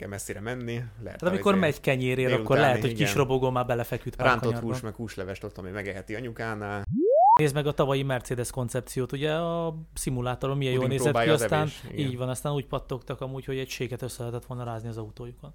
kell 0.00 0.08
messzire 0.08 0.40
menni. 0.40 0.74
Lehet 0.74 1.18
Tehát 1.18 1.22
amikor 1.22 1.54
megy 1.54 1.80
kenyérér, 1.80 2.32
akkor 2.32 2.56
lehet, 2.56 2.80
hogy 2.80 2.90
igen. 2.90 3.06
kis 3.06 3.14
robogó 3.14 3.50
már 3.50 3.66
belefeküdt 3.66 4.16
Rántott 4.16 4.58
hús, 4.58 4.80
meg 4.80 4.94
húslevest 4.94 5.44
ott, 5.44 5.58
ami 5.58 5.70
megeheti 5.70 6.14
anyukánál. 6.14 6.84
Nézd 7.38 7.54
meg 7.54 7.66
a 7.66 7.72
tavalyi 7.72 8.02
Mercedes 8.02 8.50
koncepciót, 8.50 9.12
ugye 9.12 9.32
a 9.32 9.74
szimulátoron 9.94 10.56
milyen 10.56 10.72
jól 10.72 10.82
Puding 10.82 11.00
nézett 11.00 11.22
ki, 11.22 11.28
aztán 11.28 11.60
evés, 11.60 11.82
így 11.96 12.16
van, 12.16 12.28
aztán 12.28 12.52
úgy 12.52 12.66
pattogtak 12.66 13.20
amúgy, 13.20 13.44
hogy 13.44 13.58
egy 13.58 13.68
séket 13.68 14.02
össze 14.02 14.22
lehetett 14.22 14.46
volna 14.46 14.64
rázni 14.64 14.88
az 14.88 14.96
autójukon. 14.96 15.52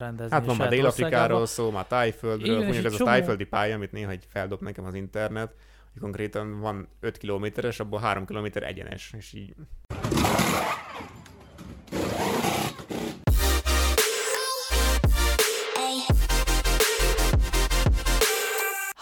Rendezni 0.00 0.32
Hát 0.32 0.46
van 0.46 0.56
már 0.56 0.68
Dél-Afrikáról 0.68 1.46
szó, 1.46 1.70
már 1.70 1.86
Tájföldről, 1.86 2.62
mondjuk 2.62 2.84
ez 2.84 2.92
a 2.92 2.96
csomó- 2.96 3.10
tájföldi 3.10 3.44
pálya, 3.44 3.74
amit 3.74 3.92
néha 3.92 4.10
egy 4.10 4.24
feldob 4.28 4.60
nekem 4.60 4.84
az 4.84 4.94
internet, 4.94 5.54
hogy 5.92 6.02
konkrétan 6.02 6.60
van 6.60 6.88
5 7.00 7.16
kilométeres, 7.16 7.80
abból 7.80 8.00
3 8.00 8.26
kilométer 8.26 8.62
egyenes, 8.62 9.12
és 9.16 9.32
így 9.32 9.54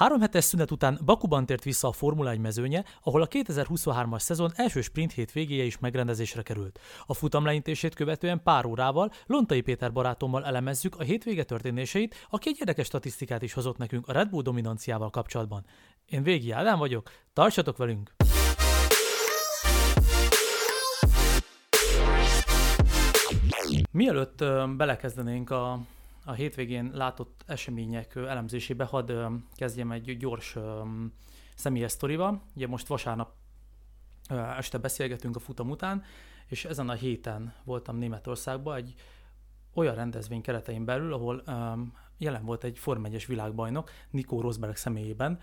Három 0.04 0.20
hetes 0.20 0.44
szünet 0.44 0.70
után 0.70 0.98
Bakuban 1.04 1.46
tért 1.46 1.64
vissza 1.64 1.88
a 1.88 1.92
Formula 1.92 2.30
1 2.30 2.38
mezőnye, 2.38 2.84
ahol 3.02 3.22
a 3.22 3.26
2023-as 3.28 4.18
szezon 4.18 4.52
első 4.54 4.80
sprint 4.80 5.12
hétvégéje 5.12 5.64
is 5.64 5.78
megrendezésre 5.78 6.42
került. 6.42 6.80
A 7.06 7.14
futam 7.14 7.44
leintését 7.44 7.94
követően 7.94 8.42
pár 8.42 8.64
órával 8.64 9.12
Lontai 9.26 9.60
Péter 9.60 9.92
barátommal 9.92 10.44
elemezzük 10.44 10.96
a 10.98 11.02
hétvége 11.02 11.44
történéseit, 11.44 12.26
aki 12.30 12.48
egy 12.48 12.56
érdekes 12.58 12.86
statisztikát 12.86 13.42
is 13.42 13.52
hozott 13.52 13.76
nekünk 13.76 14.08
a 14.08 14.12
Red 14.12 14.28
Bull 14.28 14.42
dominanciával 14.42 15.10
kapcsolatban. 15.10 15.64
Én 16.06 16.22
Végi 16.22 16.50
Ádám 16.50 16.78
vagyok, 16.78 17.10
tartsatok 17.32 17.76
velünk! 17.76 18.10
Mielőtt 23.90 24.44
belekezdenénk 24.76 25.50
a, 25.50 25.78
a 26.24 26.32
hétvégén 26.32 26.90
látott 26.94 27.44
események 27.46 28.14
elemzésébe, 28.14 28.84
hadd 28.84 29.12
kezdjem 29.54 29.92
egy 29.92 30.16
gyors 30.16 30.56
személyes 31.54 31.90
sztorival. 31.90 32.42
Ugye 32.54 32.66
most 32.66 32.86
vasárnap 32.86 33.32
este 34.56 34.78
beszélgetünk 34.78 35.36
a 35.36 35.40
futam 35.40 35.70
után, 35.70 36.02
és 36.46 36.64
ezen 36.64 36.88
a 36.88 36.92
héten 36.92 37.54
voltam 37.64 37.96
Németországban 37.96 38.76
egy 38.76 38.94
olyan 39.74 39.94
rendezvény 39.94 40.40
keretein 40.40 40.84
belül, 40.84 41.12
ahol 41.12 41.42
jelen 42.18 42.44
volt 42.44 42.64
egy 42.64 42.78
Form 42.78 43.04
1 43.04 43.24
világbajnok, 43.26 43.90
Nico 44.10 44.40
Rosberg 44.40 44.76
személyében, 44.76 45.40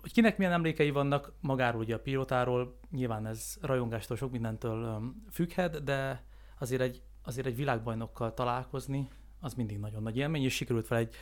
hogy 0.00 0.12
kinek 0.12 0.38
milyen 0.38 0.52
emlékei 0.52 0.90
vannak 0.90 1.32
magáról, 1.40 1.80
ugye 1.80 1.94
a 1.94 1.98
pilótáról, 1.98 2.78
nyilván 2.90 3.26
ez 3.26 3.56
rajongástól 3.60 4.16
sok 4.16 4.30
mindentől 4.30 5.02
függhet, 5.30 5.82
de 5.84 6.24
azért 6.58 6.80
egy, 6.80 7.02
azért 7.22 7.46
egy 7.46 7.56
világbajnokkal 7.56 8.34
találkozni, 8.34 9.08
az 9.42 9.54
mindig 9.54 9.78
nagyon 9.78 10.02
nagy 10.02 10.16
élmény, 10.16 10.42
és 10.42 10.54
sikerült 10.54 10.86
fel 10.86 10.98
egy 10.98 11.14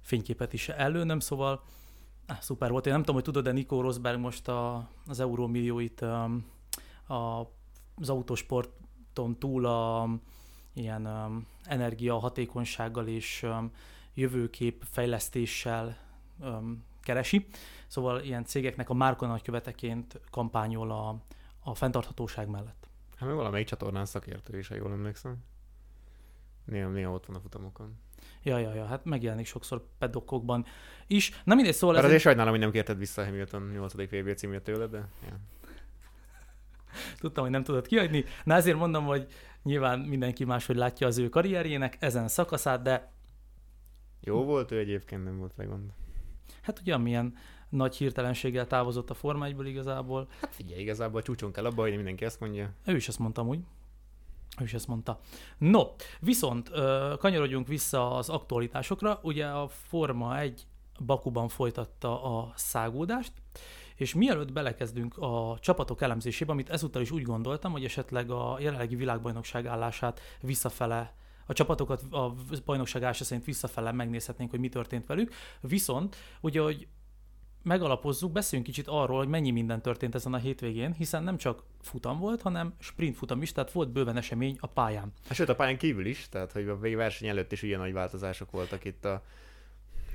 fényképet 0.00 0.52
is 0.52 0.68
előnöm, 0.68 1.20
szóval 1.20 1.62
ah, 2.26 2.40
szuper 2.40 2.70
volt. 2.70 2.86
Én 2.86 2.92
nem 2.92 3.00
tudom, 3.00 3.14
hogy 3.14 3.24
tudod, 3.24 3.44
de 3.44 3.52
Nico 3.52 3.80
Rosberg 3.80 4.18
most 4.18 4.48
a, 4.48 4.90
az 5.06 5.20
eurómillióit 5.20 6.04
az 7.96 8.08
autósporton 8.08 9.38
túl 9.38 9.66
a 9.66 10.08
ilyen 10.72 11.04
öm, 11.04 11.46
energia 11.62 12.18
hatékonysággal 12.18 13.06
és 13.06 13.42
öm, 13.42 13.72
jövőkép 14.14 14.84
fejlesztéssel 14.90 15.96
öm, 16.40 16.84
keresi. 17.02 17.46
Szóval 17.86 18.20
ilyen 18.20 18.44
cégeknek 18.44 18.90
a 18.90 18.94
márka 18.94 19.26
nagyköveteként 19.26 20.20
kampányol 20.30 20.90
a, 20.90 21.16
a 21.60 21.74
fenntarthatóság 21.74 22.48
mellett. 22.48 22.88
Hát 23.16 23.28
meg 23.28 23.36
valamelyik 23.36 23.66
csatornán 23.66 24.06
szakértő 24.06 24.58
is, 24.58 24.68
ha 24.68 24.74
jól 24.74 24.92
emlékszem. 24.92 25.36
Néha, 26.68 26.88
néha 26.88 27.12
ott 27.12 27.26
van 27.26 27.36
a 27.36 27.40
futamokon. 27.40 27.96
Ja, 28.42 28.58
ja, 28.58 28.74
ja, 28.74 28.84
hát 28.84 29.04
megjelenik 29.04 29.46
sokszor 29.46 29.86
pedokokban 29.98 30.66
is. 31.06 31.42
Na 31.44 31.54
mindegy, 31.54 31.74
szóval 31.74 31.94
Bár 31.94 32.04
azért 32.04 32.18
egy, 32.18 32.24
sajnálom, 32.26 32.50
hogy 32.50 32.60
nem 32.60 32.70
kérted 32.70 32.98
vissza 32.98 33.24
Hamilton 33.24 33.70
8. 33.72 33.92
VB 33.94 34.34
címét 34.34 34.62
tőle, 34.62 34.86
de 34.86 35.08
ja. 35.28 35.40
tudtam, 37.20 37.42
hogy 37.42 37.52
nem 37.52 37.62
tudod 37.64 37.86
kiadni. 37.86 38.24
Na 38.44 38.54
ezért 38.54 38.76
mondom, 38.76 39.04
hogy 39.04 39.26
nyilván 39.62 39.98
mindenki 39.98 40.44
máshogy 40.44 40.76
látja 40.76 41.06
az 41.06 41.18
ő 41.18 41.28
karrierjének 41.28 41.96
ezen 42.00 42.28
szakaszát, 42.28 42.82
de 42.82 43.12
Jó 44.20 44.44
volt 44.44 44.70
ő 44.70 44.78
egyébként, 44.78 45.24
nem 45.24 45.38
volt 45.38 45.54
vele 45.54 45.68
gond. 45.68 45.90
hát 46.62 46.80
ugye 46.80 46.96
milyen 46.96 47.34
nagy 47.68 47.96
hirtelenséggel 47.96 48.66
távozott 48.66 49.10
a 49.10 49.14
Forma 49.14 49.44
1 49.44 49.66
igazából. 49.66 50.28
Hát 50.40 50.54
figyelj, 50.54 50.80
igazából 50.80 51.20
a 51.20 51.22
csúcson 51.22 51.52
kell 51.52 51.64
abba, 51.64 51.82
hogy 51.82 51.94
mindenki 51.94 52.24
ezt 52.24 52.40
mondja. 52.40 52.72
Ő 52.84 52.96
is 52.96 53.08
ezt 53.08 53.18
mondta 53.18 53.42
úgy. 53.42 53.60
Ő 54.60 54.64
is 54.64 54.74
ezt 54.74 54.86
mondta. 54.86 55.20
No, 55.58 55.82
viszont 56.20 56.70
kanyarodjunk 57.18 57.66
vissza 57.66 58.10
az 58.10 58.28
aktualitásokra. 58.28 59.18
Ugye 59.22 59.46
a 59.46 59.68
Forma 59.68 60.38
1 60.38 60.66
Bakuban 61.06 61.48
folytatta 61.48 62.38
a 62.38 62.52
szágódást, 62.56 63.32
és 63.94 64.14
mielőtt 64.14 64.52
belekezdünk 64.52 65.16
a 65.18 65.58
csapatok 65.60 66.02
elemzésébe, 66.02 66.52
amit 66.52 66.70
ezúttal 66.70 67.02
is 67.02 67.10
úgy 67.10 67.22
gondoltam, 67.22 67.72
hogy 67.72 67.84
esetleg 67.84 68.30
a 68.30 68.56
jelenlegi 68.60 68.96
világbajnokság 68.96 69.66
állását 69.66 70.20
visszafele 70.40 71.14
a 71.46 71.52
csapatokat 71.52 72.02
a 72.10 72.34
bajnokság 72.64 73.02
állása 73.02 73.24
szerint 73.24 73.46
visszafele 73.46 73.92
megnézhetnénk, 73.92 74.50
hogy 74.50 74.60
mi 74.60 74.68
történt 74.68 75.06
velük. 75.06 75.32
Viszont, 75.60 76.16
ugye, 76.40 76.60
hogy 76.60 76.88
megalapozzuk, 77.62 78.32
beszéljünk 78.32 78.70
kicsit 78.70 78.88
arról, 78.88 79.18
hogy 79.18 79.28
mennyi 79.28 79.50
minden 79.50 79.82
történt 79.82 80.14
ezen 80.14 80.34
a 80.34 80.38
hétvégén, 80.38 80.92
hiszen 80.92 81.22
nem 81.22 81.36
csak 81.36 81.62
futam 81.80 82.18
volt, 82.18 82.42
hanem 82.42 82.74
sprint 82.78 83.16
futam 83.16 83.42
is, 83.42 83.52
tehát 83.52 83.72
volt 83.72 83.90
bőven 83.90 84.16
esemény 84.16 84.56
a 84.60 84.66
pályán. 84.66 85.12
Hát 85.26 85.34
sőt, 85.34 85.48
a 85.48 85.54
pályán 85.54 85.78
kívül 85.78 86.06
is, 86.06 86.28
tehát 86.28 86.52
hogy 86.52 86.68
a 86.68 86.78
verseny 86.78 87.28
előtt 87.28 87.52
is 87.52 87.62
ilyen 87.62 87.80
nagy 87.80 87.92
változások 87.92 88.50
voltak 88.50 88.84
itt 88.84 89.04
a 89.04 89.22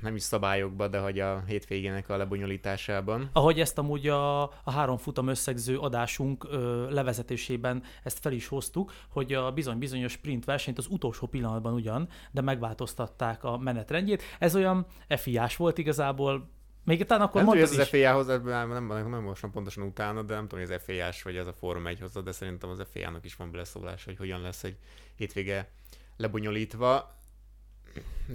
nem 0.04 0.14
is 0.14 0.22
szabályokban, 0.22 0.90
de 0.90 0.98
hogy 0.98 1.20
a 1.20 1.42
hétvégének 1.46 2.08
a 2.08 2.16
lebonyolításában. 2.16 3.30
Ahogy 3.32 3.60
ezt 3.60 3.78
amúgy 3.78 4.08
a, 4.08 4.42
a 4.42 4.70
három 4.70 4.96
futam 4.96 5.28
összegző 5.28 5.78
adásunk 5.78 6.46
ö, 6.50 6.90
levezetésében 6.90 7.82
ezt 8.02 8.18
fel 8.18 8.32
is 8.32 8.46
hoztuk, 8.46 8.92
hogy 9.08 9.32
a 9.32 9.52
bizony-bizonyos 9.52 10.12
sprint 10.12 10.44
versenyt 10.44 10.78
az 10.78 10.86
utolsó 10.90 11.26
pillanatban 11.26 11.72
ugyan, 11.72 12.08
de 12.30 12.40
megváltoztatták 12.40 13.44
a 13.44 13.58
menetrendjét. 13.58 14.22
Ez 14.38 14.54
olyan 14.54 14.86
FIás 15.08 15.56
volt 15.56 15.78
igazából, 15.78 16.48
még 16.84 17.04
talán 17.04 17.22
akkor 17.22 17.42
nem 17.42 17.44
tudom, 17.44 17.58
mondtad 17.58 17.78
is. 17.78 17.84
az 17.84 17.88
FIA-hoz, 17.88 18.26
nem, 18.26 18.42
nem, 18.44 18.86
nem, 18.86 19.10
nem 19.10 19.22
olvasom 19.22 19.50
pontosan 19.50 19.82
utána, 19.82 20.22
de 20.22 20.34
nem 20.34 20.48
tudom, 20.48 20.64
hogy 20.64 20.74
az 20.74 20.82
FIA-s 20.82 21.22
vagy 21.22 21.36
ez 21.36 21.46
a 21.46 21.52
Forma 21.52 21.88
1 21.88 22.00
hozza, 22.00 22.20
de 22.20 22.32
szerintem 22.32 22.70
az 22.70 22.86
FIA-nak 22.92 23.24
is 23.24 23.36
van 23.36 23.50
beleszólás, 23.50 24.04
hogy 24.04 24.16
hogyan 24.16 24.40
lesz 24.40 24.64
egy 24.64 24.76
hétvége 25.16 25.70
lebonyolítva. 26.16 27.18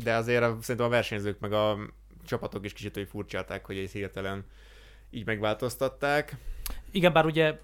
De 0.03 0.15
azért 0.15 0.43
a, 0.43 0.57
szerintem 0.61 0.85
a 0.85 0.89
versenyzők 0.89 1.39
meg 1.39 1.53
a 1.53 1.77
csapatok 2.25 2.65
is 2.65 2.73
kicsit 2.73 2.93
hogy 2.93 3.07
furcsálták, 3.07 3.65
hogy 3.65 3.77
egy 3.77 3.91
hirtelen 3.91 4.45
így 5.09 5.25
megváltoztatták. 5.25 6.35
Igen, 6.91 7.13
bár 7.13 7.25
ugye 7.25 7.59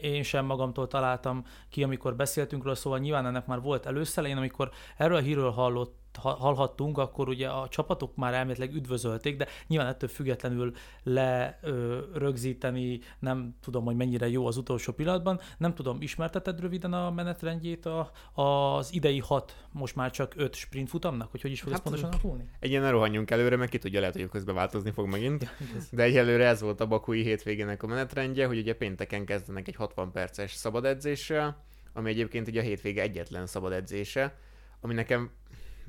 én 0.00 0.22
sem 0.22 0.44
magamtól 0.44 0.86
találtam 0.86 1.44
ki, 1.68 1.82
amikor 1.82 2.16
beszéltünk 2.16 2.62
róla, 2.62 2.74
szóval 2.74 2.98
nyilván 2.98 3.26
ennek 3.26 3.46
már 3.46 3.60
volt 3.60 3.86
előszele. 3.86 4.28
Én 4.28 4.36
amikor 4.36 4.70
erről 4.96 5.16
a 5.16 5.20
hírről 5.20 5.50
hallott, 5.50 5.96
ha- 5.96 6.03
hallhattunk, 6.16 6.98
akkor 6.98 7.28
ugye 7.28 7.48
a 7.48 7.68
csapatok 7.68 8.16
már 8.16 8.34
elméletileg 8.34 8.74
üdvözölték, 8.74 9.36
de 9.36 9.46
nyilván 9.66 9.88
ettől 9.88 10.08
függetlenül 10.08 10.72
lerögzíteni, 11.02 13.00
nem 13.18 13.54
tudom, 13.60 13.84
hogy 13.84 13.96
mennyire 13.96 14.28
jó 14.28 14.46
az 14.46 14.56
utolsó 14.56 14.92
pillanatban. 14.92 15.40
Nem 15.58 15.74
tudom, 15.74 15.96
ismerteted 16.00 16.60
röviden 16.60 16.92
a 16.92 17.10
menetrendjét 17.10 17.86
a, 17.86 18.10
az 18.42 18.92
idei 18.92 19.18
hat, 19.18 19.66
most 19.72 19.96
már 19.96 20.10
csak 20.10 20.32
öt 20.36 20.54
sprint 20.54 20.88
futamnak, 20.88 21.30
hogy 21.30 21.40
hogy 21.40 21.50
is 21.50 21.60
fog 21.60 21.72
hát, 21.72 21.78
ez 21.78 21.84
pontosan 21.84 22.10
alakulni? 22.10 22.44
Egy 22.60 22.70
ilyen 22.70 22.82
ne 22.82 22.90
rohanjunk 22.90 23.30
előre, 23.30 23.56
meg 23.56 23.68
ki 23.68 23.78
tudja, 23.78 24.00
lehet, 24.00 24.14
hogy 24.14 24.28
közben 24.28 24.54
változni 24.54 24.90
fog 24.90 25.08
megint. 25.08 25.42
Ja, 25.42 25.50
igaz. 25.70 25.88
De 25.90 26.02
egyelőre 26.02 26.46
ez 26.46 26.60
volt 26.60 26.80
a 26.80 26.86
bakui 26.86 27.22
hétvégének 27.22 27.82
a 27.82 27.86
menetrendje, 27.86 28.46
hogy 28.46 28.58
ugye 28.58 28.74
pénteken 28.74 29.24
kezdenek 29.24 29.68
egy 29.68 29.76
60 29.76 30.12
perces 30.12 30.52
szabad 30.52 30.84
edzéssel, 30.84 31.62
ami 31.92 32.10
egyébként 32.10 32.48
ugye 32.48 32.60
a 32.60 32.64
hétvége 32.64 33.02
egyetlen 33.02 33.46
szabad 33.46 33.72
edzése, 33.72 34.36
ami 34.80 34.94
nekem 34.94 35.30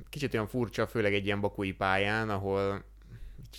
kicsit 0.10 0.34
olyan 0.34 0.48
furcsa, 0.48 0.88
főleg 0.88 1.14
egy 1.14 1.26
ilyen 1.26 1.42
bakui 1.42 1.74
pályán, 1.74 2.30
ahol 2.30 2.84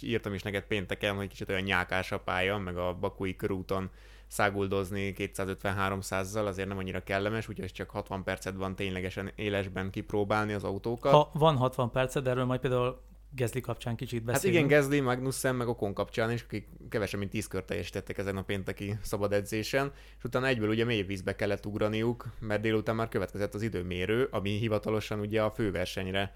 írtam 0.00 0.34
is 0.34 0.42
neked 0.42 0.62
pénteken, 0.62 1.14
hogy 1.16 1.28
kicsit 1.28 1.48
olyan 1.48 1.62
nyákás 1.62 2.12
a 2.12 2.20
pálya, 2.20 2.58
meg 2.58 2.76
a 2.76 2.94
bakui 2.94 3.36
körúton 3.36 3.90
száguldozni 4.26 5.14
250-300-zal 5.18 6.46
azért 6.46 6.68
nem 6.68 6.78
annyira 6.78 7.02
kellemes, 7.02 7.48
úgyhogy 7.48 7.72
csak 7.72 7.90
60 7.90 8.22
percet 8.22 8.54
van 8.54 8.76
ténylegesen 8.76 9.32
élesben 9.34 9.90
kipróbálni 9.90 10.52
az 10.52 10.64
autókat. 10.64 11.12
Ha 11.12 11.30
van 11.32 11.56
60 11.56 11.90
perced, 11.90 12.24
de 12.24 12.30
erről 12.30 12.44
majd 12.44 12.60
például 12.60 13.00
Gezli 13.36 13.60
kapcsán 13.60 13.96
kicsit 13.96 14.22
Hát 14.24 14.32
beszélünk. 14.32 14.64
igen, 14.64 14.80
Gasly, 14.80 15.00
Magnussen, 15.00 15.54
meg 15.54 15.68
Okon 15.68 15.94
kapcsán 15.94 16.30
is, 16.30 16.42
akik 16.42 16.68
kevesebb, 16.88 17.18
mint 17.18 17.30
10 17.30 17.46
kört 17.46 17.66
teljesítettek 17.66 18.18
ezen 18.18 18.36
a 18.36 18.42
pénteki 18.42 18.98
szabad 19.02 19.32
edzésen, 19.32 19.92
és 20.18 20.24
utána 20.24 20.46
egyből 20.46 20.68
ugye 20.68 20.84
mély 20.84 21.02
vízbe 21.02 21.36
kellett 21.36 21.66
ugraniuk, 21.66 22.26
mert 22.40 22.60
délután 22.60 22.94
már 22.96 23.08
következett 23.08 23.54
az 23.54 23.62
időmérő, 23.62 24.28
ami 24.30 24.50
hivatalosan 24.50 25.20
ugye 25.20 25.42
a 25.42 25.50
főversenyre 25.50 26.34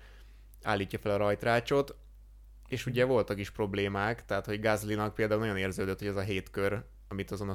állítja 0.63 0.99
fel 0.99 1.13
a 1.13 1.17
rajtrácsot, 1.17 1.95
és 2.69 2.87
ugye 2.87 3.05
voltak 3.05 3.39
is 3.39 3.51
problémák, 3.51 4.25
tehát 4.25 4.47
hogy 4.47 4.61
Gaslynak 4.61 5.15
például 5.15 5.41
nagyon 5.41 5.57
érződött, 5.57 5.99
hogy 5.99 6.09
az 6.09 6.17
a 6.17 6.21
hét 6.21 6.51
kör, 6.51 6.83
amit 7.09 7.31
azon 7.31 7.49
a 7.49 7.55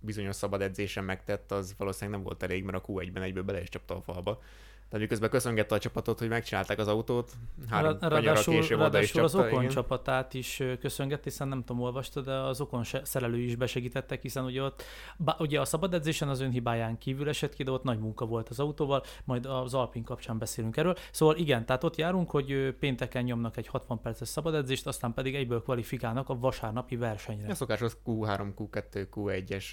bizonyos 0.00 0.36
szabad 0.36 0.62
edzésen 0.62 1.04
megtett, 1.04 1.52
az 1.52 1.74
valószínűleg 1.78 2.14
nem 2.18 2.26
volt 2.26 2.42
elég, 2.42 2.64
mert 2.64 2.76
a 2.76 2.92
Q1-ben 2.92 3.22
egyből 3.22 3.42
bele 3.42 3.60
is 3.60 3.68
csapta 3.68 3.96
a 3.96 4.02
falba. 4.02 4.42
Tehát 4.92 5.06
miközben 5.06 5.30
köszöngette 5.30 5.74
a 5.74 5.78
csapatot, 5.78 6.18
hogy 6.18 6.28
megcsinálták 6.28 6.78
az 6.78 6.88
autót, 6.88 7.32
három 7.68 7.96
Ráadásul, 8.00 8.54
később 8.54 8.80
oda 8.80 9.00
is 9.00 9.14
ráadásul 9.14 9.24
az 9.24 9.32
csapta, 9.32 9.46
Okon 9.46 9.60
igen. 9.60 9.74
csapatát 9.74 10.34
is 10.34 10.62
köszöngett, 10.80 11.22
hiszen 11.22 11.48
nem 11.48 11.64
tudom, 11.64 11.82
olvasta, 11.82 12.20
de 12.20 12.32
az 12.32 12.60
Okon 12.60 12.82
szerelői 13.02 13.44
is 13.44 13.54
besegítettek, 13.54 14.22
hiszen 14.22 14.44
ugye 14.44 14.62
ott, 14.62 14.82
bá, 15.16 15.36
ugye 15.38 15.60
a 15.60 15.64
szabad 15.64 15.94
edzésen 15.94 16.28
az 16.28 16.40
önhibáján 16.40 16.98
kívül 16.98 17.28
esett 17.28 17.54
ki, 17.54 17.62
de 17.62 17.70
ott 17.70 17.82
nagy 17.82 17.98
munka 17.98 18.26
volt 18.26 18.48
az 18.48 18.60
autóval, 18.60 19.02
majd 19.24 19.46
az 19.46 19.74
Alpin 19.74 20.04
kapcsán 20.04 20.38
beszélünk 20.38 20.76
erről. 20.76 20.94
Szóval 21.10 21.36
igen, 21.36 21.66
tehát 21.66 21.84
ott 21.84 21.96
járunk, 21.96 22.30
hogy 22.30 22.76
pénteken 22.78 23.24
nyomnak 23.24 23.56
egy 23.56 23.66
60 23.66 24.00
perces 24.00 24.28
szabad 24.28 24.54
edzést, 24.54 24.86
aztán 24.86 25.14
pedig 25.14 25.34
egyből 25.34 25.62
kvalifikálnak 25.62 26.28
a 26.28 26.38
vasárnapi 26.38 26.96
versenyre. 26.96 27.50
A 27.50 27.54
szokásos 27.54 27.96
Q3, 28.06 28.52
Q2, 28.58 29.06
Q1-es 29.14 29.64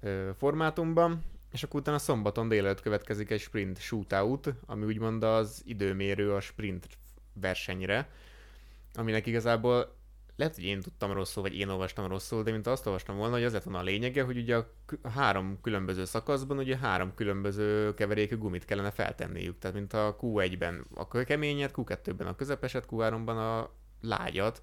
ö, 0.00 0.30
formátumban, 0.38 1.22
és 1.52 1.62
akkor 1.62 1.80
utána 1.80 1.98
szombaton 1.98 2.48
délelőtt 2.48 2.80
következik 2.80 3.30
egy 3.30 3.40
sprint 3.40 3.78
shootout, 3.78 4.54
ami 4.66 4.84
úgymond 4.84 5.22
az 5.22 5.62
időmérő 5.64 6.32
a 6.32 6.40
sprint 6.40 6.88
versenyre, 7.32 8.10
aminek 8.94 9.26
igazából 9.26 9.94
lehet, 10.36 10.54
hogy 10.54 10.64
én 10.64 10.80
tudtam 10.80 11.12
rosszul, 11.12 11.42
vagy 11.42 11.58
én 11.58 11.68
olvastam 11.68 12.06
rosszul, 12.06 12.42
de 12.42 12.50
mint 12.50 12.66
azt 12.66 12.86
olvastam 12.86 13.16
volna, 13.16 13.34
hogy 13.34 13.44
az 13.44 13.52
lett 13.52 13.62
volna 13.62 13.78
a 13.78 13.82
lényege, 13.82 14.22
hogy 14.22 14.36
ugye 14.36 14.56
a 14.56 14.68
három 15.08 15.58
különböző 15.60 16.04
szakaszban 16.04 16.58
ugye 16.58 16.76
három 16.76 17.14
különböző 17.14 17.94
keverékű 17.94 18.36
gumit 18.36 18.64
kellene 18.64 18.90
feltenniük. 18.90 19.58
Tehát 19.58 19.76
mint 19.76 19.92
a 19.92 20.16
Q1-ben 20.20 20.86
a 20.94 21.08
keményet, 21.08 21.72
Q2-ben 21.76 22.26
a 22.26 22.36
közepeset, 22.36 22.86
Q3-ban 22.90 23.36
a 23.36 23.74
lágyat, 24.00 24.62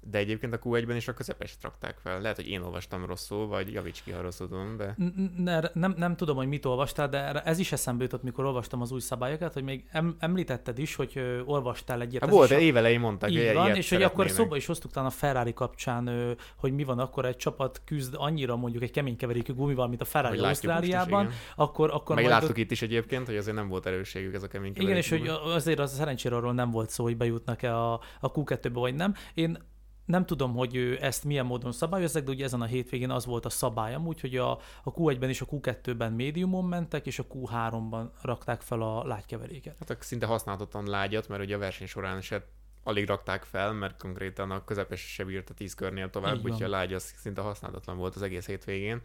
de 0.00 0.18
egyébként 0.18 0.54
a 0.54 0.58
Q1-ben 0.58 0.96
is 0.96 1.08
a 1.08 1.14
közepeset 1.14 1.62
rakták 1.62 1.98
fel. 1.98 2.20
Lehet, 2.20 2.36
hogy 2.36 2.48
én 2.48 2.60
olvastam 2.60 3.06
rosszul, 3.06 3.46
vagy 3.46 3.72
javíts 3.72 4.02
ki, 4.02 4.10
ha 4.10 4.20
rosszul 4.20 4.48
tudom, 4.48 4.76
de... 4.76 4.96
Ne, 5.36 5.60
nem, 5.72 5.94
nem 5.96 6.16
tudom, 6.16 6.36
hogy 6.36 6.46
mit 6.46 6.64
olvastál, 6.64 7.08
de 7.08 7.32
ez 7.32 7.58
is 7.58 7.72
eszembe 7.72 8.02
jutott, 8.02 8.22
mikor 8.22 8.44
olvastam 8.44 8.80
az 8.80 8.92
új 8.92 9.00
szabályokat, 9.00 9.52
hogy 9.52 9.62
még 9.62 9.84
em, 9.90 10.16
említetted 10.18 10.78
is, 10.78 10.94
hogy 10.94 11.12
ö, 11.14 11.40
olvastál 11.44 12.00
egyet. 12.00 12.20
Hát 12.20 12.30
ez 12.30 12.36
volt, 12.36 12.50
is 12.50 12.56
évelején 12.56 13.00
mondták, 13.00 13.30
Így 13.30 13.46
hogy 13.46 13.54
van, 13.54 13.74
és 13.74 13.88
hogy 13.88 14.02
akkor 14.02 14.30
szóba 14.30 14.56
is 14.56 14.66
hoztuk 14.66 14.90
talán 14.90 15.08
a 15.08 15.12
Ferrari 15.12 15.52
kapcsán, 15.52 16.06
ö, 16.06 16.32
hogy 16.56 16.72
mi 16.72 16.84
van 16.84 16.98
akkor 16.98 17.24
egy 17.24 17.36
csapat 17.36 17.82
küzd 17.84 18.14
annyira 18.16 18.56
mondjuk 18.56 18.82
egy 18.82 18.90
kemény 18.90 19.16
keverékű 19.16 19.52
gumival, 19.52 19.88
mint 19.88 20.00
a 20.00 20.04
Ferrari 20.04 20.34
Hogy 20.34 20.42
is, 20.42 20.48
Ausztráliában, 20.48 21.24
igen. 21.24 21.36
akkor, 21.56 21.90
akkor 21.90 22.14
Meg 22.14 22.24
majd 22.24 22.36
láttuk 22.36 22.56
ott, 22.56 22.62
itt 22.62 22.70
is 22.70 22.82
egyébként, 22.82 23.26
hogy 23.26 23.36
azért 23.36 23.56
nem 23.56 23.68
volt 23.68 23.86
erősségük 23.86 24.34
ez 24.34 24.42
a 24.42 24.48
kemény 24.48 24.72
igen, 24.74 24.96
és 24.96 25.08
hogy 25.08 25.22
keverékű. 25.22 25.50
azért 25.50 25.78
az 25.78 25.94
szerencsére 25.94 26.36
arról 26.36 26.52
nem 26.52 26.70
volt 26.70 26.90
szó, 26.90 27.04
hogy 27.04 27.16
bejutnak-e 27.16 27.76
a, 27.76 27.92
a 28.20 28.32
Q2-be 28.32 28.80
vagy 28.80 28.94
nem. 28.94 29.14
Én 29.34 29.68
nem 30.10 30.26
tudom, 30.26 30.54
hogy 30.54 30.74
ő 30.76 30.98
ezt 31.02 31.24
milyen 31.24 31.46
módon 31.46 31.72
szabályozzák, 31.72 32.24
de 32.24 32.30
ugye 32.30 32.44
ezen 32.44 32.60
a 32.60 32.64
hétvégén 32.64 33.10
az 33.10 33.26
volt 33.26 33.44
a 33.44 33.50
szabály 33.50 33.94
amúgy, 33.94 34.20
hogy 34.20 34.36
a, 34.36 34.50
a 34.82 34.92
Q1-ben 34.92 35.28
és 35.28 35.40
a 35.40 35.46
Q2-ben 35.46 36.12
médiumon 36.12 36.64
mentek, 36.64 37.06
és 37.06 37.18
a 37.18 37.26
Q3-ban 37.26 38.08
rakták 38.22 38.60
fel 38.60 38.82
a 38.82 39.04
lágykeveréket. 39.04 39.76
Hát 39.78 39.90
a 39.90 39.96
szinte 39.98 40.26
használhatatlan 40.26 40.86
lágyat, 40.86 41.28
mert 41.28 41.42
ugye 41.42 41.54
a 41.54 41.58
verseny 41.58 41.86
során 41.86 42.20
se 42.20 42.46
alig 42.82 43.06
rakták 43.06 43.44
fel, 43.44 43.72
mert 43.72 43.98
konkrétan 43.98 44.50
a 44.50 44.64
közepes 44.64 45.00
se 45.00 45.24
bírta 45.24 45.54
10 45.54 45.74
körnél 45.74 46.10
tovább, 46.10 46.44
úgyhogy 46.44 46.62
a 46.62 46.68
lágy 46.68 46.92
az 46.92 47.14
szinte 47.16 47.40
használhatatlan 47.40 47.96
volt 47.96 48.14
az 48.14 48.22
egész 48.22 48.46
hétvégén. 48.46 49.00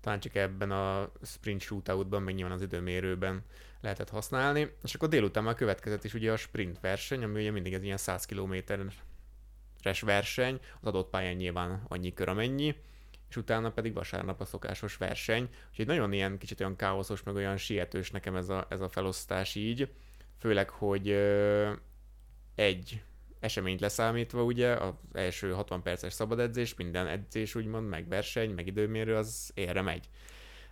Talán 0.00 0.20
csak 0.20 0.34
ebben 0.34 0.70
a 0.70 1.10
sprint 1.22 1.60
shootoutban, 1.60 2.22
meg 2.22 2.34
nyilván 2.34 2.54
az 2.54 2.62
időmérőben 2.62 3.42
lehetett 3.80 4.10
használni. 4.10 4.72
És 4.82 4.94
akkor 4.94 5.08
délután 5.08 5.44
már 5.44 5.54
következett 5.54 6.04
is 6.04 6.14
ugye 6.14 6.32
a 6.32 6.36
sprint 6.36 6.80
verseny, 6.80 7.24
ami 7.24 7.40
ugye 7.40 7.50
mindig 7.50 7.74
ez 7.74 7.82
ilyen 7.82 7.96
100 7.96 8.26
kilométeres 8.26 9.02
verseny, 10.00 10.60
az 10.80 10.88
adott 10.88 11.10
pályán 11.10 11.34
nyilván 11.34 11.84
annyi 11.88 12.12
kör 12.12 12.28
amennyi, 12.28 12.74
és 13.28 13.36
utána 13.36 13.70
pedig 13.70 13.94
vasárnap 13.94 14.40
a 14.40 14.44
szokásos 14.44 14.96
verseny. 14.96 15.48
Úgyhogy 15.70 15.86
nagyon 15.86 16.12
ilyen 16.12 16.38
kicsit 16.38 16.60
olyan 16.60 16.76
káoszos, 16.76 17.22
meg 17.22 17.34
olyan 17.34 17.56
sietős 17.56 18.10
nekem 18.10 18.36
ez 18.36 18.48
a, 18.48 18.66
ez 18.70 18.80
a 18.80 18.88
felosztás 18.88 19.54
így. 19.54 19.92
Főleg, 20.38 20.70
hogy 20.70 21.08
ö, 21.08 21.72
egy 22.54 23.02
eseményt 23.40 23.80
leszámítva 23.80 24.42
ugye, 24.42 24.72
az 24.72 24.92
első 25.12 25.52
60 25.52 25.82
perces 25.82 26.12
szabad 26.12 26.40
edzés, 26.40 26.74
minden 26.74 27.06
edzés 27.06 27.54
úgymond, 27.54 27.88
meg 27.88 28.08
verseny, 28.08 28.50
meg 28.50 28.66
időmérő, 28.66 29.16
az 29.16 29.50
érre 29.54 29.82
megy. 29.82 30.08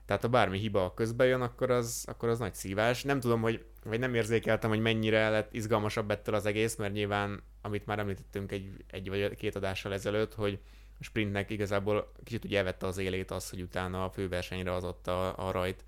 Tehát 0.06 0.23
ha 0.23 0.29
bármi 0.29 0.59
hiba 0.59 0.95
közbe 0.95 1.25
jön, 1.25 1.41
akkor 1.41 1.71
az, 1.71 2.05
akkor 2.06 2.29
az 2.29 2.39
nagy 2.39 2.55
szívás. 2.55 3.03
Nem 3.03 3.21
tudom, 3.21 3.41
hogy, 3.41 3.65
vagy 3.85 3.99
nem 3.99 4.15
érzékeltem, 4.15 4.71
hogy 4.71 4.81
mennyire 4.81 5.29
lett 5.29 5.55
izgalmasabb 5.55 6.11
ettől 6.11 6.35
az 6.35 6.47
egész, 6.47 6.77
mert 6.77 6.93
nyilván, 6.93 7.43
amit 7.62 7.87
már 7.87 7.99
említettünk 7.99 8.53
egy, 8.53 8.71
egy 8.91 9.09
vagy 9.09 9.37
két 9.37 9.56
adással 9.56 9.93
ezelőtt, 9.93 10.35
hogy 10.35 10.59
a 11.01 11.05
sprintnek 11.05 11.51
igazából 11.51 12.12
kicsit 12.25 12.45
ugye 12.45 12.59
elvette 12.59 12.87
az 12.87 12.99
élét 12.99 13.31
az, 13.31 13.51
hogy 13.51 13.61
utána 13.61 14.05
a 14.05 14.11
főversenyre 14.11 14.75
az 14.75 14.85
adta 14.85 15.33
a 15.33 15.51
rajt 15.51 15.85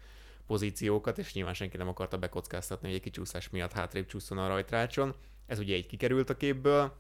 pozíciókat, 0.46 1.18
és 1.18 1.32
nyilván 1.32 1.54
senki 1.54 1.76
nem 1.76 1.88
akarta 1.88 2.18
bekockáztatni, 2.18 2.86
hogy 2.86 2.96
egy 2.96 3.02
kicsúszás 3.02 3.50
miatt 3.50 3.72
hátrébb 3.72 4.06
csúszson 4.06 4.38
a 4.38 4.48
rajtrácson. 4.48 5.14
Ez 5.46 5.58
ugye 5.58 5.76
így 5.76 5.86
kikerült 5.86 6.30
a 6.30 6.36
képből, 6.36 6.96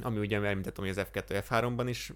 ami 0.00 0.18
ugye 0.18 0.40
említettem, 0.40 0.84
hogy 0.84 0.98
az 0.98 1.06
F2 1.12 1.44
F3-ban 1.48 1.84
is 1.88 2.12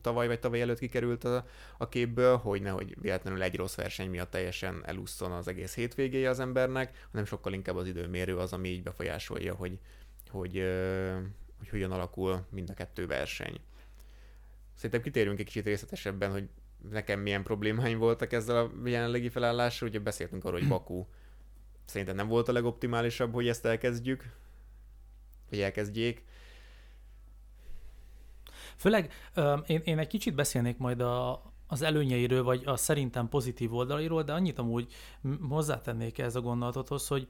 tavaly 0.00 0.26
vagy 0.26 0.40
tavaly 0.40 0.60
előtt 0.60 0.78
kikerült 0.78 1.24
a, 1.24 1.46
a 1.78 1.88
képből, 1.88 2.36
hogy 2.36 2.62
nehogy 2.62 2.96
véletlenül 3.00 3.42
egy 3.42 3.56
rossz 3.56 3.74
verseny 3.74 4.10
miatt 4.10 4.30
teljesen 4.30 4.82
elusszon 4.84 5.32
az 5.32 5.48
egész 5.48 5.74
hétvégéje 5.74 6.28
az 6.28 6.40
embernek, 6.40 7.06
hanem 7.10 7.24
sokkal 7.24 7.52
inkább 7.52 7.76
az 7.76 7.86
időmérő 7.86 8.36
az, 8.36 8.52
ami 8.52 8.68
így 8.68 8.82
befolyásolja, 8.82 9.54
hogy, 9.54 9.78
hogy, 10.28 10.56
ö, 10.56 11.12
hogy 11.58 11.68
hogyan 11.68 11.92
alakul 11.92 12.46
mind 12.50 12.70
a 12.70 12.74
kettő 12.74 13.06
verseny. 13.06 13.60
Szerintem 14.74 15.02
kitérünk 15.02 15.38
egy 15.38 15.46
kicsit 15.46 15.64
részletesebben, 15.64 16.30
hogy 16.30 16.48
nekem 16.90 17.20
milyen 17.20 17.42
problémáim 17.42 17.98
voltak 17.98 18.32
ezzel 18.32 18.56
a 18.56 18.72
jelenlegi 18.84 19.28
felállással. 19.28 19.88
Ugye 19.88 19.98
beszéltünk 19.98 20.44
arról, 20.44 20.58
hogy 20.58 20.68
Baku 20.68 21.06
szerintem 21.84 22.16
nem 22.16 22.28
volt 22.28 22.48
a 22.48 22.52
legoptimálisabb, 22.52 23.32
hogy 23.32 23.48
ezt 23.48 23.64
elkezdjük, 23.64 24.30
hogy 25.48 25.60
elkezdjék. 25.60 26.24
Főleg 28.76 29.12
én, 29.66 29.80
én 29.84 29.98
egy 29.98 30.06
kicsit 30.06 30.34
beszélnék 30.34 30.78
majd 30.78 31.00
a, 31.00 31.42
az 31.66 31.82
előnyeiről, 31.82 32.42
vagy 32.42 32.62
a 32.64 32.76
szerintem 32.76 33.28
pozitív 33.28 33.74
oldalairól, 33.74 34.22
de 34.22 34.32
annyit 34.32 34.58
amúgy 34.58 34.92
hozzátennék 35.48 36.18
ez 36.18 36.36
a 36.36 36.40
gondolatothoz, 36.40 37.08
hogy 37.08 37.28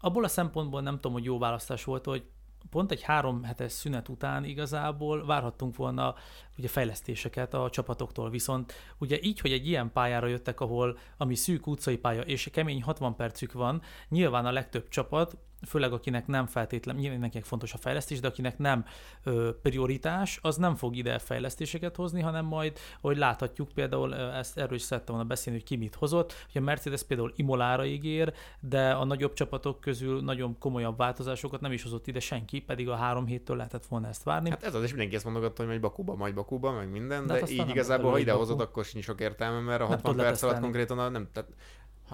abból 0.00 0.24
a 0.24 0.28
szempontból 0.28 0.80
nem 0.80 0.94
tudom, 0.94 1.12
hogy 1.12 1.24
jó 1.24 1.38
választás 1.38 1.84
volt, 1.84 2.04
hogy 2.04 2.24
pont 2.70 2.90
egy 2.90 3.02
három 3.02 3.42
hetes 3.42 3.72
szünet 3.72 4.08
után 4.08 4.44
igazából 4.44 5.26
várhattunk 5.26 5.76
volna 5.76 6.14
ugye 6.58 6.68
fejlesztéseket 6.68 7.54
a 7.54 7.70
csapatoktól, 7.70 8.30
viszont 8.30 8.72
ugye 8.98 9.18
így, 9.20 9.40
hogy 9.40 9.52
egy 9.52 9.66
ilyen 9.66 9.92
pályára 9.92 10.26
jöttek, 10.26 10.60
ahol 10.60 10.98
ami 11.16 11.34
szűk 11.34 11.66
utcai 11.66 11.96
pálya 11.96 12.22
és 12.22 12.48
kemény 12.52 12.82
60 12.82 13.16
percük 13.16 13.52
van, 13.52 13.82
nyilván 14.08 14.46
a 14.46 14.52
legtöbb 14.52 14.88
csapat, 14.88 15.36
főleg 15.66 15.92
akinek 15.92 16.26
nem 16.26 16.46
feltétlen, 16.46 16.94
nyilván 16.94 17.12
mindenkinek 17.12 17.46
fontos 17.46 17.72
a 17.72 17.76
fejlesztés, 17.76 18.20
de 18.20 18.28
akinek 18.28 18.58
nem 18.58 18.84
ö, 19.22 19.50
prioritás, 19.62 20.38
az 20.42 20.56
nem 20.56 20.74
fog 20.74 20.96
ide 20.96 21.18
fejlesztéseket 21.18 21.96
hozni, 21.96 22.20
hanem 22.20 22.44
majd, 22.44 22.78
hogy 23.00 23.16
láthatjuk 23.16 23.68
például, 23.74 24.14
ezt 24.14 24.58
erről 24.58 24.74
is 24.74 24.82
szerettem 24.82 25.14
volna 25.14 25.28
beszélni, 25.28 25.58
hogy 25.58 25.68
ki 25.68 25.76
mit 25.76 25.94
hozott, 25.94 26.32
hogy 26.52 26.62
a 26.62 26.64
Mercedes 26.64 27.02
például 27.02 27.32
Imolára 27.36 27.84
ígér, 27.84 28.32
de 28.60 28.90
a 28.90 29.04
nagyobb 29.04 29.32
csapatok 29.32 29.80
közül 29.80 30.22
nagyon 30.22 30.58
komolyabb 30.58 30.96
változásokat 30.96 31.60
nem 31.60 31.72
is 31.72 31.82
hozott 31.82 32.06
ide 32.06 32.20
senki, 32.20 32.60
pedig 32.60 32.88
a 32.88 32.94
három 32.94 33.26
héttől 33.26 33.56
lehetett 33.56 33.86
volna 33.86 34.08
ezt 34.08 34.22
várni. 34.22 34.50
Hát 34.50 34.64
ez 34.64 34.74
az, 34.74 34.82
és 34.82 34.88
mindenki 34.88 35.14
ezt 35.14 35.24
mondogatta, 35.24 35.56
hogy 35.56 35.66
majd 35.66 35.80
Bakuba, 35.80 36.14
majd 36.14 36.34
Bakuba, 36.34 36.72
meg 36.72 36.90
minden, 36.90 37.26
De 37.26 37.32
de, 37.32 37.40
hát 37.40 37.50
így 37.50 37.68
igazából, 37.68 38.10
ha 38.10 38.18
ide 38.18 38.32
hozod, 38.32 38.56
Baku. 38.56 38.68
akkor 38.68 38.84
sincs 38.84 39.04
sok 39.04 39.20
értelme, 39.20 39.60
mert 39.60 39.80
a 39.80 39.88
Nem 39.88 39.92
60 39.92 40.12
tudod 40.12 40.26
perc 40.26 40.42
alatt 40.42 40.60
konkrétan 40.60 40.98
a, 40.98 41.08
nem, 41.08 41.28
tehát 41.32 41.50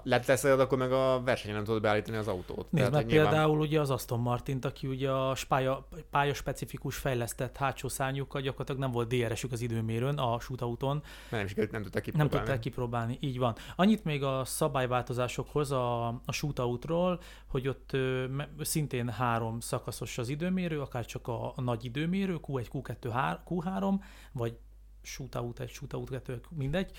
leteszed, 0.02 0.60
akkor 0.60 0.78
meg 0.78 0.92
a 0.92 1.22
versenyen 1.24 1.56
nem 1.56 1.64
tudod 1.64 1.82
beállítani 1.82 2.16
az 2.16 2.28
autót. 2.28 2.70
Nézd 2.72 2.92
meg 2.92 3.02
hogy 3.02 3.12
nyilván- 3.12 3.30
például 3.30 3.58
ugye 3.60 3.80
az 3.80 3.90
Aston 3.90 4.20
Martint, 4.20 4.64
aki 4.64 4.86
ugye 4.86 5.10
a 5.10 5.36
pálya, 5.48 5.88
pályaspecifikus 6.10 6.96
fejlesztett 6.96 7.56
hátsó 7.56 7.88
szárnyukkal 7.88 8.40
gyakorlatilag 8.40 8.80
nem 8.80 8.90
volt 8.90 9.08
DRS-ük 9.08 9.52
az 9.52 9.60
időmérőn, 9.60 10.18
a 10.18 10.40
shootouton, 10.40 10.94
mert 10.94 11.30
nem 11.30 11.46
sikerült, 11.46 11.72
nem 11.72 11.82
tudták 11.82 12.04
nem 12.04 12.12
kipróbálni. 12.12 12.38
tudták 12.44 12.60
kipróbálni, 12.60 13.18
így 13.20 13.38
van. 13.38 13.54
Annyit 13.76 14.04
még 14.04 14.22
a 14.22 14.44
szabályváltozásokhoz 14.44 15.70
a, 15.72 16.06
a 16.08 16.32
shootoutról, 16.32 17.20
hogy 17.46 17.68
ott 17.68 17.92
ö, 17.92 18.24
szintén 18.60 19.08
három 19.08 19.60
szakaszos 19.60 20.18
az 20.18 20.28
időmérő, 20.28 20.80
akár 20.80 21.06
csak 21.06 21.28
a, 21.28 21.52
a 21.56 21.60
nagy 21.60 21.84
időmérő, 21.84 22.38
Q1, 22.46 22.66
Q2, 22.72 23.10
H- 23.12 23.40
Q3, 23.50 23.94
vagy 24.32 24.56
shootout 25.04 25.60
1, 25.60 25.68
shootout 25.68 26.10
2, 26.10 26.40
mindegy. 26.50 26.90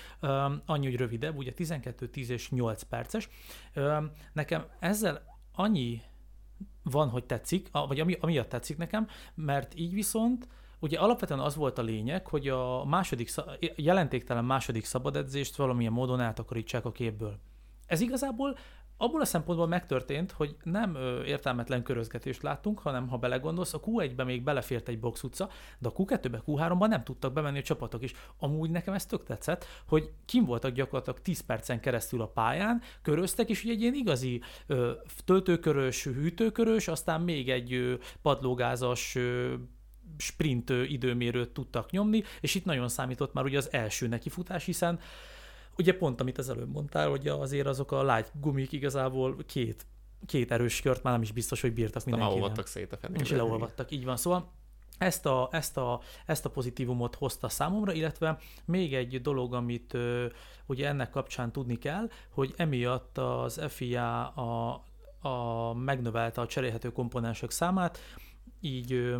Annyi, 0.66 0.86
hogy 0.86 0.96
rövidebb, 0.96 1.36
ugye 1.36 1.52
12, 1.52 2.08
10 2.08 2.30
és 2.30 2.50
8 2.50 2.82
perces. 2.82 3.28
Nekem 4.32 4.64
ezzel 4.78 5.38
annyi 5.52 6.02
van, 6.82 7.08
hogy 7.08 7.24
tetszik, 7.24 7.68
vagy 7.72 8.00
ami, 8.00 8.16
amiatt 8.20 8.48
tetszik 8.48 8.76
nekem, 8.76 9.08
mert 9.34 9.78
így 9.78 9.94
viszont 9.94 10.48
Ugye 10.78 10.98
alapvetően 10.98 11.40
az 11.40 11.54
volt 11.54 11.78
a 11.78 11.82
lényeg, 11.82 12.26
hogy 12.26 12.48
a 12.48 12.84
második, 12.84 13.30
jelentéktelen 13.76 14.44
második 14.44 14.84
szabad 14.84 15.16
edzést 15.16 15.56
valamilyen 15.56 15.92
módon 15.92 16.20
eltakarítsák 16.20 16.84
a 16.84 16.92
képből. 16.92 17.38
Ez 17.86 18.00
igazából 18.00 18.58
abból 18.96 19.20
a 19.20 19.24
szempontból 19.24 19.66
megtörtént, 19.66 20.32
hogy 20.32 20.56
nem 20.62 20.94
ö, 20.94 21.24
értelmetlen 21.24 21.82
körözgetést 21.82 22.42
láttunk, 22.42 22.78
hanem 22.78 23.08
ha 23.08 23.16
belegondolsz, 23.16 23.74
a 23.74 23.80
Q1-be 23.80 24.24
még 24.24 24.42
belefért 24.42 24.88
egy 24.88 25.00
box 25.00 25.22
utca, 25.22 25.48
de 25.78 25.88
a 25.88 25.92
Q2-be, 25.92 26.42
Q3-ban 26.46 26.88
nem 26.88 27.04
tudtak 27.04 27.32
bemenni 27.32 27.58
a 27.58 27.62
csapatok 27.62 28.02
is. 28.02 28.12
Amúgy 28.38 28.70
nekem 28.70 28.94
ez 28.94 29.06
tök 29.06 29.24
tetszett, 29.24 29.64
hogy 29.88 30.10
kim 30.24 30.44
voltak 30.44 30.72
gyakorlatilag 30.72 31.20
10 31.20 31.40
percen 31.40 31.80
keresztül 31.80 32.20
a 32.20 32.26
pályán, 32.26 32.82
köröztek, 33.02 33.48
és 33.48 33.64
ugye 33.64 33.72
egy 33.72 33.80
ilyen 33.80 33.94
igazi 33.94 34.40
ö, 34.66 34.92
töltőkörös, 35.24 36.04
hűtőkörös, 36.04 36.88
aztán 36.88 37.20
még 37.20 37.50
egy 37.50 37.72
ö, 37.72 37.94
padlógázas 38.22 39.14
ö, 39.14 39.54
sprint 40.18 40.70
időmérőt 40.70 41.50
tudtak 41.50 41.90
nyomni, 41.90 42.22
és 42.40 42.54
itt 42.54 42.64
nagyon 42.64 42.88
számított 42.88 43.32
már 43.32 43.44
ugye 43.44 43.58
az 43.58 43.72
első 43.72 44.06
nekifutás, 44.06 44.64
hiszen 44.64 44.98
ugye 45.78 45.96
pont 45.96 46.20
amit 46.20 46.38
az 46.38 46.48
előbb 46.48 46.72
mondtál, 46.72 47.08
hogy 47.08 47.28
azért 47.28 47.66
azok 47.66 47.92
a 47.92 48.02
lágy 48.02 48.26
gumik 48.40 48.72
igazából 48.72 49.36
két, 49.46 49.86
két 50.26 50.52
erős 50.52 50.80
kört 50.80 51.02
már 51.02 51.12
nem 51.12 51.22
is 51.22 51.32
biztos, 51.32 51.60
hogy 51.60 51.72
bírtak 51.72 52.04
mindenkinek. 52.04 52.38
Leolvadtak 52.38 52.66
szét 52.66 52.92
a 52.92 52.96
fenébe. 52.96 53.22
És 53.22 53.30
leolvadtak, 53.30 53.90
így 53.90 54.04
van. 54.04 54.16
Szóval 54.16 54.52
ezt 54.98 55.26
a, 55.26 55.48
ezt, 55.52 55.76
a, 55.76 56.00
ezt 56.26 56.44
a 56.44 56.50
pozitívumot 56.50 57.14
hozta 57.14 57.48
számomra, 57.48 57.92
illetve 57.92 58.38
még 58.64 58.94
egy 58.94 59.20
dolog, 59.20 59.54
amit 59.54 59.94
ö, 59.94 60.26
ugye 60.66 60.88
ennek 60.88 61.10
kapcsán 61.10 61.52
tudni 61.52 61.78
kell, 61.78 62.08
hogy 62.30 62.54
emiatt 62.56 63.18
az 63.18 63.60
FIA 63.68 64.28
a, 64.28 64.82
a 65.28 65.74
megnövelte 65.74 66.40
a 66.40 66.46
cserélhető 66.46 66.92
komponensek 66.92 67.50
számát, 67.50 67.98
így 68.60 68.92
ö, 68.92 69.16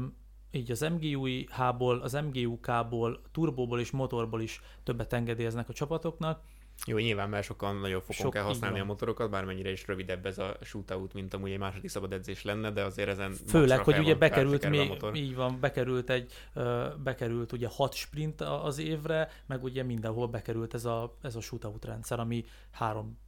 így 0.56 0.70
az 0.70 0.80
MGUI-hából, 0.80 1.98
az 1.98 2.12
MGUK-ból, 2.12 3.20
turbóból 3.32 3.80
és 3.80 3.90
motorból 3.90 4.42
is 4.42 4.60
többet 4.82 5.12
engedélyeznek 5.12 5.68
a 5.68 5.72
csapatoknak. 5.72 6.40
Jó, 6.86 6.98
nyilván, 6.98 7.28
mert 7.28 7.44
sokan 7.44 7.76
nagyobb 7.76 8.00
fokon 8.00 8.16
Sok- 8.16 8.32
kell 8.32 8.42
használni 8.42 8.80
a 8.80 8.84
motorokat, 8.84 9.30
bármennyire 9.30 9.70
is 9.70 9.86
rövidebb 9.86 10.26
ez 10.26 10.38
a 10.38 10.56
shootout, 10.62 11.14
mint 11.14 11.34
amúgy 11.34 11.50
egy 11.50 11.58
második 11.58 11.90
szabad 11.90 12.12
edzés 12.12 12.42
lenne, 12.42 12.70
de 12.70 12.82
azért 12.82 13.08
ezen 13.08 13.32
Főleg, 13.32 13.84
hogy 13.84 13.98
ugye 13.98 14.14
bekerült 14.14 14.68
még, 14.68 14.88
motor. 14.88 15.14
így 15.14 15.34
van, 15.34 15.60
bekerült 15.60 16.10
egy, 16.10 16.32
bekerült 17.02 17.52
ugye 17.52 17.68
hat 17.70 17.94
sprint 17.94 18.40
az 18.40 18.78
évre, 18.78 19.30
meg 19.46 19.64
ugye 19.64 19.82
mindenhol 19.82 20.26
bekerült 20.26 20.74
ez 20.74 20.84
a, 20.84 21.16
ez 21.22 21.36
a 21.36 21.40
shootout 21.40 21.84
rendszer, 21.84 22.20
ami 22.20 22.44
három 22.70 23.18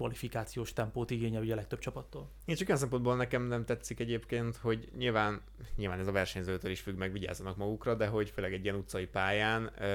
kvalifikációs 0.00 0.72
tempót 0.72 1.10
igényel 1.10 1.42
ugye 1.42 1.52
a 1.52 1.56
legtöbb 1.56 1.78
csapattól. 1.78 2.30
Én 2.44 2.56
csak 2.56 2.68
olyan 2.68 2.80
szempontból 2.80 3.16
nekem 3.16 3.42
nem 3.42 3.64
tetszik 3.64 4.00
egyébként, 4.00 4.56
hogy 4.56 4.88
nyilván, 4.96 5.42
nyilván 5.76 5.98
ez 5.98 6.06
a 6.06 6.12
versenyzőtől 6.12 6.70
is 6.70 6.80
függ, 6.80 6.96
meg 6.96 7.12
vigyázzanak 7.12 7.56
magukra, 7.56 7.94
de 7.94 8.06
hogy 8.06 8.30
főleg 8.30 8.52
egy 8.52 8.64
ilyen 8.64 8.76
utcai 8.76 9.06
pályán 9.06 9.72
ö, 9.78 9.86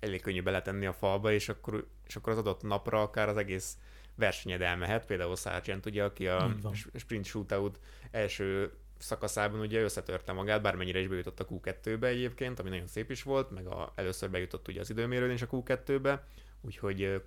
elég 0.00 0.20
könnyű 0.20 0.42
beletenni 0.42 0.86
a 0.86 0.92
falba, 0.92 1.32
és 1.32 1.48
akkor, 1.48 1.86
és 2.06 2.16
akkor 2.16 2.32
az 2.32 2.38
adott 2.38 2.62
napra 2.62 3.02
akár 3.02 3.28
az 3.28 3.36
egész 3.36 3.78
versenyed 4.14 4.60
elmehet. 4.60 5.06
Például 5.06 5.36
Sargent, 5.36 5.86
ugye, 5.86 6.04
aki 6.04 6.26
a 6.26 6.56
sprint 6.94 7.24
shootout 7.24 7.78
első 8.10 8.72
szakaszában 8.98 9.60
ugye 9.60 9.80
összetörte 9.80 10.32
magát, 10.32 10.62
bármennyire 10.62 10.98
is 10.98 11.08
bejutott 11.08 11.40
a 11.40 11.46
Q2-be 11.46 12.06
egyébként, 12.06 12.58
ami 12.58 12.68
nagyon 12.68 12.86
szép 12.86 13.10
is 13.10 13.22
volt, 13.22 13.50
meg 13.50 13.66
a, 13.66 13.92
először 13.94 14.30
bejutott 14.30 14.68
ugye 14.68 14.80
az 14.80 14.90
időmérőn 14.90 15.30
is 15.30 15.42
a 15.42 15.46
Q2-be, 15.46 16.26
úgyhogy. 16.60 17.02
Öm, 17.02 17.22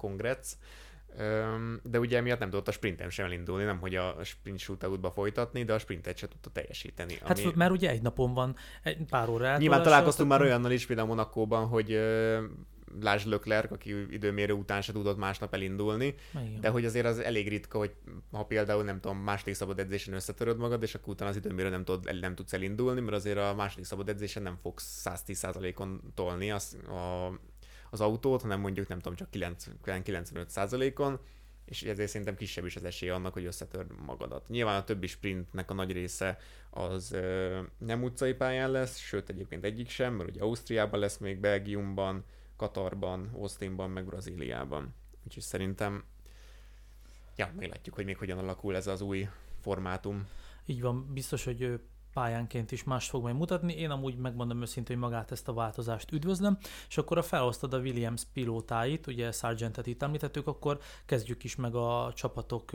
de 1.83 1.99
ugye 1.99 2.17
emiatt 2.17 2.39
nem 2.39 2.49
tudott 2.49 2.67
a 2.67 2.71
sprinten 2.71 3.09
sem 3.09 3.25
elindulni, 3.25 3.63
nem 3.63 3.79
hogy 3.79 3.95
a 3.95 4.15
sprint 4.23 4.59
shootoutba 4.59 5.11
folytatni, 5.11 5.63
de 5.63 5.73
a 5.73 5.79
sprintet 5.79 6.17
se 6.17 6.27
tudta 6.27 6.49
teljesíteni. 6.49 7.17
Hát 7.25 7.39
ami... 7.39 7.51
mert 7.55 7.71
ugye 7.71 7.89
egy 7.89 8.01
napon 8.01 8.33
van, 8.33 8.55
egy 8.83 8.97
pár 9.09 9.29
óra 9.29 9.57
Nyilván 9.57 9.83
találkoztunk 9.83 10.29
már 10.29 10.41
olyannal 10.41 10.71
is, 10.71 10.85
például 10.85 11.07
Monakóban, 11.07 11.67
hogy 11.67 11.99
Lásd 13.01 13.27
Leclerc, 13.27 13.71
aki 13.71 14.13
időmérő 14.13 14.53
után 14.53 14.81
se 14.81 14.91
tudott 14.91 15.17
másnap 15.17 15.53
elindulni, 15.53 16.15
Igen. 16.31 16.61
de 16.61 16.69
hogy 16.69 16.85
azért 16.85 17.05
az 17.05 17.19
elég 17.19 17.47
ritka, 17.47 17.77
hogy 17.77 17.93
ha 18.31 18.45
például 18.45 18.83
nem 18.83 18.99
tudom, 18.99 19.17
második 19.17 19.53
szabad 19.53 19.79
edzésen 19.79 20.13
összetöröd 20.13 20.57
magad, 20.57 20.83
és 20.83 20.95
akkor 20.95 21.13
utána 21.13 21.29
az 21.29 21.35
időmérő 21.35 21.69
nem, 21.69 21.83
tud, 21.83 22.19
nem 22.19 22.35
tudsz 22.35 22.53
elindulni, 22.53 23.01
mert 23.01 23.15
azért 23.15 23.37
a 23.37 23.53
második 23.55 23.85
szabad 23.85 24.09
edzésen 24.09 24.43
nem 24.43 24.57
fogsz 24.61 25.07
110%-on 25.09 26.01
tolni 26.13 26.51
az, 26.51 26.77
a, 26.87 27.33
az 27.93 28.01
autót, 28.01 28.41
hanem 28.41 28.59
mondjuk 28.59 28.87
nem 28.87 28.99
tudom, 28.99 29.15
csak 29.15 29.27
90-95%-on, 29.31 31.19
és 31.65 31.83
ezért 31.83 32.09
szerintem 32.09 32.35
kisebb 32.35 32.65
is 32.65 32.75
az 32.75 32.83
esély 32.83 33.09
annak, 33.09 33.33
hogy 33.33 33.45
összetörd 33.45 33.91
magadat. 34.05 34.49
Nyilván 34.49 34.79
a 34.79 34.83
többi 34.83 35.07
sprintnek 35.07 35.71
a 35.71 35.73
nagy 35.73 35.91
része 35.91 36.37
az 36.69 37.11
ö, 37.11 37.59
nem 37.77 38.03
utcai 38.03 38.33
pályán 38.33 38.71
lesz, 38.71 38.97
sőt 38.97 39.29
egyébként 39.29 39.63
egyik 39.63 39.89
sem, 39.89 40.13
mert 40.13 40.29
ugye 40.29 40.41
Ausztriában 40.41 40.99
lesz 40.99 41.17
még, 41.17 41.39
Belgiumban, 41.39 42.23
Katarban, 42.55 43.29
Austinban, 43.33 43.89
meg 43.89 44.05
Brazíliában. 44.05 44.93
Úgyhogy 45.25 45.43
szerintem, 45.43 46.03
ja, 47.35 47.51
meglátjuk, 47.57 47.95
hogy 47.95 48.05
még 48.05 48.17
hogyan 48.17 48.37
alakul 48.37 48.75
ez 48.75 48.87
az 48.87 49.01
új 49.01 49.27
formátum. 49.61 50.27
Így 50.65 50.81
van, 50.81 51.13
biztos, 51.13 51.43
hogy 51.43 51.79
pályánként 52.13 52.71
is 52.71 52.83
más 52.83 53.09
fog 53.09 53.23
majd 53.23 53.35
mutatni. 53.35 53.73
Én 53.73 53.89
amúgy 53.89 54.17
megmondom 54.17 54.61
őszintén, 54.61 54.99
hogy 54.99 55.09
magát 55.09 55.31
ezt 55.31 55.47
a 55.47 55.53
változást 55.53 56.11
üdvözlöm, 56.11 56.57
és 56.89 56.97
akkor 56.97 57.17
a 57.17 57.21
felhoztad 57.21 57.73
a 57.73 57.79
Williams 57.79 58.21
pilótáit, 58.33 59.07
ugye 59.07 59.31
Sargentet 59.31 59.87
itt 59.87 60.01
említettük, 60.01 60.47
akkor 60.47 60.79
kezdjük 61.05 61.43
is 61.43 61.55
meg 61.55 61.75
a 61.75 62.11
csapatok, 62.15 62.71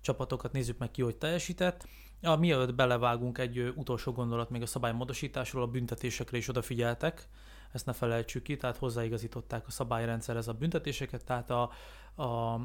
csapatokat, 0.00 0.52
nézzük 0.52 0.78
meg 0.78 0.90
ki, 0.90 1.02
hogy 1.02 1.16
teljesített. 1.16 1.86
Ja, 2.20 2.36
mielőtt 2.36 2.74
belevágunk 2.74 3.38
egy 3.38 3.72
utolsó 3.76 4.12
gondolat 4.12 4.50
még 4.50 4.62
a 4.62 4.66
szabálymódosításról, 4.66 5.62
a 5.62 5.66
büntetésekre 5.66 6.36
is 6.36 6.48
odafigyeltek, 6.48 7.28
ezt 7.72 7.86
ne 7.86 7.92
felejtsük 7.92 8.42
ki, 8.42 8.56
tehát 8.56 8.76
hozzáigazították 8.76 9.66
a 9.66 9.70
szabályrendszerhez 9.70 10.48
a 10.48 10.52
büntetéseket, 10.52 11.24
tehát 11.24 11.50
a 11.50 11.70
a, 12.14 12.60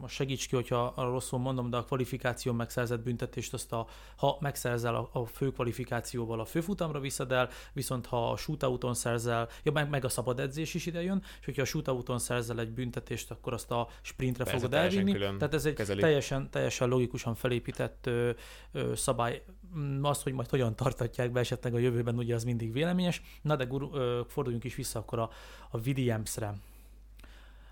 most 0.00 0.14
segíts 0.14 0.48
ki, 0.48 0.54
hogyha 0.54 0.94
rosszul 0.96 1.38
mondom, 1.38 1.70
de 1.70 1.76
a 1.76 1.84
kvalifikáció 1.84 2.52
megszerzett 2.52 3.00
büntetést, 3.00 3.52
azt 3.52 3.72
a, 3.72 3.86
ha 4.16 4.36
megszerzel 4.40 4.94
a, 4.94 5.10
a 5.12 5.26
fő 5.26 5.50
kvalifikációval 5.50 6.40
a 6.40 6.44
főfutamra 6.44 7.00
viszed 7.00 7.32
el, 7.32 7.48
viszont 7.72 8.06
ha 8.06 8.30
a 8.30 8.36
shootouton 8.36 8.94
szerzel, 8.94 9.48
ja, 9.62 9.72
meg, 9.72 9.88
meg 9.88 10.04
a 10.04 10.08
szabad 10.08 10.40
edzés 10.40 10.74
is 10.74 10.86
ide 10.86 11.02
jön, 11.02 11.22
és 11.38 11.44
hogyha 11.44 11.62
a 11.62 11.64
shootouton 11.64 12.18
szerzel 12.18 12.60
egy 12.60 12.70
büntetést, 12.70 13.30
akkor 13.30 13.52
azt 13.52 13.70
a 13.70 13.88
sprintre 14.02 14.44
Persze, 14.44 14.58
fogod 14.58 14.74
elvinni. 14.74 15.12
Tehát 15.12 15.54
ez 15.54 15.64
egy 15.64 15.74
kezelik. 15.74 16.02
teljesen, 16.02 16.50
teljesen 16.50 16.88
logikusan 16.88 17.34
felépített 17.34 18.06
ö, 18.06 18.30
ö, 18.72 18.94
szabály. 18.94 19.42
Mm, 19.76 20.04
Azt, 20.04 20.22
hogy 20.22 20.32
majd 20.32 20.50
hogyan 20.50 20.76
tartatják 20.76 21.30
be 21.30 21.40
esetleg 21.40 21.74
a 21.74 21.78
jövőben, 21.78 22.18
ugye 22.18 22.34
az 22.34 22.44
mindig 22.44 22.72
véleményes. 22.72 23.22
Na 23.42 23.56
de 23.56 23.64
guru, 23.64 23.94
ö, 23.94 24.20
forduljunk 24.28 24.64
is 24.64 24.74
vissza 24.74 24.98
akkor 24.98 25.18
a, 25.18 25.30
a 25.70 25.78
Williams-re. 25.78 26.54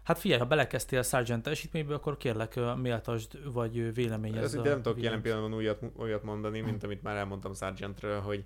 Hát 0.09 0.19
figyelj, 0.19 0.41
ha 0.41 0.47
belekezdtél 0.47 1.03
Sargent 1.03 1.43
teljesítménybe, 1.43 1.95
akkor 1.95 2.17
kérlek 2.17 2.61
méltasd, 2.77 3.53
vagy 3.53 3.95
véleményezd. 3.95 4.45
Ez 4.45 4.55
ugye 4.55 4.71
nem 4.71 4.83
tudok 4.83 5.03
jelen 5.03 5.23
pillanatban 5.23 5.55
újat, 5.55 5.83
olyat 5.97 6.23
mondani, 6.23 6.61
mint 6.61 6.83
amit 6.83 7.03
már 7.03 7.17
elmondtam 7.17 7.55
Sargentről, 7.55 8.21
hogy 8.21 8.45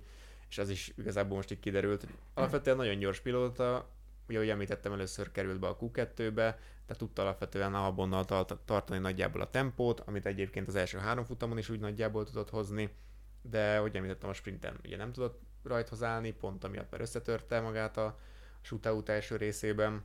és 0.49 0.57
az 0.57 0.69
is 0.69 0.93
igazából 0.97 1.35
most 1.35 1.51
így 1.51 1.59
kiderült, 1.59 2.01
hogy 2.01 2.13
alapvetően 2.33 2.77
nagyon 2.77 2.99
gyors 2.99 3.19
pilóta, 3.19 3.89
ugye, 4.27 4.37
ahogy 4.37 4.49
említettem, 4.49 4.93
először 4.93 5.31
került 5.31 5.59
be 5.59 5.67
a 5.67 5.77
Q2-be, 5.77 6.59
tehát 6.85 6.97
tudta 6.97 7.21
alapvetően 7.21 7.73
a 7.73 7.85
Albonnal 7.85 8.25
tart- 8.25 8.57
tartani 8.65 8.99
nagyjából 8.99 9.41
a 9.41 9.49
tempót, 9.49 9.99
amit 9.99 10.25
egyébként 10.25 10.67
az 10.67 10.75
első 10.75 10.97
három 10.97 11.23
futamon 11.23 11.57
is 11.57 11.69
úgy 11.69 11.79
nagyjából 11.79 12.25
tudott 12.25 12.49
hozni, 12.49 12.89
de 13.41 13.77
hogy 13.77 13.95
említettem 13.95 14.29
a 14.29 14.33
sprinten, 14.33 14.79
ugye 14.85 14.97
nem 14.97 15.11
tudott 15.11 15.41
rajthoz 15.63 16.03
állni, 16.03 16.31
pont 16.31 16.63
amiatt 16.63 16.91
mert 16.91 17.03
összetörte 17.03 17.59
magát 17.59 17.97
a 17.97 18.19
shootout 18.61 19.09
első 19.09 19.35
részében, 19.35 20.03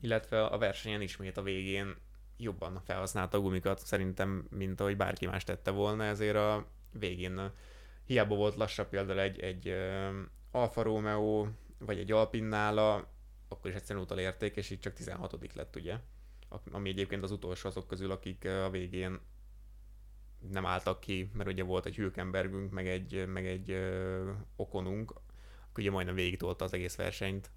illetve 0.00 0.44
a 0.44 0.58
versenyen 0.58 1.00
ismét 1.00 1.36
a 1.36 1.42
végén 1.42 1.96
jobban 2.36 2.80
felhasználta 2.84 3.36
a 3.36 3.40
gumikat 3.40 3.78
szerintem, 3.78 4.46
mint 4.50 4.80
ahogy 4.80 4.96
bárki 4.96 5.26
más 5.26 5.44
tette 5.44 5.70
volna, 5.70 6.04
ezért 6.04 6.36
a 6.36 6.66
végén 6.92 7.50
hiába 8.04 8.34
volt 8.34 8.56
lassabb 8.56 8.88
például 8.88 9.20
egy, 9.20 9.40
egy 9.40 9.74
Alfa 10.50 10.82
Romeo, 10.82 11.46
vagy 11.78 11.98
egy 11.98 12.12
Alpine 12.12 12.48
nála, 12.48 13.08
akkor 13.48 13.70
is 13.70 13.76
egyszerűen 13.76 14.04
utolérték, 14.04 14.56
és 14.56 14.70
így 14.70 14.80
csak 14.80 14.92
16 14.92 15.54
lett, 15.54 15.76
ugye? 15.76 15.98
Ami 16.70 16.88
egyébként 16.88 17.22
az 17.22 17.30
utolsó 17.30 17.68
azok 17.68 17.86
közül, 17.86 18.10
akik 18.10 18.44
a 18.44 18.70
végén 18.70 19.20
nem 20.50 20.66
álltak 20.66 21.00
ki, 21.00 21.30
mert 21.34 21.48
ugye 21.48 21.62
volt 21.62 21.86
egy 21.86 21.96
Hülkenbergünk, 21.96 22.70
meg 22.72 22.88
egy, 22.88 23.26
meg 23.26 23.46
egy 23.46 23.78
Okonunk, 24.56 25.14
aki 25.70 25.80
ugye 25.80 25.90
majdnem 25.90 26.14
végig 26.14 26.38
tolta 26.38 26.64
az 26.64 26.72
egész 26.72 26.96
versenyt 26.96 27.50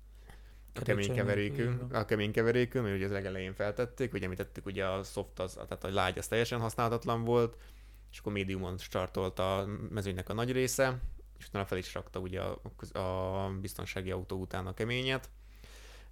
a 0.73 0.81
kemény 0.81 1.13
keverékünk, 1.13 1.93
a 1.93 2.05
kemény 2.05 2.31
keverékünk, 2.31 2.83
mert 2.83 2.95
ugye 2.95 3.05
az 3.05 3.11
legelején 3.11 3.53
feltették, 3.53 4.13
ugye 4.13 4.23
említettük, 4.23 4.65
ugye 4.65 4.85
a 4.85 5.03
soft, 5.03 5.39
az, 5.39 5.53
tehát 5.53 5.83
a 5.83 5.93
lágy 5.93 6.17
az 6.17 6.27
teljesen 6.27 6.59
használhatatlan 6.59 7.23
volt, 7.23 7.57
és 8.11 8.19
akkor 8.19 8.33
médiumon 8.33 8.77
startolt 8.77 9.39
a 9.39 9.67
mezőnynek 9.89 10.29
a 10.29 10.33
nagy 10.33 10.51
része, 10.51 10.99
és 11.39 11.47
utána 11.47 11.65
fel 11.65 11.77
is 11.77 11.93
rakta 11.93 12.19
ugye 12.19 12.41
a, 12.41 12.61
a 12.99 13.49
biztonsági 13.61 14.11
autó 14.11 14.39
után 14.39 14.67
a 14.67 14.73
keményet, 14.73 15.29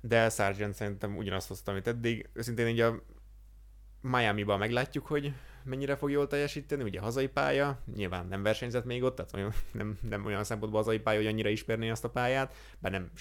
de 0.02 0.30
Sargent 0.30 0.74
szerintem 0.74 1.18
ugyanazt 1.18 1.48
hozta, 1.48 1.72
amit 1.72 1.88
eddig. 1.88 2.30
Őszintén 2.34 2.68
így 2.68 2.80
a 2.80 3.04
Miami-ban 4.02 4.60
meglátjuk, 4.60 5.06
hogy 5.06 5.34
mennyire 5.64 5.96
fog 5.96 6.12
jól 6.12 6.28
teljesíteni, 6.28 6.84
ugye 6.84 7.00
hazai 7.00 7.28
pálya, 7.28 7.80
nyilván 7.96 8.28
nem 8.28 8.44
versenyzett 8.44 8.86
még 8.86 9.04
ott, 9.04 9.16
tehát 9.16 9.34
olyan, 9.34 9.54
nem, 9.72 9.98
nem 10.02 10.26
olyan 10.26 10.44
szempontból 10.44 10.82
hazai 10.82 11.00
pálya, 11.00 11.20
hogy 11.20 11.28
annyira 11.28 11.50
ismerné 11.50 11.90
azt 11.90 12.04
a 12.04 12.10
pályát, 12.10 12.54
bár 12.80 12.92
nem 12.92 13.12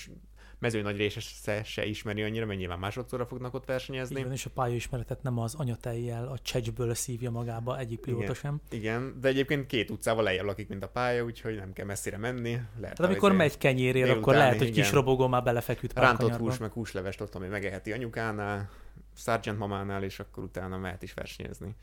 mezőny 0.58 0.82
nagy 0.82 0.96
része 0.96 1.62
se 1.62 1.84
ismeri 1.84 2.22
annyira, 2.22 2.46
mert 2.46 2.58
nyilván 2.58 2.78
másodszorra 2.78 3.26
fognak 3.26 3.54
ott 3.54 3.64
versenyezni. 3.64 4.20
Igen, 4.20 4.32
és 4.32 4.46
a 4.46 4.50
pályaismeretet 4.50 5.22
nem 5.22 5.38
az 5.38 5.54
anyatejjel, 5.54 6.28
a 6.28 6.38
csecsből 6.38 6.94
szívja 6.94 7.30
magába 7.30 7.78
egyik 7.78 8.00
pilóta 8.00 8.34
sem. 8.34 8.60
Igen, 8.70 9.16
de 9.20 9.28
egyébként 9.28 9.66
két 9.66 9.90
utcával 9.90 10.24
lejjebb 10.24 10.44
lakik, 10.44 10.68
mint 10.68 10.82
a 10.82 10.88
pálya, 10.88 11.24
úgyhogy 11.24 11.56
nem 11.56 11.72
kell 11.72 11.86
messzire 11.86 12.16
menni. 12.16 12.50
Lehet 12.50 12.96
Tehát 12.96 13.00
amikor 13.00 13.32
megy 13.32 13.58
kenyérér, 13.58 14.10
akkor 14.10 14.34
lehet, 14.34 14.58
hogy 14.58 14.66
igen. 14.66 14.82
kis 14.82 14.92
robogó 14.92 15.26
már 15.26 15.42
belefeküdt 15.42 15.98
Rántott 15.98 16.36
hús, 16.36 16.58
meg 16.58 16.72
húslevest 16.72 17.20
ott, 17.20 17.34
ami 17.34 17.46
megeheti 17.46 17.92
anyukánál, 17.92 18.70
Sargent 19.14 19.58
mamánál, 19.58 20.02
és 20.02 20.20
akkor 20.20 20.44
utána 20.44 20.78
mehet 20.78 21.02
is 21.02 21.14
versenyezni. 21.14 21.74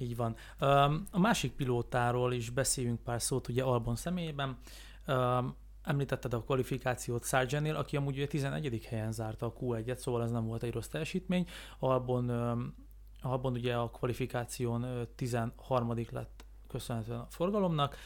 Így 0.00 0.16
van. 0.16 0.36
A 1.10 1.18
másik 1.18 1.52
pilótáról 1.52 2.32
is 2.32 2.50
beszéljünk 2.50 3.00
pár 3.00 3.22
szót, 3.22 3.48
ugye 3.48 3.62
Albon 3.62 3.96
személyében. 3.96 4.58
Említetted 5.82 6.34
a 6.34 6.42
kvalifikációt 6.42 7.24
Sargentnél, 7.24 7.76
aki 7.76 7.96
amúgy 7.96 8.16
ugye 8.16 8.26
11. 8.26 8.84
helyen 8.88 9.12
zárta 9.12 9.46
a 9.46 9.52
Q1-et, 9.52 9.96
szóval 9.96 10.22
ez 10.22 10.30
nem 10.30 10.46
volt 10.46 10.62
egy 10.62 10.72
rossz 10.72 10.86
teljesítmény. 10.86 11.46
Albon, 11.78 12.28
Albon 13.20 13.52
ugye 13.52 13.76
a 13.76 13.90
kvalifikáción 13.90 14.82
ö, 14.82 15.02
13. 15.14 15.94
lett 16.10 16.44
köszönhetően 16.68 17.18
a 17.18 17.26
forgalomnak. 17.30 17.96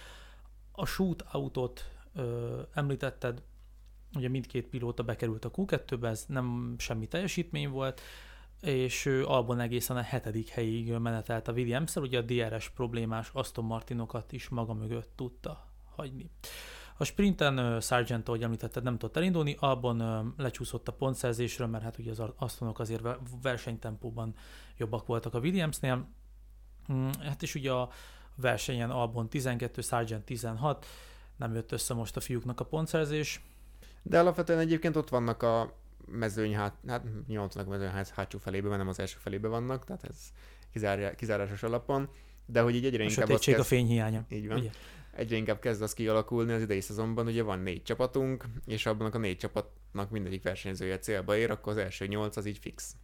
A 0.73 0.87
shootoutot 0.87 1.91
ö, 2.15 2.61
említetted, 2.75 3.43
ugye 4.15 4.29
mindkét 4.29 4.69
pilóta 4.69 5.03
bekerült 5.03 5.45
a 5.45 5.51
Q2-be, 5.51 6.09
ez 6.09 6.25
nem 6.29 6.75
semmi 6.79 7.07
teljesítmény 7.07 7.69
volt, 7.69 8.01
és 8.61 9.07
ő 9.07 9.25
Albon 9.25 9.61
egészen 9.61 9.97
a 9.97 10.01
hetedik 10.01 10.49
helyig 10.49 10.93
menetelt 10.93 11.49
a 11.49 11.53
williams 11.53 11.97
ugye 11.97 12.19
a 12.19 12.23
DRS 12.23 12.71
problémás 12.71 13.31
Aston 13.33 13.65
Martinokat 13.65 14.33
is 14.33 14.49
maga 14.49 14.75
mögött 14.75 15.13
tudta 15.17 15.67
hagyni. 15.95 16.31
A 17.03 17.05
sprinten 17.05 17.81
Sargent, 17.81 18.29
ahogy 18.29 18.43
említetted, 18.43 18.83
nem 18.83 18.99
tudott 18.99 19.17
elindulni, 19.17 19.57
uh, 19.61 20.25
lecsúszott 20.37 20.89
a 20.89 20.93
pontszerzésről, 20.93 21.67
mert 21.67 21.85
hát 21.85 21.99
ugye 21.99 22.11
az 22.11 22.23
Astonok 22.37 22.79
azért 22.79 23.01
ve- 23.01 23.19
versenytempóban 23.43 24.35
jobbak 24.77 25.07
voltak 25.07 25.35
a 25.35 25.39
Williamsnél. 25.39 26.09
Mm, 26.93 27.09
hát 27.21 27.43
és 27.43 27.55
ugye 27.55 27.73
a 27.73 27.91
versenyen 28.35 28.91
Albon 28.91 29.29
12, 29.29 29.81
Sargent 29.81 30.25
16, 30.25 30.87
nem 31.37 31.55
jött 31.55 31.73
össze 31.73 31.95
most 31.95 32.17
a 32.17 32.21
fiúknak 32.21 32.61
a 32.61 32.65
pontszerzés. 32.65 33.41
De 34.03 34.19
alapvetően 34.19 34.59
egyébként 34.59 34.97
ott 34.97 35.09
vannak 35.09 35.43
a 35.43 35.77
mezőny 36.07 36.57
hát, 36.57 36.75
hát 36.87 37.05
nyolcnak 37.27 37.69
mezőny 37.69 37.91
hát, 37.91 38.09
hátsó 38.09 38.39
felébe, 38.39 38.67
mert 38.67 38.79
nem 38.79 38.89
az 38.89 38.99
első 38.99 39.17
felébe 39.21 39.49
vannak, 39.49 39.85
tehát 39.85 40.05
ez 40.05 40.17
kizárja, 40.73 41.15
kizárásos 41.15 41.63
alapon, 41.63 42.09
de 42.47 42.61
hogy 42.61 42.75
így 42.75 42.85
egyre 42.85 43.03
A 43.03 43.07
inkább 43.07 43.23
az 43.23 43.29
sötétség 43.29 43.55
a 43.55 43.57
kezd, 43.57 43.69
fényhiánya. 43.69 44.25
így 44.29 44.49
van, 44.49 44.59
Ugye? 44.59 44.71
Egyre 45.13 45.37
inkább 45.37 45.59
kezd 45.59 45.83
az 45.83 45.95
kialakulni 45.95 46.53
az 46.53 46.63
idei 46.63 46.81
szezonban, 46.81 47.27
ugye 47.27 47.43
van 47.43 47.59
négy 47.59 47.83
csapatunk, 47.83 48.45
és 48.67 48.87
abban 48.87 49.11
a 49.11 49.19
négy 49.19 49.37
csapatnak 49.37 50.11
mindegyik 50.11 50.43
versenyzője 50.43 50.99
célba 50.99 51.37
ér, 51.37 51.51
akkor 51.51 51.73
az 51.73 51.79
első 51.79 52.07
nyolc 52.07 52.37
az 52.37 52.47
így 52.47 52.59
fix. 52.59 52.97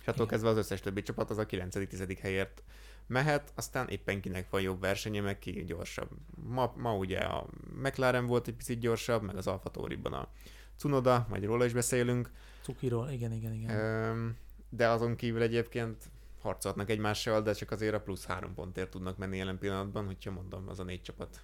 És 0.00 0.06
attól 0.06 0.14
Igen. 0.14 0.26
kezdve 0.26 0.48
az 0.48 0.56
összes 0.56 0.80
többi 0.80 1.02
csapat 1.02 1.30
az 1.30 1.38
a 1.38 1.46
9.-10. 1.46 2.18
helyért 2.20 2.62
mehet, 3.06 3.52
aztán 3.54 3.88
éppen 3.88 4.20
kinek 4.20 4.50
van 4.50 4.60
jobb 4.60 4.80
versenye, 4.80 5.20
meg 5.20 5.38
ki 5.38 5.64
gyorsabb. 5.64 6.10
Ma, 6.34 6.72
ma 6.76 6.96
ugye 6.96 7.18
a 7.18 7.46
McLaren 7.82 8.26
volt 8.26 8.48
egy 8.48 8.54
picit 8.54 8.78
gyorsabb, 8.78 9.22
meg 9.22 9.36
az 9.36 9.46
Alfa 9.46 9.70
Tauriban 9.70 10.12
a 10.12 10.28
Cunoda, 10.76 11.26
majd 11.28 11.44
róla 11.44 11.64
is 11.64 11.72
beszélünk, 11.72 12.30
Cukiról, 12.66 13.10
igen, 13.10 13.32
igen, 13.32 13.52
igen. 13.52 13.78
Öm, 13.78 14.36
de 14.68 14.88
azon 14.88 15.16
kívül 15.16 15.42
egyébként 15.42 16.04
harcolhatnak 16.46 16.90
egymással, 16.90 17.42
de 17.42 17.52
csak 17.52 17.70
azért 17.70 17.94
a 17.94 18.00
plusz 18.00 18.26
három 18.26 18.54
pontért 18.54 18.90
tudnak 18.90 19.16
menni 19.16 19.36
jelen 19.36 19.58
pillanatban, 19.58 20.06
hogyha 20.06 20.30
mondom, 20.30 20.68
az 20.68 20.80
a 20.80 20.84
négy 20.84 21.02
csapat 21.02 21.40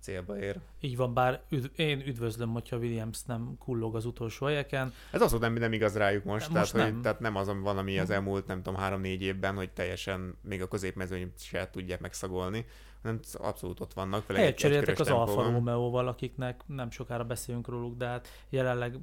célba 0.00 0.38
ér. 0.38 0.60
Így 0.80 0.96
van, 0.96 1.14
bár 1.14 1.42
üdv, 1.48 1.80
én 1.80 2.00
üdvözlöm, 2.06 2.52
hogyha 2.52 2.76
Williams 2.76 3.22
nem 3.24 3.54
kullog 3.58 3.96
az 3.96 4.04
utolsó 4.04 4.46
helyeken. 4.46 4.92
Ez 5.10 5.20
az, 5.20 5.30
hogy 5.30 5.40
nem, 5.40 5.52
nem 5.52 5.72
igaz 5.72 5.96
rájuk 5.96 6.24
most, 6.24 6.46
tehát, 6.46 6.58
most 6.58 6.72
hogy, 6.72 6.80
nem. 6.80 7.02
tehát 7.02 7.20
nem 7.20 7.36
az, 7.36 7.46
van, 7.46 7.78
ami 7.78 7.98
az 7.98 8.10
elmúlt, 8.10 8.46
nem 8.46 8.62
tudom, 8.62 8.80
három-négy 8.80 9.22
évben, 9.22 9.54
hogy 9.54 9.70
teljesen 9.70 10.34
még 10.42 10.62
a 10.62 10.68
középmezőny 10.68 11.32
se 11.38 11.70
tudják 11.70 12.00
megszagolni, 12.00 12.66
hanem 13.02 13.20
abszolút 13.32 13.80
ott 13.80 13.92
vannak. 13.92 14.26
Helyet 14.26 14.48
egy- 14.48 14.54
cseréltek 14.54 14.98
az 14.98 15.08
Alfa. 15.08 15.42
Romeo-val, 15.42 16.08
akiknek 16.08 16.62
nem 16.66 16.90
sokára 16.90 17.24
beszélünk 17.24 17.68
róluk, 17.68 17.96
de 17.96 18.06
hát 18.06 18.28
jelenleg 18.48 18.98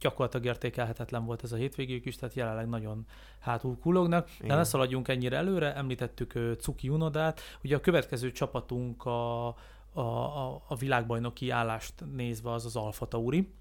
gyakorlatilag 0.00 0.46
értékelhetetlen 0.46 1.24
volt 1.24 1.42
ez 1.42 1.52
a 1.52 1.56
hétvégéjük 1.56 2.04
is, 2.06 2.16
tehát 2.16 2.34
jelenleg 2.34 2.68
nagyon 2.68 3.06
hátul 3.38 3.78
kullognak. 3.78 4.26
De 4.26 4.44
Igen. 4.44 4.56
ne 4.56 4.64
szaladjunk 4.64 5.08
ennyire 5.08 5.36
előre, 5.36 5.74
említettük 5.74 6.38
Cuki 6.58 6.88
Unodát. 6.88 7.40
Ugye 7.64 7.76
a 7.76 7.80
következő 7.80 8.32
csapatunk 8.32 9.04
a, 9.04 9.46
a, 9.46 10.00
a, 10.00 10.62
a 10.68 10.76
világbajnoki 10.76 11.50
állást 11.50 11.94
nézve 12.12 12.52
az 12.52 12.64
az 12.64 12.76
Alfa 12.76 13.06
Tauri, 13.06 13.52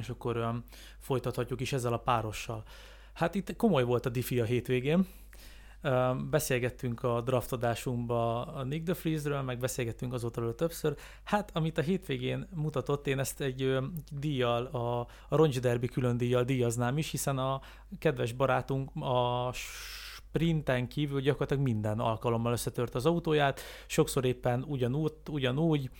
és 0.00 0.08
akkor 0.08 0.36
um, 0.36 0.64
folytathatjuk 0.98 1.60
is 1.60 1.72
ezzel 1.72 1.92
a 1.92 1.98
párossal. 1.98 2.62
Hát 3.12 3.34
itt 3.34 3.56
komoly 3.56 3.82
volt 3.84 4.06
a 4.06 4.08
diffi 4.08 4.40
a 4.40 4.44
hétvégén. 4.44 5.06
Beszélgettünk 6.30 7.02
a 7.02 7.20
draftodásunkba 7.20 8.42
a 8.46 8.62
Nick 8.62 8.84
de 8.84 8.94
Friesről, 8.94 9.42
meg 9.42 9.58
beszélgettünk 9.58 10.12
azóta 10.12 10.40
róla 10.40 10.54
többször. 10.54 10.96
Hát, 11.24 11.50
amit 11.54 11.78
a 11.78 11.82
hétvégén 11.82 12.48
mutatott, 12.54 13.06
én 13.06 13.18
ezt 13.18 13.40
egy 13.40 13.78
díjjal, 14.12 14.64
a, 14.64 15.00
a 15.28 15.36
Roncs 15.36 15.60
Derby 15.60 15.88
külön 15.88 16.16
díjjal 16.16 16.44
díjaznám 16.44 16.98
is, 16.98 17.10
hiszen 17.10 17.38
a 17.38 17.60
kedves 17.98 18.32
barátunk 18.32 18.90
a 18.94 19.50
sprinten 19.52 20.88
kívül 20.88 21.20
gyakorlatilag 21.20 21.62
minden 21.62 21.98
alkalommal 21.98 22.52
összetört 22.52 22.94
az 22.94 23.06
autóját, 23.06 23.60
sokszor 23.86 24.24
éppen 24.24 24.64
ugyanúgy, 24.68 25.12
ugyanúgy 25.30 25.90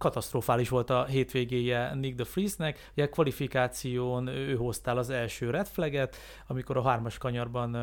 katasztrofális 0.00 0.68
volt 0.68 0.90
a 0.90 1.04
hétvégéje 1.04 1.94
Nick 1.94 2.16
de 2.16 2.24
Friesnek. 2.24 2.90
Ugye 2.92 3.04
a 3.04 3.08
kvalifikáción 3.08 4.26
ő 4.26 4.56
hoztál 4.56 4.98
az 4.98 5.10
első 5.10 5.50
red 5.50 5.66
flaget, 5.66 6.16
amikor 6.46 6.76
a 6.76 6.82
hármas 6.82 7.18
kanyarban 7.18 7.76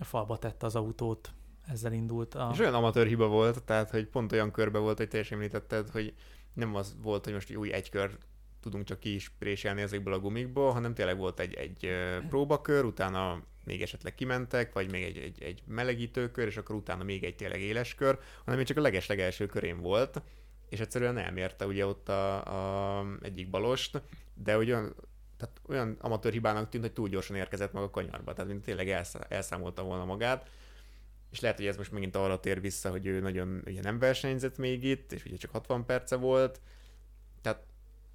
falba 0.00 0.38
tette 0.38 0.66
az 0.66 0.76
autót. 0.76 1.32
Ezzel 1.66 1.92
indult 1.92 2.34
a... 2.34 2.50
És 2.52 2.58
olyan 2.58 2.74
amatőr 2.74 3.06
hiba 3.06 3.26
volt, 3.26 3.62
tehát 3.62 3.90
hogy 3.90 4.06
pont 4.06 4.32
olyan 4.32 4.50
körbe 4.50 4.78
volt, 4.78 4.96
hogy 4.96 5.08
teljesen 5.08 5.36
említetted, 5.36 5.88
hogy 5.88 6.14
nem 6.52 6.74
az 6.74 6.96
volt, 7.02 7.24
hogy 7.24 7.32
most 7.32 7.56
új 7.56 7.72
egy 7.72 7.90
kör 7.90 8.18
tudunk 8.60 8.84
csak 8.84 9.00
ki 9.00 9.14
is 9.14 9.32
préselni 9.38 9.80
ezekből 9.80 10.14
a 10.14 10.18
gumikból, 10.18 10.72
hanem 10.72 10.94
tényleg 10.94 11.18
volt 11.18 11.40
egy, 11.40 11.54
egy 11.54 11.88
próbakör, 12.28 12.84
utána 12.84 13.42
még 13.64 13.82
esetleg 13.82 14.14
kimentek, 14.14 14.72
vagy 14.72 14.90
még 14.90 15.02
egy, 15.02 15.16
egy, 15.16 15.42
egy 15.42 15.62
melegítőkör, 15.66 16.46
és 16.46 16.56
akkor 16.56 16.76
utána 16.76 17.04
még 17.04 17.24
egy 17.24 17.36
tényleg 17.36 17.60
éles 17.60 17.94
kör, 17.94 18.18
hanem 18.38 18.56
még 18.56 18.66
csak 18.66 18.76
a 18.76 18.80
legeslegelső 18.80 19.46
körén 19.46 19.80
volt, 19.80 20.22
és 20.72 20.80
egyszerűen 20.80 21.18
elmérte 21.18 21.66
ugye 21.66 21.86
ott 21.86 22.08
a, 22.08 22.98
a 22.98 23.06
egyik 23.22 23.50
balost, 23.50 24.02
de 24.34 24.56
olyan, 24.56 24.94
tehát 25.36 25.60
olyan 25.68 25.96
amatőr 26.00 26.32
hibának 26.32 26.68
tűnt, 26.68 26.84
hogy 26.84 26.92
túl 26.92 27.08
gyorsan 27.08 27.36
érkezett 27.36 27.72
meg 27.72 27.82
a 27.82 27.90
kanyarba, 27.90 28.32
tehát 28.32 28.50
mint 28.50 28.64
tényleg 28.64 28.90
elszá- 28.90 29.32
elszámolta 29.32 29.82
volna 29.82 30.04
magát, 30.04 30.48
és 31.30 31.40
lehet, 31.40 31.56
hogy 31.56 31.66
ez 31.66 31.76
most 31.76 31.92
megint 31.92 32.16
arra 32.16 32.40
tér 32.40 32.60
vissza, 32.60 32.90
hogy 32.90 33.06
ő 33.06 33.20
nagyon 33.20 33.62
ugye 33.66 33.82
nem 33.82 33.98
versenyzett 33.98 34.58
még 34.58 34.84
itt, 34.84 35.12
és 35.12 35.24
ugye 35.24 35.36
csak 35.36 35.50
60 35.50 35.84
perce 35.84 36.16
volt, 36.16 36.60
tehát 37.42 37.62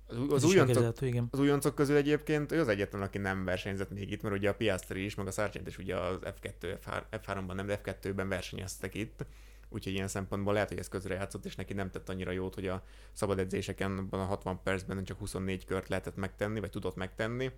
az, 0.07 0.17
az 0.29 0.43
újoncok, 0.43 0.93
az 1.31 1.39
újoncok 1.39 1.75
közül 1.75 1.95
egyébként 1.95 2.51
ő 2.51 2.59
az 2.59 2.67
egyetlen, 2.67 3.01
aki 3.01 3.17
nem 3.17 3.45
versenyzett 3.45 3.91
még 3.91 4.11
itt, 4.11 4.21
mert 4.21 4.35
ugye 4.35 4.49
a 4.49 4.55
Piastri 4.55 5.03
is, 5.03 5.15
meg 5.15 5.27
a 5.27 5.31
Sargent 5.31 5.67
is 5.67 5.77
ugye 5.77 5.95
az 5.95 6.17
F2, 6.21 6.77
F3-ban 7.11 7.53
nem, 7.53 7.65
de 7.65 7.81
F2-ben 7.83 8.27
versenyeztek 8.27 8.95
itt, 8.95 9.25
úgyhogy 9.69 9.93
ilyen 9.93 10.07
szempontból 10.07 10.53
lehet, 10.53 10.69
hogy 10.69 10.77
ez 10.77 10.87
közre 10.87 11.13
játszott, 11.13 11.45
és 11.45 11.55
neki 11.55 11.73
nem 11.73 11.89
tett 11.89 12.09
annyira 12.09 12.31
jót, 12.31 12.53
hogy 12.55 12.67
a 12.67 12.83
szabad 13.11 13.39
edzéseken 13.39 14.07
a 14.09 14.17
60 14.17 14.63
percben 14.63 15.03
csak 15.03 15.17
24 15.17 15.65
kört 15.65 15.87
lehetett 15.87 16.15
megtenni, 16.15 16.59
vagy 16.59 16.69
tudott 16.69 16.95
megtenni, 16.95 17.51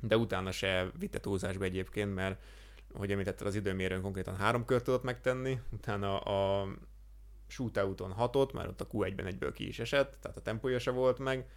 de 0.00 0.16
utána 0.16 0.52
se 0.52 0.90
vitte 0.98 1.20
túlzásba 1.20 1.64
egyébként, 1.64 2.14
mert 2.14 2.42
hogy 2.92 3.10
említetted, 3.10 3.46
az 3.46 3.54
időmérőn 3.54 4.02
konkrétan 4.02 4.36
három 4.36 4.64
kört 4.64 4.84
tudott 4.84 5.02
megtenni, 5.02 5.60
utána 5.70 6.18
a 6.18 6.68
shootouton 7.46 8.12
hatot, 8.12 8.52
mert 8.52 8.68
ott 8.68 8.80
a 8.80 8.86
Q1-ben 8.86 9.26
egyből 9.26 9.52
ki 9.52 9.66
is 9.66 9.78
esett, 9.78 10.16
tehát 10.20 10.36
a 10.36 10.42
tempója 10.42 10.78
se 10.78 10.90
volt 10.90 11.18
meg, 11.18 11.48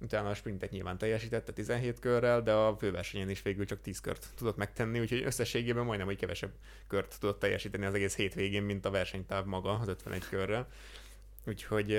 utána 0.00 0.28
a 0.28 0.34
sprintet 0.34 0.70
nyilván 0.70 0.98
teljesítette 0.98 1.52
17 1.52 1.98
körrel, 1.98 2.42
de 2.42 2.52
a 2.52 2.76
főversenyen 2.76 3.30
is 3.30 3.42
végül 3.42 3.64
csak 3.64 3.80
10 3.80 4.00
kört 4.00 4.26
tudott 4.36 4.56
megtenni, 4.56 5.00
úgyhogy 5.00 5.22
összességében 5.24 5.84
majdnem, 5.84 6.06
hogy 6.06 6.16
kevesebb 6.16 6.52
kört 6.86 7.16
tudott 7.20 7.38
teljesíteni 7.38 7.84
az 7.84 7.94
egész 7.94 8.16
hétvégén, 8.16 8.62
mint 8.62 8.84
a 8.84 8.90
versenytáv 8.90 9.44
maga 9.44 9.78
az 9.78 9.88
51 9.88 10.28
körrel. 10.28 10.68
Úgyhogy 11.46 11.92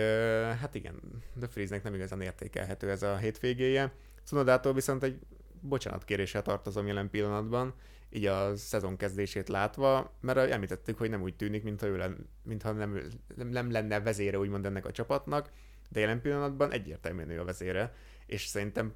hát 0.59 0.75
igen, 0.75 0.99
de 1.33 1.47
Friesnek 1.47 1.83
nem 1.83 1.93
igazán 1.93 2.21
értékelhető 2.21 2.89
ez 2.89 3.03
a 3.03 3.17
hétvégéje. 3.17 3.91
Cunodától 4.23 4.73
viszont 4.73 5.03
egy 5.03 5.19
bocsánatkéréssel 5.61 6.41
tartozom 6.41 6.87
jelen 6.87 7.09
pillanatban, 7.09 7.73
így 8.09 8.25
a 8.25 8.55
szezon 8.55 8.97
kezdését 8.97 9.49
látva, 9.49 10.13
mert 10.19 10.51
említettük, 10.51 10.97
hogy 10.97 11.09
nem 11.09 11.21
úgy 11.21 11.35
tűnik, 11.35 11.63
mintha, 11.63 11.87
ő 11.87 11.97
len, 11.97 12.29
mintha 12.43 12.71
nem, 12.71 13.01
nem 13.35 13.71
lenne 13.71 13.99
vezére 13.99 14.39
úgymond 14.39 14.65
ennek 14.65 14.85
a 14.85 14.91
csapatnak, 14.91 15.49
de 15.91 15.99
jelen 15.99 16.21
pillanatban 16.21 16.71
egyértelműen 16.71 17.29
ő 17.29 17.39
a 17.39 17.43
vezére, 17.43 17.95
és 18.25 18.45
szerintem 18.45 18.93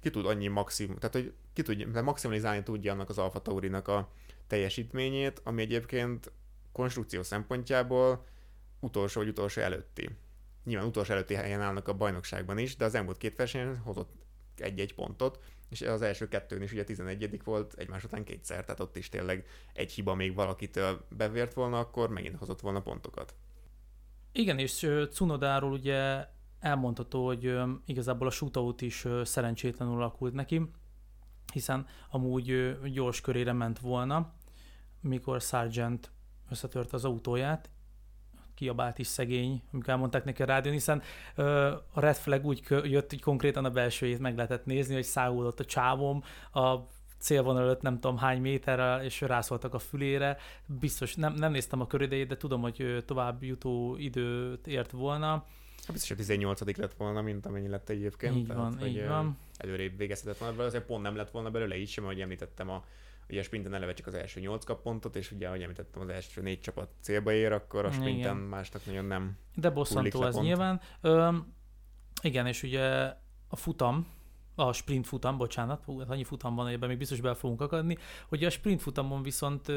ki 0.00 0.10
tud 0.10 0.26
annyi 0.26 0.46
maximum, 0.46 0.96
tehát 0.96 1.14
hogy 1.14 1.32
ki 1.52 1.62
tudja, 1.62 2.02
maximalizálni 2.02 2.62
tudja 2.62 2.92
annak 2.92 3.08
az 3.08 3.18
Alfa 3.18 3.42
Taurinak 3.42 3.88
a 3.88 4.12
teljesítményét, 4.46 5.40
ami 5.44 5.62
egyébként 5.62 6.32
konstrukció 6.72 7.22
szempontjából 7.22 8.26
utolsó 8.80 9.20
vagy 9.20 9.28
utolsó 9.28 9.60
előtti. 9.60 10.10
nyilván 10.64 10.86
utolsó 10.86 11.12
előtti 11.12 11.34
helyen 11.34 11.60
állnak 11.60 11.88
a 11.88 11.94
bajnokságban 11.94 12.58
is, 12.58 12.76
de 12.76 12.84
az 12.84 12.94
elmúlt 12.94 13.16
két 13.16 13.36
versenyen 13.36 13.76
hozott 13.76 14.10
egy-egy 14.56 14.94
pontot, 14.94 15.42
és 15.68 15.80
az 15.80 16.02
első 16.02 16.28
kettőn 16.28 16.62
is 16.62 16.72
ugye 16.72 16.84
11 16.84 17.40
volt 17.44 17.74
egymás 17.74 18.04
után 18.04 18.24
kétszer, 18.24 18.64
tehát 18.64 18.80
ott 18.80 18.96
is 18.96 19.08
tényleg 19.08 19.46
egy 19.72 19.92
hiba 19.92 20.14
még 20.14 20.34
valakitől 20.34 21.06
bevért 21.16 21.54
volna, 21.54 21.78
akkor 21.78 22.08
megint 22.08 22.36
hozott 22.36 22.60
volna 22.60 22.80
pontokat. 22.80 23.34
Igen, 24.38 24.58
és 24.58 24.86
Cunodáról 25.10 25.72
ugye 25.72 26.26
elmondható, 26.60 27.26
hogy 27.26 27.54
igazából 27.84 28.26
a 28.26 28.30
shootout 28.30 28.80
is 28.80 29.06
szerencsétlenül 29.22 29.94
alakult 29.94 30.34
neki, 30.34 30.70
hiszen 31.52 31.86
amúgy 32.10 32.76
gyors 32.92 33.20
körére 33.20 33.52
ment 33.52 33.78
volna, 33.78 34.32
mikor 35.00 35.40
Sargent 35.40 36.10
összetört 36.50 36.92
az 36.92 37.04
autóját, 37.04 37.70
kiabált 38.54 38.98
is 38.98 39.06
szegény, 39.06 39.62
amikor 39.72 39.90
elmondták 39.90 40.24
neki 40.24 40.42
a 40.42 40.46
rádión, 40.46 40.74
hiszen 40.74 41.02
ö, 41.34 41.74
a 41.92 42.00
red 42.00 42.16
flag 42.16 42.44
úgy 42.44 42.64
jött, 42.68 43.10
hogy 43.10 43.20
konkrétan 43.20 43.64
a 43.64 43.70
belsőjét 43.70 44.18
meg 44.18 44.36
lehetett 44.36 44.64
nézni, 44.64 44.94
hogy 44.94 45.04
száguldott 45.04 45.60
a 45.60 45.64
csávom, 45.64 46.22
a 46.52 46.76
célvonal 47.18 47.62
előtt 47.62 47.82
nem 47.82 47.94
tudom 48.00 48.16
hány 48.16 48.40
méterrel, 48.40 49.02
és 49.04 49.20
rászóltak 49.20 49.74
a 49.74 49.78
fülére. 49.78 50.36
Biztos, 50.66 51.14
nem, 51.14 51.34
nem 51.34 51.52
néztem 51.52 51.80
a 51.80 51.86
köridejét, 51.86 52.28
de 52.28 52.36
tudom, 52.36 52.60
hogy 52.60 53.02
tovább 53.06 53.42
jutó 53.42 53.96
időt 53.96 54.66
ért 54.66 54.90
volna. 54.90 55.28
Hát 55.28 55.92
biztos, 55.92 56.08
hogy 56.08 56.18
18 56.18 56.76
lett 56.76 56.94
volna, 56.94 57.22
mint 57.22 57.46
amennyi 57.46 57.68
lett 57.68 57.88
egyébként. 57.88 58.36
Így 58.36 58.46
van, 58.46 58.70
tehát, 58.70 58.86
így 58.86 59.06
van. 59.06 59.38
Előrébb 59.56 59.96
végezhetett 59.96 60.38
volna, 60.38 60.62
azért 60.64 60.84
pont 60.84 61.02
nem 61.02 61.16
lett 61.16 61.30
volna 61.30 61.50
belőle 61.50 61.76
így 61.76 61.88
sem, 61.88 62.04
ahogy 62.04 62.20
említettem 62.20 62.70
a 62.70 62.84
ugye 63.30 63.40
a 63.40 63.42
sprinten 63.42 63.74
eleve 63.74 63.92
csak 63.92 64.06
az 64.06 64.14
első 64.14 64.40
nyolc 64.40 64.64
kap 64.64 64.82
pontot, 64.82 65.16
és 65.16 65.30
ugye, 65.30 65.46
ahogy 65.46 65.62
említettem, 65.62 66.02
az 66.02 66.08
első 66.08 66.40
négy 66.42 66.60
csapat 66.60 66.88
célba 67.00 67.32
ér, 67.32 67.52
akkor 67.52 67.84
a 67.84 67.90
sprinten 67.90 68.18
igen. 68.18 68.36
másnak 68.36 68.86
nagyon 68.86 69.04
nem 69.04 69.38
De 69.54 69.70
bosszantó 69.70 70.24
ez 70.24 70.34
pont. 70.34 70.46
nyilván. 70.46 70.80
Ö, 71.00 71.36
igen, 72.22 72.46
és 72.46 72.62
ugye 72.62 73.12
a 73.48 73.56
futam, 73.56 74.06
a 74.58 74.72
sprint 74.72 75.06
futam, 75.06 75.36
bocsánat, 75.36 75.84
hú, 75.84 75.98
hát 75.98 76.10
annyi 76.10 76.24
futam 76.24 76.54
van, 76.54 76.66
ebben 76.66 76.88
még 76.88 76.98
biztos 76.98 77.20
be 77.20 77.34
fogunk 77.34 77.60
akadni, 77.60 77.98
hogy 78.28 78.44
a 78.44 78.50
sprint 78.50 78.82
futamon 78.82 79.22
viszont, 79.22 79.72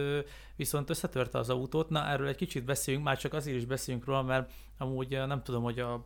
viszont 0.55 0.89
összetörte 0.89 1.37
az 1.37 1.49
autót, 1.49 1.89
na 1.89 2.07
erről 2.07 2.27
egy 2.27 2.35
kicsit 2.35 2.63
beszéljünk, 2.63 3.05
már 3.05 3.17
csak 3.17 3.33
azért 3.33 3.57
is 3.57 3.65
beszéljünk 3.65 4.05
róla, 4.05 4.21
mert 4.21 4.51
amúgy 4.77 5.09
nem 5.09 5.43
tudom, 5.43 5.63
hogy 5.63 5.79
a 5.79 6.05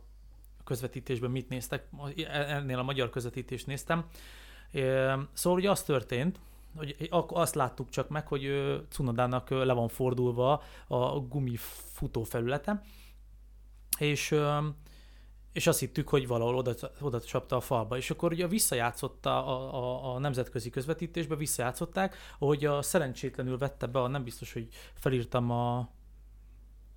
közvetítésben 0.64 1.30
mit 1.30 1.48
néztek, 1.48 1.88
ennél 2.32 2.78
a 2.78 2.82
magyar 2.82 3.10
közvetítést 3.10 3.66
néztem. 3.66 4.04
Szóval 5.32 5.58
ugye 5.58 5.70
az 5.70 5.82
történt, 5.82 6.40
hogy 6.76 7.08
azt 7.28 7.54
láttuk 7.54 7.88
csak 7.88 8.08
meg, 8.08 8.26
hogy 8.26 8.74
Cunodának 8.88 9.50
le 9.50 9.72
van 9.72 9.88
fordulva 9.88 10.62
a 10.86 11.18
gumi 11.18 11.56
futófelülete, 11.92 12.82
és 13.98 14.34
és 15.56 15.66
azt 15.66 15.78
hittük, 15.78 16.08
hogy 16.08 16.26
valahol 16.26 16.56
oda, 16.56 16.74
oda 17.00 17.20
csapta 17.20 17.56
a 17.56 17.60
falba. 17.60 17.96
És 17.96 18.10
akkor 18.10 18.32
ugye 18.32 18.46
visszajátszotta 18.46 19.46
a, 19.46 19.74
a, 19.74 20.14
a 20.14 20.18
nemzetközi 20.18 20.70
közvetítésbe, 20.70 21.36
visszajátszották, 21.36 22.16
hogy 22.38 22.64
a 22.64 22.82
szerencsétlenül 22.82 23.58
vette 23.58 23.86
be, 23.86 24.00
a, 24.00 24.06
nem 24.08 24.24
biztos, 24.24 24.52
hogy 24.52 24.68
felírtam 24.94 25.50
a, 25.50 25.88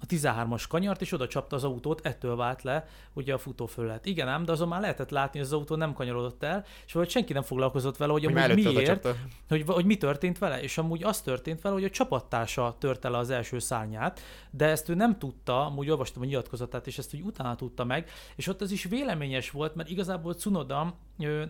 a 0.02 0.06
13-as 0.06 0.64
kanyart, 0.70 1.02
és 1.02 1.12
oda 1.12 1.28
csapta 1.28 1.56
az 1.56 1.64
autót, 1.64 2.06
ettől 2.06 2.36
vált 2.36 2.64
le 2.64 2.88
ugye 3.14 3.34
a 3.34 3.38
futóföllet. 3.38 4.06
Igen 4.06 4.28
ám, 4.28 4.46
de 4.46 4.52
azon 4.52 4.68
már 4.68 4.82
lehetett 4.82 5.10
látni, 5.10 5.40
hogy 5.40 5.48
az 5.48 5.54
autó 5.54 5.76
nem 5.76 5.94
kanyarodott 5.94 6.44
el, 6.44 6.66
és 6.86 6.94
vagy 6.94 7.10
senki 7.10 7.34
nem 7.34 7.42
foglalkozott 7.42 7.98
vele, 7.98 8.12
hogy, 8.12 8.24
hogy 8.24 8.34
amúgy 8.36 8.64
miért, 8.64 9.08
hogy, 9.48 9.64
hogy 9.68 9.86
mi 9.86 9.98
történt 9.98 10.38
vele, 10.38 10.62
és 10.62 10.78
amúgy 10.78 11.04
az 11.04 11.22
történt 11.22 11.62
vele, 11.62 11.76
hogy 11.76 11.84
a 11.84 11.90
csapattársa 11.90 12.76
törte 12.80 13.10
le 13.10 13.18
az 13.18 13.30
első 13.30 13.60
szárnyát, 13.60 14.20
de 14.52 14.66
ezt 14.66 14.90
ő 14.90 14.94
nem 14.94 15.18
tudta, 15.18 15.66
amúgy 15.66 15.90
olvastam 15.90 16.22
a 16.22 16.26
nyilatkozatát, 16.26 16.88
és 16.88 16.98
ezt 16.98 17.14
úgy 17.14 17.22
utána 17.22 17.56
tudta 17.56 17.84
meg, 17.84 18.10
és 18.36 18.48
ott 18.48 18.62
az 18.62 18.72
is 18.72 18.84
véleményes 18.84 19.52
volt, 19.52 19.76
mert 19.76 19.90
igazából 19.90 20.34
Cunoda 20.34 20.94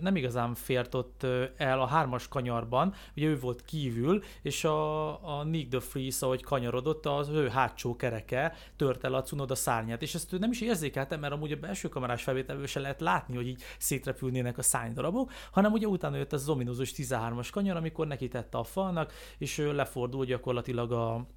nem 0.02 0.16
igazán 0.16 0.56
fért 0.56 0.96
ott 0.96 1.26
el 1.58 1.82
a 1.82 1.86
hármas 1.86 2.28
kanyarban, 2.28 2.94
ugye 3.16 3.28
ő 3.28 3.40
volt 3.40 3.62
kívül, 3.66 4.24
és 4.42 4.64
a, 4.64 5.10
a 5.40 5.44
Nick 5.44 5.70
the 5.70 5.80
Freeze, 5.80 6.26
ahogy 6.26 6.44
kanyarodott, 6.44 7.06
az 7.06 7.30
ő 7.30 7.48
hátsó 7.48 7.96
kereke 7.96 8.39
tört 8.76 9.04
el 9.04 9.14
a 9.14 9.22
Cunoda 9.22 9.56
szárnyát, 9.56 10.02
és 10.02 10.16
ezt 10.16 10.34
ő 10.34 10.38
nem 10.38 10.52
is 10.52 10.62
érzékelte, 10.62 11.18
mert 11.18 11.34
amúgy 11.34 11.52
a 11.52 11.60
belső 11.60 11.90
kamerás 11.90 12.24
felvételből 12.24 12.68
se 12.68 12.80
lehet 12.80 13.02
látni, 13.02 13.36
hogy 13.36 13.48
így 13.48 13.64
szétrepülnének 13.78 14.58
a 14.58 14.62
szárnydarabok, 14.62 15.32
hanem 15.52 15.72
ugye 15.72 15.88
utána 15.88 16.18
jött 16.18 16.34
az 16.34 16.50
ominózus 16.50 16.94
13-as 16.96 17.48
kanyar, 17.52 17.76
amikor 17.76 18.08
neki 18.08 18.28
tette 18.28 18.58
a 18.58 18.64
falnak, 18.64 19.14
és 19.38 19.58
ő 19.58 19.74
lefordul 19.74 20.26
gyakorlatilag 20.26 20.92
a 20.92 21.28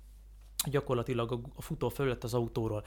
gyakorlatilag 0.71 1.51
a 1.57 1.63
futó 1.63 1.89
fölött 1.89 2.25
az 2.25 2.35
autóról. 2.35 2.85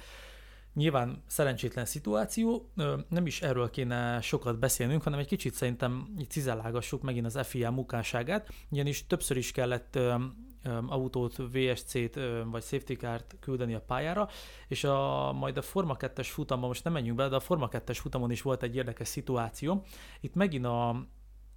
Nyilván 0.73 1.23
szerencsétlen 1.27 1.85
szituáció, 1.85 2.71
nem 3.09 3.25
is 3.25 3.41
erről 3.41 3.69
kéne 3.69 4.21
sokat 4.21 4.59
beszélnünk, 4.59 5.03
hanem 5.03 5.19
egy 5.19 5.27
kicsit 5.27 5.53
szerintem 5.53 6.15
cizellágassuk 6.29 7.01
megint 7.01 7.25
az 7.25 7.39
FIA 7.43 7.71
munkásságát, 7.71 8.49
ugyanis 8.69 9.07
többször 9.07 9.37
is 9.37 9.51
kellett 9.51 9.99
autót, 10.87 11.35
VSC-t 11.35 12.19
vagy 12.45 12.63
safety 12.63 12.93
car-t 12.93 13.35
küldeni 13.39 13.73
a 13.73 13.81
pályára, 13.81 14.27
és 14.67 14.83
a, 14.83 15.31
majd 15.33 15.57
a 15.57 15.61
Forma 15.61 15.95
2-es 15.99 16.27
futamban, 16.31 16.67
most 16.67 16.83
nem 16.83 16.93
menjünk 16.93 17.17
bele, 17.17 17.29
de 17.29 17.35
a 17.35 17.39
Forma 17.39 17.69
2-es 17.71 17.97
futamon 18.01 18.31
is 18.31 18.41
volt 18.41 18.63
egy 18.63 18.75
érdekes 18.75 19.07
szituáció. 19.07 19.83
Itt 20.21 20.35
megint 20.35 20.65
a, 20.65 21.05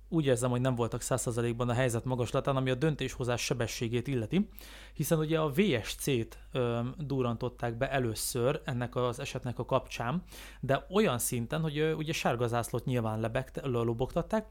úgy 0.09 0.27
érzem, 0.27 0.51
hogy 0.51 0.61
nem 0.61 0.75
voltak 0.75 1.01
100%-ban 1.05 1.69
a 1.69 1.73
helyzet 1.73 2.05
magaslatán, 2.05 2.57
ami 2.57 2.71
a 2.71 2.75
döntéshozás 2.75 3.45
sebességét 3.45 4.07
illeti, 4.07 4.49
hiszen 4.95 5.19
ugye 5.19 5.41
a 5.41 5.51
VSC-t 5.51 6.39
ö, 6.53 6.81
durrantották 6.99 7.77
be 7.77 7.91
először 7.91 8.61
ennek 8.65 8.97
az 8.97 9.21
esetnek 9.21 9.59
a 9.59 9.65
kapcsán, 9.65 10.23
de 10.61 10.87
olyan 10.91 11.19
szinten, 11.19 11.61
hogy 11.61 11.79
ö, 11.79 11.93
ugye 11.93 12.13
sárgazászlót 12.13 12.85
nyilván 12.85 13.21
lebegte, 13.21 13.67
lobogtatták, 13.67 14.49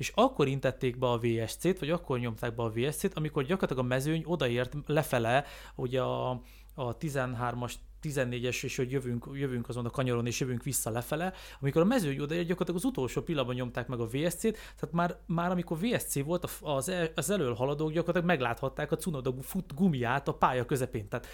és 0.00 0.12
akkor 0.14 0.48
intették 0.48 0.98
be 0.98 1.06
a 1.06 1.18
VSC-t, 1.18 1.78
vagy 1.78 1.90
akkor 1.90 2.18
nyomták 2.18 2.54
be 2.54 2.62
a 2.62 2.70
VSC-t, 2.70 3.16
amikor 3.16 3.44
gyakorlatilag 3.44 3.84
a 3.84 3.88
mezőny 3.88 4.22
odaért 4.26 4.76
lefele, 4.86 5.44
ugye 5.74 6.02
a, 6.02 6.30
a 6.74 6.96
13-as 6.96 7.74
14-es, 8.02 8.64
és 8.64 8.76
hogy 8.76 8.90
jövünk, 8.90 9.26
jövünk 9.32 9.68
azon 9.68 9.86
a 9.86 9.90
kanyaron, 9.90 10.26
és 10.26 10.40
jövünk 10.40 10.62
vissza 10.62 10.90
lefele. 10.90 11.32
Amikor 11.60 11.82
a 11.82 11.84
mezőny 11.84 12.18
oda 12.18 12.34
gyakorlatilag 12.34 12.76
az 12.76 12.84
utolsó 12.84 13.22
pillanatban 13.22 13.56
nyomták 13.56 13.88
meg 13.88 14.00
a 14.00 14.06
VSC-t, 14.06 14.52
tehát 14.52 14.92
már, 14.92 15.16
már 15.26 15.50
amikor 15.50 15.78
VSC 15.78 16.22
volt, 16.24 16.50
az, 16.60 16.88
el, 16.88 17.08
az 17.14 17.30
elől 17.30 17.54
haladók 17.54 17.92
gyakorlatilag 17.92 18.26
megláthatták 18.26 18.92
a 18.92 18.96
Cunoda 18.96 19.34
fut 19.42 19.74
gumiát 19.74 20.28
a 20.28 20.34
pálya 20.34 20.64
közepén. 20.64 21.08
Tehát 21.08 21.26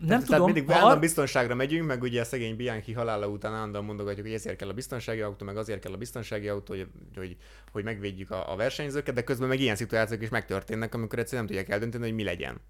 nem 0.00 0.08
tehát, 0.08 0.24
tudom, 0.24 0.40
tehát 0.40 0.54
mindig 0.54 0.76
ha... 0.76 0.98
biztonságra 0.98 1.54
megyünk, 1.54 1.86
meg 1.86 2.02
ugye 2.02 2.20
a 2.20 2.24
szegény 2.24 2.56
Bianchi 2.56 2.92
halála 2.92 3.28
után 3.28 3.54
állandóan 3.54 3.84
mondogatjuk, 3.84 4.26
hogy 4.26 4.34
ezért 4.34 4.56
kell 4.56 4.68
a 4.68 4.72
biztonsági 4.72 5.20
autó, 5.20 5.44
meg 5.44 5.56
azért 5.56 5.80
kell 5.80 5.92
a 5.92 5.96
biztonsági 5.96 6.48
autó, 6.48 6.74
hogy, 6.74 6.86
hogy, 7.16 7.36
hogy 7.72 7.84
megvédjük 7.84 8.30
a, 8.30 8.52
a 8.52 8.56
versenyzőket, 8.56 9.14
de 9.14 9.24
közben 9.24 9.48
meg 9.48 9.60
ilyen 9.60 9.76
szituációk 9.76 10.22
is 10.22 10.28
megtörténnek, 10.28 10.94
amikor 10.94 11.18
egyszerűen 11.18 11.44
nem 11.44 11.54
tudják 11.54 11.74
eldönteni, 11.74 12.04
hogy 12.04 12.14
mi 12.14 12.24
legyen. 12.24 12.60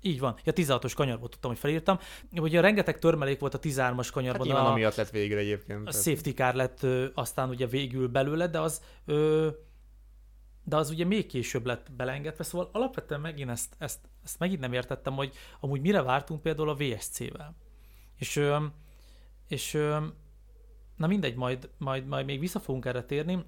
Így 0.00 0.20
van. 0.20 0.36
Ja, 0.44 0.52
16-os 0.56 0.92
kanyarból 0.94 1.28
tudtam, 1.28 1.50
hogy 1.50 1.60
felírtam. 1.60 1.98
Ugye 2.32 2.60
rengeteg 2.60 2.98
törmelék 2.98 3.40
volt 3.40 3.54
a 3.54 3.58
13-as 3.58 4.08
kanyarban. 4.12 4.48
Hát 4.48 4.56
a, 4.56 4.70
amiatt 4.70 4.94
lett 4.94 5.10
végül 5.10 5.38
egyébként. 5.38 5.88
A 5.88 5.92
safety 5.92 6.30
car 6.30 6.54
lett 6.54 6.82
ö, 6.82 7.06
aztán 7.14 7.48
ugye 7.48 7.66
végül 7.66 8.08
belőle, 8.08 8.46
de 8.46 8.60
az 8.60 8.82
ö, 9.04 9.48
de 10.64 10.76
az 10.76 10.90
ugye 10.90 11.04
még 11.04 11.26
később 11.26 11.66
lett 11.66 11.92
belengedve, 11.92 12.44
szóval 12.44 12.70
alapvetően 12.72 13.20
megint 13.20 13.50
ezt, 13.50 13.74
ezt, 13.78 13.98
ezt 14.24 14.38
megint 14.38 14.60
nem 14.60 14.72
értettem, 14.72 15.14
hogy 15.14 15.32
amúgy 15.60 15.80
mire 15.80 16.02
vártunk 16.02 16.42
például 16.42 16.68
a 16.68 16.74
VSC-vel. 16.74 17.56
És, 18.16 18.36
ö, 18.36 18.56
és 19.48 19.74
ö, 19.74 19.96
na 20.96 21.06
mindegy, 21.06 21.34
majd, 21.34 21.70
majd, 21.78 22.06
majd 22.06 22.26
még 22.26 22.40
vissza 22.40 22.60
fogunk 22.60 22.84
erre 22.84 23.02
térni, 23.02 23.44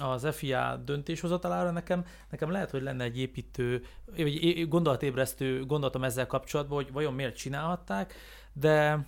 az 0.00 0.28
FIA 0.32 0.76
döntéshozatalára 0.84 1.70
nekem, 1.70 2.04
nekem 2.30 2.50
lehet, 2.50 2.70
hogy 2.70 2.82
lenne 2.82 3.04
egy 3.04 3.18
építő, 3.18 3.84
vagy 4.16 4.68
gondolatébresztő 4.68 5.66
gondolatom 5.66 6.04
ezzel 6.04 6.26
kapcsolatban, 6.26 6.82
hogy 6.82 6.92
vajon 6.92 7.14
miért 7.14 7.36
csinálhatták, 7.36 8.14
de, 8.52 9.06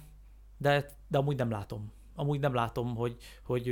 de, 0.59 0.97
de 1.09 1.18
amúgy 1.18 1.37
nem 1.37 1.51
látom. 1.51 1.92
Amúgy 2.16 2.40
nem 2.40 2.55
látom, 2.55 2.94
hogy, 2.97 3.16
hogy 3.42 3.66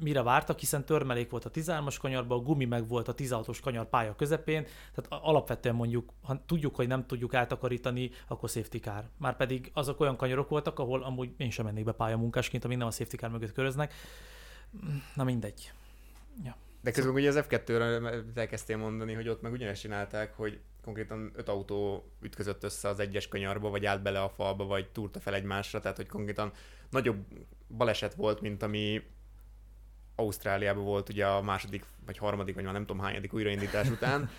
mire 0.00 0.22
vártak, 0.22 0.58
hiszen 0.58 0.84
törmelék 0.84 1.30
volt 1.30 1.44
a 1.44 1.50
13-as 1.50 1.96
kanyarban, 2.00 2.38
a 2.38 2.42
gumi 2.42 2.64
meg 2.64 2.88
volt 2.88 3.08
a 3.08 3.14
16-os 3.14 3.58
kanyar 3.62 3.88
pálya 3.88 4.14
közepén, 4.14 4.66
tehát 4.94 5.24
alapvetően 5.24 5.74
mondjuk, 5.74 6.12
ha 6.22 6.42
tudjuk, 6.46 6.76
hogy 6.76 6.86
nem 6.86 7.06
tudjuk 7.06 7.34
átakarítani, 7.34 8.10
akkor 8.28 8.48
safety 8.48 8.76
car. 8.76 9.04
Már 9.16 9.36
pedig 9.36 9.70
azok 9.74 10.00
olyan 10.00 10.16
kanyarok 10.16 10.48
voltak, 10.48 10.78
ahol 10.78 11.02
amúgy 11.02 11.34
én 11.36 11.50
sem 11.50 11.64
mennék 11.64 11.84
be 11.84 11.92
pályamunkásként, 11.92 12.64
amíg 12.64 12.76
nem 12.76 12.86
a 12.86 12.90
safety 12.90 13.16
car 13.16 13.30
mögött 13.30 13.52
köröznek. 13.52 13.94
Na 15.14 15.24
mindegy. 15.24 15.72
Ja. 16.42 16.56
De 16.80 16.90
közben 16.90 17.14
ugye 17.14 17.28
az 17.28 17.44
F2-re 17.48 18.40
elkezdtél 18.40 18.76
mondani, 18.76 19.12
hogy 19.12 19.28
ott 19.28 19.42
meg 19.42 19.52
ugyanezt 19.52 19.80
csinálták, 19.80 20.34
hogy 20.36 20.60
konkrétan 20.82 21.32
öt 21.34 21.48
autó 21.48 22.10
ütközött 22.20 22.64
össze 22.64 22.88
az 22.88 22.98
egyes 22.98 23.28
kanyarba, 23.28 23.70
vagy 23.70 23.86
állt 23.86 24.02
bele 24.02 24.22
a 24.22 24.28
falba, 24.28 24.64
vagy 24.64 24.90
túrta 24.90 25.20
fel 25.20 25.34
egymásra, 25.34 25.80
tehát 25.80 25.96
hogy 25.96 26.08
konkrétan 26.08 26.52
nagyobb 26.90 27.24
baleset 27.68 28.14
volt, 28.14 28.40
mint 28.40 28.62
ami 28.62 29.02
Ausztráliában 30.16 30.84
volt 30.84 31.08
ugye 31.08 31.26
a 31.26 31.42
második, 31.42 31.84
vagy 32.06 32.18
harmadik, 32.18 32.54
vagy 32.54 32.64
már 32.64 32.72
nem 32.72 32.86
tudom 32.86 33.02
hányadik 33.02 33.32
újraindítás 33.32 33.88
után. 33.88 34.30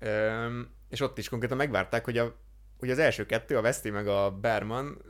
Üm, 0.00 0.70
és 0.88 1.00
ott 1.00 1.18
is 1.18 1.28
konkrétan 1.28 1.56
megvárták, 1.56 2.04
hogy, 2.04 2.18
a, 2.18 2.36
hogy 2.78 2.90
az 2.90 2.98
első 2.98 3.26
kettő, 3.26 3.56
a 3.56 3.60
Veszti 3.60 3.90
meg 3.90 4.06
a 4.06 4.30
Berman 4.30 5.02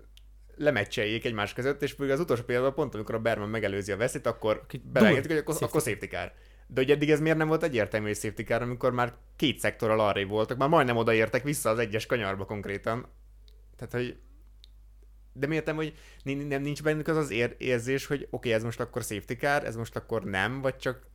lemecseljék 0.59 1.25
egymás 1.25 1.53
között, 1.53 1.83
és 1.83 1.97
még 1.97 2.11
az 2.11 2.21
utolsó 2.21 2.42
pillanatban 2.42 2.75
pont, 2.75 2.94
amikor 2.94 3.14
a 3.14 3.18
Berman 3.18 3.49
megelőzi 3.49 3.92
a 3.92 3.97
veszit, 3.97 4.27
akkor 4.27 4.66
beleengedték, 4.83 5.31
hogy 5.31 5.38
akkor, 5.38 5.55
safety. 5.55 5.68
akkor 5.71 5.81
safety 5.83 6.07
car. 6.07 6.33
De 6.66 6.81
hogy 6.81 6.90
eddig 6.90 7.11
ez 7.11 7.21
miért 7.21 7.37
nem 7.37 7.49
volt 7.49 7.62
egyértelmű, 7.62 8.07
hogy 8.07 8.16
safety 8.16 8.42
car, 8.42 8.62
amikor 8.62 8.92
már 8.92 9.14
két 9.37 9.59
szektorral 9.59 10.01
arrébb 10.01 10.29
voltak, 10.29 10.59
már 10.59 10.68
majdnem 10.68 10.97
odaértek 10.97 11.42
vissza 11.42 11.71
az 11.71 11.79
egyes 11.79 12.07
kanyarba 12.07 12.44
konkrétan. 12.44 13.12
Tehát, 13.77 13.92
hogy 13.92 14.16
de 15.33 15.47
miért 15.47 15.71
hogy 15.71 15.94
nem 16.23 16.62
nincs 16.62 16.83
bennük 16.83 17.09
az 17.09 17.16
az 17.16 17.31
ér- 17.31 17.55
érzés, 17.59 18.07
hogy 18.07 18.21
oké, 18.21 18.29
okay, 18.31 18.53
ez 18.53 18.62
most 18.62 18.81
akkor 18.81 19.03
safety 19.03 19.33
car, 19.33 19.64
ez 19.64 19.77
most 19.77 19.97
akkor 19.97 20.25
nem, 20.25 20.61
vagy 20.61 20.77
csak 20.77 21.07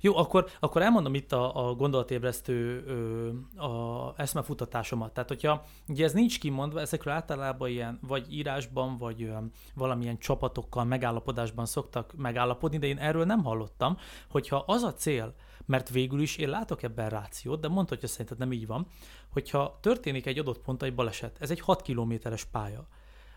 jó, 0.00 0.16
akkor, 0.16 0.46
akkor 0.60 0.82
elmondom 0.82 1.14
itt 1.14 1.32
a, 1.32 1.68
a 1.68 1.74
gondolatébresztő 1.74 2.84
ö, 2.86 3.62
a 3.62 4.14
eszmefutatásomat. 4.16 5.12
Tehát, 5.12 5.28
hogyha 5.28 5.64
ugye 5.88 6.04
ez 6.04 6.12
nincs 6.12 6.38
kimondva, 6.38 6.80
ezekről 6.80 7.14
általában 7.14 7.68
ilyen 7.68 7.98
vagy 8.02 8.32
írásban, 8.32 8.96
vagy 8.96 9.22
ö, 9.22 9.36
valamilyen 9.74 10.18
csapatokkal 10.18 10.84
megállapodásban 10.84 11.66
szoktak 11.66 12.14
megállapodni, 12.16 12.78
de 12.78 12.86
én 12.86 12.98
erről 12.98 13.24
nem 13.24 13.44
hallottam, 13.44 13.96
hogyha 14.30 14.64
az 14.66 14.82
a 14.82 14.94
cél, 14.94 15.34
mert 15.66 15.88
végül 15.88 16.20
is 16.20 16.36
én 16.36 16.48
látok 16.48 16.82
ebben 16.82 17.08
rációt, 17.08 17.60
de 17.60 17.68
mondta, 17.68 17.96
hogy 17.98 18.08
szerinted 18.08 18.38
nem 18.38 18.52
így 18.52 18.66
van, 18.66 18.86
hogyha 19.32 19.78
történik 19.80 20.26
egy 20.26 20.38
adott 20.38 20.58
pont 20.58 20.82
egy 20.82 20.94
baleset, 20.94 21.36
ez 21.40 21.50
egy 21.50 21.60
6 21.60 21.82
kilométeres 21.82 22.44
pálya. 22.44 22.86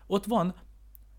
Ott 0.06 0.24
van 0.24 0.54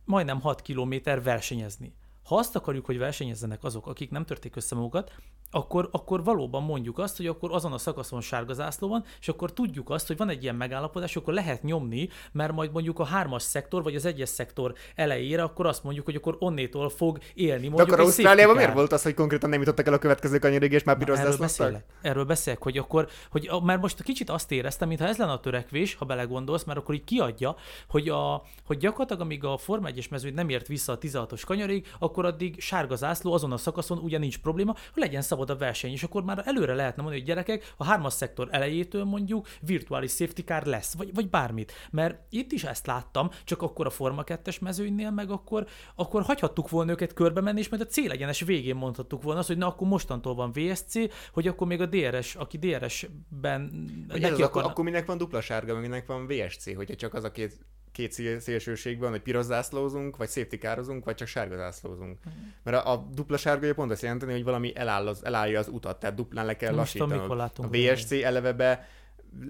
majdnem 0.06 0.42
6 0.42 0.62
kilométer 0.62 1.24
versenyezni. 1.24 1.96
Ha 2.26 2.36
azt 2.36 2.56
akarjuk, 2.56 2.86
hogy 2.86 2.98
versenyezzenek 2.98 3.64
azok, 3.64 3.88
akik 3.88 4.12
nem 4.12 4.26
törték 4.26 4.56
össze 4.56 4.76
magukat, 4.76 5.12
akkor, 5.56 5.90
akkor 5.92 6.24
valóban 6.24 6.64
mondjuk 6.64 7.00
azt, 7.00 7.18
hogy 7.18 7.28
akkor 7.28 7.52
azon 7.52 7.74
a 7.74 7.78
szakaszon 7.78 8.22
sárga 8.22 8.54
zászló 8.54 8.88
van, 8.88 9.04
és 9.20 9.28
akkor 9.28 9.54
tudjuk 9.54 9.90
azt, 9.90 10.08
hogy 10.08 10.18
van 10.18 10.30
egy 10.30 10.44
ilyen 10.44 10.56
megállapodás, 10.56 11.16
akkor 11.16 11.34
lehet 11.34 11.64
nyomni, 11.64 12.10
mert 12.32 12.52
majd 12.52 12.72
mondjuk 12.72 13.00
a 13.00 13.04
hármas 13.04 13.44
szektor, 13.44 13.84
vagy 13.84 13.96
az 13.96 14.06
egyes 14.06 14.30
szektor 14.30 14.74
elejére, 14.96 15.44
akkor 15.44 15.66
azt 15.66 15.84
mondjuk, 15.84 16.06
hogy 16.06 16.16
akkor 16.16 16.36
onnétól 16.40 16.90
fog 16.90 17.18
élni. 17.34 17.68
Mondjuk 17.68 17.88
De 17.88 17.94
akkor 17.94 18.06
Ausztráliában 18.06 18.56
miért 18.56 18.74
volt 18.74 18.92
az, 18.92 19.04
hogy 19.04 19.14
konkrétan 19.14 19.50
nem 19.50 19.60
jutottak 19.60 19.88
el 19.88 19.94
a 19.94 19.98
következő 19.98 20.40
kanyarig, 20.40 20.72
és 20.72 20.84
már 20.84 20.98
piros 20.98 21.20
erről 21.20 21.38
beszélek, 21.38 21.86
erről 22.02 22.26
beszélek, 22.26 22.64
hogy 22.64 22.78
akkor, 22.78 23.08
hogy 23.32 23.50
mert 23.64 23.82
most 23.82 24.04
kicsit 24.04 24.30
azt 24.30 24.52
éreztem, 24.52 24.88
mintha 24.88 25.08
ez 25.08 25.18
lenne 25.18 25.32
a 25.32 25.40
törekvés, 25.40 25.96
ha 25.96 26.06
belegondolsz, 26.06 26.64
mert 26.64 26.80
akkor 26.80 26.96
így 26.96 27.04
kiadja, 27.04 27.56
hogy, 27.88 28.10
a, 28.10 28.44
hogy 28.66 28.78
gyakorlatilag 28.78 29.22
amíg 29.22 29.44
a 29.44 29.58
Forma 29.58 29.90
1-es 29.92 30.10
mezőny 30.10 30.34
nem 30.34 30.50
ért 30.50 30.68
vissza 30.68 30.92
a 30.92 30.98
16-os 30.98 31.42
kanyarig, 31.46 31.88
akkor 32.00 32.15
addig 32.26 32.60
sárga 32.60 32.96
zászló 32.96 33.34
azon 33.34 33.52
a 33.52 33.58
szakaszon 33.58 33.98
ugyan 33.98 34.20
nincs 34.20 34.38
probléma, 34.38 34.76
hogy 34.94 35.04
legyen 35.04 35.22
szabad 35.22 35.50
a 35.50 35.58
verseny, 35.58 35.92
és 35.92 36.04
akkor 36.04 36.24
már 36.24 36.42
előre 36.46 36.74
lehetne 36.74 37.02
mondani, 37.02 37.22
hogy 37.22 37.30
gyerekek, 37.30 37.74
a 37.78 37.84
hármas 37.84 38.14
szektor 38.14 38.48
elejétől 38.52 39.04
mondjuk 39.04 39.48
virtuális 39.62 40.12
safety 40.12 40.40
car 40.40 40.64
lesz, 40.66 40.96
vagy, 40.96 41.14
vagy 41.14 41.30
bármit. 41.30 41.74
Mert 41.92 42.20
itt 42.30 42.52
is 42.52 42.64
ezt 42.64 42.88
láttam, 42.88 43.30
csak 43.44 43.62
akkor 43.62 43.86
a 43.86 43.90
Forma 43.90 44.24
2-es 44.26 44.62
mezőnynél 44.62 45.12
meg 45.12 45.30
akkor, 45.32 45.68
akkor 45.96 46.22
hagyhattuk 46.22 46.70
volna 46.70 46.92
őket 46.92 47.14
körbe 47.14 47.42
menni, 47.42 47.60
és 47.60 47.70
majd 47.70 47.82
a 47.82 47.86
célegyenes 47.86 48.42
végén 48.42 48.76
mondhattuk 48.76 49.24
volna 49.24 49.40
azt, 49.40 49.48
hogy 49.48 49.58
na 49.58 49.68
akkor 49.68 49.88
mostantól 49.88 50.36
van 50.36 50.52
VSC, 50.52 50.94
hogy 51.32 51.48
akkor 51.48 51.68
még 51.68 51.82
a 51.82 51.86
DRS, 51.86 52.36
aki 52.36 52.58
DRS-ben... 52.58 53.86
Ez 54.10 54.32
az, 54.32 54.40
akkor, 54.40 54.64
akkor 54.64 54.84
minek 54.84 55.06
van 55.06 55.18
dupla 55.18 55.42
sárga, 55.42 55.80
minek 55.80 56.08
van 56.08 56.28
VSC, 56.28 56.76
hogyha 56.76 56.96
csak 56.96 57.14
az 57.14 57.24
a 57.24 57.32
két 57.32 57.66
két 57.96 58.40
szélsőség 58.40 59.00
van, 59.00 59.10
hogy 59.10 59.22
piros 59.22 59.46
zászlózunk, 59.46 60.18
vagy 60.18 60.30
safety 60.30 60.56
kározunk, 60.56 61.06
vagy 61.06 61.16
csak 61.16 61.28
sárga 61.28 61.56
zászlózunk. 61.56 62.18
Mm. 62.30 62.32
Mert 62.64 62.86
a, 62.86 62.92
a 62.92 63.08
dupla 63.14 63.38
sárga 63.38 63.74
pont 63.74 63.92
azt 63.92 64.02
jelenteni, 64.02 64.32
hogy 64.32 64.44
valami 64.44 64.76
eláll 64.76 65.08
az, 65.08 65.26
elállja 65.26 65.60
az 65.60 65.68
utat, 65.68 66.00
tehát 66.00 66.16
duplán 66.16 66.46
le 66.46 66.56
kell 66.56 66.74
Most 66.76 66.98
lassítani. 66.98 67.28
A 67.56 67.68
VSC 67.68 68.12
eleve 68.12 68.54
be 68.54 68.88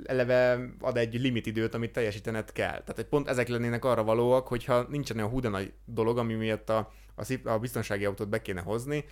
eleve 0.04 0.70
ad 0.80 0.98
egy 0.98 1.22
limitidőt, 1.22 1.74
amit 1.74 1.92
teljesítened 1.92 2.52
kell. 2.52 2.70
Tehát 2.70 3.00
egy 3.00 3.06
pont 3.06 3.28
ezek 3.28 3.48
lennének 3.48 3.86
arra 3.86 4.04
valóak, 4.04 4.48
hogyha 4.48 4.86
nincsen 4.90 5.18
olyan 5.18 5.30
húda 5.30 5.50
nagy 5.50 5.74
dolog, 5.86 6.18
ami 6.18 6.34
miatt 6.34 6.70
a, 6.70 6.92
a, 7.16 7.50
a 7.50 7.60
biztonsági 7.60 8.06
autót 8.06 8.30
be 8.30 8.42
kéne 8.42 8.62
hozni, 8.62 9.06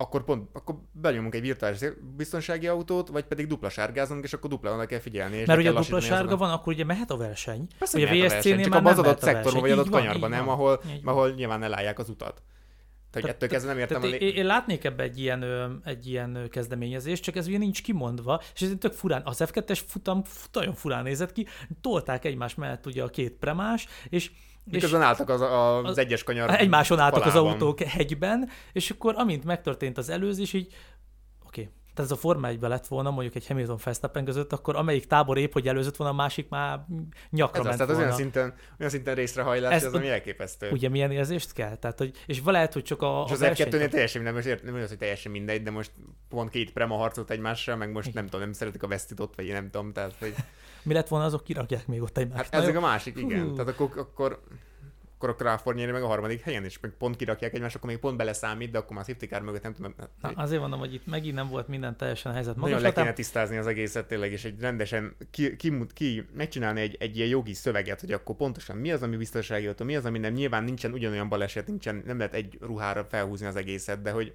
akkor 0.00 0.24
pont 0.24 0.48
akkor 0.52 0.74
benyomunk 0.92 1.34
egy 1.34 1.40
virtuális 1.40 1.78
biztonsági 2.16 2.66
autót, 2.66 3.08
vagy 3.08 3.24
pedig 3.24 3.46
dupla 3.46 3.68
sárgázunk, 3.68 4.24
és 4.24 4.32
akkor 4.32 4.50
dupla 4.50 4.86
kell 4.86 4.98
figyelni. 4.98 5.36
És 5.36 5.46
Mert 5.46 5.60
ugye 5.60 5.72
dupla 5.72 6.00
sárga 6.00 6.36
van, 6.36 6.50
akkor 6.50 6.72
ugye 6.72 6.84
mehet 6.84 7.10
a 7.10 7.16
verseny. 7.16 7.66
Persze, 7.78 7.98
ugye 7.98 8.24
a 8.24 8.28
VSC-nél 8.28 8.60
csak 8.62 8.74
abban 8.74 8.92
az 8.92 8.98
adott 8.98 9.20
szektorban, 9.20 9.60
vagy 9.60 9.70
adott 9.70 9.90
kanyarban, 9.90 10.30
nem, 10.30 10.48
ahol, 10.48 10.80
ahol 11.04 11.30
nyilván 11.30 11.62
elállják 11.62 11.98
az 11.98 12.08
utat. 12.08 12.42
Tehát, 13.10 13.28
ettől 13.28 13.48
kezdve 13.48 13.70
nem 13.70 13.80
értem. 13.80 14.00
Tehát 14.00 14.20
én, 14.20 14.34
én 14.34 14.46
látnék 14.46 14.84
ebbe 14.84 15.02
egy 15.02 15.18
ilyen, 15.18 15.44
egy 15.84 16.06
ilyen 16.06 16.48
kezdeményezést, 16.50 17.22
csak 17.22 17.36
ez 17.36 17.46
ugye 17.46 17.58
nincs 17.58 17.82
kimondva, 17.82 18.42
és 18.54 18.60
ez 18.60 18.72
tök 18.78 18.92
furán, 18.92 19.22
az 19.24 19.44
F2-es 19.46 19.80
futam 19.86 20.22
nagyon 20.52 20.74
furán 20.74 21.02
nézett 21.02 21.32
ki, 21.32 21.46
tolták 21.80 22.24
egymás 22.24 22.54
mellett 22.54 22.86
ugye 22.86 23.02
a 23.02 23.08
két 23.08 23.32
premás, 23.32 23.86
és 24.08 24.30
Miközben 24.70 25.02
álltak 25.02 25.28
az, 25.28 25.40
az, 25.40 25.84
az 25.84 25.98
egyes 25.98 26.22
kanyar 26.22 26.50
Egymáson 26.60 26.98
álltak 26.98 27.22
falában. 27.22 27.46
az 27.46 27.52
autók 27.52 27.80
hegyben, 27.80 28.50
és 28.72 28.90
akkor 28.90 29.14
amint 29.16 29.44
megtörtént 29.44 29.98
az 29.98 30.08
előzés, 30.08 30.52
így 30.52 30.66
oké, 31.46 31.60
okay. 31.60 31.72
tehát 31.94 32.10
ez 32.10 32.16
a 32.16 32.20
Forma 32.20 32.46
1 32.46 32.58
lett 32.60 32.86
volna 32.86 33.10
mondjuk 33.10 33.34
egy 33.34 33.46
Hamilton 33.46 33.78
Verstappen 33.84 34.24
között, 34.24 34.52
akkor 34.52 34.76
amelyik 34.76 35.06
tábor 35.06 35.38
épp, 35.38 35.52
hogy 35.52 35.68
előzött 35.68 35.96
volna, 35.96 36.12
a 36.12 36.16
másik 36.16 36.48
már 36.48 36.84
nyakra 37.30 37.58
ez 37.58 37.64
ment 37.64 37.80
az, 37.80 37.86
tehát 37.86 37.92
az 37.92 37.98
olyan 37.98 38.12
szinten, 38.12 38.54
olyan 38.78 38.92
szinten 38.92 39.14
részrehajlás, 39.14 39.72
ez, 39.72 39.84
az, 39.84 39.94
ami 39.94 40.08
elképesztő. 40.08 40.70
Ugye 40.70 40.88
milyen 40.88 41.10
érzést 41.10 41.52
kell? 41.52 41.76
Tehát, 41.76 41.98
hogy, 41.98 42.10
és 42.26 42.40
lehet, 42.44 42.72
hogy 42.72 42.82
csak 42.82 43.02
a, 43.02 43.24
és 43.26 43.32
az, 43.32 43.40
az 43.40 43.48
F2-nél 43.52 43.88
teljesen 43.88 44.22
minden, 44.22 44.42
most 44.42 44.62
nem 44.64 44.74
az, 44.74 44.88
hogy 44.88 44.98
teljesen 44.98 45.32
mindegy, 45.32 45.62
de 45.62 45.70
most 45.70 45.90
pont 46.28 46.50
két 46.50 46.72
prema 46.72 46.96
harcolt 46.96 47.30
egymással, 47.30 47.76
meg 47.76 47.92
most 47.92 48.14
nem 48.14 48.24
tudom, 48.24 48.40
nem 48.40 48.52
szeretik 48.52 48.82
a 48.82 48.86
vesztidot, 48.88 49.34
vagy 49.36 49.46
én 49.46 49.52
nem 49.52 49.70
tudom, 49.70 49.92
tehát 49.92 50.14
hogy 50.18 50.34
mi 50.82 50.92
lett 50.92 51.08
volna, 51.08 51.24
azok 51.24 51.44
kirakják 51.44 51.86
még 51.86 52.02
ott 52.02 52.18
egymást. 52.18 52.54
Hát 52.54 52.66
ez 52.66 52.76
a 52.76 52.80
másik, 52.80 53.16
igen. 53.16 53.42
Hú. 53.42 53.52
Tehát 53.52 53.68
akkor, 53.68 53.90
akkor 53.96 54.40
akkor 55.18 55.30
a 55.30 55.34
Crawford 55.34 55.76
nyeri 55.76 55.90
meg 55.90 56.02
a 56.02 56.06
harmadik 56.06 56.40
helyen, 56.40 56.64
és 56.64 56.80
meg 56.80 56.90
pont 56.98 57.16
kirakják 57.16 57.54
egymást, 57.54 57.76
akkor 57.76 57.88
még 57.88 57.98
pont 57.98 58.16
beleszámít, 58.16 58.70
de 58.70 58.78
akkor 58.78 58.96
már 58.96 59.04
safety 59.04 59.24
car 59.24 59.42
mögött 59.42 59.62
nem 59.62 59.74
tudom. 59.74 59.94
Na, 60.20 60.28
azért 60.28 60.60
mondom, 60.60 60.78
hogy 60.78 60.94
itt 60.94 61.06
megint 61.06 61.34
nem 61.34 61.48
volt 61.48 61.68
minden 61.68 61.96
teljesen 61.96 62.32
helyzet 62.32 62.56
magas. 62.56 62.70
Nagyon 62.70 62.86
le 62.86 62.92
kéne 62.92 63.12
tisztázni 63.12 63.56
az 63.56 63.66
egészet 63.66 64.06
tényleg, 64.06 64.32
és 64.32 64.44
egy 64.44 64.60
rendesen 64.60 65.16
ki, 65.30 65.56
ki, 65.56 65.86
ki 65.94 66.26
megcsinálni 66.32 66.80
egy, 66.80 66.96
egy 67.00 67.16
ilyen 67.16 67.28
jogi 67.28 67.54
szöveget, 67.54 68.00
hogy 68.00 68.12
akkor 68.12 68.36
pontosan 68.36 68.76
mi 68.76 68.92
az, 68.92 69.02
ami 69.02 69.16
biztonsági 69.16 69.66
autó, 69.66 69.84
mi 69.84 69.96
az, 69.96 70.04
ami 70.04 70.18
nem. 70.18 70.32
Nyilván 70.32 70.64
nincsen 70.64 70.92
ugyanolyan 70.92 71.28
baleset, 71.28 71.66
nincsen, 71.66 72.02
nem 72.06 72.18
lehet 72.18 72.34
egy 72.34 72.58
ruhára 72.60 73.04
felhúzni 73.04 73.46
az 73.46 73.56
egészet, 73.56 74.02
de 74.02 74.10
hogy 74.10 74.34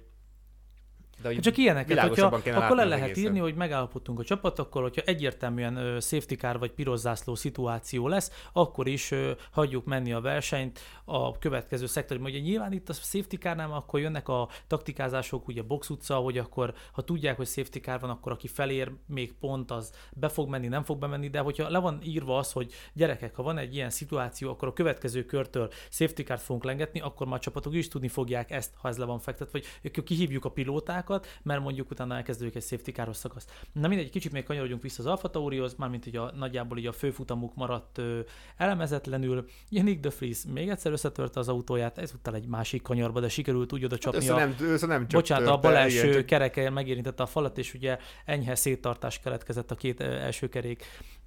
de 1.22 1.28
hogy 1.28 1.38
Csak 1.40 1.56
ilyeneket, 1.56 1.98
hogyha, 1.98 2.26
akkor 2.54 2.76
le 2.76 2.84
lehet 2.84 3.16
írni, 3.16 3.38
hogy 3.38 3.54
megállapodtunk 3.54 4.18
a 4.18 4.24
csapatokkal, 4.24 4.82
hogyha 4.82 5.02
egyértelműen 5.04 6.00
safety 6.00 6.34
car 6.34 6.58
vagy 6.58 6.70
piros 6.70 6.98
zászló 6.98 7.34
szituáció 7.34 8.08
lesz, 8.08 8.30
akkor 8.52 8.88
is 8.88 9.10
hagyjuk 9.50 9.84
menni 9.84 10.12
a 10.12 10.20
versenyt 10.20 10.80
a 11.04 11.38
következő 11.38 11.86
szektorban. 11.86 12.30
Ugye 12.30 12.38
nyilván 12.38 12.72
itt 12.72 12.88
a 12.88 12.92
safety 12.92 13.36
nem, 13.42 13.72
akkor 13.72 14.00
jönnek 14.00 14.28
a 14.28 14.48
taktikázások, 14.66 15.48
ugye 15.48 15.62
box 15.62 15.90
utca, 15.90 16.16
hogy 16.16 16.38
akkor 16.38 16.74
ha 16.92 17.02
tudják, 17.02 17.36
hogy 17.36 17.46
safety 17.46 17.78
car 17.78 18.00
van, 18.00 18.10
akkor 18.10 18.32
aki 18.32 18.48
felér 18.48 18.92
még 19.06 19.32
pont, 19.32 19.70
az 19.70 19.92
be 20.12 20.28
fog 20.28 20.48
menni, 20.48 20.68
nem 20.68 20.82
fog 20.82 20.98
bemenni, 20.98 21.28
de 21.28 21.38
hogyha 21.38 21.68
le 21.68 21.78
van 21.78 22.00
írva 22.02 22.38
az, 22.38 22.52
hogy 22.52 22.72
gyerekek, 22.92 23.34
ha 23.34 23.42
van 23.42 23.58
egy 23.58 23.74
ilyen 23.74 23.90
szituáció, 23.90 24.50
akkor 24.50 24.68
a 24.68 24.72
következő 24.72 25.24
körtől 25.24 25.70
safety 25.90 26.22
car 26.22 26.38
fogunk 26.38 26.64
lengetni, 26.64 27.00
akkor 27.00 27.26
már 27.26 27.36
a 27.36 27.40
csapatok 27.40 27.74
is 27.74 27.88
tudni 27.88 28.08
fogják 28.08 28.50
ezt, 28.50 28.74
ha 28.76 28.88
ez 28.88 28.98
le 28.98 29.04
van 29.04 29.18
fektetve, 29.18 29.60
vagy 29.82 30.04
kihívjuk 30.04 30.44
a 30.44 30.50
pilótákat, 30.50 31.26
mert 31.42 31.62
mondjuk 31.62 31.90
utána 31.90 32.16
elkezdődik 32.16 32.54
egy 32.54 32.62
safety 32.62 32.90
káros 32.90 33.16
szakasz. 33.16 33.46
Na 33.72 33.88
mindegy, 33.88 34.10
kicsit 34.10 34.32
még 34.32 34.44
kanyarodjunk 34.44 34.82
vissza 34.82 35.02
az 35.02 35.06
Alfa 35.06 35.30
Taurihoz, 35.30 35.74
mármint 35.74 36.04
hogy 36.04 36.16
a, 36.16 36.32
nagyjából 36.34 36.78
így 36.78 36.86
a 36.86 36.92
főfutamuk 36.92 37.54
maradt 37.54 37.98
ö, 37.98 38.20
elemezetlenül. 38.56 39.44
Nick 39.68 40.00
de 40.00 40.10
Vries 40.18 40.44
még 40.52 40.68
egyszer 40.68 40.92
összetörte 40.94 41.40
az 41.40 41.48
autóját, 41.48 41.98
ezúttal 41.98 42.34
egy 42.34 42.46
másik 42.46 42.82
kanyarba, 42.82 43.20
de 43.20 43.28
sikerült 43.28 43.72
úgy 43.72 43.84
oda 43.84 43.98
csapni. 43.98 44.26
Hát 44.26 44.36
nem, 44.36 44.56
össze 44.60 44.86
nem 44.86 45.06
bocsánat, 45.08 45.48
a 45.48 45.58
bal 45.58 45.76
első 45.76 46.24
kereke 46.24 46.70
megérintette 46.70 47.22
a 47.22 47.26
falat, 47.26 47.58
és 47.58 47.74
ugye 47.74 47.98
enyhe 48.24 48.54
széttartás 48.54 49.20
keletkezett 49.20 49.70
a 49.70 49.74
két 49.74 50.00
első 50.00 50.48
kerék 50.48 50.84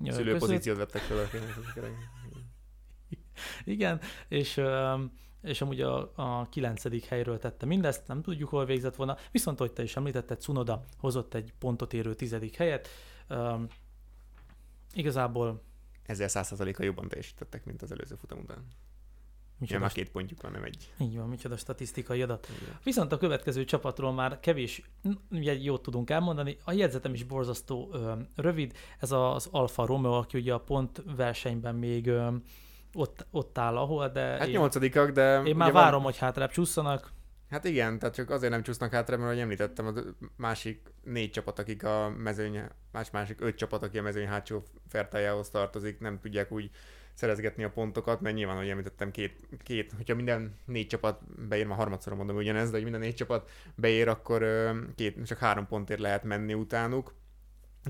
Szülőpozíciót 0.10 0.78
vettek 0.78 1.02
fel 1.02 1.18
a 1.18 1.28
Igen, 3.64 4.00
és 4.28 4.62
és 5.42 5.62
amúgy 5.62 5.82
a, 5.82 6.12
a 6.16 6.50
kilencedik 6.50 7.06
helyről 7.06 7.40
tette 7.40 7.66
mindezt, 7.66 8.08
nem 8.08 8.22
tudjuk, 8.22 8.50
hol 8.50 8.66
végzett 8.66 8.96
volna, 8.96 9.18
viszont, 9.32 9.58
hogy 9.58 9.74
te 9.74 9.84
is 9.84 9.96
említetted, 9.96 10.42
Cunoda 10.42 10.86
hozott 10.98 11.34
egy 11.34 11.54
pontot 11.60 11.94
érő 11.94 12.14
tizedik 12.14 12.56
helyet. 12.56 12.88
Um, 13.30 13.68
igazából... 14.94 15.64
Ezzel 16.06 16.28
százszerzaléka 16.28 16.84
jobban 16.84 17.08
teljesítettek, 17.08 17.66
mint 17.66 17.82
az 17.82 17.92
előző 17.92 18.16
futam 18.16 18.40
után. 18.40 18.68
Micsoda 19.60 19.80
már 19.80 19.92
két 19.92 20.10
pontjuk 20.10 20.42
van, 20.42 20.52
nem 20.52 20.64
egy. 20.64 20.94
Így 21.00 21.18
van, 21.18 21.28
micsoda 21.28 21.58
statisztikai 21.58 22.22
adat. 22.22 22.48
Igen. 22.62 22.80
Viszont 22.84 23.12
a 23.12 23.18
következő 23.18 23.66
csapatról 23.66 24.14
már 24.14 24.40
kevés, 24.40 24.82
ugye 25.32 25.54
jót 25.54 25.82
tudunk 25.82 26.10
elmondani. 26.10 26.58
A 26.64 26.72
jegyzetem 26.72 27.14
is 27.14 27.24
borzasztó 27.24 27.90
ö, 27.94 28.14
rövid. 28.36 28.74
Ez 29.00 29.12
az 29.12 29.48
Alfa 29.52 29.86
Romeo, 29.86 30.12
aki 30.12 30.38
ugye 30.38 30.54
a 30.54 30.60
pont 30.60 31.04
versenyben 31.16 31.76
még 31.76 32.08
ö, 32.08 32.36
ott, 32.94 33.26
ott 33.32 33.58
áll, 33.58 33.78
ahol, 33.78 34.10
de... 34.10 34.22
Hát 34.22 34.48
én, 34.48 34.54
nyolcadikak, 34.54 35.12
de... 35.12 35.42
Én 35.44 35.56
már 35.56 35.72
várom, 35.72 36.02
van... 36.02 36.12
hogy 36.12 36.18
hátrább 36.18 36.52
csúszanak. 36.52 37.12
Hát 37.50 37.66
igen, 37.66 38.00
tehát 38.00 38.16
csak 38.16 38.30
azért 38.30 38.52
nem 38.52 38.64
csúsznak 38.64 38.92
hátra, 38.92 39.18
mert 39.18 39.30
ahogy 39.30 39.42
említettem, 39.42 39.86
az 39.88 40.06
másik 40.36 40.94
négy 41.04 41.32
csapat, 41.32 41.60
akik 41.60 41.84
a 41.84 42.14
mezőny, 42.18 42.62
más 42.92 43.12
másik 43.12 43.42
öt 43.42 43.56
csapat, 43.56 43.84
aki 43.84 43.98
a 43.98 44.02
mezőny 44.02 44.28
hátsó 44.28 44.64
fertájához 44.88 45.50
tartozik, 45.50 46.00
nem 46.00 46.20
tudják 46.20 46.52
úgy 46.52 46.70
szerezgetni 47.18 47.64
a 47.64 47.70
pontokat, 47.70 48.22
mert 48.22 48.36
nyilván, 48.36 48.56
ahogy 48.56 48.70
említettem, 48.70 49.12
két, 49.12 49.48
két 49.64 49.92
hogyha 49.96 50.16
minden 50.16 50.56
négy 50.66 50.88
csapat 50.88 51.22
beér, 51.48 51.66
már 51.66 51.78
harmadszor 51.78 52.16
mondom 52.16 52.36
ugyanezt, 52.36 52.68
de 52.68 52.74
hogy 52.74 52.84
minden 52.84 53.02
négy 53.02 53.16
csapat 53.16 53.50
beér, 53.76 54.08
akkor 54.08 54.46
két, 54.96 55.26
csak 55.26 55.38
három 55.38 55.68
pontért 55.68 56.00
lehet 56.00 56.24
menni 56.24 56.54
utánuk. 56.54 57.14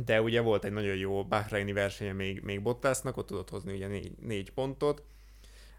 De 0.06 0.22
ugye 0.22 0.42
volt 0.42 0.64
egy 0.64 0.72
nagyon 0.72 0.96
jó 0.96 1.26
Bahreini 1.26 1.74
versenye 1.74 2.14
még, 2.14 2.42
még 2.42 2.62
Bottasnak, 2.62 3.18
ott 3.18 3.28
tudott 3.28 3.50
hozni 3.50 3.74
ugye 3.74 3.88
négy, 3.88 4.12
négy 4.20 4.52
pontot, 4.52 5.04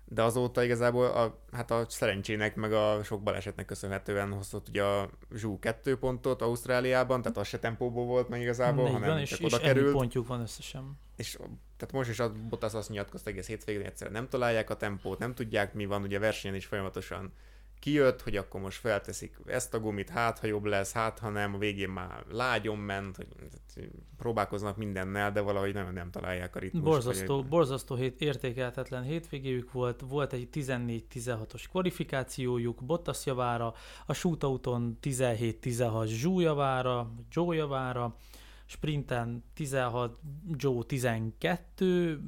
de 0.05 0.23
azóta 0.23 0.63
igazából 0.63 1.07
a, 1.07 1.39
hát 1.53 1.71
a 1.71 1.85
szerencsének, 1.89 2.55
meg 2.55 2.73
a 2.73 3.03
sok 3.05 3.23
balesetnek 3.23 3.67
köszönhetően 3.67 4.33
hozott 4.33 4.69
ugye 4.69 4.83
a 4.83 5.11
Zsú 5.35 5.59
kettő 5.59 5.99
pontot 5.99 6.43
Ausztráliában, 6.43 7.23
tehát 7.23 7.37
az 7.37 7.47
se 7.47 7.59
tempóból 7.59 8.05
volt 8.05 8.29
meg 8.29 8.41
igazából, 8.41 8.85
Négy 8.85 8.93
hanem 8.93 9.09
van, 9.09 9.25
csak 9.25 9.39
és, 9.39 9.45
oda 9.45 9.57
és 9.57 9.63
került. 9.63 9.93
pontjuk 9.93 10.27
van 10.27 10.41
összesen. 10.41 10.99
És 11.17 11.39
tehát 11.79 11.95
most 11.95 12.11
is 12.11 12.19
a 12.19 12.33
Bottas 12.49 12.75
azt 12.75 12.89
nyilatkozta 12.89 13.31
egész 13.31 13.47
hétvégén, 13.47 13.87
egyszerűen 13.87 14.17
nem 14.17 14.29
találják 14.29 14.71
a 14.71 14.77
tempót, 14.77 15.19
nem 15.19 15.35
tudják 15.35 15.75
mi 15.75 15.87
van, 15.87 16.03
ugye 16.03 16.17
a 16.17 16.21
versenyen 16.21 16.57
is 16.57 16.67
folyamatosan 16.67 17.33
kijött, 17.79 18.23
hogy 18.23 18.37
akkor 18.37 18.61
most 18.61 18.79
felteszik 18.79 19.37
ezt 19.47 19.75
a 19.75 19.81
gumit, 19.81 20.09
hát 20.09 20.39
ha 20.39 20.47
jobb 20.47 20.65
lesz, 20.65 20.93
hát 20.93 21.19
ha 21.19 21.29
nem, 21.29 21.55
a 21.55 21.59
végén 21.59 21.89
már 21.89 22.25
lágyon 22.31 22.79
ment, 22.79 23.17
hogy 23.17 23.27
próbálkoznak 24.17 24.77
mindennel, 24.77 25.33
de 25.33 25.41
valahogy 25.41 25.75
nagyon 25.75 25.93
nem 25.93 26.11
találják 26.11 26.57
a 26.57 26.59
ritmust. 26.59 26.85
Borzasztó, 26.85 27.37
hogy... 27.37 27.47
borzasztó 27.47 27.95
hét, 27.95 28.21
értékelhetetlen 28.21 29.03
hétvégéjük 29.03 29.73
volt, 29.73 30.01
volt 30.09 30.33
egy 30.33 30.49
14-16-os 30.53 31.65
kvalifikációjuk 31.71 32.85
Bottas 32.85 33.27
javára, 33.27 33.75
a 34.07 34.13
shootouton 34.13 34.99
17-16 35.03 36.07
Zsú 36.07 36.41
javára, 36.41 37.11
Joe 37.31 37.57
javára, 37.57 38.17
sprinten 38.69 39.45
16, 39.55 40.19
Joe 40.57 40.83
12, 40.83 42.21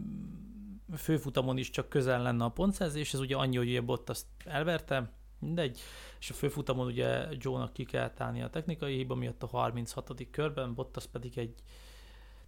főfutamon 0.96 1.59
is 1.59 1.70
csak 1.70 1.88
közel 1.88 2.22
lenne 2.22 2.44
a 2.44 2.48
pontszerzés, 2.48 3.14
ez 3.14 3.20
ugye 3.20 3.37
annyi, 3.37 3.57
hogy 3.57 3.68
ugye 3.68 3.81
Bottas 3.81 4.20
elverte, 4.44 5.12
mindegy, 5.38 5.79
és 6.20 6.31
a 6.31 6.35
főfutamon 6.35 6.87
ugye 6.87 7.26
Joe-nak 7.31 7.72
ki 7.72 7.85
kell 7.85 8.12
állni 8.16 8.42
a 8.42 8.50
technikai 8.50 8.96
hiba 8.96 9.14
miatt 9.14 9.42
a 9.42 9.46
36. 9.46 10.26
körben, 10.31 10.74
Bottas 10.74 11.07
pedig 11.07 11.38
egy 11.38 11.55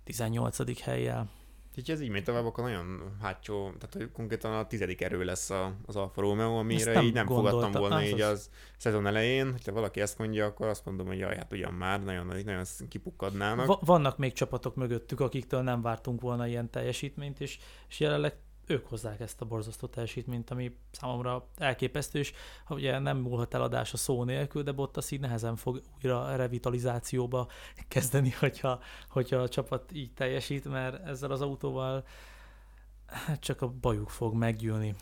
18. 0.05 0.83
helyjel. 0.83 1.31
Úgyhogy 1.77 1.95
ez 1.95 2.01
így 2.01 2.09
megy 2.09 2.25
tovább, 2.25 2.45
akkor 2.45 2.65
nagyon 2.65 3.17
hátsó, 3.21 3.65
tehát 3.65 3.95
hogy 3.95 4.11
konkrétan 4.13 4.53
a 4.53 4.67
tizedik 4.67 5.01
erő 5.01 5.25
lesz 5.25 5.51
a, 5.51 5.75
az 5.87 5.97
Alfa 5.97 6.21
Romeo, 6.21 6.59
amire 6.59 6.93
nem 6.93 7.05
így 7.05 7.13
nem 7.13 7.27
gondolta. 7.27 7.51
fogadtam 7.51 7.81
volna 7.81 7.97
az 7.97 8.03
így 8.03 8.21
az, 8.21 8.31
az 8.31 8.51
szezon 8.77 9.07
elején. 9.07 9.51
Hogyha 9.51 9.73
valaki 9.73 10.01
ezt 10.01 10.19
mondja, 10.19 10.47
akkor 10.47 10.67
azt 10.67 10.85
mondom, 10.85 11.07
hogy 11.07 11.19
jaj, 11.19 11.37
hát 11.37 11.53
ugyan 11.53 11.73
már, 11.73 12.05
nagyon, 12.05 12.27
nagyon 12.27 12.65
kipukkadnának. 12.89 13.67
Va- 13.67 13.87
vannak 13.87 14.19
még 14.19 14.33
csapatok 14.33 14.75
mögöttük, 14.75 15.21
akiktől 15.21 15.63
nem 15.63 15.83
vártunk 15.83 16.21
volna 16.21 16.47
ilyen 16.47 16.71
teljesítményt, 16.71 17.41
és, 17.41 17.59
és 17.89 18.01
jelenleg 18.01 18.35
ők 18.67 18.87
hozzák 18.87 19.21
ezt 19.21 19.41
a 19.41 19.45
borzasztó 19.45 19.87
teljesítményt, 19.87 20.51
ami 20.51 20.77
számomra 20.91 21.49
elképesztő, 21.57 22.19
és 22.19 22.33
ugye 22.69 22.99
nem 22.99 23.19
múlhat 23.19 23.55
eladás 23.55 23.93
a 23.93 23.97
szó 23.97 24.25
nélkül, 24.25 24.63
de 24.63 24.73
Bottas 24.73 25.11
így 25.11 25.21
nehezen 25.21 25.57
fog 25.57 25.83
újra 25.95 26.37
revitalizációba 26.37 27.49
kezdeni, 27.89 28.31
hogyha, 28.31 28.81
hogyha 29.09 29.37
a 29.37 29.49
csapat 29.49 29.93
így 29.93 30.13
teljesít, 30.13 30.65
mert 30.65 31.07
ezzel 31.07 31.31
az 31.31 31.41
autóval 31.41 32.05
csak 33.39 33.63
a 33.63 33.69
bajuk 33.69 34.09
fog 34.09 34.35
meggyűlni. 34.35 34.95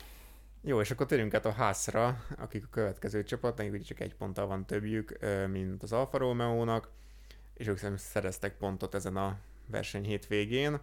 Jó, 0.63 0.81
és 0.81 0.91
akkor 0.91 1.05
térjünk 1.05 1.33
át 1.33 1.45
a 1.45 1.51
házra, 1.51 2.23
akik 2.37 2.63
a 2.65 2.69
következő 2.69 3.23
csapat, 3.23 3.57
nekik 3.57 3.73
ugye 3.73 3.83
csak 3.83 3.99
egy 3.99 4.15
ponttal 4.15 4.47
van 4.47 4.65
többjük, 4.65 5.17
mint 5.47 5.83
az 5.83 5.91
Alfa 5.91 6.17
Romeo-nak, 6.17 6.89
és 7.53 7.67
ők 7.67 7.79
szereztek 7.97 8.57
pontot 8.57 8.95
ezen 8.95 9.17
a 9.17 9.37
verseny 9.65 10.05
hétvégén, 10.05 10.79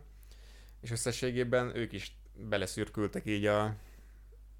és 0.80 0.90
összességében 0.90 1.76
ők 1.76 1.92
is 1.92 2.16
beleszürkültek 2.48 3.26
így 3.26 3.46
a 3.46 3.74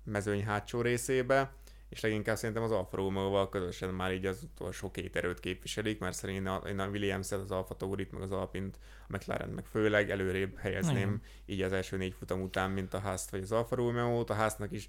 mezőny 0.05 0.45
hátsó 0.45 0.81
részébe, 0.81 1.53
és 1.89 2.01
leginkább 2.01 2.37
szerintem 2.37 2.63
az 2.63 2.71
Alfa 2.71 2.97
Romeo-val 2.97 3.49
közösen 3.49 3.95
már 3.95 4.13
így 4.13 4.27
az 4.27 4.43
utolsó 4.43 4.91
két 4.91 5.17
erőt 5.17 5.41
képviselik, 5.41 5.99
mert 5.99 6.17
szerintem 6.17 6.61
én 6.67 6.79
a 6.79 6.89
Williams-et, 6.89 7.41
az 7.41 7.51
Alfa 7.51 7.75
Taurit, 7.75 8.13
meg 8.13 8.23
az 8.23 8.33
Alpint, 8.33 8.79
a 9.09 9.17
McLaren 9.17 9.49
meg 9.49 9.65
főleg 9.65 10.11
előrébb 10.11 10.57
helyezném 10.57 11.09
mm. 11.09 11.15
így 11.47 11.63
az 11.63 11.73
első 11.73 11.97
négy 11.97 12.15
futam 12.19 12.41
után, 12.41 12.71
mint 12.71 12.95
a 12.95 13.01
Haas 13.01 13.23
vagy 13.31 13.43
az 13.43 13.53
Alfa 13.53 13.75
Romeo-t. 13.75 14.31
A 14.31 14.35
Haasnak 14.35 14.73
is 14.73 14.89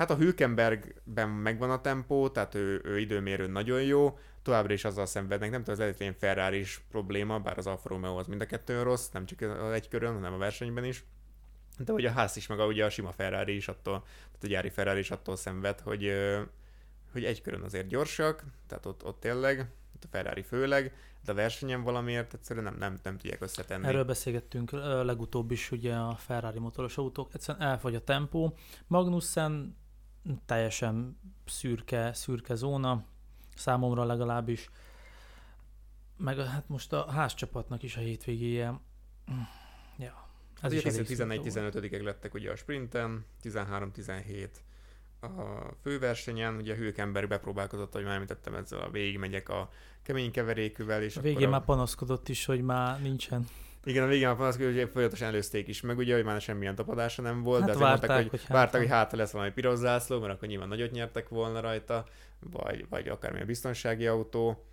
Hát 0.00 0.10
a 0.10 0.16
Hülkenbergben 0.16 1.28
megvan 1.28 1.70
a 1.70 1.80
tempó, 1.80 2.28
tehát 2.28 2.54
ő, 2.54 2.80
ő 2.84 2.98
időmérő 2.98 3.46
nagyon 3.46 3.82
jó, 3.82 4.18
továbbra 4.42 4.72
is 4.72 4.84
azzal 4.84 5.06
szenvednek, 5.06 5.50
nem 5.50 5.62
tudom, 5.62 5.74
az 5.74 5.86
egyetlen 5.86 6.14
Ferrari 6.18 6.58
is 6.58 6.84
probléma, 6.90 7.38
bár 7.38 7.58
az 7.58 7.66
Alfa 7.66 7.88
Romeo 7.88 8.16
az 8.16 8.26
mind 8.26 8.40
a 8.40 8.46
kettőn 8.46 8.84
rossz, 8.84 9.08
nem 9.08 9.26
csak 9.26 9.40
az 9.40 9.72
egy 9.72 9.88
körön, 9.88 10.14
hanem 10.14 10.32
a 10.32 10.38
versenyben 10.38 10.84
is. 10.84 11.04
De 11.84 11.92
hogy 11.92 12.04
a 12.06 12.10
ház 12.10 12.36
is, 12.36 12.46
meg 12.46 12.60
a, 12.60 12.66
ugye 12.66 12.84
a 12.84 12.90
sima 12.90 13.12
Ferrari 13.12 13.56
is 13.56 13.68
attól, 13.68 14.02
tehát 14.02 14.44
a 14.44 14.46
gyári 14.46 14.68
Ferrari 14.68 14.98
is 14.98 15.10
attól 15.10 15.36
szenved, 15.36 15.80
hogy, 15.80 16.12
hogy 17.12 17.24
egy 17.24 17.42
körön 17.42 17.62
azért 17.62 17.86
gyorsak, 17.86 18.44
tehát 18.66 18.86
ott, 18.86 19.04
ott 19.04 19.20
tényleg, 19.20 19.70
a 20.02 20.06
Ferrari 20.10 20.42
főleg, 20.42 20.94
de 21.24 21.32
a 21.32 21.34
versenyen 21.34 21.82
valamiért 21.82 22.34
egyszerűen 22.34 22.64
nem, 22.64 22.76
nem, 22.78 22.98
nem 23.02 23.16
tudják 23.16 23.42
összetenni. 23.42 23.86
Erről 23.86 24.04
beszélgettünk 24.04 24.70
legutóbb 25.02 25.50
is, 25.50 25.70
ugye 25.70 25.94
a 25.94 26.14
Ferrari 26.14 26.58
motoros 26.58 26.98
autók, 26.98 27.34
egyszerűen 27.34 27.68
elfogy 27.68 27.94
a 27.94 28.04
tempó. 28.04 28.56
Magnussen 28.86 29.76
teljesen 30.46 31.18
szürke, 31.46 32.12
szürke 32.12 32.54
zóna, 32.54 33.04
számomra 33.56 34.04
legalábbis. 34.04 34.70
Meg 36.16 36.38
hát 36.38 36.68
most 36.68 36.92
a 36.92 37.10
házcsapatnak 37.10 37.82
is 37.82 37.96
a 37.96 38.00
hétvégéje. 38.00 38.80
Ja, 39.98 40.29
ez 40.60 40.82
hát 40.82 40.92
ugye 40.92 41.02
11-15-ek 41.04 42.02
lettek 42.02 42.34
ugye 42.34 42.50
a 42.50 42.56
sprinten, 42.56 43.24
13-17 43.42 44.48
a 45.20 45.28
főversenyen, 45.82 46.56
ugye 46.56 46.74
Hülkenberg 46.74 47.28
bepróbálkozott, 47.28 47.92
hogy 47.92 48.04
már 48.04 48.14
említettem 48.14 48.54
ezzel 48.54 48.80
a 48.80 48.90
végigmegyek 48.90 49.48
a 49.48 49.70
kemény 50.02 50.30
keverékűvel. 50.30 51.02
És 51.02 51.16
a 51.16 51.20
végén 51.20 51.46
a... 51.46 51.50
már 51.50 51.64
panaszkodott 51.64 52.28
is, 52.28 52.44
hogy 52.44 52.62
már 52.62 53.02
nincsen. 53.02 53.46
Igen, 53.84 54.04
a 54.04 54.06
végén 54.06 54.26
már 54.26 54.36
panaszkodott, 54.36 54.74
hogy 54.74 54.88
folyamatosan 54.92 55.28
előzték 55.28 55.68
is 55.68 55.80
meg, 55.80 55.98
ugye, 55.98 56.14
hogy 56.14 56.24
már 56.24 56.40
semmilyen 56.40 56.74
tapadása 56.74 57.22
nem 57.22 57.42
volt, 57.42 57.60
hát 57.60 57.68
de 57.68 57.74
azért 57.74 57.88
várták, 57.88 58.08
mondták, 58.08 58.30
hogy, 58.30 58.40
hogy 58.40 58.56
várták, 58.56 58.80
hogy 58.80 58.90
hátra 58.90 59.18
lesz 59.18 59.30
valami 59.30 59.50
piros 59.50 59.78
zászló, 59.78 60.20
mert 60.20 60.32
akkor 60.32 60.48
nyilván 60.48 60.68
nagyot 60.68 60.90
nyertek 60.90 61.28
volna 61.28 61.60
rajta, 61.60 62.06
vagy, 62.38 62.86
vagy 62.88 63.08
akármilyen 63.08 63.46
biztonsági 63.46 64.06
autó, 64.06 64.64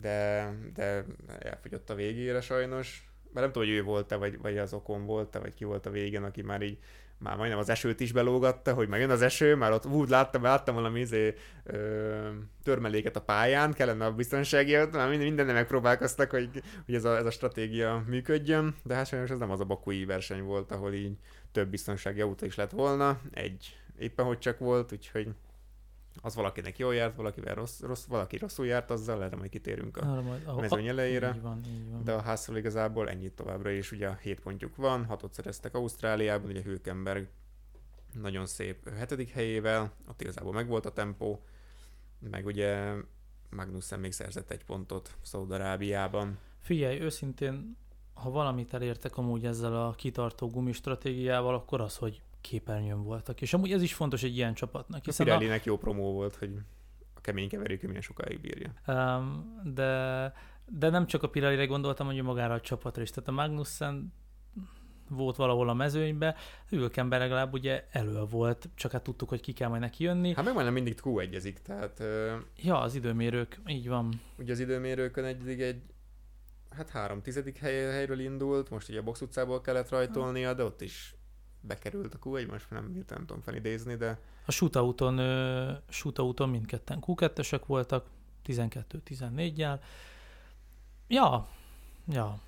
de, 0.00 0.50
de 0.74 1.04
elfogyott 1.38 1.90
a 1.90 1.94
végére 1.94 2.40
sajnos 2.40 3.09
már 3.32 3.42
nem 3.42 3.52
tudom, 3.52 3.68
hogy 3.68 3.76
ő 3.76 3.82
volt-e, 3.82 4.16
vagy, 4.16 4.38
vagy 4.38 4.58
az 4.58 4.72
okon 4.72 5.06
volt-e, 5.06 5.38
vagy 5.38 5.54
ki 5.54 5.64
volt 5.64 5.86
a 5.86 5.90
végén, 5.90 6.22
aki 6.22 6.42
már 6.42 6.62
így 6.62 6.78
már 7.20 7.36
majdnem 7.36 7.58
az 7.58 7.68
esőt 7.68 8.00
is 8.00 8.12
belógatta, 8.12 8.74
hogy 8.74 8.88
megjön 8.88 9.10
az 9.10 9.22
eső, 9.22 9.54
már 9.54 9.72
ott 9.72 9.86
úgy 9.86 10.08
láttam, 10.08 10.42
láttam 10.42 10.74
valami 10.74 11.00
izé, 11.00 11.34
ö, 11.64 12.28
törmeléket 12.62 13.16
a 13.16 13.20
pályán, 13.20 13.72
kellene 13.72 14.04
a 14.04 14.12
biztonsági, 14.12 14.76
már 14.76 15.08
minden, 15.08 15.26
mindenre 15.26 15.52
megpróbálkoztak, 15.52 16.30
hogy, 16.30 16.62
hogy 16.84 16.94
ez, 16.94 17.04
a, 17.04 17.16
ez 17.16 17.26
a 17.26 17.30
stratégia 17.30 18.04
működjön, 18.06 18.74
de 18.82 18.94
hát 18.94 19.06
sajnos 19.06 19.30
ez 19.30 19.38
nem 19.38 19.50
az 19.50 19.60
a 19.60 19.64
bakui 19.64 20.04
verseny 20.04 20.42
volt, 20.42 20.72
ahol 20.72 20.92
így 20.92 21.16
több 21.52 21.68
biztonsági 21.68 22.20
autó 22.20 22.46
is 22.46 22.54
lett 22.54 22.70
volna, 22.70 23.20
egy 23.32 23.76
éppen 23.98 24.24
hogy 24.24 24.38
csak 24.38 24.58
volt, 24.58 24.92
úgyhogy 24.92 25.28
az 26.22 26.34
valakinek 26.34 26.78
jól 26.78 26.94
járt, 26.94 27.16
valakivel 27.16 27.54
rossz, 27.54 27.80
rossz, 27.80 28.04
valaki 28.04 28.36
rosszul 28.36 28.66
járt, 28.66 28.90
azzal 28.90 29.22
erre 29.22 29.36
majd 29.36 29.50
kitérünk 29.50 29.96
a 29.96 30.10
Arra 30.10 30.22
majd, 30.22 30.46
ahol, 30.46 30.60
mezőny 30.60 30.86
elejére. 30.86 31.32
Így 31.34 31.42
van, 31.42 31.60
így 31.66 31.90
van. 31.90 32.04
De 32.04 32.12
a 32.12 32.20
házról 32.20 32.56
igazából 32.56 33.08
ennyit 33.08 33.32
továbbra 33.32 33.70
is, 33.70 33.92
ugye 33.92 34.16
7 34.22 34.40
pontjuk 34.40 34.76
van, 34.76 35.04
hatot 35.04 35.32
szereztek 35.32 35.74
Ausztráliában, 35.74 36.50
ugye 36.50 36.62
Hülkenberg 36.62 37.28
nagyon 38.20 38.46
szép 38.46 38.88
hetedik 38.88 39.30
helyével, 39.30 39.92
ott 40.08 40.20
igazából 40.20 40.52
megvolt 40.52 40.86
a 40.86 40.92
tempó, 40.92 41.44
meg 42.18 42.46
ugye 42.46 42.94
Magnussen 43.50 44.00
még 44.00 44.12
szerzett 44.12 44.50
egy 44.50 44.64
pontot 44.64 45.16
Szaudarábiában. 45.22 46.38
Figyelj, 46.58 47.00
őszintén, 47.00 47.76
ha 48.14 48.30
valamit 48.30 48.74
elértek 48.74 49.16
amúgy 49.16 49.44
ezzel 49.44 49.86
a 49.86 49.92
kitartó 49.92 50.48
gumistratégiával, 50.48 51.54
akkor 51.54 51.80
az, 51.80 51.96
hogy 51.96 52.22
képernyőn 52.40 53.02
voltak. 53.02 53.40
És 53.40 53.54
amúgy 53.54 53.72
ez 53.72 53.82
is 53.82 53.94
fontos 53.94 54.22
egy 54.22 54.36
ilyen 54.36 54.54
csapatnak. 54.54 55.04
Hiszen 55.04 55.26
a 55.26 55.30
Pirelli-nek 55.30 55.60
a... 55.60 55.64
jó 55.66 55.78
promó 55.78 56.12
volt, 56.12 56.36
hogy 56.36 56.54
a 57.14 57.20
kemény 57.20 57.48
keverékű 57.48 57.86
milyen 57.86 58.02
sokáig 58.02 58.40
bírja. 58.40 58.72
Um, 58.86 59.60
de, 59.74 60.32
de 60.66 60.90
nem 60.90 61.06
csak 61.06 61.22
a 61.22 61.28
Pirelli-re 61.28 61.66
gondoltam, 61.66 62.06
hogy 62.06 62.22
magára 62.22 62.54
a 62.54 62.60
csapatra 62.60 63.02
is. 63.02 63.10
Tehát 63.10 63.28
a 63.28 63.32
Magnussen 63.32 64.12
volt 65.08 65.36
valahol 65.36 65.68
a 65.68 65.74
mezőnybe, 65.74 66.36
Hülkenberg 66.68 67.22
legalább 67.22 67.52
ugye 67.52 67.86
elő 67.90 68.24
volt, 68.24 68.68
csak 68.74 68.92
hát 68.92 69.02
tudtuk, 69.02 69.28
hogy 69.28 69.40
ki 69.40 69.52
kell 69.52 69.68
majd 69.68 69.80
neki 69.80 70.04
jönni. 70.04 70.34
Hát 70.34 70.44
meg 70.44 70.52
majdnem 70.52 70.74
mindig 70.74 71.00
q 71.00 71.18
egyezik, 71.18 71.58
tehát... 71.58 72.02
Ja, 72.56 72.80
az 72.80 72.94
időmérők, 72.94 73.60
így 73.66 73.88
van. 73.88 74.20
Ugye 74.38 74.52
az 74.52 74.58
időmérőkön 74.58 75.24
egy, 75.24 75.60
egy 75.60 75.82
hát 76.70 76.90
három 76.90 77.22
tizedik 77.22 77.58
hely, 77.58 77.90
helyről 77.90 78.20
indult, 78.20 78.70
most 78.70 78.88
ugye 78.88 78.98
a 78.98 79.02
box 79.02 79.20
utcából 79.20 79.60
kellett 79.60 79.88
rajtolnia, 79.88 80.54
de 80.54 80.64
ott 80.64 80.80
is 80.80 81.14
bekerült 81.60 82.14
a 82.14 82.18
Q1, 82.18 82.50
most 82.50 82.70
nem, 82.70 83.04
nem 83.08 83.26
tudom 83.26 83.40
felidézni, 83.42 83.94
de... 83.96 84.18
A 84.46 84.50
shootouton, 84.50 85.16
shootouton 85.88 86.48
mindketten 86.48 87.02
Q2-esek 87.06 87.60
voltak, 87.66 88.06
12-14-jel. 88.46 89.80
Ja, 91.08 91.48
ja, 92.06 92.40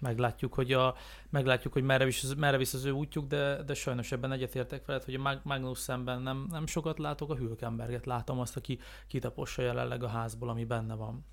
meglátjuk, 0.00 0.54
hogy, 0.54 0.72
a, 0.72 0.94
meglátjuk, 1.30 1.72
hogy 1.72 1.82
merre, 1.82 2.04
visz, 2.04 2.34
merre 2.34 2.56
visz 2.56 2.74
az 2.74 2.84
ő 2.84 2.90
útjuk, 2.90 3.26
de, 3.26 3.62
de 3.62 3.74
sajnos 3.74 4.12
ebben 4.12 4.32
egyetértek 4.32 4.86
veled, 4.86 5.04
hogy 5.04 5.14
a 5.14 5.40
Magnus 5.42 5.78
szemben 5.78 6.22
nem, 6.22 6.46
nem 6.50 6.66
sokat 6.66 6.98
látok, 6.98 7.30
a 7.30 7.36
Hülkenberget 7.36 8.06
látom 8.06 8.38
azt, 8.38 8.56
aki 8.56 8.78
kitapossa 9.06 9.62
jelenleg 9.62 10.02
a 10.02 10.08
házból, 10.08 10.48
ami 10.48 10.64
benne 10.64 10.94
van. 10.94 11.24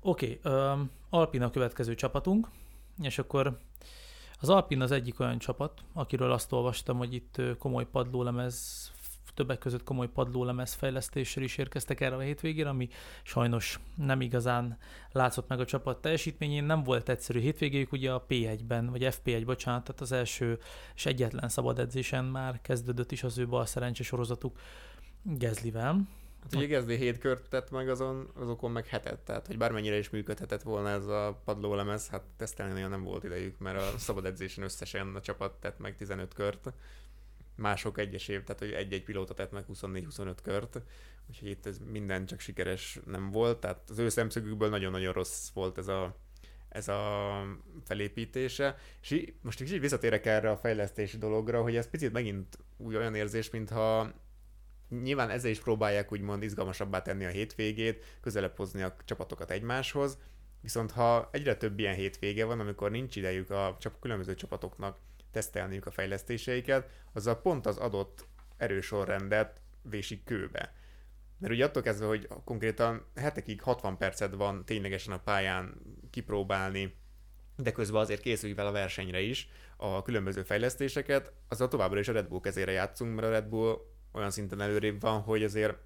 Oké, 0.00 0.40
okay, 0.44 0.88
Alpina 1.10 1.46
a 1.46 1.50
következő 1.50 1.94
csapatunk, 1.94 2.48
és 3.02 3.18
akkor 3.18 3.58
az 4.40 4.48
Alpin 4.48 4.80
az 4.80 4.90
egyik 4.90 5.20
olyan 5.20 5.38
csapat, 5.38 5.80
akiről 5.92 6.32
azt 6.32 6.52
olvastam, 6.52 6.96
hogy 6.96 7.14
itt 7.14 7.40
komoly 7.58 7.86
padlólemez 7.90 8.90
többek 9.36 9.58
között 9.58 9.84
komoly 9.84 10.08
padlólemez 10.08 10.72
fejlesztéssel 10.72 11.42
is 11.42 11.56
érkeztek 11.56 12.00
erre 12.00 12.14
a 12.14 12.20
hétvégére, 12.20 12.68
ami 12.68 12.88
sajnos 13.22 13.80
nem 13.96 14.20
igazán 14.20 14.78
látszott 15.12 15.48
meg 15.48 15.60
a 15.60 15.64
csapat 15.64 16.00
teljesítményén. 16.00 16.64
Nem 16.64 16.82
volt 16.82 17.08
egyszerű 17.08 17.40
hétvégéjük, 17.40 17.92
ugye 17.92 18.12
a 18.12 18.26
P1-ben, 18.28 18.90
vagy 18.90 19.06
FP1, 19.10 19.42
bocsánat, 19.44 19.84
tehát 19.84 20.00
az 20.00 20.12
első 20.12 20.58
és 20.94 21.06
egyetlen 21.06 21.48
szabad 21.48 21.78
edzésen 21.78 22.24
már 22.24 22.60
kezdődött 22.60 23.12
is 23.12 23.22
az 23.22 23.38
ő 23.38 23.48
bal 23.48 23.66
szerencse 23.66 24.02
sorozatuk 24.02 24.58
Gezlivel. 25.22 26.00
Hát 26.46 26.54
ugye 26.54 26.66
Gezli 26.66 26.96
hét 26.96 27.18
kört 27.18 27.48
tett 27.48 27.70
meg 27.70 27.88
azon, 27.88 28.30
azokon 28.34 28.70
meg 28.70 28.86
hetet, 28.86 29.18
tehát 29.18 29.46
hogy 29.46 29.58
bármennyire 29.58 29.96
is 29.96 30.10
működhetett 30.10 30.62
volna 30.62 30.88
ez 30.88 31.06
a 31.06 31.40
padlólemez, 31.44 32.08
hát 32.08 32.22
tesztelni 32.36 32.72
nagyon 32.72 32.90
nem 32.90 33.02
volt 33.02 33.24
idejük, 33.24 33.58
mert 33.58 33.78
a 33.78 33.98
szabad 33.98 34.24
edzésen 34.24 34.64
összesen 34.64 35.14
a 35.14 35.20
csapat 35.20 35.60
tett 35.60 35.78
meg 35.78 35.96
15 35.96 36.34
kört 36.34 36.72
mások 37.56 37.98
egyesév, 37.98 38.42
tehát 38.42 38.60
hogy 38.60 38.72
egy-egy 38.72 39.02
pilóta 39.02 39.34
tett 39.34 39.52
meg 39.52 39.64
24-25 39.72 40.36
kört, 40.42 40.80
úgyhogy 41.28 41.48
itt 41.48 41.66
ez 41.66 41.78
minden 41.90 42.26
csak 42.26 42.40
sikeres 42.40 42.98
nem 43.06 43.30
volt, 43.30 43.60
tehát 43.60 43.90
az 43.90 43.98
ő 43.98 44.08
szemszögükből 44.08 44.68
nagyon-nagyon 44.68 45.12
rossz 45.12 45.50
volt 45.54 45.78
ez 45.78 45.88
a, 45.88 46.16
ez 46.68 46.88
a 46.88 47.42
felépítése. 47.84 48.76
És 49.02 49.32
most 49.42 49.58
kicsit 49.58 49.80
visszatérek 49.80 50.26
erre 50.26 50.50
a 50.50 50.56
fejlesztési 50.56 51.18
dologra, 51.18 51.62
hogy 51.62 51.76
ez 51.76 51.90
picit 51.90 52.12
megint 52.12 52.58
úgy 52.76 52.94
olyan 52.94 53.14
érzés, 53.14 53.50
mintha 53.50 54.12
nyilván 54.88 55.30
ezzel 55.30 55.50
is 55.50 55.60
próbálják 55.60 56.12
úgymond 56.12 56.42
izgalmasabbá 56.42 57.02
tenni 57.02 57.24
a 57.24 57.28
hétvégét, 57.28 58.18
közelebb 58.20 58.56
hozni 58.56 58.82
a 58.82 58.96
csapatokat 59.04 59.50
egymáshoz, 59.50 60.18
viszont 60.60 60.90
ha 60.90 61.28
egyre 61.32 61.56
több 61.56 61.78
ilyen 61.78 61.94
hétvége 61.94 62.44
van, 62.44 62.60
amikor 62.60 62.90
nincs 62.90 63.16
idejük 63.16 63.50
a 63.50 63.76
csap, 63.80 64.00
különböző 64.00 64.34
csapatoknak 64.34 64.98
tesztelniük 65.30 65.86
a 65.86 65.90
fejlesztéseiket, 65.90 66.90
azzal 67.12 67.40
pont 67.40 67.66
az 67.66 67.76
adott 67.76 68.26
erősorrendet 68.56 69.60
vésik 69.82 70.24
kőbe. 70.24 70.72
Mert 71.38 71.52
ugye 71.52 71.64
attól 71.64 71.82
kezdve, 71.82 72.06
hogy 72.06 72.28
konkrétan 72.44 73.06
hetekig 73.14 73.62
60 73.62 73.96
percet 73.96 74.34
van 74.34 74.64
ténylegesen 74.64 75.12
a 75.12 75.20
pályán 75.20 75.74
kipróbálni, 76.10 76.94
de 77.56 77.72
közben 77.72 78.00
azért 78.00 78.20
készülj 78.20 78.52
fel 78.52 78.66
a 78.66 78.72
versenyre 78.72 79.20
is 79.20 79.48
a 79.76 80.02
különböző 80.02 80.42
fejlesztéseket, 80.42 81.32
azzal 81.48 81.68
továbbra 81.68 81.98
is 81.98 82.08
a 82.08 82.12
Red 82.12 82.28
Bull 82.28 82.40
kezére 82.40 82.72
játszunk, 82.72 83.14
mert 83.14 83.26
a 83.26 83.30
Red 83.30 83.46
Bull 83.46 83.78
olyan 84.16 84.30
szinten 84.30 84.60
előrébb 84.60 85.00
van, 85.00 85.20
hogy 85.20 85.44
azért 85.44 85.76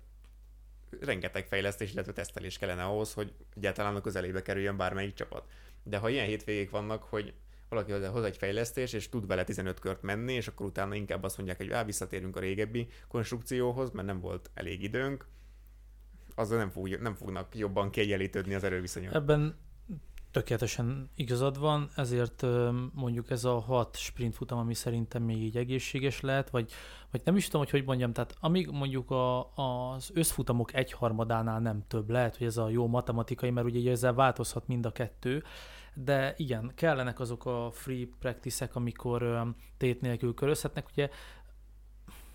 rengeteg 1.00 1.46
fejlesztés, 1.46 1.92
illetve 1.92 2.12
tesztelés 2.12 2.58
kellene 2.58 2.84
ahhoz, 2.84 3.12
hogy 3.12 3.34
egyáltalán 3.56 3.96
a 3.96 4.00
közelébe 4.00 4.42
kerüljön 4.42 4.76
bármelyik 4.76 5.14
csapat. 5.14 5.48
De 5.82 5.98
ha 5.98 6.08
ilyen 6.08 6.26
hétvégék 6.26 6.70
vannak, 6.70 7.02
hogy 7.02 7.34
valaki 7.68 7.92
hoz 7.92 8.24
egy 8.24 8.36
fejlesztés, 8.36 8.92
és 8.92 9.08
tud 9.08 9.26
vele 9.26 9.44
15 9.44 9.78
kört 9.78 10.02
menni, 10.02 10.32
és 10.32 10.48
akkor 10.48 10.66
utána 10.66 10.94
inkább 10.94 11.22
azt 11.22 11.36
mondják, 11.36 11.58
hogy 11.58 11.70
á, 11.70 11.84
visszatérünk 11.84 12.36
a 12.36 12.40
régebbi 12.40 12.88
konstrukcióhoz, 13.08 13.90
mert 13.90 14.06
nem 14.06 14.20
volt 14.20 14.50
elég 14.54 14.82
időnk, 14.82 15.26
azzal 16.34 16.58
nem, 16.58 16.70
fog, 16.70 16.88
nem 16.88 17.14
fognak 17.14 17.56
jobban 17.56 17.90
kiegyenlítődni 17.90 18.54
az 18.54 18.64
erőviszonyok. 18.64 19.14
Ebben 19.14 19.58
tökéletesen 20.30 21.10
igazad 21.14 21.58
van, 21.58 21.90
ezért 21.96 22.46
mondjuk 22.92 23.30
ez 23.30 23.44
a 23.44 23.58
hat 23.58 23.96
sprint 23.96 24.34
futam, 24.34 24.58
ami 24.58 24.74
szerintem 24.74 25.22
még 25.22 25.42
így 25.42 25.56
egészséges 25.56 26.20
lehet, 26.20 26.50
vagy, 26.50 26.72
vagy 27.10 27.20
nem 27.24 27.36
is 27.36 27.44
tudom, 27.44 27.60
hogy 27.60 27.70
hogy 27.70 27.84
mondjam, 27.84 28.12
tehát 28.12 28.34
amíg 28.40 28.68
mondjuk 28.70 29.10
a, 29.10 29.54
az 29.54 30.10
összfutamok 30.14 30.74
egyharmadánál 30.74 31.60
nem 31.60 31.84
több, 31.88 32.10
lehet, 32.10 32.36
hogy 32.36 32.46
ez 32.46 32.56
a 32.56 32.68
jó 32.68 32.86
matematikai, 32.86 33.50
mert 33.50 33.66
ugye 33.66 33.90
ezzel 33.90 34.14
változhat 34.14 34.66
mind 34.66 34.86
a 34.86 34.92
kettő, 34.92 35.42
de 35.94 36.34
igen, 36.36 36.72
kellenek 36.74 37.20
azok 37.20 37.46
a 37.46 37.70
free 37.72 38.06
practice-ek, 38.18 38.74
amikor 38.76 39.44
tét 39.76 40.00
nélkül 40.00 40.34
körözhetnek, 40.34 40.86
ugye 40.92 41.08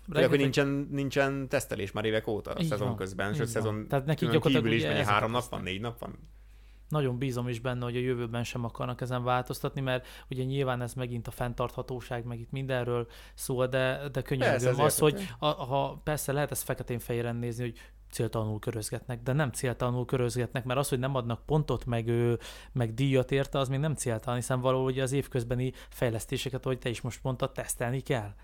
Rengeteg... 0.06 0.28
hogy 0.28 0.38
nincsen, 0.38 0.88
nincsen 0.90 1.48
tesztelés 1.48 1.92
már 1.92 2.04
évek 2.04 2.26
óta 2.26 2.50
a 2.50 2.62
szezon 2.62 2.86
van, 2.86 2.96
közben, 2.96 3.32
a 3.32 3.46
szezon 3.46 3.88
Tehát 3.88 4.06
neki 4.06 4.28
kívül 4.38 4.72
is 4.72 4.82
mennyi 4.82 5.04
három 5.04 5.30
nap 5.30 5.48
van, 5.48 5.62
négy 5.62 5.80
nap 5.80 5.98
van? 5.98 6.18
Nagyon 6.88 7.18
bízom 7.18 7.48
is 7.48 7.60
benne, 7.60 7.84
hogy 7.84 7.96
a 7.96 8.00
jövőben 8.00 8.44
sem 8.44 8.64
akarnak 8.64 9.00
ezen 9.00 9.24
változtatni, 9.24 9.80
mert 9.80 10.06
ugye 10.30 10.44
nyilván 10.44 10.82
ez 10.82 10.94
megint 10.94 11.26
a 11.26 11.30
fenntarthatóság, 11.30 12.24
meg 12.24 12.40
itt 12.40 12.50
mindenről 12.50 13.06
szól, 13.34 13.66
de, 13.66 14.08
de 14.12 14.22
könyörgöm 14.22 14.80
az, 14.80 14.98
hogy 14.98 15.28
a, 15.38 15.46
ha 15.46 16.00
persze 16.04 16.32
lehet 16.32 16.50
ezt 16.50 16.64
feketén-fehéren 16.64 17.36
nézni, 17.36 17.62
hogy 17.62 17.78
céltalanul 18.10 18.58
körözgetnek, 18.58 19.22
de 19.22 19.32
nem 19.32 19.50
céltalanul 19.50 20.04
körözgetnek, 20.04 20.64
mert 20.64 20.78
az, 20.78 20.88
hogy 20.88 20.98
nem 20.98 21.14
adnak 21.14 21.46
pontot, 21.46 21.84
meg, 21.84 22.10
meg 22.72 22.94
díjat 22.94 23.32
érte, 23.32 23.58
az 23.58 23.68
még 23.68 23.78
nem 23.78 23.94
céltalan, 23.94 24.38
hiszen 24.38 24.60
valahogy 24.60 24.98
az 24.98 25.12
évközbeni 25.12 25.72
fejlesztéseket, 25.88 26.64
ahogy 26.64 26.78
te 26.78 26.88
is 26.88 27.00
most 27.00 27.22
mondtad, 27.22 27.52
tesztelni 27.52 28.00
kell. 28.00 28.34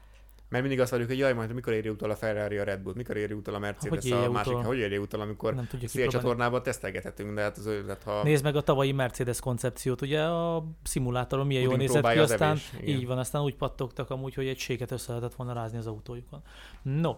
Mert 0.53 0.65
mindig 0.65 0.81
azt 0.81 0.91
várjuk, 0.91 1.11
hogy 1.11 1.19
jaj, 1.19 1.33
majd 1.33 1.53
mikor 1.53 1.73
éri 1.73 1.89
utol 1.89 2.11
a 2.11 2.15
Ferrari, 2.15 2.59
a 2.59 2.65
Red 2.65 2.81
Bull, 2.81 2.93
mikor 2.97 3.17
éri 3.17 3.35
utol 3.35 3.55
a 3.55 3.59
Mercedes, 3.59 4.11
hogy 4.11 4.13
a 4.13 4.31
másik, 4.31 4.53
utol? 4.53 4.65
hogy 4.65 4.79
éri 4.79 4.97
utol, 4.97 5.21
amikor 5.21 5.55
nem 5.55 5.67
tudjuk 5.67 6.07
a 6.07 6.11
csatornában 6.11 6.63
tesztelgethetünk, 6.63 7.35
de 7.35 7.43
hát 7.43 7.57
az 7.57 7.65
tehát 7.65 8.03
ha... 8.03 8.23
Nézd 8.23 8.45
meg 8.45 8.57
a 8.57 8.61
tavalyi 8.61 8.93
Mercedes 8.93 9.41
koncepciót, 9.41 10.01
ugye 10.01 10.23
a 10.23 10.65
szimulátoron 10.83 11.47
milyen 11.47 11.63
jól 11.63 11.77
nézett 11.77 12.11
ki, 12.11 12.19
aztán 12.19 12.51
evés, 12.51 12.73
így 12.85 13.07
van, 13.07 13.19
aztán 13.19 13.43
úgy 13.43 13.55
pattogtak 13.55 14.11
amúgy, 14.11 14.35
hogy 14.35 14.47
egy 14.47 14.59
séket 14.59 14.91
össze 14.91 15.13
lehetett 15.13 15.35
volna 15.35 15.53
rázni 15.53 15.79
az 15.79 15.87
autójukon. 15.87 16.43
No, 16.83 17.17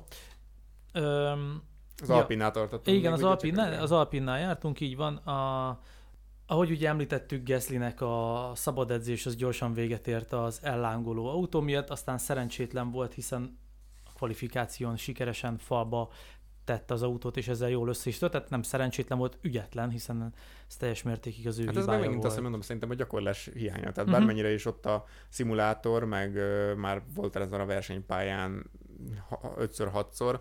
Öm, 0.93 1.62
az 2.03 2.09
ja. 2.09 2.14
Alpinnál 2.14 2.51
tartottunk. 2.51 2.97
Igen, 2.97 3.12
az, 3.12 3.22
Alpin, 3.22 3.59
az 3.59 3.93
Alpinnál 3.93 4.39
jártunk, 4.39 4.80
így 4.80 4.97
van. 4.97 5.16
A, 5.16 5.68
ahogy 6.55 6.71
ugye 6.71 6.89
említettük, 6.89 7.45
Geszlinek 7.45 8.01
a 8.01 8.53
szabad 8.55 8.91
edzés 8.91 9.27
az 9.27 9.37
gyorsan 9.37 9.75
véget 9.75 10.07
ért 10.09 10.33
az 10.33 10.61
ellángoló 10.63 11.27
autó 11.27 11.61
miatt, 11.61 11.91
aztán 11.91 12.19
szerencsétlen 12.19 12.91
volt, 12.91 13.15
hiszen 13.15 13.59
a 14.05 14.13
kvalifikáción 14.13 14.97
sikeresen 14.97 15.59
falba 15.59 16.11
tette 16.65 16.95
az 16.95 17.03
autót, 17.03 17.37
és 17.37 17.49
ezzel 17.49 17.71
jól 17.71 17.89
össze 17.89 18.09
is 18.09 18.19
tehát 18.19 18.51
nem 18.51 18.63
szerencsétlen 18.63 19.19
volt, 19.19 19.39
ügyetlen, 19.41 19.91
hiszen 19.91 20.35
ez 20.69 20.77
teljes 20.77 21.03
mértékig 21.03 21.47
az 21.47 21.59
ő 21.59 21.67
hát 21.67 21.77
ez 21.77 21.87
megint 21.87 22.13
volt. 22.13 22.25
azt, 22.25 22.41
mondom, 22.41 22.61
szerintem 22.61 22.91
a 22.91 22.95
gyakorlás 22.95 23.51
hiánya. 23.55 23.81
Tehát 23.81 23.97
uh-huh. 23.99 24.13
bármennyire 24.13 24.53
is 24.53 24.65
ott 24.65 24.87
a 24.87 25.05
szimulátor, 25.29 26.05
meg 26.05 26.35
uh, 26.35 26.75
már 26.75 27.03
volt 27.15 27.37
ezen 27.37 27.61
a 27.61 27.67
versenypályán 27.67 28.71
5-6-szor, 29.59 30.39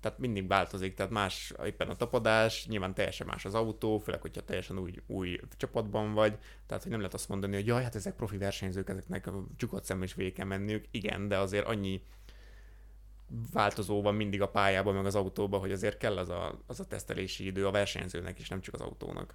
tehát 0.00 0.18
mindig 0.18 0.46
változik, 0.46 0.94
tehát 0.94 1.12
más 1.12 1.52
éppen 1.64 1.88
a 1.88 1.96
tapadás, 1.96 2.66
nyilván 2.66 2.94
teljesen 2.94 3.26
más 3.26 3.44
az 3.44 3.54
autó, 3.54 3.98
főleg, 3.98 4.20
hogyha 4.20 4.44
teljesen 4.44 4.78
új, 4.78 4.92
új 5.06 5.40
csapatban 5.56 6.12
vagy, 6.12 6.38
tehát 6.66 6.82
hogy 6.82 6.92
nem 6.92 7.00
lehet 7.00 7.14
azt 7.14 7.28
mondani, 7.28 7.54
hogy 7.54 7.66
jaj, 7.66 7.82
hát 7.82 7.94
ezek 7.94 8.14
profi 8.14 8.36
versenyzők, 8.36 8.88
ezeknek 8.88 9.30
csukott 9.56 9.84
szem 9.84 10.02
is 10.02 10.14
végig 10.14 10.34
kell 10.34 10.46
menniük. 10.46 10.84
Igen, 10.90 11.28
de 11.28 11.38
azért 11.38 11.66
annyi 11.66 12.02
változó 13.52 14.02
van 14.02 14.14
mindig 14.14 14.42
a 14.42 14.48
pályában, 14.48 14.94
meg 14.94 15.06
az 15.06 15.14
autóban, 15.14 15.60
hogy 15.60 15.72
azért 15.72 15.98
kell 15.98 16.16
az 16.16 16.28
a, 16.28 16.58
az 16.66 16.80
a 16.80 16.86
tesztelési 16.86 17.46
idő 17.46 17.66
a 17.66 17.70
versenyzőnek 17.70 18.38
is, 18.38 18.48
nem 18.48 18.60
csak 18.60 18.74
az 18.74 18.80
autónak. 18.80 19.34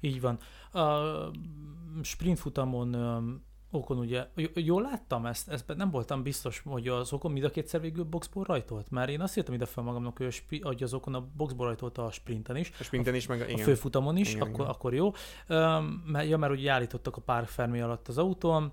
Így 0.00 0.20
van. 0.20 0.38
A 0.82 1.02
sprint 2.02 2.38
futamon 2.38 2.94
Okon 3.70 3.98
ugye, 3.98 4.26
jól 4.54 4.82
láttam 4.82 5.26
ezt, 5.26 5.48
ezt 5.48 5.76
nem 5.76 5.90
voltam 5.90 6.22
biztos, 6.22 6.62
hogy 6.64 6.88
az 6.88 7.12
Okon 7.12 7.32
mind 7.32 7.44
a 7.44 7.50
kétszer 7.50 7.80
végül 7.80 8.04
boxból 8.04 8.44
rajtolt, 8.44 8.90
mert 8.90 9.08
én 9.08 9.20
azt 9.20 9.36
írtam 9.36 9.54
ide 9.54 9.66
fel 9.66 9.84
magamnak, 9.84 10.16
hogy, 10.16 10.26
a 10.26 10.30
spi, 10.30 10.60
hogy 10.60 10.82
az 10.82 10.94
Okon 10.94 11.14
a 11.14 11.26
boxból 11.36 11.66
rajtolt 11.66 11.98
a 11.98 12.10
sprinten 12.10 12.56
is. 12.56 12.72
A 12.80 12.82
sprinten 12.82 13.14
is, 13.14 13.26
meg 13.26 13.40
a, 13.40 13.44
igen. 13.44 13.60
a 13.60 13.62
főfutamon 13.62 14.16
is, 14.16 14.30
igen, 14.30 14.42
akkor, 14.42 14.54
igen. 14.54 14.66
akkor 14.66 14.94
jó. 14.94 15.12
Um, 15.48 16.02
mert, 16.06 16.28
ja, 16.28 16.36
mert 16.36 16.52
ugye 16.52 16.70
állítottak 16.70 17.16
a 17.16 17.20
pár 17.20 17.46
fermi 17.46 17.80
alatt 17.80 18.08
az 18.08 18.18
autón. 18.18 18.72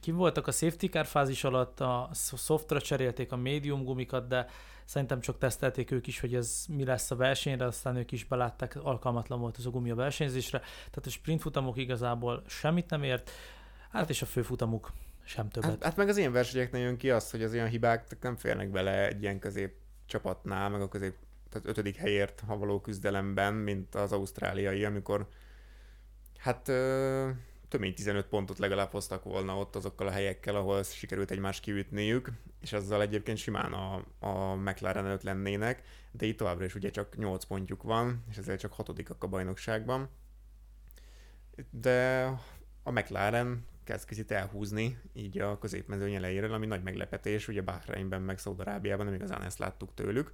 Ki 0.00 0.10
voltak 0.10 0.46
a 0.46 0.52
safety 0.52 0.86
car 0.86 1.06
fázis 1.06 1.44
alatt, 1.44 1.80
a 1.80 2.10
softra 2.36 2.80
cserélték 2.80 3.32
a 3.32 3.36
médium 3.36 3.84
gumikat, 3.84 4.28
de 4.28 4.46
Szerintem 4.84 5.20
csak 5.20 5.38
tesztelték 5.38 5.90
ők 5.90 6.06
is, 6.06 6.20
hogy 6.20 6.34
ez 6.34 6.64
mi 6.68 6.84
lesz 6.84 7.10
a 7.10 7.16
versenyre, 7.16 7.64
aztán 7.64 7.96
ők 7.96 8.12
is 8.12 8.24
belátták, 8.24 8.76
alkalmatlan 8.82 9.40
volt 9.40 9.56
az 9.56 9.66
a 9.66 9.70
gumi 9.70 9.90
a 9.90 9.94
versenyzésre. 9.94 10.58
Tehát 10.58 11.06
a 11.06 11.10
sprint 11.10 11.40
futamok 11.40 11.76
igazából 11.76 12.42
semmit 12.46 12.90
nem 12.90 13.02
ért, 13.02 13.30
hát 13.90 14.10
és 14.10 14.22
a 14.22 14.26
főfutamuk 14.26 14.92
sem 15.24 15.48
többet. 15.48 15.70
Hát, 15.70 15.82
hát 15.82 15.96
meg 15.96 16.08
az 16.08 16.16
ilyen 16.16 16.32
versenyeknél 16.32 16.82
jön 16.82 16.96
ki 16.96 17.10
az, 17.10 17.30
hogy 17.30 17.42
az 17.42 17.54
ilyen 17.54 17.68
hibák 17.68 18.16
nem 18.20 18.36
férnek 18.36 18.70
bele 18.70 19.06
egy 19.06 19.22
ilyen 19.22 19.38
közép 19.38 19.74
csapatnál, 20.06 20.68
meg 20.68 20.80
a 20.80 20.88
közép 20.88 21.14
tehát 21.48 21.68
ötödik 21.68 21.96
helyért 21.96 22.42
ha 22.46 22.56
való 22.56 22.80
küzdelemben, 22.80 23.54
mint 23.54 23.94
az 23.94 24.12
ausztráliai, 24.12 24.84
amikor 24.84 25.28
hát 26.36 26.68
ö, 26.68 27.30
több 27.72 27.80
mint 27.80 27.94
15 27.94 28.26
pontot 28.26 28.58
legalább 28.58 28.90
hoztak 28.90 29.24
volna 29.24 29.58
ott 29.58 29.76
azokkal 29.76 30.06
a 30.06 30.10
helyekkel, 30.10 30.56
ahol 30.56 30.82
sikerült 30.82 31.30
egymást 31.30 31.62
kiütniük, 31.62 32.30
és 32.60 32.72
azzal 32.72 33.02
egyébként 33.02 33.38
simán 33.38 33.72
a, 33.72 34.04
a 34.18 34.54
McLaren 34.54 35.06
előtt 35.06 35.22
lennének, 35.22 35.82
de 36.10 36.26
itt 36.26 36.36
továbbra 36.36 36.64
is 36.64 36.74
ugye 36.74 36.90
csak 36.90 37.16
8 37.16 37.44
pontjuk 37.44 37.82
van, 37.82 38.24
és 38.30 38.36
ezért 38.36 38.60
csak 38.60 38.72
hatodikak 38.72 39.24
a 39.24 39.26
bajnokságban. 39.26 40.08
De 41.70 42.24
a 42.82 42.90
McLaren 42.90 43.66
kezd 43.84 44.08
kicsit 44.08 44.30
elhúzni 44.30 44.98
így 45.12 45.38
a 45.38 45.58
középmezőny 45.58 46.14
elejéről, 46.14 46.52
ami 46.52 46.66
nagy 46.66 46.82
meglepetés, 46.82 47.48
ugye 47.48 47.62
Bahreinben 47.62 48.22
meg 48.22 48.38
Szaudarábiában 48.38 49.04
nem 49.04 49.14
igazán 49.14 49.42
ezt 49.42 49.58
láttuk 49.58 49.94
tőlük, 49.94 50.32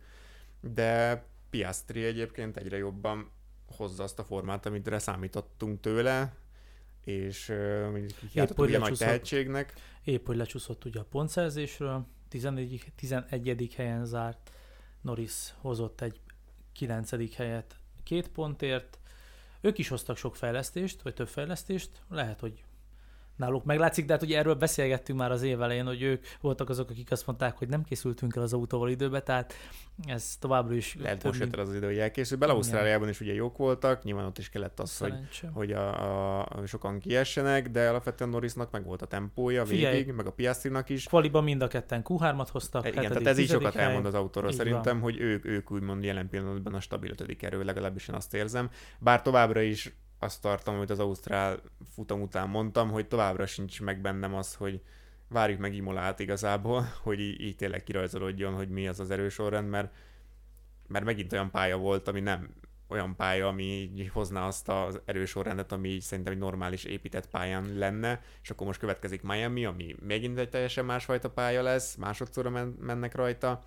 de 0.60 1.24
Piastri 1.50 2.04
egyébként 2.04 2.56
egyre 2.56 2.76
jobban 2.76 3.30
hozza 3.76 4.02
azt 4.02 4.18
a 4.18 4.24
formát, 4.24 4.66
amit 4.66 5.00
számítottunk 5.00 5.80
tőle, 5.80 6.32
és 7.08 7.48
uh, 7.48 8.06
kiáltott 8.30 8.58
ugye 8.58 8.78
nagy 8.78 8.96
tehetségnek. 8.98 9.74
Épp, 10.04 10.26
hogy 10.26 10.36
lecsúszott 10.36 10.84
ugye 10.84 11.00
a 11.00 11.04
pontszerzésről, 11.04 12.06
11. 12.28 12.92
11. 12.96 13.74
helyen 13.76 14.04
zárt, 14.04 14.50
Norris 15.00 15.54
hozott 15.60 16.00
egy 16.00 16.20
9. 16.72 17.36
helyet 17.36 17.76
két 18.02 18.28
pontért, 18.28 18.98
ők 19.60 19.78
is 19.78 19.88
hoztak 19.88 20.16
sok 20.16 20.36
fejlesztést, 20.36 21.02
vagy 21.02 21.14
több 21.14 21.28
fejlesztést, 21.28 21.90
lehet, 22.08 22.40
hogy 22.40 22.64
náluk 23.38 23.64
meglátszik, 23.64 24.04
de 24.04 24.12
hát 24.12 24.22
ugye 24.22 24.38
erről 24.38 24.54
beszélgettünk 24.54 25.18
már 25.18 25.30
az 25.30 25.42
év 25.42 25.62
elején, 25.62 25.86
hogy 25.86 26.02
ők 26.02 26.24
voltak 26.40 26.68
azok, 26.68 26.90
akik 26.90 27.10
azt 27.10 27.26
mondták, 27.26 27.56
hogy 27.58 27.68
nem 27.68 27.82
készültünk 27.82 28.36
el 28.36 28.42
az 28.42 28.52
autóval 28.52 28.88
időbe, 28.88 29.22
tehát 29.22 29.54
ez 30.06 30.36
továbbra 30.36 30.74
is... 30.74 30.96
Lehet 31.00 31.24
most 31.24 31.40
mint... 31.40 31.56
az 31.56 31.74
idő, 31.74 31.86
hogy 31.86 31.98
elkészül. 31.98 32.38
Bele 32.38 32.52
Ausztráliában 32.52 33.08
is 33.08 33.20
ugye 33.20 33.34
jók 33.34 33.56
voltak, 33.56 34.02
nyilván 34.02 34.24
ott 34.24 34.38
is 34.38 34.48
kellett 34.48 34.80
az, 34.80 34.98
hogy, 34.98 35.12
hogy 35.52 35.72
a, 35.72 36.38
a, 36.40 36.66
sokan 36.66 36.98
kiessenek, 36.98 37.70
de 37.70 37.88
alapvetően 37.88 38.30
Norrisnak 38.30 38.70
meg 38.70 38.84
volt 38.84 39.02
a 39.02 39.06
tempója 39.06 39.66
Figyelj, 39.66 39.96
végig, 39.96 40.12
meg 40.14 40.26
a 40.26 40.32
Piastrinak 40.32 40.88
is. 40.88 41.04
Kvaliban 41.04 41.44
mind 41.44 41.62
a 41.62 41.68
ketten 41.68 42.02
Q3-at 42.04 42.48
hoztak. 42.50 42.86
Igen, 42.86 43.02
hetedik, 43.02 43.18
tehát 43.18 43.38
ez 43.38 43.38
így 43.38 43.50
sokat 43.50 43.74
hely. 43.74 43.84
elmond 43.84 44.06
az 44.06 44.14
autóról. 44.14 44.52
Szerintem, 44.52 45.00
van. 45.00 45.02
hogy 45.02 45.20
ők, 45.20 45.44
ők 45.44 45.70
úgymond 45.70 46.04
jelen 46.04 46.28
pillanatban 46.28 46.74
a 46.74 46.80
stabil 46.80 47.10
ötödik 47.10 47.42
erő, 47.42 47.62
legalábbis 47.62 48.08
én 48.08 48.14
azt 48.14 48.34
érzem. 48.34 48.70
Bár 48.98 49.22
továbbra 49.22 49.60
is 49.60 49.92
azt 50.18 50.42
tartom, 50.42 50.74
amit 50.74 50.90
az 50.90 50.98
Ausztrál 50.98 51.60
futam 51.94 52.20
után 52.20 52.48
mondtam, 52.48 52.90
hogy 52.90 53.08
továbbra 53.08 53.46
sincs 53.46 53.80
meg 53.80 54.00
bennem 54.00 54.34
az, 54.34 54.54
hogy 54.54 54.80
várjuk 55.28 55.58
meg 55.58 55.74
Imolát 55.74 56.18
igazából, 56.18 56.88
hogy 57.02 57.20
így, 57.20 57.40
így 57.40 57.56
tényleg 57.56 57.82
kirajzolódjon, 57.84 58.54
hogy 58.54 58.68
mi 58.68 58.88
az 58.88 59.00
az 59.00 59.10
erősorrend, 59.10 59.68
mert, 59.68 59.92
mert 60.86 61.04
megint 61.04 61.32
olyan 61.32 61.50
pálya 61.50 61.76
volt, 61.76 62.08
ami 62.08 62.20
nem 62.20 62.54
olyan 62.88 63.16
pálya, 63.16 63.48
ami 63.48 63.64
így 63.64 64.10
hozná 64.12 64.46
azt 64.46 64.68
az 64.68 65.00
erősorrendet, 65.04 65.72
ami 65.72 65.88
így 65.88 66.00
szerintem 66.00 66.32
egy 66.32 66.38
normális 66.38 66.84
épített 66.84 67.28
pályán 67.28 67.78
lenne, 67.78 68.22
és 68.42 68.50
akkor 68.50 68.66
most 68.66 68.80
következik 68.80 69.22
Miami, 69.22 69.64
ami 69.64 69.94
megint 70.06 70.38
egy 70.38 70.48
teljesen 70.48 70.84
másfajta 70.84 71.30
pálya 71.30 71.62
lesz, 71.62 71.94
másodszorra 71.94 72.50
men- 72.50 72.76
mennek 72.80 73.14
rajta, 73.14 73.64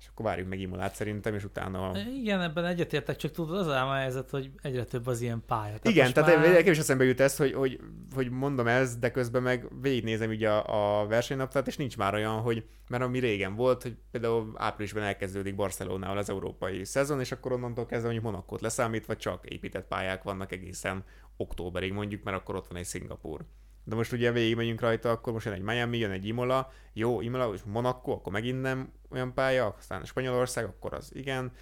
és 0.00 0.06
akkor 0.06 0.24
várjuk 0.24 0.48
meg 0.48 0.60
Imolát 0.60 0.94
szerintem, 0.94 1.34
és 1.34 1.44
utána... 1.44 1.92
Igen, 2.20 2.40
ebben 2.40 2.64
egyetértek, 2.64 3.16
csak 3.16 3.30
tudod, 3.30 3.58
az 3.58 3.66
a 3.66 3.92
helyzet, 3.92 4.30
hogy 4.30 4.50
egyre 4.62 4.84
több 4.84 5.06
az 5.06 5.20
ilyen 5.20 5.42
pálya. 5.46 5.78
Tehát 5.78 5.88
Igen, 5.88 6.12
tehát 6.12 6.36
már... 6.36 6.52
nekem 6.52 6.72
is 6.72 6.78
eszembe 6.78 7.04
jut 7.04 7.20
ez, 7.20 7.36
hogy, 7.36 7.52
hogy, 7.52 7.80
hogy 8.14 8.30
mondom 8.30 8.66
ez, 8.66 8.96
de 8.96 9.10
közben 9.10 9.42
meg 9.42 9.80
végignézem 9.80 10.30
ugye 10.30 10.50
a, 10.50 11.00
a 11.00 11.06
versenynaptát, 11.06 11.66
és 11.66 11.76
nincs 11.76 11.96
már 11.96 12.14
olyan, 12.14 12.40
hogy, 12.40 12.64
mert 12.88 13.02
ami 13.02 13.18
régen 13.18 13.54
volt, 13.54 13.82
hogy 13.82 13.96
például 14.10 14.52
áprilisban 14.56 15.02
elkezdődik 15.02 15.54
Barcelonával 15.54 16.18
az 16.18 16.30
európai 16.30 16.84
szezon, 16.84 17.20
és 17.20 17.32
akkor 17.32 17.52
onnantól 17.52 17.86
kezdve 17.86 18.10
mondjuk 18.10 18.32
Monakót 18.32 18.60
leszámítva 18.60 19.16
csak 19.16 19.46
épített 19.46 19.86
pályák 19.86 20.22
vannak 20.22 20.52
egészen 20.52 21.04
októberig 21.36 21.92
mondjuk, 21.92 22.22
mert 22.22 22.36
akkor 22.36 22.54
ott 22.56 22.66
van 22.66 22.78
egy 22.78 22.84
Szingapur. 22.84 23.44
De 23.88 23.94
most 23.94 24.12
ugye 24.12 24.32
végigmegyünk 24.32 24.80
rajta, 24.80 25.10
akkor 25.10 25.32
most 25.32 25.44
jön 25.44 25.54
egy 25.54 25.62
Miami, 25.62 25.98
jön 25.98 26.10
egy 26.10 26.26
Imola, 26.26 26.70
jó, 26.92 27.20
Imola, 27.20 27.52
és 27.54 27.60
Monaco, 27.64 28.12
akkor 28.12 28.32
megint 28.32 28.60
nem 28.60 28.92
olyan 29.10 29.34
pálya, 29.34 29.74
aztán 29.78 30.04
Spanyolország, 30.04 30.64
akkor 30.64 30.94
az 30.94 31.10
igen, 31.14 31.52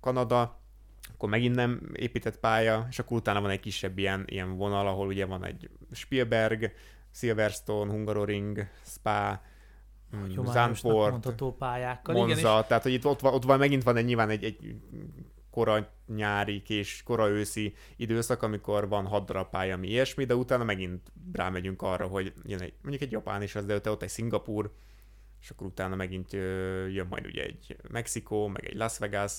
Kanada, 0.00 0.60
akkor 1.12 1.28
megint 1.28 1.54
nem 1.54 1.90
épített 1.92 2.38
pálya, 2.38 2.86
és 2.90 2.98
akkor 2.98 3.16
utána 3.16 3.40
van 3.40 3.50
egy 3.50 3.60
kisebb 3.60 3.98
ilyen, 3.98 4.24
ilyen 4.26 4.56
vonal, 4.56 4.86
ahol 4.86 5.06
ugye 5.06 5.26
van 5.26 5.44
egy 5.44 5.70
Spielberg, 5.92 6.72
Silverstone, 7.14 7.90
Hungaroring, 7.90 8.66
Spa, 8.84 9.42
mm, 10.16 10.44
Zandvoort, 10.44 11.42
pályákkal. 11.58 12.14
Monza, 12.14 12.38
Igen, 12.38 12.58
és... 12.60 12.66
tehát 12.66 12.82
hogy 12.82 12.92
itt 12.92 13.06
ott 13.06 13.20
van, 13.20 13.34
ott 13.34 13.44
van 13.44 13.58
megint 13.58 13.82
van 13.82 13.96
egy 13.96 14.04
nyilván 14.04 14.30
egy, 14.30 14.44
egy 14.44 14.76
kora 15.58 15.88
nyári 16.06 16.62
és 16.66 17.02
kora 17.04 17.28
őszi 17.28 17.74
időszak, 17.96 18.42
amikor 18.42 18.88
van 18.88 19.06
hat 19.06 19.26
darab 19.26 19.50
pálya, 19.50 19.74
ami 19.74 19.88
ilyesmi, 19.88 20.24
de 20.24 20.34
utána 20.34 20.64
megint 20.64 21.12
rámegyünk 21.32 21.82
arra, 21.82 22.06
hogy 22.06 22.32
jön 22.44 22.60
egy, 22.60 22.72
mondjuk 22.82 23.02
egy 23.02 23.10
Japán 23.10 23.42
is 23.42 23.54
az, 23.54 23.64
de 23.64 23.90
ott 23.90 24.02
egy 24.02 24.08
Szingapur, 24.08 24.72
és 25.40 25.50
akkor 25.50 25.66
utána 25.66 25.96
megint 25.96 26.32
jön 26.92 27.06
majd 27.10 27.26
ugye 27.26 27.42
egy 27.42 27.76
Mexikó, 27.90 28.46
meg 28.46 28.64
egy 28.64 28.76
Las 28.76 28.98
Vegas, 28.98 29.32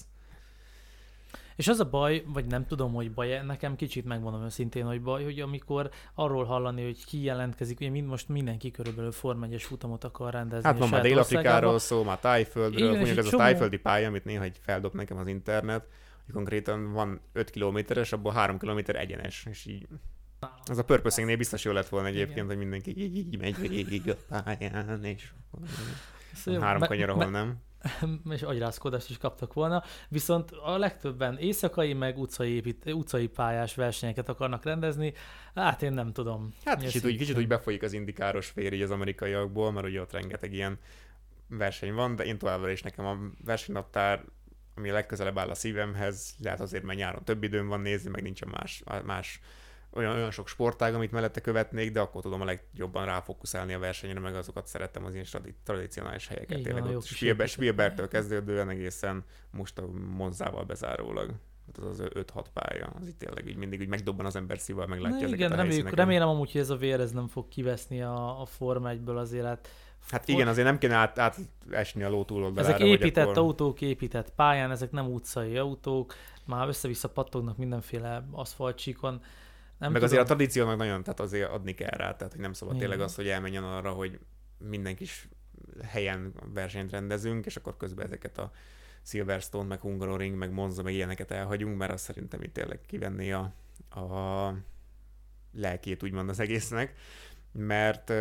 és 1.59 1.67
az 1.67 1.79
a 1.79 1.89
baj, 1.89 2.23
vagy 2.27 2.45
nem 2.45 2.65
tudom, 2.65 2.93
hogy 2.93 3.11
baj 3.11 3.41
nekem 3.45 3.75
kicsit 3.75 4.05
megmondom 4.05 4.43
őszintén, 4.43 4.85
hogy 4.85 5.01
baj, 5.01 5.23
hogy 5.23 5.39
amikor 5.39 5.89
arról 6.13 6.43
hallani, 6.43 6.83
hogy 6.83 7.05
ki 7.05 7.23
jelentkezik, 7.23 7.79
ugye 7.79 7.89
mind 7.89 8.07
most 8.07 8.29
mindenki 8.29 8.71
körülbelül 8.71 9.11
Form 9.11 9.43
1 9.43 9.61
futamot 9.61 10.03
akar 10.03 10.33
rendezni. 10.33 10.65
Hát 10.65 10.77
van 10.77 10.89
már 10.89 11.01
Dél-Afrikáról 11.01 11.79
szó, 11.79 12.03
már 12.03 12.19
Tájföldről, 12.19 12.95
mondjuk 12.95 13.17
ez 13.17 13.29
csomó... 13.29 13.43
a 13.43 13.45
tájföldi 13.45 13.77
pálya, 13.77 14.07
amit 14.07 14.25
néha 14.25 14.43
egy 14.43 14.59
feldob 14.61 14.93
nekem 14.93 15.17
az 15.17 15.27
internet, 15.27 15.87
konkrétan 16.31 16.91
van 16.91 17.21
5 17.31 17.49
kilométeres, 17.49 18.11
abból 18.11 18.31
3 18.31 18.57
kilométer 18.57 18.95
egyenes, 18.95 19.45
és 19.49 19.65
így 19.65 19.87
az 20.65 20.77
a 20.77 20.83
purposing 20.83 21.37
biztos 21.37 21.63
jó 21.63 21.71
lett 21.71 21.89
volna 21.89 22.07
egyébként, 22.07 22.35
Igen. 22.35 22.47
hogy 22.47 22.57
mindenki 22.57 22.97
így, 22.97 23.17
így 23.17 23.39
megy 23.39 23.59
végig 23.59 24.09
a 24.09 24.15
pályán, 24.27 25.03
és 25.03 25.31
szóval 26.33 26.61
három 26.61 26.81
kanyar, 26.81 27.09
ahol 27.09 27.29
nem. 27.29 27.57
és 28.35 28.41
agyrázkodást 28.41 29.09
is 29.09 29.17
kaptak 29.17 29.53
volna, 29.53 29.83
viszont 30.09 30.51
a 30.51 30.77
legtöbben 30.77 31.37
éjszakai, 31.37 31.93
meg 31.93 32.17
utcai, 32.17 32.51
épít, 32.51 32.85
utcai 32.85 33.27
pályás 33.27 33.75
versenyeket 33.75 34.29
akarnak 34.29 34.63
rendezni, 34.63 35.13
hát 35.55 35.81
én 35.81 35.93
nem 35.93 36.13
tudom. 36.13 36.53
Hát 36.65 36.81
kicsit 36.81 37.05
úgy, 37.05 37.17
kicsit 37.17 37.37
úgy 37.37 37.47
befolyik 37.47 37.83
az 37.83 37.93
indikáros 37.93 38.47
fér 38.47 38.73
így 38.73 38.81
az 38.81 38.91
amerikaiakból, 38.91 39.71
mert 39.71 39.87
ugye 39.87 40.01
ott 40.01 40.11
rengeteg 40.11 40.53
ilyen 40.53 40.79
verseny 41.47 41.93
van, 41.93 42.15
de 42.15 42.25
én 42.25 42.37
továbbra 42.37 42.69
is 42.69 42.81
nekem 42.81 43.05
a 43.05 43.17
versenynaptár 43.45 44.25
ami 44.79 44.89
legközelebb 44.89 45.37
áll 45.37 45.49
a 45.49 45.55
szívemhez, 45.55 46.35
lehet 46.43 46.59
azért, 46.59 46.83
mert 46.83 46.99
nyáron 46.99 47.23
több 47.23 47.43
időm 47.43 47.67
van 47.67 47.79
nézni, 47.79 48.09
meg 48.09 48.21
nincsen 48.21 48.49
más, 48.51 48.83
más 49.03 49.39
olyan, 49.93 50.15
olyan 50.15 50.31
sok 50.31 50.47
sportág, 50.47 50.93
amit 50.93 51.11
mellette 51.11 51.41
követnék, 51.41 51.91
de 51.91 51.99
akkor 51.99 52.21
tudom 52.21 52.41
a 52.41 52.45
legjobban 52.45 53.05
ráfókuszálni 53.05 53.73
a 53.73 53.79
versenyre, 53.79 54.19
meg 54.19 54.35
azokat 54.35 54.67
szerettem 54.67 55.05
az 55.05 55.13
ilyen 55.13 55.25
tradicionális 55.63 56.27
helyeket. 56.27 56.57
Igen, 56.57 56.73
Tényleg 56.73 56.95
ott 56.95 57.05
Spielberg, 57.05 57.49
Spielbergtől 57.49 58.07
kezdődően 58.07 58.69
egészen 58.69 59.23
most 59.51 59.77
a 59.77 59.87
Monzával 60.15 60.63
bezárólag. 60.63 61.33
Az 61.77 61.83
az 61.83 62.03
5-6 62.09 62.45
pálya, 62.53 62.93
az 62.99 63.07
itt 63.07 63.19
tényleg 63.19 63.47
így 63.47 63.55
mindig 63.55 63.79
úgy 63.79 63.87
megdobban 63.87 64.25
az 64.25 64.35
ember 64.35 64.59
szívvel, 64.59 64.87
meglátja 64.87 65.17
Na, 65.17 65.23
ezeket 65.23 65.39
igen, 65.39 65.51
a 65.51 65.55
reméljük, 65.55 65.89
remélem 65.89 66.27
amúgy, 66.27 66.51
hogy 66.51 66.61
ez 66.61 66.69
a 66.69 66.75
vér 66.75 66.99
ez 66.99 67.11
nem 67.11 67.27
fog 67.27 67.47
kiveszni 67.47 68.01
a, 68.01 68.41
a 68.41 68.45
Forma 68.45 68.91
1-ből 68.93 69.15
azért, 69.15 69.45
hát 69.45 69.67
Hát 70.07 70.27
igen, 70.27 70.47
azért 70.47 70.67
nem 70.67 70.77
kéne 70.77 70.95
át, 70.95 71.19
átesni 71.19 72.03
a 72.03 72.09
ló 72.09 72.23
túloldalára. 72.23 72.73
Ezek 72.75 72.87
épített 72.87 73.25
akkor... 73.25 73.37
autók, 73.37 73.81
épített 73.81 74.31
pályán, 74.31 74.71
ezek 74.71 74.91
nem 74.91 75.05
utcai 75.05 75.57
autók, 75.57 76.13
már 76.45 76.67
össze-vissza 76.67 77.09
pattognak 77.09 77.57
mindenféle 77.57 78.27
aszfaltcsíkon. 78.31 79.11
Nem 79.11 79.91
Meg 79.91 80.01
tudom. 80.01 80.03
azért 80.03 80.21
a 80.21 80.25
tradíciónak 80.25 80.77
nagyon, 80.77 81.03
tehát 81.03 81.19
azért 81.19 81.49
adni 81.49 81.73
kell 81.73 81.89
rá, 81.89 82.15
tehát 82.15 82.33
hogy 82.33 82.41
nem 82.41 82.53
szabad 82.53 82.75
igen. 82.75 82.87
tényleg 82.87 83.05
az, 83.07 83.15
hogy 83.15 83.27
elmenjen 83.27 83.63
arra, 83.63 83.91
hogy 83.91 84.19
minden 84.57 84.95
kis 84.95 85.27
helyen 85.83 86.33
versenyt 86.53 86.91
rendezünk, 86.91 87.45
és 87.45 87.55
akkor 87.55 87.77
közben 87.77 88.05
ezeket 88.05 88.37
a 88.37 88.51
Silverstone, 89.03 89.67
meg 89.67 89.79
Hungaroring, 89.79 90.35
meg 90.35 90.51
Monza, 90.51 90.83
meg 90.83 90.93
ilyeneket 90.93 91.31
elhagyunk, 91.31 91.77
mert 91.77 91.91
azt 91.91 92.03
szerintem 92.03 92.41
itt 92.41 92.53
tényleg 92.53 92.79
kivenni 92.87 93.31
a, 93.31 93.53
a 93.89 94.53
lelkét 95.53 96.03
úgymond 96.03 96.29
az 96.29 96.39
egésznek, 96.39 96.93
mert 97.51 98.13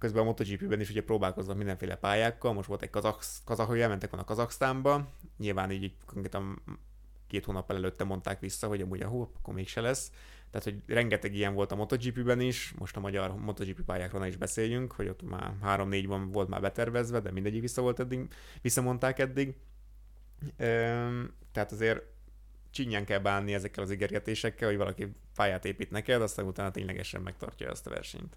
közben 0.00 0.22
a 0.22 0.24
MotoGP-ben 0.24 0.80
is 0.80 0.90
ugye 0.90 1.02
próbálkoznak 1.02 1.56
mindenféle 1.56 1.96
pályákkal, 1.96 2.52
most 2.52 2.68
volt 2.68 2.82
egy 2.82 2.90
kazak, 2.90 3.22
kazak 3.44 3.66
hogy 3.66 3.80
elmentek 3.80 4.10
volna 4.10 4.26
Kazaksztánba, 4.26 5.08
nyilván 5.38 5.70
így 5.70 5.92
konkrétan 6.06 6.62
két 7.26 7.44
hónappal 7.44 7.76
előtte 7.76 8.04
mondták 8.04 8.40
vissza, 8.40 8.66
hogy 8.66 8.80
amúgy 8.80 9.00
a 9.00 9.08
hó, 9.08 9.32
akkor 9.36 9.54
mégse 9.54 9.80
lesz. 9.80 10.12
Tehát, 10.50 10.66
hogy 10.66 10.94
rengeteg 10.94 11.34
ilyen 11.34 11.54
volt 11.54 11.72
a 11.72 11.76
MotoGP-ben 11.76 12.40
is, 12.40 12.74
most 12.78 12.96
a 12.96 13.00
magyar 13.00 13.34
MotoGP 13.34 13.80
pályákról 13.80 14.26
is 14.26 14.36
beszéljünk, 14.36 14.92
hogy 14.92 15.08
ott 15.08 15.22
már 15.22 15.54
3-4 15.64 16.04
van 16.06 16.30
volt 16.32 16.48
már 16.48 16.60
betervezve, 16.60 17.20
de 17.20 17.30
mindegyik 17.30 17.60
vissza 17.60 17.82
volt 17.82 18.00
eddig, 18.00 18.28
visszamondták 18.62 19.18
eddig. 19.18 19.56
Üm, 20.58 21.34
tehát 21.52 21.72
azért 21.72 22.02
csinyán 22.70 23.04
kell 23.04 23.18
bánni 23.18 23.54
ezekkel 23.54 23.84
az 23.84 23.90
ígérgetésekkel, 23.90 24.68
hogy 24.68 24.76
valaki 24.76 25.12
pályát 25.34 25.64
épít 25.64 25.90
neked, 25.90 26.22
aztán 26.22 26.46
utána 26.46 26.70
ténylegesen 26.70 27.22
megtartja 27.22 27.70
ezt 27.70 27.86
a 27.86 27.90
versenyt. 27.90 28.36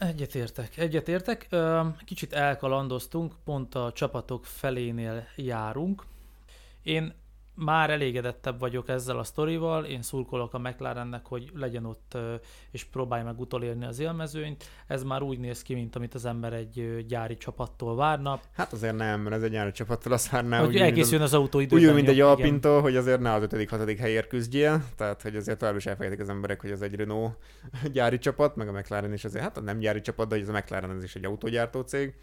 Egyetértek, 0.00 0.76
egyetértek. 0.76 1.48
Kicsit 2.04 2.32
elkalandoztunk, 2.32 3.34
pont 3.44 3.74
a 3.74 3.92
csapatok 3.92 4.44
felénél 4.44 5.26
járunk. 5.36 6.04
Én 6.82 7.12
már 7.60 7.90
elégedettebb 7.90 8.58
vagyok 8.58 8.88
ezzel 8.88 9.18
a 9.18 9.24
sztorival, 9.24 9.84
én 9.84 10.02
szurkolok 10.02 10.54
a 10.54 10.58
McLarennek, 10.58 11.26
hogy 11.26 11.50
legyen 11.54 11.84
ott 11.84 12.18
és 12.70 12.84
próbálj 12.84 13.22
meg 13.22 13.40
utolérni 13.40 13.84
az 13.84 13.98
élmezőnyt. 13.98 14.64
Ez 14.86 15.02
már 15.02 15.22
úgy 15.22 15.38
néz 15.38 15.62
ki, 15.62 15.74
mint 15.74 15.96
amit 15.96 16.14
az 16.14 16.24
ember 16.24 16.52
egy 16.52 17.04
gyári 17.06 17.36
csapattól 17.36 17.96
várna. 17.96 18.40
Hát 18.52 18.72
azért 18.72 18.96
nem, 18.96 19.20
mert 19.20 19.34
ez 19.34 19.42
egy 19.42 19.50
gyári 19.50 19.72
csapattól 19.72 20.12
azt 20.12 20.30
várná. 20.30 20.64
Hogy 20.64 20.76
elkészüljön 20.76 21.22
az 21.22 21.34
autó 21.34 21.60
időben. 21.60 21.88
Úgy, 21.88 21.94
mint 21.94 22.08
egy 22.08 22.20
Alpintól, 22.20 22.80
hogy 22.80 22.96
azért 22.96 23.20
ne 23.20 23.32
az 23.32 23.42
5.-6. 23.42 23.96
helyért 23.98 24.28
küzdjél, 24.28 24.84
tehát 24.96 25.22
hogy 25.22 25.36
azért 25.36 25.58
tovább 25.58 25.76
is 25.76 25.86
elfelejtik 25.86 26.20
az 26.20 26.28
emberek, 26.28 26.60
hogy 26.60 26.70
ez 26.70 26.80
egy 26.80 26.94
Renault 26.94 27.36
gyári 27.92 28.18
csapat, 28.18 28.56
meg 28.56 28.68
a 28.68 28.72
McLaren 28.72 29.12
is 29.12 29.24
azért, 29.24 29.44
hát 29.44 29.62
nem 29.62 29.78
gyári 29.78 30.00
csapat, 30.00 30.28
de 30.28 30.34
hogy 30.34 30.44
ez 30.44 30.50
a 30.50 30.58
McLaren 30.58 30.90
ez 30.90 31.02
is 31.02 31.14
egy 31.14 31.24
autógyártó 31.24 31.80
cég. 31.80 32.14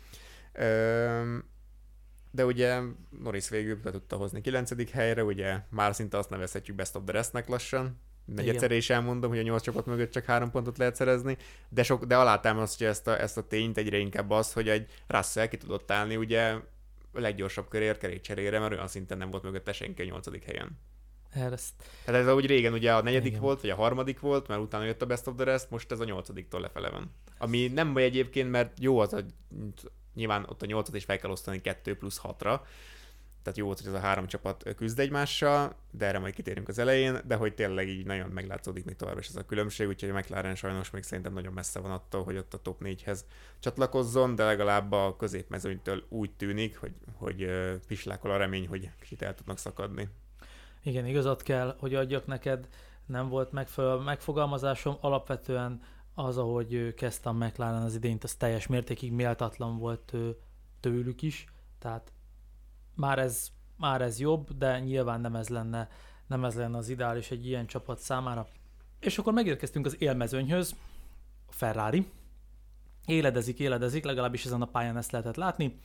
De 2.38 2.46
ugye 2.46 2.82
Norris 3.24 3.50
végül 3.50 3.80
be 3.84 3.92
tudta 3.92 4.16
hozni 4.16 4.42
9. 4.42 4.92
helyre, 4.92 5.24
ugye 5.24 5.60
már 5.70 5.96
szinte 5.96 6.18
azt 6.18 6.30
nevezhetjük 6.30 6.76
best 6.76 6.96
of 6.96 7.04
the 7.06 7.14
restnek 7.14 7.48
lassan. 7.48 8.00
Egy 8.36 8.50
egyszer 8.50 8.72
is 8.72 8.90
elmondom, 8.90 9.30
hogy 9.30 9.40
a 9.40 9.42
nyolc 9.42 9.62
csapat 9.62 9.86
mögött 9.86 10.12
csak 10.12 10.26
három 10.26 10.52
pontot 10.52 10.78
lehet 10.78 10.96
szerezni, 10.96 11.38
de, 11.70 11.84
sok, 11.84 12.06
de 12.06 12.18
alátámasztja 12.18 12.88
ezt 12.88 13.08
a, 13.08 13.22
ezt 13.22 13.38
a 13.38 13.48
tényt 13.48 13.78
egyre 13.78 13.98
inkább 13.98 14.30
az, 14.30 14.54
hogy 14.54 14.70
egy 14.70 14.88
Russell 15.08 15.48
ki 15.48 15.58
tudott 15.58 15.92
állni 15.92 16.16
ugye 16.16 16.52
a 17.14 17.20
leggyorsabb 17.20 17.68
körért 17.68 18.00
kerékcserére, 18.00 18.60
mert 18.60 18.72
olyan 18.72 18.88
szinten 18.88 19.18
nem 19.18 19.30
volt 19.30 19.44
mögötte 19.44 19.74
senki 19.74 20.02
a 20.02 20.06
nyolcadik 20.06 20.44
helyen. 20.44 20.80
Ezt. 21.34 21.74
Tehát 22.06 22.22
ez 22.22 22.34
úgy 22.34 22.46
régen 22.46 22.74
ugye 22.74 22.94
a 22.94 23.02
negyedik 23.02 23.30
Igen. 23.30 23.42
volt, 23.42 23.62
vagy 23.62 23.70
a 23.70 23.76
harmadik 23.76 24.20
volt, 24.20 24.48
mert 24.48 24.62
utána 24.62 24.84
jött 24.84 25.02
a 25.02 25.06
Best 25.06 25.28
of 25.28 25.36
the 25.36 25.44
Rest, 25.46 25.70
most 25.70 25.92
ez 25.92 26.00
a 26.00 26.06
nyolcadiktól 26.06 26.62
lefele 26.62 26.90
van. 26.90 27.12
Ami 27.38 27.68
nem 27.68 27.94
baj 27.94 28.04
egyébként, 28.04 28.52
mert 28.52 28.80
jó 28.80 29.00
az 29.00 29.14
a 29.14 29.22
Nyilván 30.18 30.46
ott 30.50 30.62
a 30.62 30.66
nyolcat 30.66 30.96
is 30.96 31.04
fel 31.04 31.18
kell 31.18 31.32
osztani 31.32 31.62
2 31.62 31.98
plusz 31.98 32.22
6-ra, 32.24 32.60
tehát 33.42 33.58
jó 33.58 33.66
volt, 33.66 33.80
hogy 33.80 33.88
ez 33.88 33.94
a 33.94 34.06
három 34.06 34.28
csapat 34.28 34.74
küzd 34.76 35.00
egymással, 35.00 35.76
de 35.92 36.06
erre 36.06 36.20
majd 36.20 36.34
kitérünk 36.34 36.68
az 36.68 36.80
elején, 36.80 37.20
de 37.26 37.36
hogy 37.36 37.54
tényleg 37.54 37.88
így 37.88 38.06
nagyon 38.06 38.30
meglátszódik 38.30 38.86
még 38.86 38.96
tovább 38.96 39.18
is 39.18 39.28
ez 39.28 39.36
a 39.36 39.46
különbség, 39.46 39.88
úgyhogy 39.88 40.10
a 40.10 40.14
McLaren 40.14 40.56
sajnos 40.56 40.90
még 40.90 41.04
szerintem 41.04 41.34
nagyon 41.34 41.54
messze 41.54 41.80
van 41.80 41.92
attól, 41.92 42.24
hogy 42.24 42.38
ott 42.38 42.54
a 42.54 42.62
top 42.62 42.82
4-hez 42.84 43.20
csatlakozzon, 43.60 44.36
de 44.36 44.46
legalább 44.46 44.92
a 44.92 45.16
középmezőnytől 45.16 46.04
úgy 46.10 46.32
tűnik, 46.32 46.78
hogy, 46.78 46.94
hogy 47.14 47.52
pislákol 47.88 48.32
a 48.32 48.38
remény, 48.38 48.68
hogy 48.68 48.90
kicsit 49.00 49.22
el 49.22 49.36
tudnak 49.36 49.58
szakadni. 49.58 50.10
Igen, 50.84 51.06
igazat 51.06 51.42
kell, 51.42 51.76
hogy 51.80 51.96
adjak 51.96 52.26
neked, 52.26 52.68
nem 53.06 53.30
volt 53.30 53.52
megfelelő 53.52 54.04
megfogalmazásom, 54.04 54.98
alapvetően 55.02 55.82
az, 56.20 56.38
ahogy 56.38 56.94
kezdte 56.94 57.30
a 57.30 57.34
McLaren 57.34 57.82
az 57.82 57.96
idényt, 57.96 58.24
az 58.24 58.36
teljes 58.36 58.68
mértékig 58.68 59.12
méltatlan 59.12 59.78
volt 59.78 60.14
tőlük 60.80 61.22
is, 61.22 61.46
tehát 61.80 62.12
már 62.96 63.20
ez, 63.20 63.48
már 63.76 64.02
ez 64.02 64.20
jobb, 64.20 64.58
de 64.58 64.80
nyilván 64.80 65.22
nem 65.22 65.36
ez 65.36 65.50
lenne, 65.50 65.90
nem 66.28 66.46
ez 66.46 66.56
lenne 66.56 66.78
az 66.78 66.90
ideális 66.90 67.32
egy 67.32 67.46
ilyen 67.46 67.68
csapat 67.68 68.00
számára. 68.00 68.48
És 69.00 69.18
akkor 69.18 69.34
megérkeztünk 69.34 69.86
az 69.86 69.96
élmezőnyhöz, 70.02 70.76
a 71.48 71.52
Ferrari. 71.52 72.12
Éledezik, 73.06 73.60
éledezik, 73.60 74.04
legalábbis 74.04 74.46
ezen 74.46 74.62
a 74.62 74.66
pályán 74.66 74.98
ezt 74.98 75.12
lehetett 75.12 75.36
látni 75.36 75.80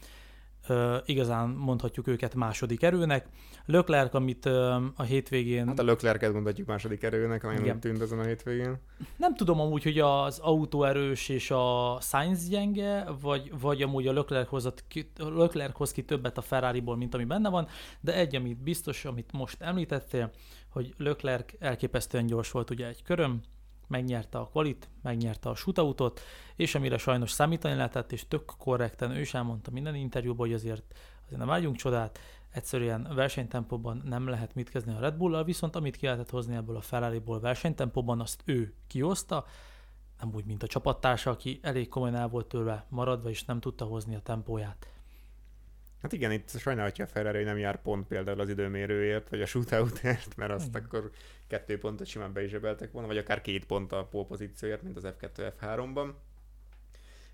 igazán 1.04 1.48
mondhatjuk 1.48 2.06
őket 2.06 2.34
második 2.34 2.82
erőnek. 2.82 3.26
Leclerc, 3.66 4.14
amit 4.14 4.46
a 4.96 5.02
hétvégén... 5.06 5.66
Hát 5.66 5.78
a 5.78 5.84
Leclerc-et 5.84 6.32
mondhatjuk 6.32 6.66
második 6.66 7.02
erőnek, 7.02 7.42
nagyon 7.42 7.60
Igen. 7.60 7.80
tűnt 7.80 8.00
ezen 8.00 8.18
a 8.18 8.24
hétvégén. 8.24 8.76
Nem 9.16 9.34
tudom 9.34 9.60
amúgy, 9.60 9.82
hogy 9.82 9.98
az 9.98 10.38
autó 10.38 10.84
erős 10.84 11.28
és 11.28 11.50
a 11.50 11.98
Sainz 12.00 12.48
gyenge, 12.48 13.04
vagy, 13.20 13.52
vagy 13.60 13.82
amúgy 13.82 14.06
a 14.06 14.12
Leclerc 14.12 14.82
ki, 14.88 15.10
Leclerc 15.16 15.76
hoz 15.76 15.92
ki 15.92 16.04
többet 16.04 16.38
a 16.38 16.42
Ferrariból, 16.42 16.96
mint 16.96 17.14
ami 17.14 17.24
benne 17.24 17.48
van, 17.48 17.66
de 18.00 18.14
egy, 18.14 18.36
amit 18.36 18.62
biztos, 18.62 19.04
amit 19.04 19.32
most 19.32 19.62
említettél, 19.62 20.30
hogy 20.68 20.94
Leclerc 20.96 21.52
elképesztően 21.58 22.26
gyors 22.26 22.50
volt 22.50 22.70
ugye 22.70 22.86
egy 22.86 23.02
köröm, 23.02 23.40
megnyerte 23.92 24.38
a 24.38 24.48
kvalit, 24.48 24.88
megnyerte 25.02 25.48
a 25.48 25.54
shootoutot, 25.54 26.20
és 26.56 26.74
amire 26.74 26.98
sajnos 26.98 27.30
számítani 27.30 27.74
lehetett, 27.74 28.12
és 28.12 28.28
tök 28.28 28.52
korrekten 28.58 29.10
ő 29.10 29.20
is 29.20 29.34
elmondta 29.34 29.70
minden 29.70 29.94
interjúban, 29.94 30.46
hogy 30.46 30.54
azért, 30.54 30.94
azért 31.24 31.38
nem 31.38 31.48
vágyunk 31.48 31.76
csodát, 31.76 32.18
egyszerűen 32.50 33.08
versenytempóban 33.14 34.02
nem 34.04 34.28
lehet 34.28 34.54
mit 34.54 34.70
kezdeni 34.70 34.96
a 34.96 35.00
Red 35.00 35.14
Bull-al, 35.14 35.44
viszont 35.44 35.76
amit 35.76 35.96
ki 35.96 36.06
lehetett 36.06 36.30
hozni 36.30 36.54
ebből 36.54 36.76
a 36.76 36.80
Ferrari-ból 36.80 37.40
versenytempóban, 37.40 38.20
azt 38.20 38.42
ő 38.44 38.74
kihozta, 38.86 39.44
nem 40.20 40.34
úgy, 40.34 40.44
mint 40.44 40.62
a 40.62 40.66
csapattársa, 40.66 41.30
aki 41.30 41.58
elég 41.62 41.88
komolyan 41.88 42.14
el 42.14 42.28
volt 42.28 42.46
tőle 42.46 42.86
maradva, 42.88 43.28
és 43.28 43.44
nem 43.44 43.60
tudta 43.60 43.84
hozni 43.84 44.14
a 44.14 44.20
tempóját. 44.20 44.91
Hát 46.02 46.12
igen, 46.12 46.32
itt 46.32 46.58
sajnálhatja 46.58 47.04
a 47.04 47.08
Ferrari, 47.08 47.42
nem 47.42 47.58
jár 47.58 47.82
pont 47.82 48.06
például 48.06 48.40
az 48.40 48.48
időmérőért, 48.48 49.28
vagy 49.28 49.42
a 49.42 49.46
shootoutért, 49.46 50.36
mert 50.36 50.50
azt 50.50 50.68
igen. 50.68 50.82
akkor 50.82 51.10
kettő 51.46 51.78
pontot 51.78 52.06
simán 52.06 52.32
be 52.32 52.44
is 52.44 52.52
volna, 52.92 53.06
vagy 53.06 53.18
akár 53.18 53.40
két 53.40 53.66
pont 53.66 53.92
a 53.92 54.04
pole 54.04 54.26
pozícióért, 54.26 54.82
mint 54.82 54.96
az 54.96 55.06
F2 55.06 55.52
F3-ban. 55.60 56.12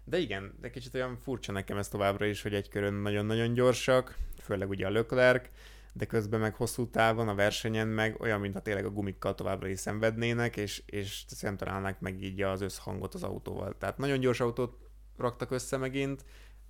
De 0.04 0.18
igen, 0.18 0.54
de 0.60 0.70
kicsit 0.70 0.94
olyan 0.94 1.16
furcsa 1.16 1.52
nekem 1.52 1.76
ez 1.76 1.88
továbbra 1.88 2.26
is, 2.26 2.42
hogy 2.42 2.54
egy 2.54 2.68
körön 2.68 2.94
nagyon-nagyon 2.94 3.54
gyorsak, 3.54 4.16
főleg 4.42 4.68
ugye 4.68 4.86
a 4.86 4.90
Leclerc, 4.90 5.48
de 5.92 6.04
közben 6.04 6.40
meg 6.40 6.54
hosszú 6.54 6.90
távon 6.90 7.28
a 7.28 7.34
versenyen 7.34 7.88
meg 7.88 8.20
olyan, 8.20 8.40
mintha 8.40 8.60
tényleg 8.60 8.84
a 8.84 8.90
gumikkal 8.90 9.34
továbbra 9.34 9.68
is 9.68 9.78
szenvednének, 9.78 10.56
és, 10.56 10.82
és 10.86 11.24
nem 11.40 11.56
találnák 11.56 12.00
meg 12.00 12.22
így 12.22 12.42
az 12.42 12.60
összhangot 12.60 13.14
az 13.14 13.22
autóval. 13.22 13.76
Tehát 13.78 13.98
nagyon 13.98 14.20
gyors 14.20 14.40
autót 14.40 14.78
raktak 15.16 15.50
össze 15.50 15.76
megint, 15.76 16.24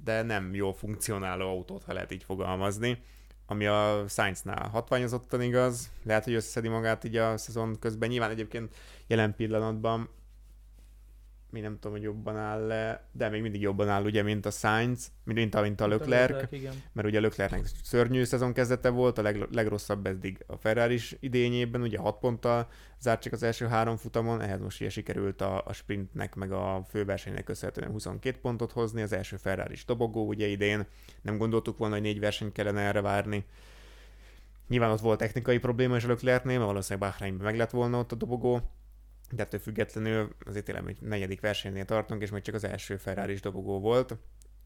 de 0.04 0.22
nem 0.22 0.54
jól 0.54 0.72
funkcionáló 0.72 1.48
autót, 1.48 1.84
ha 1.84 1.92
lehet 1.92 2.12
így 2.12 2.24
fogalmazni, 2.24 3.02
ami 3.46 3.66
a 3.66 4.04
Sainznál 4.08 4.68
hatványozottan 4.68 5.42
igaz, 5.42 5.90
lehet, 6.02 6.24
hogy 6.24 6.34
összeszedi 6.34 6.68
magát 6.68 7.04
így 7.04 7.16
a 7.16 7.36
szezon 7.36 7.78
közben. 7.78 8.08
Nyilván 8.08 8.30
egyébként 8.30 8.74
jelen 9.06 9.34
pillanatban 9.34 10.08
mi 11.50 11.60
nem 11.60 11.74
tudom, 11.74 11.92
hogy 11.92 12.02
jobban 12.02 12.36
áll 12.36 12.66
le, 12.66 13.08
de 13.12 13.28
még 13.28 13.42
mindig 13.42 13.60
jobban 13.60 13.88
áll 13.88 14.04
ugye, 14.04 14.22
mint 14.22 14.46
a 14.46 14.50
Sainz, 14.50 15.12
mint 15.24 15.54
a, 15.54 15.60
mint 15.60 15.80
a 15.80 15.88
Leclerc, 15.88 16.50
Leclerc 16.50 16.74
mert 16.92 17.08
ugye 17.08 17.18
a 17.18 17.20
Leclercnek 17.20 17.66
szörnyű 17.82 18.24
szezon 18.24 18.52
kezdete 18.52 18.88
volt, 18.88 19.18
a 19.18 19.22
leg, 19.22 19.46
legrosszabb 19.50 20.06
eddig 20.06 20.44
a 20.46 20.56
Ferrari 20.56 20.98
idényében, 21.20 21.82
ugye 21.82 21.98
6 21.98 22.18
ponttal 22.18 22.68
zárt 23.00 23.22
csak 23.22 23.32
az 23.32 23.42
első 23.42 23.66
három 23.66 23.96
futamon, 23.96 24.40
ehhez 24.40 24.60
most 24.60 24.80
ugye 24.80 24.90
sikerült 24.90 25.40
a, 25.40 25.62
a 25.66 25.72
sprintnek, 25.72 26.34
meg 26.34 26.52
a 26.52 26.84
főversenynek 26.88 27.44
köszönhetően 27.44 27.90
22 27.90 28.38
pontot 28.40 28.72
hozni, 28.72 29.02
az 29.02 29.12
első 29.12 29.36
Ferrari 29.36 29.72
is 29.72 29.84
dobogó 29.84 30.26
ugye 30.26 30.46
idén, 30.46 30.86
nem 31.22 31.36
gondoltuk 31.36 31.78
volna, 31.78 31.94
hogy 31.94 32.02
négy 32.02 32.20
versenyt 32.20 32.52
kellene 32.52 32.80
erre 32.80 33.00
várni, 33.00 33.44
Nyilván 34.68 34.90
ott 34.90 35.00
volt 35.00 35.18
technikai 35.18 35.58
probléma 35.58 35.96
is 35.96 36.04
a 36.04 36.08
Leclercnél, 36.08 36.56
mert 36.56 36.70
valószínűleg 36.70 37.08
Bahreinben 37.10 37.46
meg 37.46 37.56
lett 37.56 37.70
volna 37.70 37.98
ott 37.98 38.12
a 38.12 38.16
dobogó, 38.16 38.60
de 39.30 39.42
ettől 39.42 39.60
függetlenül 39.60 40.34
azért 40.46 40.64
tényleg 40.64 40.84
hogy 40.84 40.96
negyedik 41.00 41.40
versenynél 41.40 41.84
tartunk, 41.84 42.22
és 42.22 42.30
még 42.30 42.42
csak 42.42 42.54
az 42.54 42.64
első 42.64 42.96
ferrari 42.96 43.32
is 43.32 43.40
dobogó 43.40 43.80
volt. 43.80 44.16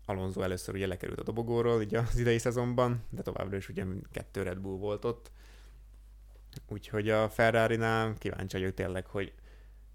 Alonso 0.06 0.40
először 0.40 0.74
ugye 0.74 0.86
lekerült 0.86 1.20
a 1.20 1.22
dobogóról 1.22 1.82
így 1.82 1.94
az 1.94 2.18
idei 2.18 2.38
szezonban, 2.38 3.04
de 3.10 3.22
továbbra 3.22 3.56
is 3.56 3.68
ugye 3.68 3.84
kettő 4.10 4.42
Red 4.42 4.58
Bull 4.58 4.78
volt 4.78 5.04
ott. 5.04 5.30
Úgyhogy 6.68 7.10
a 7.10 7.28
Ferrari-nál 7.28 8.14
kíváncsi 8.18 8.56
vagyok 8.56 8.74
tényleg, 8.74 9.06
hogy 9.06 9.32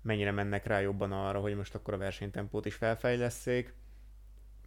mennyire 0.01 0.31
mennek 0.31 0.65
rá 0.65 0.79
jobban 0.79 1.11
arra, 1.11 1.39
hogy 1.39 1.55
most 1.55 1.75
akkor 1.75 1.93
a 1.93 1.97
versenytempót 1.97 2.65
is 2.65 2.75
felfejleszék, 2.75 3.73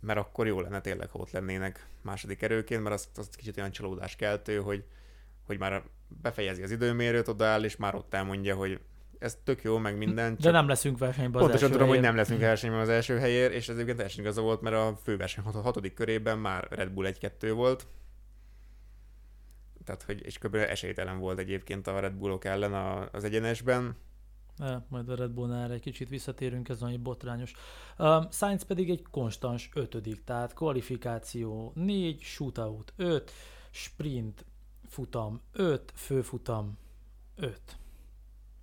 mert 0.01 0.18
akkor 0.18 0.46
jó 0.46 0.61
lenne 0.61 0.80
tényleg, 0.80 1.11
ha 1.11 1.18
ott 1.18 1.30
lennének 1.30 1.86
második 2.03 2.42
erőként, 2.42 2.82
mert 2.82 2.94
azt, 2.94 3.18
azt 3.18 3.36
kicsit 3.36 3.57
olyan 3.57 3.70
csalódás 3.70 4.16
keltő, 4.16 4.61
hogy, 4.61 4.84
hogy 5.46 5.59
már 5.59 5.82
befejezi 6.09 6.62
az 6.62 6.70
időmérőt, 6.70 7.28
odaáll, 7.28 7.64
és 7.64 7.76
már 7.76 7.94
ott 7.94 8.14
elmondja, 8.14 8.55
hogy 8.55 8.80
ez 9.20 9.38
tök 9.44 9.62
jó, 9.62 9.78
meg 9.78 9.96
minden. 9.96 10.36
De 10.40 10.50
nem 10.50 10.68
leszünk 10.68 10.98
versenyben 10.98 11.40
Pontosan 11.40 11.70
tudom, 11.70 11.86
helyért. 11.86 11.98
hogy 11.98 12.08
nem 12.08 12.16
leszünk 12.16 12.40
versenyben 12.40 12.80
az 12.80 12.88
első 12.88 13.18
helyért, 13.18 13.52
és 13.52 13.68
ez 13.68 13.74
egyébként 13.74 13.96
teljesen 13.96 14.24
igaza 14.24 14.40
volt, 14.42 14.60
mert 14.60 14.76
a 14.76 14.96
főverseny 15.02 15.44
hat- 15.44 15.62
hatodik 15.62 15.94
körében 15.94 16.38
már 16.38 16.66
Red 16.70 16.90
Bull 16.90 17.06
1-2 17.06 17.52
volt. 17.54 17.86
Tehát, 19.84 20.02
hogy, 20.02 20.24
és 20.24 20.38
kb. 20.38 20.54
esélytelen 20.54 21.18
volt 21.18 21.38
egyébként 21.38 21.86
a 21.86 22.00
Red 22.00 22.12
Bullok 22.12 22.44
ellen 22.44 22.74
a, 22.74 23.08
az 23.12 23.24
egyenesben. 23.24 23.96
E, 24.58 24.84
majd 24.88 25.08
a 25.08 25.14
Red 25.14 25.30
Bullnál 25.30 25.72
egy 25.72 25.80
kicsit 25.80 26.08
visszatérünk, 26.08 26.68
ez 26.68 26.82
egy 26.82 27.00
botrányos. 27.00 27.52
Um, 27.98 28.30
Sainz 28.30 28.62
pedig 28.62 28.90
egy 28.90 29.04
konstans 29.10 29.70
ötödik, 29.74 30.24
tehát 30.24 30.54
kvalifikáció 30.54 31.72
4, 31.74 32.20
shootout 32.20 32.92
5, 32.96 33.32
sprint 33.70 34.44
futam 34.88 35.40
5, 35.52 35.92
főfutam 35.94 36.78
5 37.36 37.78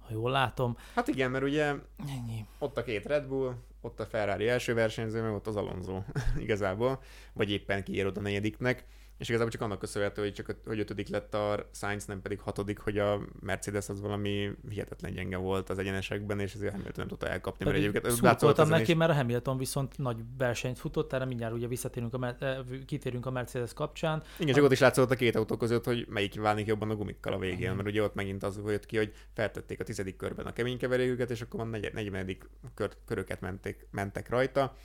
ha 0.07 0.13
jól 0.13 0.31
látom. 0.31 0.77
Hát 0.95 1.07
igen, 1.07 1.31
mert 1.31 1.43
ugye 1.43 1.65
Ennyi. 2.07 2.45
ott 2.59 2.77
a 2.77 2.83
két 2.83 3.05
Red 3.05 3.25
Bull, 3.25 3.55
ott 3.81 3.99
a 3.99 4.05
Ferrari 4.05 4.47
első 4.47 4.73
versenyző, 4.73 5.21
meg 5.21 5.33
ott 5.33 5.47
az 5.47 5.55
Alonso 5.55 6.01
igazából, 6.45 7.01
vagy 7.33 7.51
éppen 7.51 7.83
kiér 7.83 8.05
oda 8.05 8.21
negyediknek. 8.21 8.85
És 9.17 9.29
igazából 9.29 9.51
csak 9.51 9.61
annak 9.61 9.79
köszönhető, 9.79 10.21
hogy 10.21 10.33
csak 10.33 10.55
hogy 10.65 10.79
ötödik 10.79 11.07
lett 11.07 11.33
a 11.33 11.69
Sainz, 11.73 12.05
nem 12.05 12.21
pedig 12.21 12.39
hatodik, 12.39 12.79
hogy 12.79 12.97
a 12.97 13.21
Mercedes 13.39 13.89
az 13.89 14.01
valami 14.01 14.51
hihetetlen 14.69 15.13
gyenge 15.13 15.37
volt 15.37 15.69
az 15.69 15.79
egyenesekben, 15.79 16.39
és 16.39 16.53
ezért 16.53 16.71
Hamilton 16.71 16.95
nem 16.97 17.07
tudta 17.07 17.27
elkapni, 17.27 17.65
mert 17.65 17.77
egyébként 17.77 18.19
látszott 18.19 18.67
neki, 18.67 18.91
is. 18.91 18.97
mert 18.97 19.11
a 19.11 19.13
Hamilton 19.13 19.57
viszont 19.57 19.97
nagy 19.97 20.17
versenyt 20.37 20.79
futott, 20.79 21.13
erre 21.13 21.25
mindjárt 21.25 21.53
ugye 21.53 21.67
visszatérünk 21.67 22.13
a, 22.13 22.35
eh, 22.39 22.57
kitérünk 22.85 23.25
a 23.25 23.31
Mercedes 23.31 23.73
kapcsán. 23.73 24.23
Igen, 24.39 24.53
csak 24.53 24.63
ott 24.63 24.71
is 24.71 24.79
látszott 24.79 25.11
a 25.11 25.15
két 25.15 25.35
autó 25.35 25.57
között, 25.57 25.85
hogy 25.85 26.05
melyik 26.09 26.39
válik 26.39 26.67
jobban 26.67 26.89
a 26.89 26.95
gumikkal 26.95 27.33
a 27.33 27.39
végén, 27.39 27.73
mert 27.73 27.87
ugye 27.87 28.03
ott 28.03 28.13
megint 28.13 28.43
az 28.43 28.61
jött 28.65 28.85
ki, 28.85 28.97
hogy 28.97 29.13
feltették 29.33 29.79
a 29.79 29.83
tizedik 29.83 30.15
körben 30.15 30.45
a 30.45 30.53
kemény 30.53 30.77
keveréküket, 30.77 31.29
és 31.29 31.41
akkor 31.41 31.59
a 31.59 31.63
negyedik 31.63 32.49
kör, 32.73 32.91
köröket 33.05 33.41
mentek, 33.41 33.87
mentek 33.91 34.29
rajta, 34.29 34.75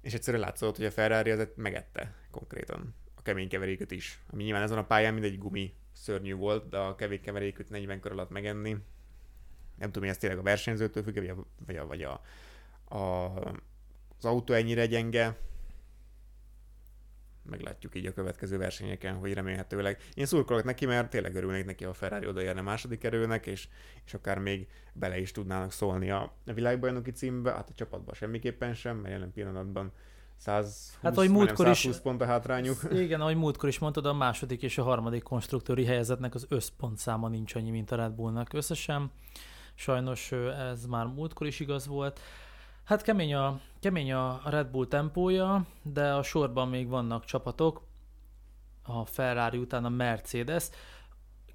és 0.00 0.14
egyszerűen 0.14 0.42
látszott, 0.42 0.76
hogy 0.76 0.86
a 0.86 0.90
Ferrari 0.90 1.30
az 1.30 1.48
megette 1.56 2.14
konkrétan 2.30 2.94
kemény 3.24 3.48
keveréköt 3.48 3.90
is. 3.90 4.20
Ami 4.30 4.42
nyilván 4.42 4.62
ezen 4.62 4.78
a 4.78 4.86
pályán 4.86 5.12
mindegy 5.12 5.38
gumi 5.38 5.74
szörnyű 5.92 6.34
volt, 6.34 6.68
de 6.68 6.76
a 6.78 6.94
kevék 6.94 7.20
keveréköt 7.20 7.70
40 7.70 8.00
kör 8.00 8.12
alatt 8.12 8.30
megenni. 8.30 8.76
Nem 9.78 9.86
tudom, 9.86 10.02
hogy 10.02 10.08
ez 10.08 10.18
tényleg 10.18 10.38
a 10.38 10.42
versenyzőtől 10.42 11.02
függ, 11.02 11.14
vagy, 11.66 11.76
a, 11.76 11.86
vagy, 11.86 12.02
a, 12.02 12.20
a, 12.96 13.34
az 14.18 14.24
autó 14.24 14.54
ennyire 14.54 14.86
gyenge. 14.86 15.36
Meglátjuk 17.42 17.94
így 17.94 18.06
a 18.06 18.12
következő 18.12 18.58
versenyeken, 18.58 19.14
hogy 19.14 19.32
remélhetőleg. 19.32 20.02
Én 20.14 20.26
szurkolok 20.26 20.64
neki, 20.64 20.86
mert 20.86 21.10
tényleg 21.10 21.34
örülnék 21.34 21.64
neki, 21.64 21.84
a 21.84 21.92
Ferrari 21.92 22.26
odaérne 22.26 22.60
második 22.60 23.04
erőnek, 23.04 23.46
és, 23.46 23.68
és 24.04 24.14
akár 24.14 24.38
még 24.38 24.68
bele 24.92 25.18
is 25.18 25.32
tudnának 25.32 25.72
szólni 25.72 26.10
a 26.10 26.36
világbajnoki 26.44 27.10
címbe, 27.10 27.52
hát 27.52 27.70
a 27.70 27.74
csapatban 27.74 28.14
semmiképpen 28.14 28.74
sem, 28.74 28.96
mert 28.96 29.12
jelen 29.12 29.32
pillanatban 29.32 29.92
120, 30.36 30.98
hát, 31.02 31.16
ahogy 31.16 31.30
múltkor 31.30 31.66
120 31.66 31.84
is, 31.84 31.96
pont 32.02 32.20
a 32.20 32.24
hátrányuk. 32.24 32.76
Igen, 33.04 33.20
ahogy 33.20 33.36
múltkor 33.36 33.68
is 33.68 33.78
mondtad, 33.78 34.06
a 34.06 34.12
második 34.12 34.62
és 34.62 34.78
a 34.78 34.82
harmadik 34.82 35.22
konstruktőri 35.22 35.84
helyezetnek 35.84 36.34
az 36.34 36.46
összpontszáma 36.48 37.28
nincs 37.28 37.54
annyi, 37.54 37.70
mint 37.70 37.90
a 37.90 37.96
Red 37.96 38.12
Bullnak 38.12 38.52
összesen. 38.52 39.10
Sajnos 39.74 40.32
ez 40.72 40.86
már 40.86 41.06
múltkor 41.06 41.46
is 41.46 41.60
igaz 41.60 41.86
volt. 41.86 42.20
Hát 42.84 43.02
kemény 43.02 43.34
a, 43.34 43.60
kemény 43.80 44.12
a 44.12 44.40
Red 44.44 44.66
Bull 44.66 44.86
tempója, 44.86 45.66
de 45.82 46.12
a 46.12 46.22
sorban 46.22 46.68
még 46.68 46.88
vannak 46.88 47.24
csapatok. 47.24 47.82
A 48.82 49.04
Ferrari 49.04 49.58
után 49.58 49.84
a 49.84 49.88
Mercedes 49.88 50.68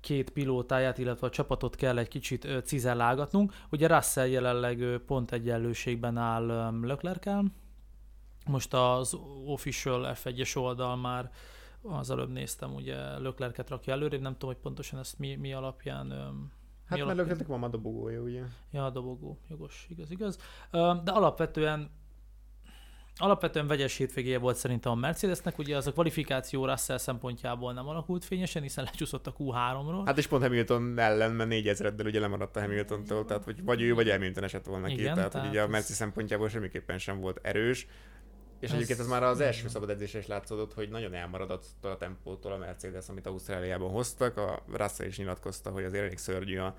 két 0.02 0.30
pilótáját, 0.30 0.98
illetve 0.98 1.28
a 1.28 1.30
csapatot 1.30 1.76
kell 1.76 1.98
egy 1.98 2.08
kicsit 2.08 2.48
cizellálgatnunk. 2.64 3.54
Ugye 3.72 3.88
Russell 3.88 4.28
jelenleg 4.28 5.02
pont 5.06 5.32
egyenlőségben 5.32 6.18
áll 6.18 6.74
Leclerc-el, 6.82 7.44
most 8.46 8.74
az 8.74 9.18
official 9.46 10.16
F1-es 10.24 10.58
oldal 10.58 10.96
már 10.96 11.32
az 11.82 12.10
előbb 12.10 12.32
néztem, 12.32 12.74
ugye 12.76 13.18
Löklerket 13.18 13.70
rakja 13.70 13.94
előre, 13.94 14.18
nem 14.18 14.34
tudom, 14.34 14.50
hogy 14.50 14.64
pontosan 14.64 15.00
ezt 15.00 15.20
mi, 15.20 15.36
mi 15.36 15.54
alapján 15.54 16.12
Hát 16.86 17.00
mi 17.00 17.06
mert 17.06 17.18
Löklernek 17.18 17.48
van 17.48 17.64
a 17.64 17.68
dobogója, 17.68 18.22
ugye? 18.22 18.42
Ja, 18.72 18.86
a 18.86 18.90
dobogó, 18.90 19.40
jogos, 19.50 19.88
igaz, 19.90 20.12
igaz. 20.12 20.38
De 21.04 21.12
alapvetően 21.12 21.98
Alapvetően 23.22 23.68
vegyes 23.68 23.98
hétvégéje 23.98 24.40
volt 24.40 24.56
szerintem 24.56 24.92
a 24.92 24.96
Mercedesnek, 24.96 25.58
ugye 25.58 25.76
az 25.78 25.88
a 25.88 25.92
kvalifikáció 25.92 26.66
Russell 26.66 26.98
szempontjából 26.98 27.74
nem 27.74 27.88
alakult 27.88 28.26
fényesen, 28.26 28.62
hiszen 28.62 28.84
lecsúszott 28.84 29.28
a 29.28 29.34
Q3-ról. 29.34 30.02
Hát 30.06 30.18
és 30.18 30.28
pont 30.28 30.44
Hamilton 30.44 31.00
ellen, 31.00 31.32
mert 31.32 31.50
4000-del 31.54 32.06
ugye 32.06 32.20
lemaradt 32.20 32.56
a 32.56 32.60
Hamiltontól, 32.60 33.26
tehát 33.26 33.44
hogy 33.44 33.64
vagy 33.64 33.82
ő, 33.82 33.94
vagy 33.94 34.10
Hamilton 34.10 34.44
esett 34.44 34.66
volna 34.66 34.88
ki, 34.88 34.94
Igen, 34.94 35.14
tehát, 35.14 35.30
tehát 35.30 35.48
hogy 35.48 35.56
ugye 35.56 35.64
a 35.64 35.68
Merci 35.68 35.94
szempontjából 35.94 36.50
semmiképpen 36.50 36.98
sem 36.98 37.20
volt 37.20 37.40
erős. 37.42 37.88
És 38.60 38.70
ez... 38.70 38.76
egyébként 38.76 39.00
ez 39.00 39.08
már 39.08 39.24
az 39.24 39.40
első 39.40 39.68
szabad 39.68 39.90
edzésre 39.90 40.20
is 40.20 40.28
látszódott, 40.28 40.74
hogy 40.74 40.90
nagyon 40.90 41.14
elmaradott 41.14 41.66
a 41.82 41.98
tempótól 41.98 42.52
a 42.52 42.58
Mercedes, 42.58 43.10
amit 43.10 43.26
Ausztráliában 43.26 43.90
hoztak. 43.90 44.38
A 44.38 44.64
Russell 44.74 45.08
is 45.08 45.18
nyilatkozta, 45.18 45.70
hogy 45.70 45.84
azért 45.84 46.04
elég 46.04 46.18
szörnyű 46.18 46.58
a 46.58 46.76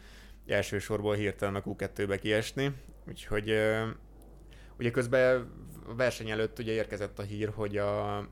első 0.47 0.79
sorból 0.79 1.15
hirtelen 1.15 1.55
a 1.55 1.63
Q2-be 1.63 2.19
kiesni. 2.19 2.75
Úgyhogy 3.09 3.55
ugye 4.79 4.91
közben 4.91 5.51
a 5.89 5.95
verseny 5.95 6.31
előtt 6.31 6.59
ugye 6.59 6.73
érkezett 6.73 7.19
a 7.19 7.23
hír, 7.23 7.49
hogy 7.49 7.77
a, 7.77 8.27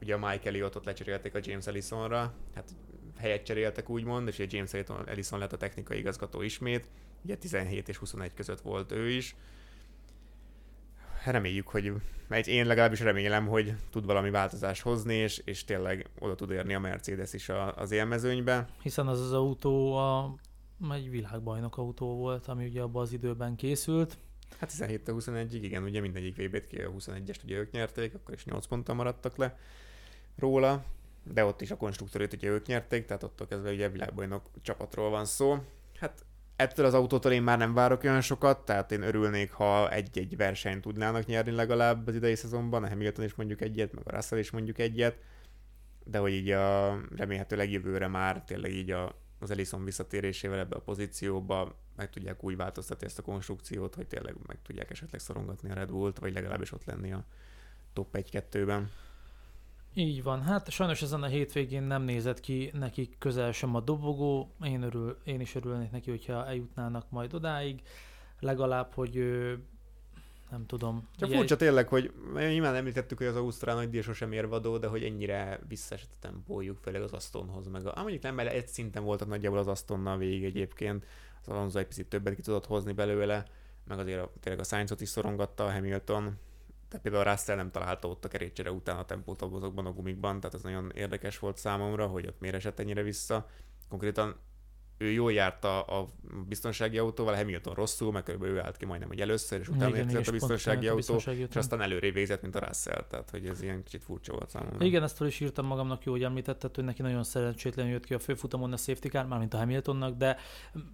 ugye 0.00 0.14
a 0.14 0.28
Mike 0.28 0.48
Elliotot 0.48 0.84
lecserélték 0.84 1.34
a 1.34 1.38
James 1.42 1.66
Ellisonra, 1.66 2.34
hát 2.54 2.70
helyet 3.16 3.44
cseréltek 3.44 3.88
úgymond, 3.88 4.28
és 4.28 4.38
ugye 4.38 4.56
James 4.56 4.72
Ellison 5.06 5.38
lett 5.38 5.52
a 5.52 5.56
technikai 5.56 5.98
igazgató 5.98 6.42
ismét, 6.42 6.88
ugye 7.24 7.36
17 7.36 7.88
és 7.88 7.96
21 7.96 8.34
között 8.34 8.60
volt 8.60 8.92
ő 8.92 9.08
is, 9.08 9.34
reméljük, 11.24 11.68
hogy 11.68 11.92
mert 12.28 12.46
én 12.46 12.66
legalábbis 12.66 13.00
remélem, 13.00 13.46
hogy 13.46 13.74
tud 13.90 14.04
valami 14.06 14.30
változást 14.30 14.82
hozni, 14.82 15.14
és, 15.14 15.42
és 15.44 15.64
tényleg 15.64 16.08
oda 16.18 16.34
tud 16.34 16.50
érni 16.50 16.74
a 16.74 16.78
Mercedes 16.78 17.32
is 17.32 17.48
a, 17.48 17.76
az 17.76 17.90
élmezőnybe. 17.90 18.68
Hiszen 18.82 19.06
az 19.06 19.20
az 19.20 19.32
autó 19.32 19.96
a, 19.96 20.34
egy 20.92 21.10
világbajnok 21.10 21.76
autó 21.76 22.16
volt, 22.16 22.46
ami 22.46 22.66
ugye 22.66 22.82
abban 22.82 23.02
az 23.02 23.12
időben 23.12 23.56
készült. 23.56 24.18
Hát 24.58 24.70
17 24.70 25.02
21-ig, 25.06 25.58
igen, 25.62 25.82
ugye 25.82 26.00
mindegyik 26.00 26.36
VB-t 26.36 26.66
ki, 26.66 26.76
a 26.76 26.90
21-est 26.90 27.44
ugye 27.44 27.56
ők 27.56 27.70
nyerték, 27.70 28.14
akkor 28.14 28.34
is 28.34 28.44
8 28.44 28.66
ponttal 28.66 28.94
maradtak 28.94 29.36
le 29.36 29.58
róla, 30.36 30.84
de 31.24 31.44
ott 31.44 31.60
is 31.60 31.70
a 31.70 31.76
konstruktőrét 31.76 32.32
ugye 32.32 32.48
ők 32.48 32.66
nyerték, 32.66 33.06
tehát 33.06 33.22
ott 33.22 33.46
kezdve 33.48 33.70
ugye 33.70 33.88
világbajnok 33.88 34.50
csapatról 34.62 35.10
van 35.10 35.24
szó. 35.24 35.56
Hát 35.98 36.24
ettől 36.60 36.86
az 36.86 36.94
autótól 36.94 37.32
én 37.32 37.42
már 37.42 37.58
nem 37.58 37.74
várok 37.74 38.04
olyan 38.04 38.20
sokat, 38.20 38.64
tehát 38.64 38.92
én 38.92 39.02
örülnék, 39.02 39.52
ha 39.52 39.90
egy-egy 39.90 40.36
versenyt 40.36 40.82
tudnának 40.82 41.26
nyerni 41.26 41.50
legalább 41.50 42.06
az 42.06 42.14
idei 42.14 42.34
szezonban, 42.34 42.84
a 42.84 42.88
Hamilton 42.88 43.24
is 43.24 43.34
mondjuk 43.34 43.60
egyet, 43.60 43.92
meg 43.92 44.06
a 44.06 44.10
Russell 44.10 44.38
is 44.38 44.50
mondjuk 44.50 44.78
egyet, 44.78 45.16
de 46.04 46.18
hogy 46.18 46.32
így 46.32 46.50
a 46.50 46.98
remélhetőleg 47.16 47.70
jövőre 47.70 48.08
már 48.08 48.44
tényleg 48.44 48.72
így 48.72 48.90
a, 48.90 49.14
az 49.38 49.50
Ellison 49.50 49.84
visszatérésével 49.84 50.58
ebbe 50.58 50.76
a 50.76 50.80
pozícióba 50.80 51.78
meg 51.96 52.10
tudják 52.10 52.44
úgy 52.44 52.56
változtatni 52.56 53.06
ezt 53.06 53.18
a 53.18 53.22
konstrukciót, 53.22 53.94
hogy 53.94 54.06
tényleg 54.06 54.34
meg 54.46 54.58
tudják 54.62 54.90
esetleg 54.90 55.20
szorongatni 55.20 55.70
a 55.70 55.74
Red 55.74 55.90
Bullt, 55.90 56.18
vagy 56.18 56.32
legalábbis 56.32 56.72
ott 56.72 56.84
lenni 56.84 57.12
a 57.12 57.24
top 57.92 58.16
1-2-ben. 58.18 58.90
Így 59.94 60.22
van. 60.22 60.42
Hát 60.42 60.70
sajnos 60.70 61.02
ezen 61.02 61.22
a 61.22 61.26
hétvégén 61.26 61.82
nem 61.82 62.02
nézett 62.02 62.40
ki 62.40 62.70
nekik 62.74 63.18
közel 63.18 63.52
sem 63.52 63.74
a 63.74 63.80
dobogó. 63.80 64.54
Én, 64.62 64.82
örül, 64.82 65.18
én 65.24 65.40
is 65.40 65.54
örülnék 65.54 65.90
neki, 65.90 66.10
hogyha 66.10 66.46
eljutnának 66.46 67.10
majd 67.10 67.34
odáig. 67.34 67.82
Legalább, 68.40 68.92
hogy 68.94 69.14
nem 70.50 70.66
tudom. 70.66 71.08
Csak 71.16 71.28
ugye 71.28 71.36
furcsa 71.36 71.54
egy... 71.54 71.60
tényleg, 71.60 71.88
hogy 71.88 72.12
nyilván 72.34 72.74
említettük, 72.74 73.18
hogy 73.18 73.26
az 73.26 73.36
Ausztrál 73.36 73.74
nagy 73.74 73.90
díj 73.90 74.00
sosem 74.00 74.32
ér 74.32 74.48
vadó, 74.48 74.78
de 74.78 74.86
hogy 74.86 75.04
ennyire 75.04 75.60
visszaesett 75.68 76.12
a 76.12 76.18
tempójuk, 76.20 76.78
főleg 76.82 77.02
az 77.02 77.12
Astonhoz. 77.12 77.66
Meg 77.66 77.86
a, 77.86 78.00
mondjuk 78.00 78.22
nem, 78.22 78.34
mert 78.34 78.52
egy 78.52 78.68
szinten 78.68 79.04
voltak 79.04 79.28
nagyjából 79.28 79.58
az 79.58 79.66
Astonnal 79.66 80.16
végig 80.16 80.44
egyébként. 80.44 81.06
Az 81.40 81.48
Alonso 81.48 81.78
egy 81.78 81.86
picit 81.86 82.08
többet 82.08 82.34
ki 82.34 82.42
tudott 82.42 82.66
hozni 82.66 82.92
belőle, 82.92 83.44
meg 83.84 83.98
azért 83.98 84.22
a, 84.22 84.32
tényleg 84.40 84.60
a 84.60 84.64
Sainzot 84.64 85.00
is 85.00 85.08
szorongatta 85.08 85.64
a 85.64 85.72
Hamilton, 85.72 86.38
tehát 86.90 87.04
például 87.04 87.24
Russell 87.24 87.56
nem 87.56 87.70
találta 87.70 88.08
ott 88.08 88.24
a 88.24 88.28
kerékcsere 88.28 88.72
után 88.72 88.96
a 88.96 89.04
tempót 89.04 89.42
azokban 89.42 89.86
a 89.86 89.92
gumikban, 89.92 90.40
tehát 90.40 90.54
ez 90.56 90.62
nagyon 90.62 90.90
érdekes 90.94 91.38
volt 91.38 91.56
számomra, 91.56 92.06
hogy 92.06 92.26
ott 92.26 92.40
miért 92.40 92.56
esett 92.56 92.78
ennyire 92.78 93.02
vissza. 93.02 93.46
Konkrétan 93.88 94.36
ő 95.00 95.10
jól 95.10 95.32
járta 95.32 95.82
a 95.82 96.06
biztonsági 96.48 96.98
autóval, 96.98 97.34
Hamilton 97.34 97.74
rosszul, 97.74 98.12
meg 98.12 98.22
körülbelül 98.22 98.56
ő 98.56 98.60
állt 98.60 98.76
ki 98.76 98.84
majdnem, 98.84 99.08
hogy 99.08 99.20
először, 99.20 99.60
és 99.60 99.68
utána 99.68 99.96
érkezett 99.96 100.26
a 100.26 100.30
biztonsági 100.30 100.86
autó, 100.86 100.96
biztonsági 100.96 101.46
és 101.50 101.56
aztán 101.56 101.80
előrébb 101.80 102.14
végzett, 102.14 102.42
mint 102.42 102.54
a 102.54 102.58
Russell, 102.58 103.04
tehát 103.10 103.30
hogy 103.30 103.46
ez 103.46 103.62
ilyen 103.62 103.82
kicsit 103.82 104.04
furcsa 104.04 104.32
volt 104.32 104.50
számomra. 104.50 104.84
Igen, 104.84 105.02
ezt 105.02 105.16
fel 105.16 105.26
is 105.26 105.40
írtam 105.40 105.66
magamnak, 105.66 106.04
jó, 106.04 106.12
hogy 106.12 106.22
említetted, 106.22 106.74
hogy 106.74 106.84
neki 106.84 107.02
nagyon 107.02 107.24
szerencsétlenül 107.24 107.92
jött 107.92 108.04
ki 108.04 108.14
a 108.14 108.18
főfutamon 108.18 108.72
a 108.72 108.76
safety 108.76 109.08
car, 109.08 109.26
mármint 109.26 109.54
a 109.54 109.58
Hamiltonnak, 109.58 110.16
de 110.16 110.36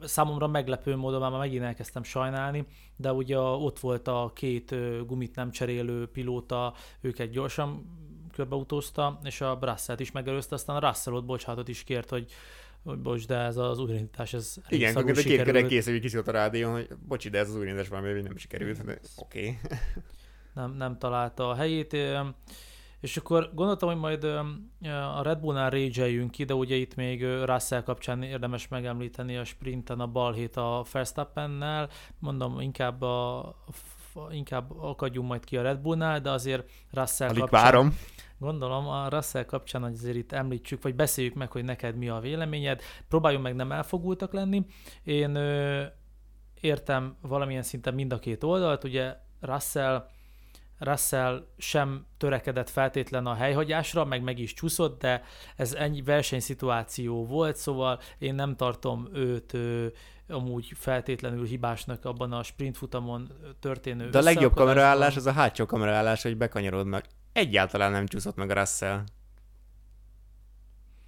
számomra 0.00 0.46
meglepő 0.46 0.96
módon 0.96 1.20
már 1.20 1.38
megint 1.38 1.62
elkezdtem 1.62 2.02
sajnálni, 2.02 2.66
de 2.96 3.12
ugye 3.12 3.38
ott 3.38 3.78
volt 3.78 4.08
a 4.08 4.30
két 4.34 4.74
gumit 5.06 5.34
nem 5.34 5.50
cserélő 5.50 6.06
pilóta, 6.06 6.74
őket 7.00 7.30
gyorsan 7.30 7.86
körbeutózta, 8.32 9.18
és 9.24 9.40
a 9.40 9.58
Russell-t 9.60 10.00
is 10.00 10.12
megelőzte, 10.12 10.54
aztán 10.54 10.76
a 10.76 10.88
Russell 10.88 11.14
ott 11.14 11.24
bocsánatot 11.24 11.68
is 11.68 11.84
kért, 11.84 12.10
hogy 12.10 12.32
hogy 12.84 12.98
bocs, 12.98 13.26
de 13.26 13.36
ez 13.36 13.56
az 13.56 13.78
újraindítás, 13.78 14.32
ez 14.32 14.54
Igen, 14.68 14.94
konkrétan 14.94 15.22
két 15.22 15.42
kere 15.42 15.66
kész, 15.66 15.84
hogy 15.84 16.00
kiszólt 16.00 16.28
a 16.28 16.32
rádión, 16.32 16.72
hogy 16.72 16.88
bocsi, 17.06 17.28
de 17.28 17.38
ez 17.38 17.48
az 17.48 17.56
újraindítás 17.56 17.88
valami 17.88 18.20
nem 18.20 18.36
sikerült, 18.36 18.80
oké. 18.80 18.98
Okay. 19.16 19.58
nem, 20.54 20.72
nem 20.72 20.98
találta 20.98 21.48
a 21.48 21.54
helyét, 21.54 21.96
és 23.00 23.16
akkor 23.16 23.50
gondoltam, 23.54 23.88
hogy 23.88 23.98
majd 23.98 24.24
a 25.16 25.22
Red 25.22 25.38
Bullnál 25.38 25.70
rage 25.70 26.26
ki, 26.30 26.44
de 26.44 26.54
ugye 26.54 26.74
itt 26.74 26.94
még 26.94 27.24
Russell 27.24 27.82
kapcsán 27.82 28.22
érdemes 28.22 28.68
megemlíteni 28.68 29.36
a 29.36 29.44
sprinten 29.44 30.00
a 30.00 30.06
balhét 30.06 30.56
a 30.56 30.84
Verstappennel, 30.92 31.88
mondom, 32.18 32.60
inkább 32.60 33.02
a 33.02 33.54
inkább 34.30 34.70
akadjunk 34.78 35.28
majd 35.28 35.44
ki 35.44 35.56
a 35.56 35.62
Red 35.62 35.78
Bullnál, 35.78 36.20
de 36.20 36.30
azért 36.30 36.70
Russell 36.92 37.28
Alig 37.28 37.40
kapcsán, 37.40 37.62
várom. 37.62 37.98
Gondolom 38.38 38.88
a 38.88 39.08
Russell 39.08 39.44
kapcsán 39.44 39.82
azért 39.82 40.16
itt 40.16 40.32
említsük, 40.32 40.82
vagy 40.82 40.94
beszéljük 40.94 41.34
meg, 41.34 41.50
hogy 41.50 41.64
neked 41.64 41.96
mi 41.96 42.08
a 42.08 42.18
véleményed. 42.18 42.82
Próbáljunk 43.08 43.44
meg 43.44 43.54
nem 43.54 43.72
elfogultak 43.72 44.32
lenni. 44.32 44.66
Én 45.02 45.34
ö, 45.34 45.84
értem 46.60 47.16
valamilyen 47.20 47.62
szinten 47.62 47.94
mind 47.94 48.12
a 48.12 48.18
két 48.18 48.44
oldalt. 48.44 48.84
Ugye 48.84 49.16
Russell 49.40 50.08
Russell 50.78 51.46
sem 51.58 52.06
törekedett 52.16 52.70
feltétlen 52.70 53.26
a 53.26 53.34
helyhagyásra, 53.34 54.04
meg 54.04 54.22
meg 54.22 54.38
is 54.38 54.52
csúszott, 54.52 55.00
de 55.00 55.22
ez 55.56 55.72
ennyi 55.72 56.02
versenyszituáció 56.02 57.26
volt, 57.26 57.56
szóval 57.56 58.00
én 58.18 58.34
nem 58.34 58.56
tartom 58.56 59.08
őt 59.12 59.54
ő, 59.54 59.92
amúgy 60.28 60.72
feltétlenül 60.74 61.44
hibásnak 61.44 62.04
abban 62.04 62.32
a 62.32 62.42
sprint 62.42 62.76
futamon 62.76 63.28
történő 63.60 64.08
De 64.08 64.18
a 64.18 64.22
legjobb 64.22 64.54
kameraállás 64.54 65.16
az 65.16 65.26
a 65.26 65.32
hátsó 65.32 65.66
kameraállás, 65.66 66.22
hogy 66.22 66.36
bekanyarod 66.36 66.86
meg. 66.86 67.04
Egyáltalán 67.36 67.92
nem 67.92 68.06
csúszott 68.06 68.36
meg 68.36 68.50
a 68.50 68.54
Russell. 68.54 69.04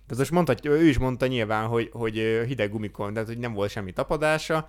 De 0.06 0.14
most 0.16 0.30
mondhatja, 0.30 0.70
ő 0.70 0.84
is 0.84 0.98
mondta 0.98 1.26
nyilván, 1.26 1.66
hogy, 1.66 1.90
hogy 1.92 2.14
hideg 2.46 2.70
gumikon, 2.70 3.12
tehát 3.12 3.28
hogy 3.28 3.38
nem 3.38 3.52
volt 3.52 3.70
semmi 3.70 3.92
tapadása, 3.92 4.68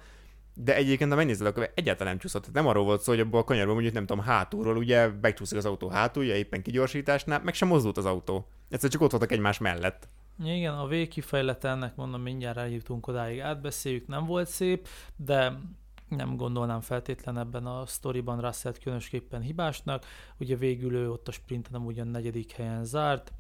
de 0.54 0.76
egyébként, 0.76 1.10
ha 1.10 1.16
megnézed, 1.16 1.48
akkor 1.48 1.72
egyáltalán 1.76 2.12
nem 2.12 2.22
csúszott. 2.22 2.42
Tehát 2.42 2.56
nem 2.56 2.68
arról 2.68 2.84
volt 2.84 3.02
szó, 3.02 3.12
hogy 3.12 3.22
abból 3.22 3.40
a 3.40 3.44
kanyarban 3.44 3.74
mondjuk 3.74 3.94
nem 3.94 4.06
tudom, 4.06 4.24
hátulról 4.24 4.78
ugye 4.78 5.08
megcsúszik 5.22 5.58
az 5.58 5.66
autó 5.66 5.90
hátulja, 5.90 6.36
éppen 6.36 6.62
kigyorsításnál, 6.62 7.42
meg 7.44 7.54
sem 7.54 7.68
mozdult 7.68 7.98
az 7.98 8.06
autó. 8.06 8.48
Egyszer 8.70 8.90
csak 8.90 9.02
ott 9.02 9.12
voltak 9.12 9.32
egymás 9.32 9.58
mellett. 9.58 10.08
Igen, 10.44 10.74
a 10.74 10.88
végkifejlet 10.88 11.64
ennek 11.64 11.96
mondom, 11.96 12.22
mindjárt 12.22 12.58
eljutunk 12.58 13.08
odáig, 13.08 13.40
átbeszéljük, 13.40 14.08
nem 14.08 14.26
volt 14.26 14.48
szép, 14.48 14.88
de 15.16 15.60
nem 16.10 16.36
gondolnám 16.36 16.82
feltétlen 16.82 17.38
ebben 17.38 17.66
a 17.66 17.86
sztoriban 17.86 18.42
Russell 18.42 18.74
különösképpen 18.82 19.42
hibásnak. 19.42 20.06
Ugye 20.38 20.56
végül 20.56 20.96
ő 20.96 21.12
ott 21.12 21.28
a 21.28 21.32
sprinten 21.32 21.72
nem 21.72 21.86
ugyan 21.86 22.08
negyedik 22.08 22.52
helyen 22.52 22.84
zárt, 22.84 23.34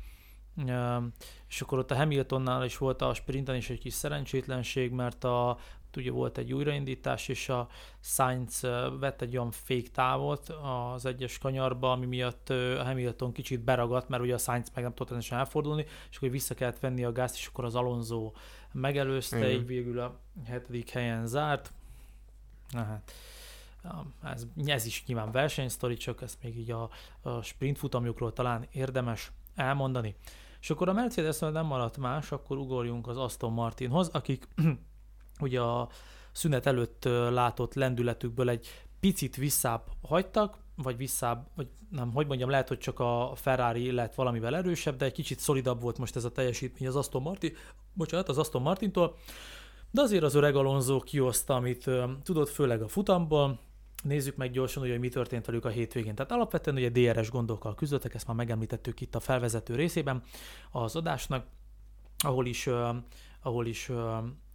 és 1.47 1.61
akkor 1.61 1.77
ott 1.79 1.91
a 1.91 1.95
Hamiltonnál 1.95 2.65
is 2.65 2.77
volt 2.77 3.01
a 3.01 3.13
sprinten 3.13 3.55
is 3.55 3.69
egy 3.69 3.79
kis 3.79 3.93
szerencsétlenség, 3.93 4.91
mert 4.91 5.23
a, 5.23 5.57
ugye 5.97 6.11
volt 6.11 6.37
egy 6.37 6.53
újraindítás, 6.53 7.27
és 7.27 7.49
a 7.49 7.67
Sainz 7.99 8.67
vett 8.99 9.21
egy 9.21 9.37
olyan 9.37 9.51
fék 9.51 9.91
távot 9.91 10.49
az 10.49 11.05
egyes 11.05 11.37
kanyarba, 11.37 11.91
ami 11.91 12.05
miatt 12.05 12.49
a 12.49 12.83
Hamilton 12.83 13.31
kicsit 13.31 13.63
beragadt, 13.63 14.09
mert 14.09 14.23
ugye 14.23 14.33
a 14.33 14.37
Sainz 14.37 14.71
meg 14.73 14.83
nem 14.83 14.93
tudott 14.93 15.09
rendesen 15.09 15.37
elfordulni, 15.37 15.85
és 16.09 16.17
akkor 16.17 16.29
vissza 16.29 16.55
kellett 16.55 16.79
venni 16.79 17.03
a 17.03 17.11
gázt, 17.11 17.35
és 17.35 17.47
akkor 17.47 17.65
az 17.65 17.75
Alonso 17.75 18.31
megelőzte, 18.71 19.47
mm. 19.47 19.49
így 19.49 19.65
végül 19.65 19.99
a 19.99 20.19
hetedik 20.45 20.89
helyen 20.89 21.27
zárt. 21.27 21.73
Na 22.71 22.83
hát, 22.83 23.13
ez, 24.23 24.45
ez 24.65 24.85
is 24.85 25.03
nyilván 25.05 25.31
versenysztori, 25.31 25.97
csak 25.97 26.21
ezt 26.21 26.37
még 26.43 26.57
így 26.57 26.71
a, 26.71 26.89
a 27.21 27.41
sprint 27.41 27.77
futamjukról 27.77 28.33
talán 28.33 28.67
érdemes 28.71 29.31
elmondani. 29.55 30.15
És 30.61 30.69
akkor 30.69 30.89
a 30.89 30.93
mercedes 30.93 31.39
nem 31.39 31.65
maradt 31.65 31.97
más, 31.97 32.31
akkor 32.31 32.57
ugorjunk 32.57 33.07
az 33.07 33.17
Aston 33.17 33.53
Martinhoz, 33.53 34.07
akik 34.07 34.47
ugye 35.39 35.61
a 35.61 35.89
szünet 36.31 36.65
előtt 36.65 37.03
látott 37.29 37.73
lendületükből 37.73 38.49
egy 38.49 38.67
picit 38.99 39.35
visszább 39.35 39.83
hagytak, 40.07 40.57
vagy 40.75 40.97
visszább, 40.97 41.47
vagy 41.55 41.67
nem, 41.89 42.11
hogy 42.13 42.27
mondjam, 42.27 42.49
lehet, 42.49 42.67
hogy 42.67 42.77
csak 42.77 42.99
a 42.99 43.31
Ferrari 43.35 43.91
lett 43.91 44.15
valamivel 44.15 44.55
erősebb, 44.55 44.95
de 44.95 45.05
egy 45.05 45.11
kicsit 45.11 45.39
szolidabb 45.39 45.81
volt 45.81 45.97
most 45.97 46.15
ez 46.15 46.23
a 46.23 46.31
teljesítmény 46.31 46.87
az 46.87 46.95
Aston 46.95 47.21
Martin, 47.21 47.55
bocsánat, 47.93 48.29
az 48.29 48.37
Aston 48.37 48.61
Martintól, 48.61 49.15
de 49.91 50.01
azért 50.01 50.23
az 50.23 50.35
öreg 50.35 50.55
Alonso 50.55 50.99
kioszta, 50.99 51.55
amit 51.55 51.89
tudott, 52.23 52.49
főleg 52.49 52.81
a 52.81 52.87
futamból. 52.87 53.59
Nézzük 54.03 54.35
meg 54.35 54.51
gyorsan, 54.51 54.87
hogy 54.87 54.99
mi 54.99 55.09
történt 55.09 55.45
velük 55.45 55.65
a 55.65 55.69
hétvégén. 55.69 56.15
Tehát 56.15 56.31
alapvetően 56.31 56.77
ugye 56.77 56.89
DRS 56.89 57.29
gondokkal 57.31 57.75
küzdöttek, 57.75 58.13
ezt 58.13 58.27
már 58.27 58.35
megemlítettük 58.35 59.01
itt 59.01 59.15
a 59.15 59.19
felvezető 59.19 59.75
részében 59.75 60.23
az 60.71 60.95
adásnak, 60.95 61.45
ahol 62.17 62.45
is, 62.45 62.69
ahol 63.41 63.65
is 63.65 63.91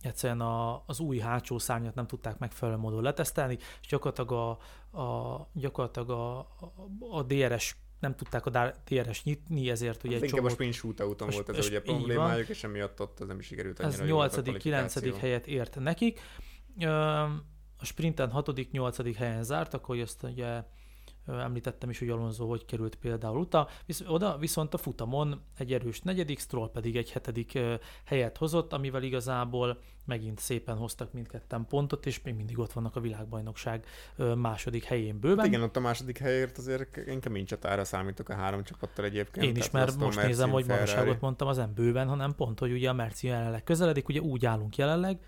egyszerűen 0.00 0.40
a, 0.40 0.82
az 0.86 1.00
új 1.00 1.18
hátsó 1.18 1.58
szárnyat 1.58 1.94
nem 1.94 2.06
tudták 2.06 2.38
megfelelő 2.38 2.78
módon 2.78 3.02
letesztelni, 3.02 3.58
és 3.80 3.86
gyakorlatilag 3.88 4.32
a, 4.32 4.50
a, 5.00 5.48
gyakorlatilag 5.52 6.10
a, 6.10 6.38
a 7.10 7.22
DRS 7.22 7.76
nem 8.04 8.14
tudták 8.14 8.46
a 8.46 8.74
DRS 8.84 9.22
nyitni, 9.22 9.70
ezért 9.70 10.04
ugye 10.04 10.14
hát 10.14 10.22
egy 10.22 10.30
csomó... 10.30 10.46
a 10.46 10.48
sprint 10.50 10.74
shootouton 10.74 11.28
volt 11.30 11.48
ez 11.48 11.66
ugye 11.66 11.82
problémájuk, 11.82 12.48
és 12.48 12.64
emiatt 12.64 13.00
ott 13.00 13.20
az 13.20 13.26
nem 13.26 13.38
is 13.38 13.46
sikerült 13.46 13.80
Ez 13.80 14.00
8.-9. 14.00 15.14
helyet 15.18 15.46
ért 15.46 15.78
nekik. 15.80 16.20
A 17.78 17.84
sprinten 17.84 18.30
6.-8. 18.34 19.14
helyen 19.16 19.42
zártak, 19.42 19.84
hogy 19.84 20.00
ezt 20.00 20.22
ugye 20.22 20.62
Említettem 21.26 21.90
is, 21.90 21.98
hogy 21.98 22.08
Alonso 22.08 22.46
hogy 22.46 22.64
került 22.64 22.94
például 22.94 23.38
uta, 23.38 23.68
visz, 23.86 24.02
oda, 24.06 24.36
viszont 24.38 24.74
a 24.74 24.78
futamon 24.78 25.40
egy 25.58 25.72
erős 25.72 26.00
negyedik, 26.00 26.38
Stroll 26.38 26.70
pedig 26.70 26.96
egy 26.96 27.10
hetedik 27.10 27.58
helyet 28.04 28.36
hozott, 28.36 28.72
amivel 28.72 29.02
igazából 29.02 29.80
megint 30.06 30.38
szépen 30.38 30.76
hoztak 30.76 31.12
mindketten 31.12 31.66
pontot, 31.66 32.06
és 32.06 32.22
még 32.22 32.34
mindig 32.34 32.58
ott 32.58 32.72
vannak 32.72 32.96
a 32.96 33.00
világbajnokság 33.00 33.86
második 34.36 34.84
helyén 34.84 35.20
bőven. 35.20 35.38
Hát 35.38 35.46
igen, 35.46 35.62
ott 35.62 35.76
a 35.76 35.80
második 35.80 36.18
helyért 36.18 36.58
azért 36.58 36.96
én 36.96 37.20
kemény 37.20 37.44
csatára 37.44 37.84
számítok 37.84 38.28
a 38.28 38.34
három 38.34 38.64
csapattal 38.64 39.04
egyébként. 39.04 39.46
Én 39.46 39.56
is, 39.56 39.70
mert 39.70 39.96
most 39.96 40.16
Merci, 40.16 40.30
nézem, 40.30 40.50
hogy 40.50 40.66
magasságot 40.66 41.20
mondtam, 41.20 41.48
az 41.48 41.56
nem 41.56 41.74
bőven, 41.74 42.08
hanem 42.08 42.34
pont, 42.34 42.58
hogy 42.58 42.72
ugye 42.72 42.88
a 42.88 42.92
Merci 42.92 43.26
jelenleg 43.26 43.64
közeledik, 43.64 44.08
ugye 44.08 44.20
úgy 44.20 44.46
állunk 44.46 44.76
jelenleg, 44.76 45.18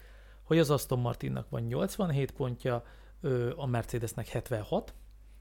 hogy 0.42 0.58
az 0.58 0.70
Aston 0.70 0.98
Martinnak 0.98 1.50
van 1.50 1.62
87 1.62 2.30
pontja, 2.30 2.84
a 3.56 3.66
Mercedesnek 3.66 4.28
76, 4.28 4.94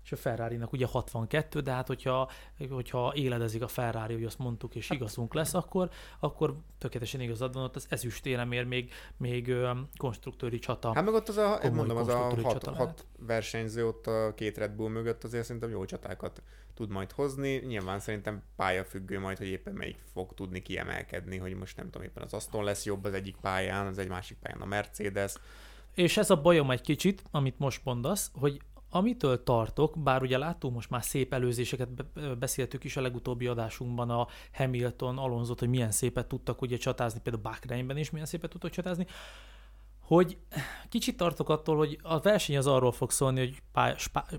és 0.06 0.12
a 0.12 0.16
Ferrari-nak 0.16 0.72
ugye 0.72 0.86
62, 0.86 1.60
de 1.60 1.72
hát 1.72 1.88
hogyha, 1.88 2.32
hogyha 2.70 3.14
éledezik 3.16 3.62
a 3.62 3.68
Ferrari, 3.68 4.14
hogy 4.14 4.24
azt 4.24 4.40
mondtuk, 4.40 4.76
és 4.76 4.90
igazunk 4.90 5.34
lesz, 5.34 5.54
akkor, 5.54 5.90
akkor 6.20 6.56
tökéletesen 6.78 7.22
igazad 7.22 7.54
van, 7.54 7.64
ott 7.64 7.76
az 7.76 7.86
ezüstérem 7.90 8.52
ér 8.52 8.64
még, 8.64 8.92
még 9.18 9.54
konstruktőri 9.98 10.60
csata. 10.60 10.94
Hát 10.94 11.06
meg 11.06 11.14
ott 11.14 11.30
az 11.30 11.38
a, 11.38 11.60
mondom, 11.74 11.98
az 11.98 12.08
a 12.08 12.18
hat, 12.18 12.66
hat 12.66 13.06
versenyző 13.20 13.88
ott 13.88 14.08
a 14.08 14.34
két 14.36 14.58
Red 14.58 14.72
Bull 14.72 14.90
mögött 14.90 15.24
azért 15.24 15.46
szerintem 15.46 15.70
jó 15.70 15.86
csatákat 15.86 16.42
tud 16.74 16.90
majd 16.90 17.12
hozni. 17.12 17.56
Nyilván 17.56 18.00
szerintem 18.00 18.44
pályafüggő 18.56 19.20
majd, 19.20 19.38
hogy 19.38 19.48
éppen 19.48 19.74
melyik 19.74 19.98
fog 20.14 20.34
tudni 20.34 20.62
kiemelkedni, 20.62 21.38
hogy 21.38 21.54
most 21.54 21.78
nem 21.78 21.90
tudom, 21.90 22.08
éppen 22.08 22.24
az 22.24 22.34
Aston 22.34 22.64
lesz 22.64 22.86
jobb 22.86 23.04
az 23.04 23.14
egyik 23.14 23.36
pályán, 23.42 23.86
az 23.86 23.98
egy 23.98 24.08
másik 24.08 24.38
pályán 24.38 24.62
a 24.62 24.66
Mercedes. 24.66 25.34
És 25.94 26.18
ez 26.18 26.30
a 26.30 26.42
bajom 26.42 26.72
egy 26.72 26.82
kicsit, 26.82 27.24
amit 27.32 27.60
most 27.60 27.82
mondasz, 27.84 28.32
hogy 28.34 28.62
amitől 28.96 29.44
tartok, 29.44 29.98
bár 29.98 30.22
ugye 30.22 30.38
láttunk 30.38 30.74
most 30.74 30.90
már 30.90 31.04
szép 31.04 31.34
előzéseket, 31.34 31.90
beszéltük 32.40 32.84
is 32.84 32.98
a 32.98 33.02
legutóbbi 33.02 33.48
adásunkban 33.48 34.10
a 34.10 34.28
Hamilton, 34.54 35.18
Alonso, 35.18 35.54
hogy 35.58 35.70
milyen 35.70 35.92
szépet 35.92 36.28
tudtak 36.28 36.62
ugye 36.62 36.78
csatázni, 36.78 37.20
például 37.24 37.44
Bakreinben 37.44 37.98
is 37.98 38.10
milyen 38.10 38.28
szépet 38.28 38.50
tudtak 38.50 38.72
csatázni, 38.72 39.06
hogy 40.06 40.38
kicsit 40.90 41.18
tartok 41.18 41.50
attól, 41.50 41.78
hogy 41.78 42.00
a 42.02 42.20
verseny 42.20 42.58
az 42.58 42.68
arról 42.68 42.92
fog 42.92 43.12
szólni, 43.12 43.40
hogy 43.40 43.62
pálya, 43.72 43.96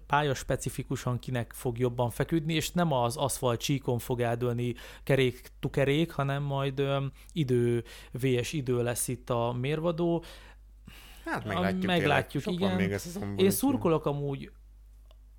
pálya 0.06 0.34
specifikusan 0.34 1.18
kinek 1.18 1.52
fog 1.52 1.78
jobban 1.78 2.10
feküdni, 2.10 2.54
és 2.54 2.70
nem 2.70 2.92
az 2.92 3.16
aszfalt 3.16 3.60
csíkon 3.60 3.98
fog 3.98 4.20
eldőlni 4.20 4.74
kerék 5.04 5.50
tukerék, 5.60 6.12
hanem 6.12 6.42
majd 6.42 6.82
idő, 7.32 7.84
VS 8.12 8.52
idő 8.52 8.82
lesz 8.82 9.08
itt 9.08 9.30
a 9.30 9.52
mérvadó. 9.60 10.24
Hát 11.26 11.44
meglátjuk. 11.44 11.84
Meglátjuk, 11.86 12.46
igen. 12.46 12.76
Még 12.76 12.92
ez 12.92 13.18
Én 13.36 13.50
szurkolok 13.50 14.06
amúgy 14.06 14.50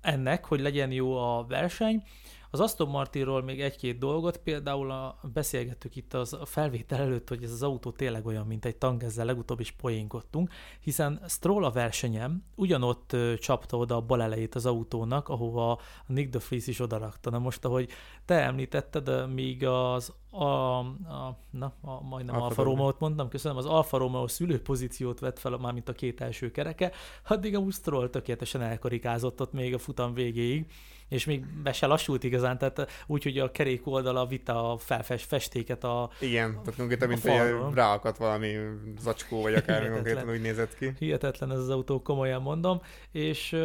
ennek, 0.00 0.44
hogy 0.44 0.60
legyen 0.60 0.92
jó 0.92 1.16
a 1.16 1.46
verseny. 1.48 2.02
Az 2.50 2.60
Aston 2.60 2.88
Martinról 2.88 3.42
még 3.42 3.60
egy-két 3.60 3.98
dolgot, 3.98 4.38
például 4.38 4.90
a, 4.90 5.18
beszélgettük 5.32 5.96
itt 5.96 6.14
az, 6.14 6.32
a 6.32 6.44
felvétel 6.44 7.00
előtt, 7.00 7.28
hogy 7.28 7.42
ez 7.42 7.52
az 7.52 7.62
autó 7.62 7.90
tényleg 7.90 8.26
olyan, 8.26 8.46
mint 8.46 8.64
egy 8.64 8.76
tank, 8.76 9.02
ezzel 9.02 9.24
legutóbb 9.24 9.60
is 9.60 9.70
poénkodtunk, 9.70 10.52
hiszen 10.80 11.20
Stroll 11.28 11.64
a 11.64 11.70
versenyem 11.70 12.44
ugyanott 12.54 13.12
ö, 13.12 13.34
csapta 13.38 13.76
oda 13.76 13.96
a 13.96 14.00
bal 14.00 14.22
elejét 14.22 14.54
az 14.54 14.66
autónak, 14.66 15.28
ahova 15.28 15.70
a 15.72 15.78
Nick 16.06 16.30
de 16.30 16.38
Vries 16.48 16.66
is 16.66 16.80
odarakta. 16.80 17.30
Na 17.30 17.38
most, 17.38 17.64
ahogy 17.64 17.88
te 18.24 18.34
említetted, 18.34 19.32
még 19.32 19.66
az 19.66 20.12
a, 20.30 20.44
a, 20.44 21.38
na, 21.50 21.72
a 21.80 22.02
majdnem 22.02 22.34
Alfa, 22.34 22.46
Alfa 22.46 22.62
Romeo-t 22.62 23.00
mondtam, 23.00 23.28
köszönöm, 23.28 23.56
az 23.56 23.66
Alfa 23.66 23.98
Romeo 23.98 24.28
szülőpozíciót 24.28 25.18
vett 25.18 25.38
fel, 25.38 25.56
már 25.56 25.72
mint 25.72 25.88
a 25.88 25.92
két 25.92 26.20
első 26.20 26.50
kereke, 26.50 26.92
addig 27.28 27.56
a 27.56 27.70
Stroll 27.70 28.08
tökéletesen 28.08 28.62
elkarikázott 28.62 29.40
ott 29.40 29.52
még 29.52 29.74
a 29.74 29.78
futam 29.78 30.14
végéig 30.14 30.66
és 31.08 31.24
még 31.24 31.46
be 31.62 31.72
se 31.72 31.86
lassult 31.86 32.24
igazán, 32.24 32.58
tehát 32.58 32.90
úgy, 33.06 33.22
hogy 33.22 33.38
a 33.38 33.50
kerék 33.50 33.86
oldala 33.86 34.26
vita 34.26 34.72
a 34.72 34.78
felfest 34.78 35.26
festéket 35.26 35.84
a 35.84 36.10
Igen, 36.20 36.50
tehát 36.50 36.76
konkrétan, 36.76 37.08
mint 37.08 37.22
hogy 37.22 37.74
ráakadt 37.74 38.16
valami 38.16 38.54
zacskó, 39.00 39.42
vagy 39.42 39.54
akár 39.54 39.90
konkrétan 39.90 40.30
úgy 40.30 40.40
nézett 40.40 40.76
ki. 40.76 40.92
Hihetetlen 40.98 41.50
ez 41.50 41.58
az 41.58 41.70
autó, 41.70 42.02
komolyan 42.02 42.42
mondom, 42.42 42.80
és 43.12 43.56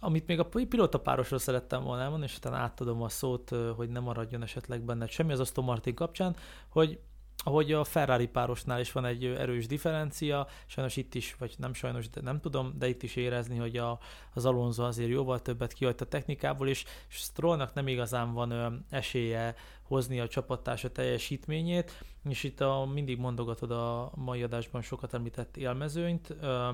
amit 0.00 0.26
még 0.26 0.38
a 0.38 0.48
pilóta 0.68 0.98
párosról 0.98 1.38
szerettem 1.38 1.82
volna 1.82 2.02
elmondani, 2.02 2.30
és 2.30 2.36
utána 2.36 2.56
átadom 2.56 3.02
a 3.02 3.08
szót, 3.08 3.50
hogy 3.76 3.88
ne 3.88 4.00
maradjon 4.00 4.42
esetleg 4.42 4.82
benne 4.82 5.06
semmi 5.06 5.32
az 5.32 5.40
Aston 5.40 5.64
Martin 5.64 5.94
kapcsán, 5.94 6.36
hogy 6.68 7.00
ahogy 7.44 7.72
a 7.72 7.84
Ferrari 7.84 8.26
párosnál 8.26 8.80
is 8.80 8.92
van 8.92 9.04
egy 9.04 9.24
erős 9.24 9.66
differencia, 9.66 10.46
sajnos 10.66 10.96
itt 10.96 11.14
is, 11.14 11.34
vagy 11.38 11.54
nem 11.58 11.74
sajnos, 11.74 12.10
de 12.10 12.20
nem 12.20 12.40
tudom, 12.40 12.74
de 12.78 12.88
itt 12.88 13.02
is 13.02 13.16
érezni, 13.16 13.56
hogy 13.56 13.76
a, 13.76 13.98
az 14.34 14.46
Alonso 14.46 14.82
azért 14.82 15.10
jóval 15.10 15.42
többet 15.42 15.72
kihagyt 15.72 16.00
a 16.00 16.04
technikából, 16.04 16.68
és, 16.68 16.84
Strollnak 17.08 17.74
nem 17.74 17.88
igazán 17.88 18.32
van 18.32 18.50
ö, 18.50 18.68
esélye 18.90 19.54
hozni 19.82 20.20
a 20.20 20.28
csapattársa 20.28 20.92
teljesítményét, 20.92 22.04
és 22.28 22.42
itt 22.42 22.60
a, 22.60 22.84
mindig 22.92 23.18
mondogatod 23.18 23.70
a 23.70 24.12
mai 24.14 24.42
adásban 24.42 24.82
sokat 24.82 25.14
említett 25.14 25.56
élmezőnyt, 25.56 26.36
ö, 26.40 26.68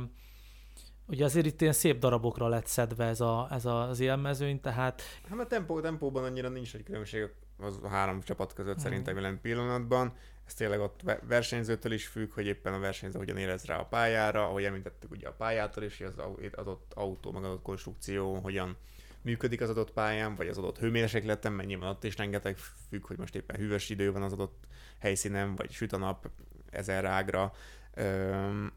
Ugye 1.10 1.24
azért 1.24 1.46
itt 1.46 1.60
ilyen 1.60 1.72
szép 1.72 1.98
darabokra 1.98 2.48
lett 2.48 2.66
szedve 2.66 3.04
ez, 3.04 3.20
a, 3.20 3.48
ez 3.50 3.64
az 3.64 4.00
élmezőny, 4.00 4.60
tehát... 4.60 5.02
Hát 5.28 5.38
a 5.38 5.46
tempó, 5.46 5.80
tempóban 5.80 6.24
annyira 6.24 6.48
nincs 6.48 6.74
egy 6.74 6.82
különbség 6.82 7.30
az 7.58 7.78
a 7.82 7.88
három 7.88 8.20
csapat 8.20 8.52
között 8.52 8.74
hmm. 8.74 8.82
szerintem 8.82 9.16
jelen 9.16 9.40
pillanatban. 9.40 10.12
Ez 10.48 10.54
tényleg 10.54 10.80
ott 10.80 11.00
versenyzőtől 11.22 11.92
is 11.92 12.06
függ, 12.06 12.32
hogy 12.32 12.46
éppen 12.46 12.72
a 12.72 12.78
versenyző 12.78 13.18
hogyan 13.18 13.36
érez 13.36 13.64
rá 13.64 13.78
a 13.78 13.84
pályára, 13.84 14.48
ahogy 14.48 14.64
említettük 14.64 15.10
ugye 15.10 15.28
a 15.28 15.32
pályától 15.32 15.82
is, 15.82 16.00
az 16.00 16.18
adott 16.52 16.92
autó, 16.94 17.32
meg 17.32 17.44
adott 17.44 17.62
konstrukció 17.62 18.34
hogyan 18.34 18.76
működik 19.22 19.60
az 19.60 19.70
adott 19.70 19.92
pályán, 19.92 20.34
vagy 20.34 20.48
az 20.48 20.58
adott 20.58 20.78
hőmérsékleten, 20.78 21.52
mert 21.52 21.68
nyilván 21.68 21.90
ott 21.90 22.04
is 22.04 22.16
rengeteg 22.16 22.56
függ, 22.88 23.06
hogy 23.06 23.18
most 23.18 23.34
éppen 23.34 23.56
hűvös 23.56 23.90
idő 23.90 24.12
van 24.12 24.22
az 24.22 24.32
adott 24.32 24.64
helyszínen, 24.98 25.56
vagy 25.56 25.70
süt 25.70 25.92
a 25.92 25.96
nap 25.96 26.30
ezer 26.70 27.04
ágra. 27.04 27.52
Üm, 27.96 28.72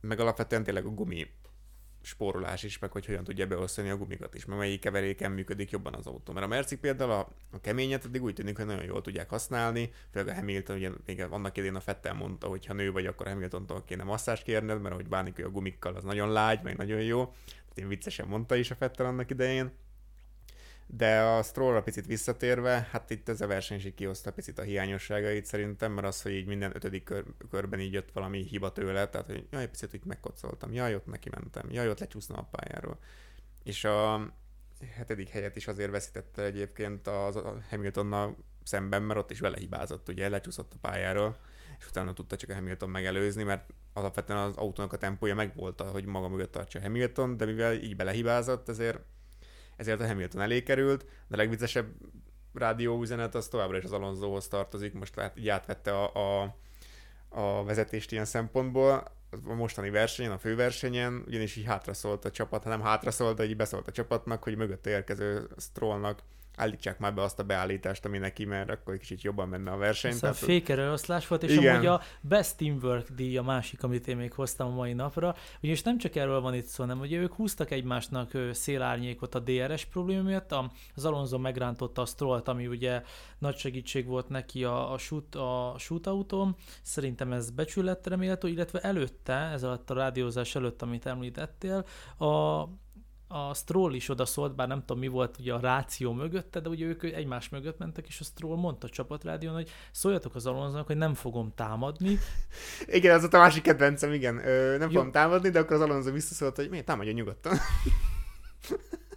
meg 0.00 0.20
alapvetően 0.20 0.62
tényleg 0.62 0.84
a 0.84 0.90
gumi 0.90 1.30
spórolás 2.10 2.62
is, 2.62 2.78
meg 2.78 2.90
hogy 2.90 3.06
hogyan 3.06 3.24
tudja 3.24 3.46
beosztani 3.46 3.88
a 3.90 3.96
gumikat 3.96 4.34
is, 4.34 4.44
meg 4.44 4.58
melyik 4.58 4.80
keveréken 4.80 5.30
működik 5.30 5.70
jobban 5.70 5.94
az 5.94 6.06
autó. 6.06 6.32
Mert 6.32 6.46
a 6.46 6.48
Mercik 6.48 6.78
például 6.80 7.10
a, 7.10 7.28
a 7.50 7.60
keményet 7.60 8.04
eddig 8.04 8.22
úgy 8.22 8.34
tűnik, 8.34 8.56
hogy 8.56 8.66
nagyon 8.66 8.84
jól 8.84 9.00
tudják 9.00 9.30
használni, 9.30 9.92
főleg 10.12 10.28
a 10.28 10.34
Hamilton, 10.34 10.76
ugye 10.76 10.90
még 11.06 11.22
annak 11.22 11.56
idén 11.56 11.74
a 11.74 11.80
Fettel 11.80 12.14
mondta, 12.14 12.48
hogy 12.48 12.66
ha 12.66 12.74
nő 12.74 12.92
vagy, 12.92 13.06
akkor 13.06 13.28
Hamiltontól 13.28 13.84
kéne 13.84 14.04
masszást 14.04 14.42
kérned, 14.42 14.80
mert 14.80 14.94
hogy 14.94 15.08
bánik 15.08 15.38
ő 15.38 15.44
a 15.44 15.50
gumikkal, 15.50 15.94
az 15.94 16.04
nagyon 16.04 16.32
lágy, 16.32 16.62
meg 16.62 16.76
nagyon 16.76 17.00
jó. 17.00 17.24
Tehát 17.24 17.78
én 17.78 17.88
viccesen 17.88 18.26
mondta 18.26 18.54
is 18.54 18.70
a 18.70 18.74
Fettel 18.74 19.06
annak 19.06 19.30
idején. 19.30 19.70
De 20.92 21.20
a 21.20 21.42
Strollra 21.42 21.82
picit 21.82 22.06
visszatérve, 22.06 22.88
hát 22.90 23.10
itt 23.10 23.28
ez 23.28 23.40
a 23.40 23.46
verseny 23.46 23.76
is 23.76 23.92
kihozta 23.94 24.32
picit 24.32 24.58
a 24.58 24.62
hiányosságait 24.62 25.44
szerintem, 25.44 25.92
mert 25.92 26.06
az, 26.06 26.22
hogy 26.22 26.32
így 26.32 26.46
minden 26.46 26.74
ötödik 26.74 27.04
kör, 27.04 27.24
körben 27.50 27.80
így 27.80 27.92
jött 27.92 28.12
valami 28.12 28.44
hiba 28.44 28.72
tőle, 28.72 29.08
tehát 29.08 29.26
hogy 29.26 29.46
jaj, 29.50 29.68
picit 29.68 29.92
itt 29.92 30.04
megkocoltam, 30.04 30.72
jaj, 30.72 30.94
ott 30.94 31.06
neki 31.06 31.28
mentem, 31.28 31.70
jaj, 31.70 31.88
ott 31.88 31.98
lecsúszna 31.98 32.36
a 32.36 32.48
pályáról. 32.50 32.98
És 33.64 33.84
a 33.84 34.30
hetedik 34.94 35.28
helyet 35.28 35.56
is 35.56 35.66
azért 35.66 35.90
veszítette 35.90 36.42
egyébként 36.42 37.06
a 37.06 37.32
Hamiltonnal 37.70 38.36
szemben, 38.64 39.02
mert 39.02 39.18
ott 39.18 39.30
is 39.30 39.40
vele 39.40 39.58
hibázott, 39.58 40.08
ugye 40.08 40.28
lecsúszott 40.28 40.72
a 40.74 40.78
pályáról, 40.80 41.36
és 41.78 41.86
utána 41.86 42.12
tudta 42.12 42.36
csak 42.36 42.50
a 42.50 42.54
Hamilton 42.54 42.90
megelőzni, 42.90 43.42
mert 43.42 43.70
alapvetően 43.92 44.38
az 44.38 44.56
autónak 44.56 44.92
a 44.92 44.98
tempója 44.98 45.34
megvolt, 45.34 45.80
hogy 45.80 46.04
maga 46.04 46.28
mögött 46.28 46.52
tartsa 46.52 46.80
Hamilton, 46.80 47.36
de 47.36 47.44
mivel 47.44 47.74
így 47.74 47.96
belehibázott, 47.96 48.68
ezért 48.68 49.00
ezért 49.80 50.00
a 50.00 50.06
Hamilton 50.06 50.40
elé 50.40 50.62
került, 50.62 51.00
de 51.28 51.34
a 51.34 51.36
legviccesebb 51.36 51.86
rádióüzenet 52.54 53.34
az 53.34 53.48
továbbra 53.48 53.76
is 53.76 53.84
az 53.84 53.92
Alonsohoz 53.92 54.48
tartozik, 54.48 54.92
most 54.92 55.16
lehet 55.16 55.38
így 55.38 55.48
átvette 55.48 55.92
a, 55.92 56.42
a, 56.42 56.56
a 57.28 57.64
vezetést 57.64 58.12
ilyen 58.12 58.24
szempontból, 58.24 59.04
a 59.46 59.52
mostani 59.54 59.90
versenyen, 59.90 60.32
a 60.32 60.38
főversenyen, 60.38 61.24
ugyanis 61.26 61.56
így 61.56 61.64
hátra 61.64 61.94
szólt 61.94 62.24
a 62.24 62.30
csapat, 62.30 62.62
hanem 62.62 62.80
hátra 62.80 63.10
szólt, 63.10 63.36
de 63.36 63.44
így 63.44 63.56
beszólt 63.56 63.88
a 63.88 63.92
csapatnak, 63.92 64.42
hogy 64.42 64.56
mögött 64.56 64.86
érkező 64.86 65.48
Strollnak 65.56 66.22
állítsák 66.60 66.98
már 66.98 67.14
be 67.14 67.22
azt 67.22 67.38
a 67.38 67.42
beállítást, 67.42 68.04
ami 68.04 68.18
neki, 68.18 68.44
mert 68.44 68.70
akkor 68.70 68.94
egy 68.94 69.00
kicsit 69.00 69.22
jobban 69.22 69.48
menne 69.48 69.70
a 69.70 69.76
verseny. 69.76 70.10
Ez 70.10 70.22
a 70.22 70.32
fékerő 70.32 70.92
oszlás 70.92 71.28
volt, 71.28 71.42
és 71.42 71.56
igen. 71.56 71.74
amúgy 71.74 71.86
a 71.86 72.00
Best 72.20 72.56
Teamwork 72.56 73.08
díj 73.10 73.36
a 73.36 73.42
másik, 73.42 73.82
amit 73.82 74.08
én 74.08 74.16
még 74.16 74.32
hoztam 74.32 74.66
a 74.66 74.74
mai 74.74 74.92
napra. 74.92 75.34
Ugyanis 75.62 75.82
nem 75.82 75.98
csak 75.98 76.16
erről 76.16 76.40
van 76.40 76.54
itt 76.54 76.66
szó, 76.66 76.82
hanem 76.82 77.00
ugye 77.00 77.18
ők 77.18 77.32
húztak 77.32 77.70
egymásnak 77.70 78.30
szélárnyékot 78.52 79.34
a 79.34 79.38
DRS 79.38 79.84
probléma 79.84 80.22
miatt, 80.22 80.54
az 80.94 81.04
Alonso 81.04 81.38
megrántotta 81.38 82.02
a 82.02 82.06
Strollt, 82.06 82.48
ami 82.48 82.66
ugye 82.66 83.02
nagy 83.38 83.56
segítség 83.56 84.06
volt 84.06 84.28
neki 84.28 84.64
a, 84.64 84.92
a, 84.92 84.98
shoot, 84.98 85.34
a 85.34 85.74
shoot 85.78 86.06
autón. 86.06 86.56
Szerintem 86.82 87.32
ez 87.32 87.50
becsületre 87.50 88.16
méltó, 88.16 88.46
illetve 88.46 88.80
előtte, 88.80 89.34
ez 89.34 89.62
alatt 89.62 89.90
a 89.90 89.94
rádiózás 89.94 90.54
előtt, 90.54 90.82
amit 90.82 91.06
említettél, 91.06 91.86
a 92.18 92.64
a 93.32 93.54
Stroll 93.54 93.94
is 93.94 94.08
oda 94.08 94.26
szólt, 94.26 94.54
bár 94.54 94.68
nem 94.68 94.80
tudom 94.80 94.98
mi 94.98 95.08
volt 95.08 95.36
ugye 95.38 95.52
a 95.52 95.60
ráció 95.60 96.12
mögötte, 96.12 96.60
de 96.60 96.68
ugye 96.68 96.86
ők 96.86 97.02
egymás 97.02 97.48
mögött 97.48 97.78
mentek, 97.78 98.06
és 98.06 98.20
a 98.20 98.24
Stroll 98.24 98.56
mondta 98.56 98.86
a 98.86 98.90
csapatrádión, 98.90 99.54
hogy 99.54 99.70
szóljatok 99.92 100.34
az 100.34 100.46
Alonsonak, 100.46 100.86
hogy 100.86 100.96
nem 100.96 101.14
fogom 101.14 101.52
támadni. 101.54 102.18
Igen, 102.86 103.16
ez 103.16 103.24
a 103.24 103.28
másik 103.38 103.62
kedvencem, 103.62 104.12
igen. 104.12 104.46
Ö, 104.46 104.76
nem 104.78 104.90
Jó. 104.90 104.96
fogom 104.96 105.10
támadni, 105.10 105.50
de 105.50 105.58
akkor 105.58 105.76
az 105.76 105.82
Alonso 105.82 106.10
visszaszólt, 106.12 106.56
hogy 106.56 106.68
miért 106.68 106.86
támadja 106.86 107.12
nyugodtan. 107.12 107.56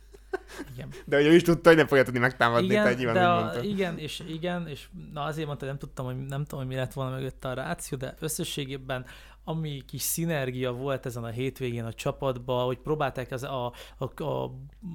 Igen. 0.73 0.89
De 1.05 1.17
ugye 1.17 1.29
ő 1.29 1.33
is 1.33 1.41
tudta, 1.41 1.69
hogy 1.69 1.77
nem 1.77 1.87
fogja 1.87 2.03
tudni 2.03 2.19
megtámadni, 2.19 2.65
igen, 2.65 2.83
tehát 2.83 2.97
nyilván 2.97 3.15
de 3.15 3.27
a, 3.27 3.63
igen, 3.63 3.97
és 3.97 4.23
igen, 4.27 4.67
és 4.67 4.87
na 5.13 5.23
azért 5.23 5.47
mondta, 5.47 5.65
hogy 5.65 5.73
nem 5.73 5.87
tudtam, 5.87 6.05
hogy 6.05 6.25
nem 6.25 6.43
tudom, 6.43 6.59
hogy 6.59 6.73
mi 6.73 6.75
lett 6.75 6.93
volna 6.93 7.15
mögötte 7.15 7.47
a 7.47 7.53
ráció, 7.53 7.97
de 7.97 8.15
összességében 8.19 9.05
ami 9.43 9.81
kis 9.87 10.01
szinergia 10.01 10.71
volt 10.71 11.05
ezen 11.05 11.23
a 11.23 11.29
hétvégén 11.29 11.83
a 11.83 11.93
csapatban, 11.93 12.65
hogy 12.65 12.77
próbálták 12.77 13.31
az 13.31 13.43
a, 13.43 13.73
a, 13.97 14.23
a, 14.23 14.23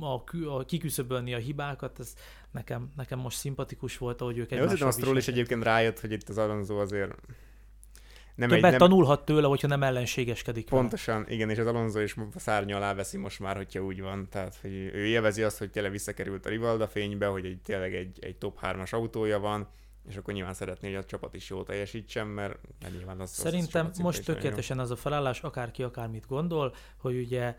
a, 0.00 0.24
a 0.46 0.64
kiküszöbölni 0.64 1.34
a 1.34 1.38
hibákat, 1.38 2.00
ez 2.00 2.14
nekem, 2.50 2.90
nekem 2.96 3.18
most 3.18 3.38
szimpatikus 3.38 3.98
volt, 3.98 4.20
ahogy 4.20 4.38
ők 4.38 4.50
egymással 4.50 4.88
Azt 4.88 5.02
ról 5.02 5.16
is 5.16 5.28
egyébként 5.28 5.62
rájött, 5.62 6.00
hogy 6.00 6.12
itt 6.12 6.28
az 6.28 6.38
Alonso 6.38 6.76
azért 6.76 7.14
nem 8.38 8.48
Többet 8.48 8.72
egy, 8.72 8.78
nem... 8.78 8.88
tanulhat 8.88 9.24
tőle, 9.24 9.46
hogyha 9.46 9.66
nem 9.66 9.82
ellenségeskedik. 9.82 10.68
Pontosan, 10.68 11.22
vele. 11.22 11.34
igen, 11.34 11.50
és 11.50 11.58
az 11.58 11.66
Alonso 11.66 12.00
is 12.00 12.16
szárnya 12.36 12.76
alá 12.76 12.94
veszi 12.94 13.16
most 13.16 13.40
már, 13.40 13.56
hogyha 13.56 13.80
úgy 13.80 14.00
van. 14.00 14.28
Tehát, 14.30 14.58
hogy 14.60 14.70
ő 14.72 15.06
élvezi 15.06 15.42
azt, 15.42 15.58
hogy 15.58 15.70
tényleg 15.70 15.92
visszakerült 15.92 16.46
a 16.46 16.48
Rivalda 16.48 16.88
fénybe, 16.88 17.26
hogy 17.26 17.44
egy, 17.44 17.60
tényleg 17.64 17.94
egy, 17.94 18.18
egy 18.20 18.36
top 18.36 18.58
3-as 18.62 18.90
autója 18.90 19.38
van, 19.38 19.68
és 20.08 20.16
akkor 20.16 20.34
nyilván 20.34 20.54
szeretné, 20.54 20.88
hogy 20.88 21.02
a 21.02 21.04
csapat 21.04 21.34
is 21.34 21.50
jól 21.50 21.64
teljesítsen, 21.64 22.26
mert, 22.26 22.58
nyilván 22.92 23.20
az 23.20 23.30
Szerintem 23.30 23.86
az 23.90 23.98
most 23.98 24.24
tökéletesen 24.24 24.78
az 24.78 24.90
a 24.90 24.96
felállás, 24.96 25.40
akárki 25.40 25.82
akármit 25.82 26.26
gondol, 26.26 26.74
hogy 26.96 27.16
ugye 27.16 27.54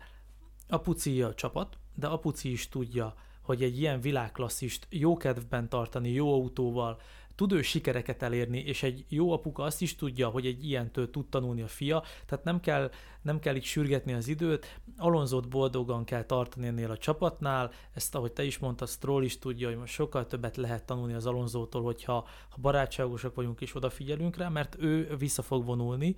Apuci 0.68 1.22
a 1.22 1.34
csapat, 1.34 1.78
de 1.94 2.06
Apuci 2.06 2.50
is 2.50 2.68
tudja, 2.68 3.14
hogy 3.50 3.62
egy 3.62 3.78
ilyen 3.78 4.00
világklasszist 4.00 4.86
jó 4.90 5.16
kedvben 5.16 5.68
tartani, 5.68 6.10
jó 6.10 6.34
autóval, 6.34 7.00
tud 7.34 7.52
ő 7.52 7.62
sikereket 7.62 8.22
elérni, 8.22 8.58
és 8.58 8.82
egy 8.82 9.04
jó 9.08 9.32
apuka 9.32 9.62
azt 9.62 9.82
is 9.82 9.96
tudja, 9.96 10.28
hogy 10.28 10.46
egy 10.46 10.64
ilyentől 10.64 11.10
tud 11.10 11.28
tanulni 11.28 11.62
a 11.62 11.66
fia, 11.66 12.02
tehát 12.26 12.44
nem 12.44 12.60
kell, 12.60 12.90
nem 13.22 13.38
kell 13.38 13.54
így 13.54 13.64
sürgetni 13.64 14.12
az 14.12 14.28
időt, 14.28 14.80
Alonzót 14.96 15.48
boldogan 15.48 16.04
kell 16.04 16.24
tartani 16.24 16.66
ennél 16.66 16.90
a 16.90 16.96
csapatnál, 16.96 17.72
ezt 17.94 18.14
ahogy 18.14 18.32
te 18.32 18.44
is 18.44 18.58
mondtad, 18.58 18.88
Stroll 18.88 19.22
is 19.22 19.38
tudja, 19.38 19.68
hogy 19.68 19.76
most 19.76 19.92
sokkal 19.92 20.26
többet 20.26 20.56
lehet 20.56 20.84
tanulni 20.84 21.12
az 21.12 21.26
Alonzótól, 21.26 21.82
hogyha 21.82 22.26
ha 22.48 22.60
barátságosak 22.60 23.34
vagyunk 23.34 23.60
és 23.60 23.74
odafigyelünk 23.74 24.36
rá, 24.36 24.48
mert 24.48 24.76
ő 24.78 25.16
vissza 25.18 25.42
fog 25.42 25.64
vonulni, 25.64 26.16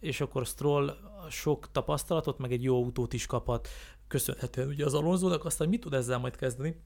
és 0.00 0.20
akkor 0.20 0.46
Stroll 0.46 0.96
sok 1.30 1.70
tapasztalatot, 1.72 2.38
meg 2.38 2.52
egy 2.52 2.62
jó 2.62 2.76
autót 2.76 3.12
is 3.12 3.26
kaphat 3.26 3.68
köszönhetően 4.12 4.68
ugye 4.68 4.84
az 4.84 4.94
Alonzónak, 4.94 5.44
aztán 5.44 5.68
mit 5.68 5.80
tud 5.80 5.94
ezzel 5.94 6.18
majd 6.18 6.36
kezdeni? 6.36 6.76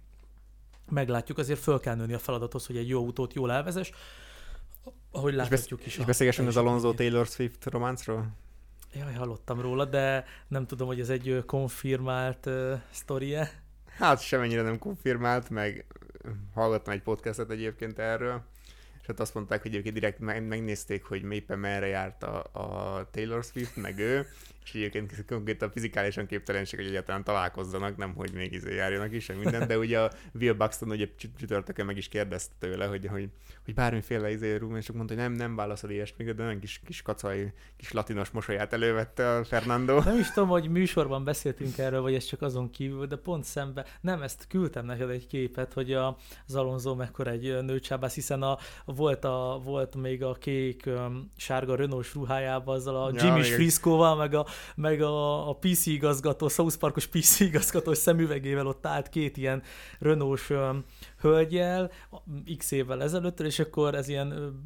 meglátjuk, 0.91 1.39
azért 1.39 1.61
föl 1.61 1.81
kell 1.81 1.95
nőni 1.95 2.13
a 2.13 2.19
feladathoz, 2.19 2.67
hogy 2.67 2.77
egy 2.77 2.89
jó 2.89 2.99
autót 2.99 3.35
jól 3.35 3.53
elvezes, 3.53 3.93
ahogy 5.11 5.35
láthatjuk 5.35 5.87
is. 5.87 5.97
És 5.97 6.05
beszélgessünk 6.05 6.49
az 6.49 6.57
Alonso 6.57 6.95
Taylor 6.95 7.27
Swift 7.27 7.65
románcról? 7.65 8.29
Jaj, 8.95 9.15
hallottam 9.15 9.61
róla, 9.61 9.85
de 9.85 10.25
nem 10.49 10.67
tudom, 10.67 10.87
hogy 10.87 11.01
ez 11.01 11.09
egy 11.09 11.43
konfirmált 11.47 12.47
uh, 12.47 12.81
sztorie. 12.91 13.63
Hát 13.87 14.21
semennyire 14.21 14.63
nem 14.63 14.79
konfirmált, 14.79 15.51
meg 15.51 15.87
hallgattam 16.55 16.93
egy 16.93 17.03
podcastet 17.03 17.51
egyébként 17.51 17.99
erről, 17.99 18.43
és 19.03 19.09
ott 19.09 19.21
azt 19.21 19.35
mondták, 19.35 19.63
hogy 19.63 19.71
egyébként 19.71 19.95
direkt 19.95 20.19
megnézték, 20.49 21.05
hogy 21.05 21.33
éppen 21.33 21.59
merre 21.59 21.87
járt 21.87 22.23
a, 22.23 22.45
a 22.53 23.09
Taylor 23.11 23.45
Swift, 23.45 23.77
meg 23.77 23.99
ő, 23.99 24.27
és 24.67 24.75
egyébként 24.75 25.25
konkrétan 25.25 25.71
fizikálisan 25.71 26.27
képtelenség, 26.27 26.79
hogy 26.79 26.89
egyáltalán 26.89 27.25
találkozzanak, 27.25 27.97
nem 27.97 28.15
hogy 28.15 28.33
még 28.33 28.53
izé 28.53 28.75
járjanak 28.75 29.13
is, 29.13 29.27
meg 29.27 29.39
minden, 29.39 29.67
de 29.67 29.79
ugye 29.79 30.01
a 30.01 30.11
Will 30.33 30.53
Buxton 30.53 30.91
ugye 30.91 31.09
csütörtökön 31.39 31.87
meg 31.87 31.97
is 31.97 32.09
kérdezte 32.09 32.55
tőle, 32.59 32.87
hogy, 32.87 33.07
hogy, 33.07 33.29
hogy 33.65 33.75
bármiféle 33.75 34.31
izé 34.31 34.55
rúm, 34.55 34.77
és 34.77 34.91
mondta, 34.91 35.15
hogy 35.15 35.23
nem, 35.23 35.33
nem 35.33 35.57
válaszol 35.57 35.91
ilyesmit, 35.91 36.35
de 36.35 36.43
nagyon 36.43 36.61
kis, 36.61 36.81
kis 36.85 37.03
kacai, 37.03 37.53
kis 37.77 37.93
latinos 37.93 38.31
mosolyát 38.31 38.73
elővette 38.73 39.31
a 39.31 39.45
Fernando. 39.45 40.01
Nem 40.01 40.19
is 40.19 40.31
tudom, 40.31 40.49
hogy 40.49 40.69
műsorban 40.69 41.25
beszéltünk 41.25 41.79
erről, 41.79 42.01
vagy 42.01 42.15
ez 42.15 42.25
csak 42.25 42.43
azon 42.43 42.71
kívül, 42.71 43.07
de 43.07 43.17
pont 43.17 43.45
szembe, 43.45 43.87
nem, 44.01 44.23
ezt 44.23 44.47
küldtem 44.49 44.87
neked 44.87 45.11
egy 45.11 45.27
képet, 45.27 45.73
hogy 45.73 45.93
a, 45.93 46.17
az 46.47 46.55
Alonso 46.55 46.95
mekkora 46.95 47.31
egy 47.31 47.65
nőcsábász, 47.65 48.15
hiszen 48.15 48.43
a, 48.43 48.59
volt, 48.85 49.25
a, 49.25 49.61
volt 49.65 49.95
még 49.95 50.23
a 50.23 50.33
kék, 50.33 50.89
sárga 51.37 51.77
Renault 51.77 52.13
ruhájában 52.13 52.75
azzal 52.75 52.97
a 52.97 53.11
Jimmy 53.15 53.39
ja, 53.39 53.45
Friscoval, 53.45 54.17
meg 54.17 54.35
a 54.35 54.47
meg 54.75 55.03
a, 55.03 55.49
a 55.49 55.55
PC 55.55 55.87
igazgató, 55.87 56.49
South 56.49 56.77
Parkos 56.77 57.07
PC 57.07 57.41
igazgató 57.41 57.95
szemüvegével 57.95 58.67
ott 58.67 58.87
állt 58.87 59.09
két 59.09 59.37
ilyen 59.37 59.63
Renault-s 59.99 60.53
hölgyel 61.21 61.91
x 62.57 62.71
évvel 62.71 63.03
ezelőtt, 63.03 63.41
és 63.41 63.59
akkor 63.59 63.95
ez 63.95 64.09
ilyen 64.09 64.59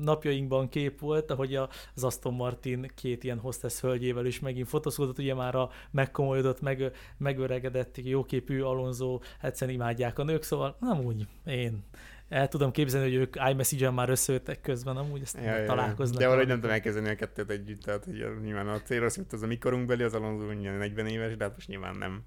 napjainkban 0.00 0.68
kép 0.68 1.00
volt, 1.00 1.30
ahogy 1.30 1.54
az 1.54 2.04
Aston 2.04 2.34
Martin 2.34 2.90
két 2.94 3.24
ilyen 3.24 3.38
hostess 3.38 3.80
hölgyével 3.80 4.26
is 4.26 4.40
megint 4.40 4.68
fotózódott, 4.68 5.18
ugye 5.18 5.34
már 5.34 5.54
a 5.54 5.70
megkomolyodott, 5.90 6.60
meg, 6.60 6.92
megöregedett, 7.18 7.96
jóképű 7.96 8.60
Alonso, 8.60 9.18
egyszerűen 9.40 9.76
imádják 9.76 10.18
a 10.18 10.24
nők, 10.24 10.42
szóval 10.42 10.76
nem 10.80 11.04
úgy, 11.04 11.26
én 11.46 11.84
El 12.32 12.48
tudom 12.48 12.70
képzelni, 12.70 13.10
hogy 13.10 13.20
ők 13.20 13.36
iMessage-en 13.50 13.94
már 13.94 14.08
összejöttek 14.08 14.60
közben, 14.60 14.96
amúgy 14.96 15.20
ezt 15.22 15.36
ja, 15.44 15.64
találkoznak. 15.64 16.20
De 16.20 16.26
valahogy 16.26 16.46
nem 16.46 16.56
tudom 16.56 16.70
elkezdeni 16.74 17.08
a 17.08 17.14
kettőt 17.14 17.50
együtt, 17.50 17.82
tehát 17.82 18.04
hogy 18.04 18.26
nyilván 18.42 18.68
a 18.68 18.82
célhoz 18.82 19.16
jött 19.16 19.32
az 19.32 19.42
a 19.42 19.46
mikorunkbeli, 19.46 20.02
az 20.02 20.14
Alonso 20.14 20.52
40 20.52 21.06
éves, 21.06 21.36
de 21.36 21.44
hát 21.44 21.54
most 21.54 21.68
nyilván 21.68 21.96
nem 21.96 22.24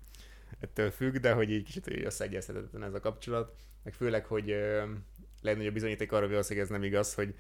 ettől 0.60 0.92
függ, 0.92 1.16
de 1.16 1.32
hogy 1.32 1.52
így 1.52 1.64
kicsit 1.64 2.06
összeegyezhetetlen 2.06 2.84
ez 2.84 2.94
a 2.94 3.00
kapcsolat, 3.00 3.56
meg 3.84 3.94
főleg, 3.94 4.26
hogy 4.26 4.56
legnagyobb 5.42 5.74
bizonyíték 5.74 6.12
arra 6.12 6.28
valószínűleg 6.28 6.66
ez 6.66 6.72
nem 6.72 6.84
igaz, 6.84 7.14
hogy 7.14 7.36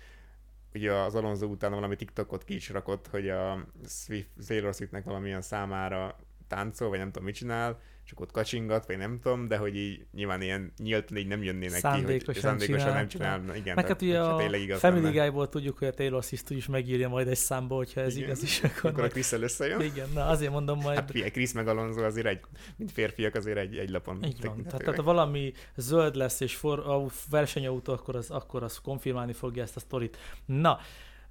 ugye 0.73 0.93
az 0.93 1.15
Alonso 1.15 1.45
után 1.45 1.71
valami 1.71 1.95
TikTokot 1.95 2.43
ki 2.43 2.55
is 2.55 2.69
rakott, 2.69 3.07
hogy 3.07 3.29
a 3.29 3.65
Swift, 3.87 4.29
Taylor 4.47 4.73
Swiftnek 4.73 5.03
valamilyen 5.03 5.41
számára 5.41 6.15
táncol, 6.47 6.89
vagy 6.89 6.97
nem 6.97 7.11
tudom 7.11 7.23
mit 7.23 7.35
csinál, 7.35 7.79
csak 8.05 8.19
ott 8.19 8.31
kacsingat, 8.31 8.85
vagy 8.85 8.97
nem 8.97 9.19
tudom, 9.19 9.47
de 9.47 9.57
hogy 9.57 9.75
így 9.75 10.05
nyilván 10.13 10.41
ilyen 10.41 10.73
nyíltan 10.77 11.17
így 11.17 11.27
nem 11.27 11.43
jönnének 11.43 11.79
szándékosan 11.79 12.17
ki, 12.17 12.25
hogy 12.25 12.35
szándékosan 12.35 12.93
nem 12.93 13.07
csinálnak. 13.07 13.57
Igen, 13.57 13.75
Meg 13.75 13.87
hát 13.87 14.01
ugye 14.01 14.21
a 14.21 14.55
igaz 14.55 14.79
Family 14.79 15.11
Guy-ból 15.11 15.49
tudjuk, 15.49 15.77
hogy 15.77 15.87
a 15.87 15.91
Taylor 15.91 16.23
Swift 16.23 16.49
is 16.49 16.67
megírja 16.67 17.09
majd 17.09 17.27
egy 17.27 17.37
számba, 17.37 17.75
hogyha 17.75 18.01
ez 18.01 18.15
igen. 18.15 18.27
igaz 18.29 18.43
is. 18.43 18.63
Akkor, 18.63 18.89
akkor 18.89 19.03
a 19.03 19.07
chris 19.07 19.31
összejön. 19.31 19.81
Igen, 19.81 20.09
na 20.13 20.25
azért 20.25 20.51
mondom 20.51 20.79
majd. 20.79 20.97
Hát 20.97 21.11
fia, 21.11 21.31
Chris 21.31 21.53
meg 21.53 21.67
Alonso 21.67 22.03
azért 22.03 22.25
egy, 22.25 22.39
mint 22.75 22.91
férfiak 22.91 23.35
azért 23.35 23.57
egy, 23.57 23.77
egy 23.77 23.89
lapon. 23.89 24.23
Így 24.23 24.41
van. 24.41 24.63
Tehát, 24.63 24.79
tehát, 24.79 24.95
ha 24.95 25.03
valami 25.03 25.53
zöld 25.75 26.15
lesz 26.15 26.39
és 26.39 26.55
for, 26.55 26.79
a 26.79 27.05
versenyautó, 27.29 27.93
akkor 27.93 28.15
az, 28.15 28.29
akkor 28.29 28.63
az 28.63 28.77
konfirmálni 28.77 29.33
fogja 29.33 29.63
ezt 29.63 29.75
a 29.75 29.79
sztorit. 29.79 30.17
Na, 30.45 30.79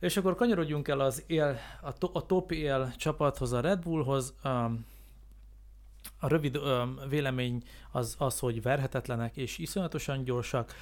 és 0.00 0.16
akkor 0.16 0.34
kanyarodjunk 0.34 0.88
el 0.88 1.00
az 1.00 1.22
él, 1.26 1.58
a, 1.82 1.92
to, 1.92 2.10
a 2.12 2.26
top 2.26 2.52
él 2.52 2.94
csapathoz, 2.96 3.52
a 3.52 3.60
Red 3.60 3.82
Bullhoz. 3.82 4.34
Um, 4.44 4.86
a 6.24 6.28
rövid 6.28 6.56
ö, 6.56 6.82
vélemény 7.08 7.62
az 7.92 8.14
az, 8.18 8.38
hogy 8.38 8.62
verhetetlenek 8.62 9.36
és 9.36 9.58
iszonyatosan 9.58 10.24
gyorsak. 10.24 10.74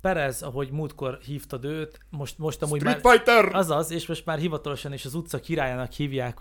Perez, 0.00 0.42
ahogy 0.42 0.70
múltkor 0.70 1.18
hívtad 1.22 1.64
őt, 1.64 2.00
most, 2.10 2.38
most 2.38 2.62
amúgy 2.62 2.80
Street 2.80 3.02
már... 3.02 3.14
Fighter! 3.14 3.54
Azaz, 3.54 3.90
és 3.90 4.06
most 4.06 4.24
már 4.24 4.38
hivatalosan 4.38 4.92
is 4.92 5.04
az 5.04 5.14
utca 5.14 5.40
királyának 5.40 5.92
hívják. 5.92 6.40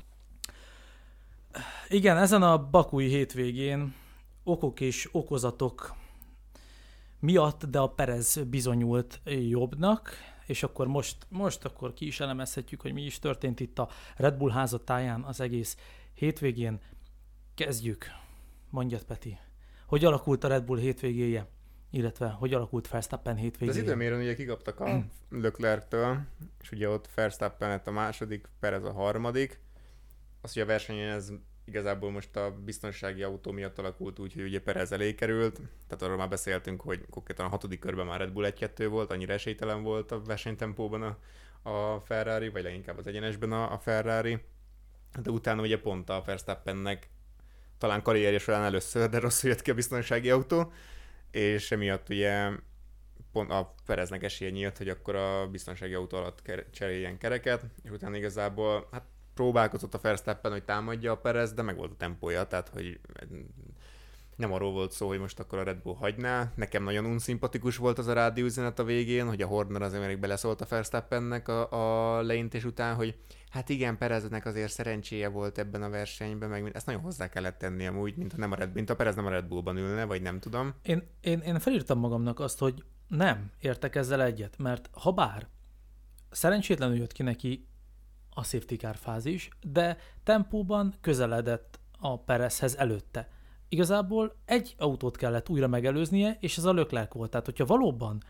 Igen, 1.87 2.17
ezen 2.17 2.41
a 2.41 2.69
bakúi 2.69 3.07
hétvégén 3.07 3.95
okok 4.43 4.79
és 4.79 5.09
okozatok 5.11 5.93
miatt, 7.19 7.65
de 7.65 7.79
a 7.79 7.87
Perez 7.87 8.39
bizonyult 8.49 9.21
jobbnak, 9.49 10.11
és 10.45 10.63
akkor 10.63 10.87
most, 10.87 11.17
most 11.29 11.65
akkor 11.65 11.93
ki 11.93 12.05
is 12.05 12.19
elemezhetjük, 12.19 12.81
hogy 12.81 12.93
mi 12.93 13.01
is 13.01 13.19
történt 13.19 13.59
itt 13.59 13.79
a 13.79 13.89
Red 14.15 14.37
Bull 14.37 14.51
házatáján 14.51 15.21
az 15.23 15.41
egész 15.41 15.77
hétvégén. 16.13 16.79
Kezdjük. 17.65 18.05
Mondjad, 18.69 19.03
Peti. 19.03 19.37
Hogy 19.85 20.05
alakult 20.05 20.43
a 20.43 20.47
Red 20.47 20.63
Bull 20.63 20.77
hétvégéje? 20.77 21.47
Illetve 21.91 22.27
hogy 22.27 22.53
alakult 22.53 22.89
Verstappen 22.89 23.35
hétvégéje? 23.35 23.71
De 23.71 23.79
az 23.79 23.85
időmérőn 23.85 24.19
ugye 24.19 24.35
kikaptak 24.35 24.79
a 24.79 25.03
Leclerc-től, 25.29 26.19
és 26.61 26.71
ugye 26.71 26.89
ott 26.89 27.09
Verstappen 27.15 27.69
lett 27.69 27.87
a 27.87 27.91
második, 27.91 28.47
Perez 28.59 28.83
a 28.83 28.91
harmadik. 28.91 29.59
Az, 30.41 30.53
hogy 30.53 30.61
a 30.61 30.65
versenyen 30.65 31.09
ez 31.09 31.31
igazából 31.65 32.11
most 32.11 32.35
a 32.35 32.55
biztonsági 32.65 33.23
autó 33.23 33.51
miatt 33.51 33.79
alakult 33.79 34.19
úgy, 34.19 34.33
hogy 34.33 34.43
ugye 34.43 34.61
Perez 34.61 34.91
elé 34.91 35.15
került, 35.15 35.55
tehát 35.87 36.01
arról 36.01 36.17
már 36.17 36.29
beszéltünk, 36.29 36.81
hogy 36.81 37.05
konkrétan 37.09 37.45
a 37.45 37.49
hatodik 37.49 37.79
körben 37.79 38.05
már 38.05 38.19
Red 38.19 38.31
Bull 38.31 38.51
1-2 38.55 38.87
volt, 38.89 39.11
annyira 39.11 39.33
esélytelen 39.33 39.83
volt 39.83 40.11
a 40.11 40.21
versenytempóban 40.21 41.01
a, 41.01 41.17
a 41.69 41.99
Ferrari, 41.99 42.49
vagy 42.49 42.63
leginkább 42.63 42.97
az 42.97 43.07
egyenesben 43.07 43.51
a, 43.51 43.73
a 43.73 43.79
Ferrari, 43.79 44.39
de 45.21 45.29
utána 45.31 45.61
ugye 45.61 45.79
pont 45.79 46.09
a 46.09 46.23
Verstappennek 46.25 47.09
talán 47.79 48.01
karrierje 48.01 48.39
során 48.39 48.63
először, 48.63 49.09
de 49.09 49.19
rosszul 49.19 49.49
jött 49.49 49.61
ki 49.61 49.71
a 49.71 49.73
biztonsági 49.73 50.29
autó, 50.29 50.71
és 51.31 51.71
emiatt 51.71 52.09
ugye 52.09 52.49
pont 53.31 53.51
a 53.51 53.75
Pereznek 53.85 54.23
esélye 54.23 54.51
nyílt, 54.51 54.77
hogy 54.77 54.89
akkor 54.89 55.15
a 55.15 55.47
biztonsági 55.47 55.93
autó 55.93 56.17
alatt 56.17 56.51
cseréljen 56.71 57.17
kereket, 57.17 57.65
és 57.83 57.89
utána 57.91 58.17
igazából 58.17 58.87
hát 58.91 59.03
próbálkozott 59.33 59.93
a 59.93 59.99
Verstappen, 60.01 60.51
hogy 60.51 60.63
támadja 60.63 61.11
a 61.11 61.17
Perez, 61.17 61.53
de 61.53 61.61
meg 61.61 61.75
volt 61.75 61.91
a 61.91 61.97
tempója, 61.97 62.43
tehát 62.43 62.69
hogy 62.69 62.99
nem 64.39 64.53
arról 64.53 64.71
volt 64.71 64.91
szó, 64.91 65.07
hogy 65.07 65.19
most 65.19 65.39
akkor 65.39 65.59
a 65.59 65.63
Red 65.63 65.77
Bull 65.77 65.95
hagyná. 65.95 66.51
Nekem 66.55 66.83
nagyon 66.83 67.05
unszimpatikus 67.05 67.77
volt 67.77 67.97
az 67.97 68.07
a 68.07 68.13
rádióüzenet 68.13 68.79
a 68.79 68.83
végén, 68.83 69.27
hogy 69.27 69.41
a 69.41 69.47
Horner 69.47 69.81
az 69.81 69.93
még 69.93 70.19
beleszólt 70.19 70.61
a 70.61 70.65
Verstappennek 70.69 71.47
a, 71.47 71.71
a 72.17 72.21
leintés 72.21 72.65
után, 72.65 72.95
hogy 72.95 73.15
hát 73.49 73.69
igen, 73.69 73.97
Pereznek 73.97 74.45
azért 74.45 74.71
szerencséje 74.71 75.27
volt 75.27 75.57
ebben 75.57 75.83
a 75.83 75.89
versenyben, 75.89 76.49
meg 76.49 76.71
ezt 76.73 76.85
nagyon 76.85 77.01
hozzá 77.01 77.29
kellett 77.29 77.57
tenni 77.57 77.87
amúgy, 77.87 78.15
mint, 78.15 78.37
nem 78.37 78.51
a 78.51 78.55
Red, 78.55 78.73
mint 78.73 78.89
a 78.89 78.95
Perez 78.95 79.15
nem 79.15 79.25
a 79.25 79.29
Red 79.29 79.45
Bullban 79.45 79.77
ülne, 79.77 80.03
vagy 80.03 80.21
nem 80.21 80.39
tudom. 80.39 80.73
Én, 80.81 81.03
én, 81.21 81.39
én 81.39 81.59
felírtam 81.59 81.99
magamnak 81.99 82.39
azt, 82.39 82.59
hogy 82.59 82.83
nem 83.07 83.51
értek 83.59 83.95
ezzel 83.95 84.23
egyet, 84.23 84.57
mert 84.57 84.89
ha 84.91 85.11
bár 85.11 85.47
szerencsétlenül 86.29 86.97
jött 86.97 87.11
ki 87.11 87.23
neki 87.23 87.67
a 88.29 88.43
safety 88.43 88.75
car 88.75 88.95
fázis, 88.95 89.49
de 89.61 89.97
tempóban 90.23 90.93
közeledett 91.01 91.79
a 91.99 92.19
Perezhez 92.19 92.75
előtte. 92.75 93.29
Igazából 93.69 94.35
egy 94.45 94.75
autót 94.77 95.17
kellett 95.17 95.49
újra 95.49 95.67
megelőznie, 95.67 96.37
és 96.39 96.57
ez 96.57 96.65
a 96.65 96.73
Leclerc 96.73 97.13
volt. 97.13 97.29
Tehát, 97.29 97.45
hogyha 97.45 97.65
valóban 97.65 98.23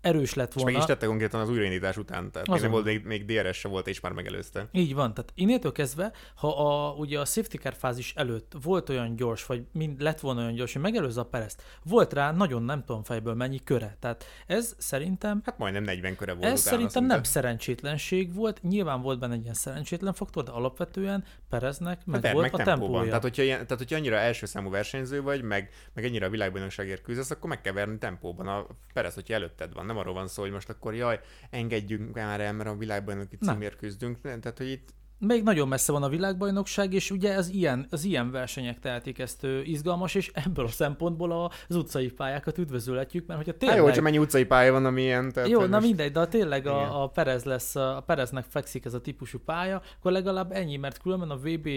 erős 0.00 0.34
lett 0.34 0.52
volna. 0.52 0.70
És 0.70 0.76
meg 0.76 0.86
is 0.86 0.94
tette 0.94 1.06
konkrétan 1.06 1.40
az 1.40 1.50
újraindítás 1.50 1.96
után, 1.96 2.30
tehát 2.30 2.48
még 2.48 2.60
nem 2.60 2.70
volt, 2.70 2.84
még, 2.84 3.04
még 3.04 3.24
DRS 3.24 3.58
se 3.58 3.68
volt, 3.68 3.86
és 3.86 4.00
már 4.00 4.12
megelőzte. 4.12 4.68
Így 4.72 4.94
van, 4.94 5.14
tehát 5.14 5.32
innétől 5.34 5.72
kezdve, 5.72 6.12
ha 6.34 6.48
a, 6.48 6.92
ugye 6.92 7.20
a 7.20 7.24
safety 7.24 7.56
car 7.56 7.74
fázis 7.74 8.12
előtt 8.16 8.52
volt 8.62 8.88
olyan 8.88 9.16
gyors, 9.16 9.46
vagy 9.46 9.62
mind 9.72 10.00
lett 10.00 10.20
volna 10.20 10.40
olyan 10.40 10.54
gyors, 10.54 10.72
hogy 10.72 10.82
megelőzze 10.82 11.20
a 11.20 11.24
Perezt, 11.24 11.62
volt 11.84 12.12
rá 12.12 12.32
nagyon 12.32 12.62
nem 12.62 12.84
tudom 12.84 13.02
fejből 13.02 13.34
mennyi 13.34 13.62
köre. 13.64 13.96
Tehát 14.00 14.24
ez 14.46 14.74
szerintem... 14.78 15.40
Hát 15.44 15.58
majdnem 15.58 15.82
40 15.82 16.16
köre 16.16 16.32
volt. 16.32 16.44
Ez 16.44 16.60
szerintem 16.60 16.88
szinte. 16.90 17.14
nem 17.14 17.22
szerencsétlenség 17.22 18.34
volt, 18.34 18.62
nyilván 18.62 19.00
volt 19.00 19.18
benne 19.18 19.34
egy 19.34 19.42
ilyen 19.42 19.54
szerencsétlen 19.54 20.12
faktor, 20.12 20.44
de 20.44 20.50
alapvetően 20.50 21.24
Pereznek 21.48 22.06
meg 22.06 22.24
hát, 22.24 22.32
volt 22.32 22.50
meg 22.50 22.60
a 22.60 22.64
tempója. 22.64 23.04
Tehát 23.04 23.22
hogyha, 23.22 23.42
ilyen, 23.42 23.58
tehát, 23.62 23.78
hogyha 23.78 23.96
annyira 23.96 24.16
első 24.16 24.46
számú 24.46 24.70
versenyző 24.70 25.22
vagy, 25.22 25.42
meg, 25.42 25.70
meg 25.94 26.04
ennyire 26.04 26.26
a 26.26 26.30
világbajnokságért 26.30 27.02
küzdesz, 27.02 27.30
akkor 27.30 27.48
meg 27.48 27.60
kell 27.60 27.72
verni 27.72 27.98
tempóban. 27.98 28.46
A 28.48 28.66
Perez, 28.92 29.14
hogyha 29.14 29.34
előtted 29.34 29.72
van, 29.72 29.86
nem 29.86 29.97
arról 29.98 30.14
van 30.14 30.28
szó, 30.28 30.42
hogy 30.42 30.50
most 30.50 30.68
akkor 30.68 30.94
jaj, 30.94 31.20
engedjünk 31.50 32.14
már 32.14 32.40
el, 32.40 32.52
mert 32.52 32.68
a 32.68 32.76
világbajnoki 32.76 33.36
címért 33.36 33.76
küzdünk. 33.76 34.20
Tehát, 34.20 34.58
hogy 34.58 34.70
itt 34.70 34.88
még 35.18 35.42
nagyon 35.42 35.68
messze 35.68 35.92
van 35.92 36.02
a 36.02 36.08
világbajnokság, 36.08 36.92
és 36.92 37.10
ugye 37.10 37.34
az 37.34 37.48
ilyen, 37.48 37.86
az 37.90 38.04
ilyen 38.04 38.30
versenyek 38.30 38.78
tehetik 38.78 39.18
ezt 39.18 39.46
izgalmas, 39.64 40.14
és 40.14 40.30
ebből 40.34 40.64
a 40.64 40.68
szempontból 40.68 41.52
az 41.68 41.76
utcai 41.76 42.10
pályákat 42.10 42.58
üdvözölhetjük, 42.58 43.26
mert 43.26 43.38
hogyha 43.38 43.58
tényleg... 43.58 43.78
Hát 43.78 43.86
jó, 43.86 43.92
csak 43.92 44.02
mennyi 44.02 44.18
utcai 44.18 44.44
pálya 44.44 44.72
van, 44.72 44.84
ami 44.84 45.02
ilyen... 45.02 45.32
Tehát 45.32 45.48
jó, 45.48 45.60
na 45.60 45.66
most... 45.66 45.86
mindegy, 45.86 46.12
de 46.12 46.26
tényleg 46.26 46.66
a, 46.66 47.02
a, 47.02 47.06
Perez 47.06 47.44
lesz, 47.44 47.76
a 47.76 48.02
Pereznek 48.06 48.44
fekszik 48.48 48.84
ez 48.84 48.94
a 48.94 49.00
típusú 49.00 49.38
pálya, 49.38 49.82
akkor 49.98 50.12
legalább 50.12 50.52
ennyi, 50.52 50.76
mert 50.76 50.98
különben 50.98 51.30
a 51.30 51.36
VB 51.36 51.68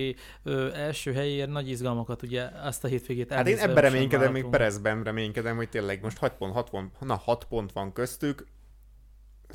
ö, 0.43 0.73
első 0.73 1.13
helyéért 1.13 1.49
nagy 1.49 1.69
izgalmakat 1.69 2.21
ugye 2.21 2.51
ezt 2.51 2.83
a 2.83 2.87
hétvégét 2.87 3.33
Hát 3.33 3.47
én 3.47 3.57
ebben 3.57 3.83
reménykedem, 3.83 4.31
még 4.31 4.45
Perezben 4.45 5.03
reménykedem, 5.03 5.55
hogy 5.55 5.69
tényleg 5.69 6.01
most 6.01 6.17
6 6.17 6.33
pont, 6.37 6.53
6 6.53 6.69
pont, 6.69 6.99
na 6.99 7.15
6 7.15 7.43
pont 7.43 7.71
van 7.71 7.93
köztük, 7.93 8.45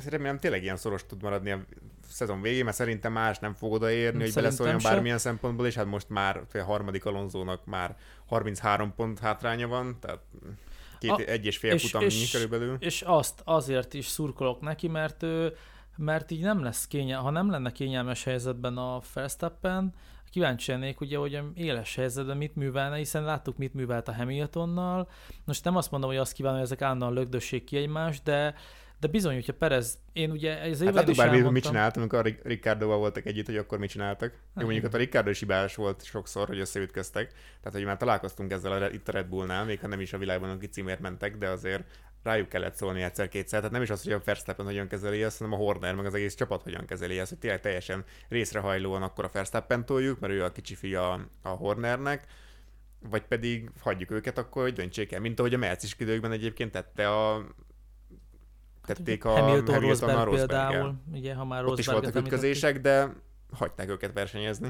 remélem 0.05 0.39
tényleg 0.39 0.63
ilyen 0.63 0.77
szoros 0.77 1.05
tud 1.05 1.21
maradni 1.21 1.51
a 1.51 1.59
szezon 2.09 2.41
végén, 2.41 2.63
mert 2.63 2.75
szerintem 2.75 3.11
más 3.11 3.39
nem 3.39 3.53
fog 3.53 3.71
odaérni, 3.71 4.21
hogy 4.21 4.33
beleszóljon 4.33 4.79
bármilyen 4.83 5.17
szempontból, 5.17 5.65
és 5.65 5.75
hát 5.75 5.85
most 5.85 6.09
már 6.09 6.41
a 6.53 6.57
harmadik 6.57 7.05
Alonzónak 7.05 7.65
már 7.65 7.97
33 8.27 8.93
pont 8.95 9.19
hátránya 9.19 9.67
van, 9.67 9.97
tehát 9.99 10.19
két, 10.99 11.09
a, 11.09 11.19
egy 11.19 11.45
és 11.45 11.57
fél 11.57 11.73
és, 11.73 11.83
futam 11.83 12.01
és, 12.01 12.31
körülbelül. 12.31 12.77
És 12.79 13.01
azt 13.01 13.41
azért 13.43 13.93
is 13.93 14.05
szurkolok 14.05 14.61
neki, 14.61 14.87
mert 14.87 15.23
ő, 15.23 15.55
mert 15.97 16.31
így 16.31 16.41
nem 16.41 16.63
lesz 16.63 16.87
kényelmes, 16.87 17.25
ha 17.25 17.31
nem 17.31 17.49
lenne 17.49 17.71
kényelmes 17.71 18.23
helyzetben 18.23 18.77
a 18.77 19.01
Verstappen, 19.13 19.93
kíváncsi 20.29 20.71
lennék, 20.71 21.01
ugye, 21.01 21.17
hogy 21.17 21.41
éles 21.55 21.95
helyzetben 21.95 22.37
mit 22.37 22.55
művelne, 22.55 22.95
hiszen 22.95 23.23
láttuk, 23.23 23.57
mit 23.57 23.73
művelt 23.73 24.07
a 24.07 24.13
Hamiltonnal. 24.13 25.09
Most 25.45 25.63
nem 25.63 25.75
azt 25.75 25.91
mondom, 25.91 26.09
hogy 26.09 26.19
azt 26.19 26.33
kívánom, 26.33 26.57
hogy 26.57 26.67
ezek 26.67 26.81
állandóan 26.81 27.13
lögdössék 27.13 27.63
ki 27.63 27.77
egymást, 27.77 28.23
de 28.23 28.55
de 28.99 29.07
bizony, 29.07 29.33
hogyha 29.33 29.53
Perez, 29.53 29.97
én 30.13 30.31
ugye 30.31 30.59
ez 30.59 30.83
hát 30.83 30.93
láttuk 30.93 31.15
bár 31.15 31.51
mit 31.51 31.63
csináltam, 31.63 32.01
amikor 32.01 32.19
a 32.19 32.47
Ricardoval 32.47 32.97
voltak 32.97 33.25
együtt, 33.25 33.45
hogy 33.45 33.57
akkor 33.57 33.79
mit 33.79 33.89
csináltak. 33.89 34.33
Jó, 34.55 34.63
mondjuk 34.63 34.85
ott 34.85 34.93
a 34.93 34.97
Ricardo 34.97 35.29
is 35.29 35.39
hibás 35.39 35.75
volt 35.75 36.03
sokszor, 36.03 36.47
hogy 36.47 36.59
összeütköztek. 36.59 37.31
Tehát, 37.31 37.77
hogy 37.77 37.85
már 37.85 37.97
találkoztunk 37.97 38.51
ezzel 38.51 38.71
a, 38.71 38.89
itt 38.89 39.07
a 39.07 39.11
Red 39.11 39.25
Bullnál, 39.25 39.65
még 39.65 39.79
ha 39.79 39.87
nem 39.87 39.99
is 39.99 40.13
a 40.13 40.17
világban 40.17 40.49
aki 40.49 40.67
címért 40.67 40.99
mentek, 40.99 41.37
de 41.37 41.49
azért 41.49 41.83
rájuk 42.23 42.49
kellett 42.49 42.75
szólni 42.75 43.01
egyszer-kétszer. 43.01 43.59
Tehát 43.59 43.73
nem 43.73 43.81
is 43.81 43.89
az, 43.89 44.03
hogy 44.03 44.11
a 44.11 44.21
Verstappen 44.25 44.65
hogyan 44.65 44.87
kezeli 44.87 45.23
ezt, 45.23 45.37
hanem 45.37 45.53
a 45.53 45.57
Horner, 45.57 45.95
meg 45.95 46.05
az 46.05 46.13
egész 46.13 46.35
csapat 46.35 46.63
hogyan 46.63 46.85
kezeli 46.85 47.19
ezt, 47.19 47.29
hogy 47.29 47.39
tényleg 47.39 47.61
teljesen 47.61 48.03
részrehajlóan 48.29 49.03
akkor 49.03 49.25
a 49.25 49.29
Verstappen 49.33 49.85
toljuk, 49.85 50.19
mert 50.19 50.33
ő 50.33 50.43
a 50.43 50.51
kicsi 50.51 50.75
fia 50.75 51.27
a 51.41 51.49
Hornernek, 51.49 52.25
vagy 53.09 53.23
pedig 53.23 53.69
hagyjuk 53.79 54.11
őket 54.11 54.37
akkor, 54.37 54.63
hogy 54.63 54.73
döntsék 54.73 55.11
el, 55.11 55.19
mint 55.19 55.39
ahogy 55.39 55.53
a 55.53 55.57
Merc 55.57 55.83
is 55.83 55.95
időkben 55.97 56.31
egyébként 56.31 56.71
tette 56.71 57.09
a 57.09 57.45
tették 58.87 59.25
a 59.25 59.29
Hamilton, 59.29 59.73
Hamilton 59.73 59.89
Rosberg, 59.89 60.25
Rosberg 60.25 60.49
például, 60.49 60.95
ugye, 61.13 61.33
ha 61.33 61.45
már 61.45 61.65
Ott 61.65 61.79
is 61.79 61.87
voltak 61.87 62.15
ütközések, 62.15 62.81
de 62.81 63.13
hagyták 63.51 63.89
őket 63.89 64.13
versenyezni. 64.13 64.69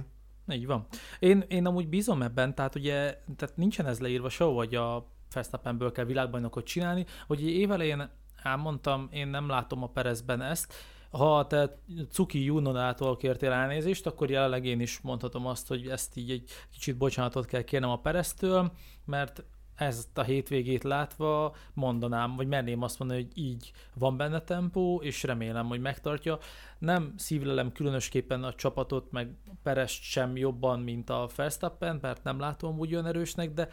Így 0.52 0.66
van. 0.66 0.86
Én, 1.20 1.44
én 1.48 1.66
amúgy 1.66 1.88
bízom 1.88 2.22
ebben, 2.22 2.56
tehát 2.56 2.76
ugye 2.76 3.22
tehát 3.36 3.56
nincsen 3.56 3.86
ez 3.86 4.00
leírva 4.00 4.30
sehol, 4.30 4.56
hogy 4.56 4.76
a 4.76 5.08
Verstappenből 5.34 5.92
kell 5.92 6.06
világbajnokot 6.06 6.66
csinálni, 6.66 7.06
hogy 7.28 7.42
évelején 7.50 8.10
elmondtam, 8.44 9.08
én 9.12 9.28
nem 9.28 9.48
látom 9.48 9.84
a 9.84 9.90
Perezben 9.90 10.42
ezt. 10.42 10.74
Ha 11.12 11.48
te 11.48 11.80
Cuki 12.10 12.44
Junonától 12.44 13.18
kértél 13.18 13.52
elnézést, 13.52 14.06
akkor 14.06 14.30
jelenleg 14.30 14.66
én 14.66 14.80
is 14.80 15.00
mondhatom 15.02 15.46
azt, 15.46 15.68
hogy 15.68 15.88
ezt 15.88 16.18
így 16.18 16.32
egy 16.32 16.52
kicsit 16.72 16.98
bocsánatot 16.98 17.46
kell 17.46 17.62
kérnem 17.62 17.90
a 17.90 18.00
Pereztől, 18.00 18.72
mert 19.06 19.44
ezt 19.78 20.18
a 20.18 20.24
hétvégét 20.24 20.84
látva 20.84 21.56
mondanám, 21.74 22.36
vagy 22.36 22.48
merném 22.48 22.82
azt 22.82 23.00
mondani, 23.00 23.22
hogy 23.22 23.38
így 23.38 23.72
van 23.94 24.18
benne 24.18 24.42
tempó, 24.42 25.02
és 25.02 25.24
remélem, 25.24 25.68
hogy 25.68 25.82
megtartja. 25.82 26.38
Nem 26.80 27.14
szívlelem 27.18 27.72
különösképpen 27.72 28.44
a 28.44 28.54
csapatot, 28.54 29.12
meg 29.12 29.36
Perest 29.64 30.04
sem 30.04 30.38
jobban, 30.38 30.80
mint 30.80 31.10
a 31.10 31.30
Verstappen, 31.36 32.00
mert 32.02 32.24
nem 32.24 32.40
látom 32.40 32.80
úgy 32.80 32.94
olyan 32.94 33.06
erősnek, 33.06 33.54
de 33.54 33.70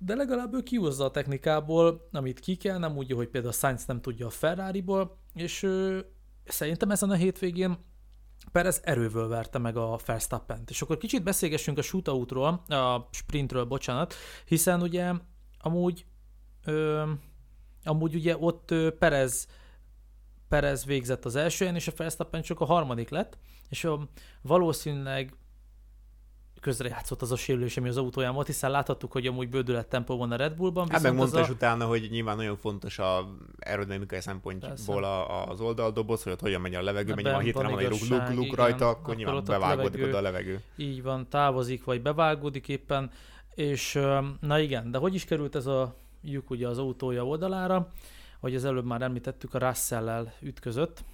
de 0.00 0.14
legalább 0.14 0.54
ő 0.54 0.62
kihozza 0.62 1.04
a 1.04 1.10
technikából, 1.10 2.08
amit 2.12 2.40
ki 2.40 2.56
kell, 2.56 2.78
nem 2.78 2.96
úgy, 2.96 3.12
hogy 3.12 3.28
például 3.28 3.52
Sainz 3.52 3.86
nem 3.86 4.00
tudja 4.00 4.26
a 4.26 4.30
Ferrari-ból, 4.30 5.18
és 5.34 5.62
ö, 5.62 5.98
szerintem 6.44 6.90
ezen 6.90 7.10
a 7.10 7.14
hétvégén 7.14 7.78
Perez 8.52 8.80
erővel 8.84 9.26
verte 9.26 9.58
meg 9.58 9.76
a 9.76 9.98
Verstappen-t. 10.06 10.70
És 10.70 10.82
akkor 10.82 10.96
kicsit 10.96 11.22
beszélgessünk 11.22 11.78
a 11.78 11.82
shootoutról, 11.82 12.62
a 12.68 13.08
sprintről, 13.10 13.64
bocsánat, 13.64 14.14
hiszen 14.46 14.82
ugye 14.82 15.12
amúgy 15.58 16.06
ö, 16.64 17.10
amúgy 17.84 18.14
ugye 18.14 18.36
ott 18.38 18.70
ö, 18.70 18.96
Perez 18.98 19.48
Perez 20.48 20.84
végzett 20.84 21.24
az 21.24 21.36
első 21.36 21.58
helyen, 21.58 21.74
és 21.74 21.88
a 21.88 21.92
Verstappen 21.96 22.42
csak 22.42 22.60
a 22.60 22.64
harmadik 22.64 23.08
lett, 23.08 23.38
és 23.68 23.84
a, 23.84 24.08
valószínűleg 24.42 25.34
közrejátszott 26.68 27.22
az 27.22 27.32
a 27.32 27.36
sérülés, 27.36 27.76
ami 27.76 27.88
az 27.88 27.96
autóján 27.96 28.34
volt, 28.34 28.46
hiszen 28.46 28.70
láthattuk, 28.70 29.12
hogy 29.12 29.26
amúgy 29.26 29.48
bődület 29.48 29.88
tempó 29.88 30.16
van 30.16 30.32
a 30.32 30.36
Red 30.36 30.54
Bullban. 30.56 30.88
Hát 30.88 31.02
megmondta 31.02 31.40
a... 31.40 31.48
utána, 31.50 31.86
hogy 31.86 32.08
nyilván 32.10 32.36
nagyon 32.36 32.56
fontos 32.56 32.98
a 32.98 33.34
aerodinamikai 33.60 34.20
szempontból 34.20 35.04
a, 35.04 35.48
az 35.48 35.60
oldaldoboz, 35.60 36.22
hogy 36.22 36.32
ott 36.32 36.40
hogyan 36.40 36.60
megy 36.60 36.74
a 36.74 36.82
levegő, 36.82 37.14
mert 37.14 37.22
nyilván 37.22 37.42
hirtelen 37.42 37.70
van 37.70 37.80
egy 37.80 38.08
luk, 38.08 38.34
luk, 38.34 38.54
rajta, 38.54 38.88
akkor, 38.88 39.02
akkor 39.02 39.16
nyilván 39.16 39.44
bevágódik 39.44 39.92
levegő, 39.92 40.08
oda 40.08 40.18
a 40.18 40.20
levegő. 40.20 40.62
Így 40.76 41.02
van, 41.02 41.28
távozik, 41.28 41.84
vagy 41.84 42.02
bevágódik 42.02 42.68
éppen, 42.68 43.10
és 43.54 43.98
na 44.40 44.58
igen, 44.58 44.90
de 44.90 44.98
hogy 44.98 45.14
is 45.14 45.24
került 45.24 45.54
ez 45.54 45.66
a 45.66 45.94
lyuk 46.22 46.50
ugye 46.50 46.68
az 46.68 46.78
autója 46.78 47.26
oldalára, 47.26 47.92
hogy 48.40 48.54
az 48.54 48.64
előbb 48.64 48.84
már 48.84 49.02
említettük, 49.02 49.54
a 49.54 49.58
Russell-lel 49.58 50.32
ütközött. 50.40 51.04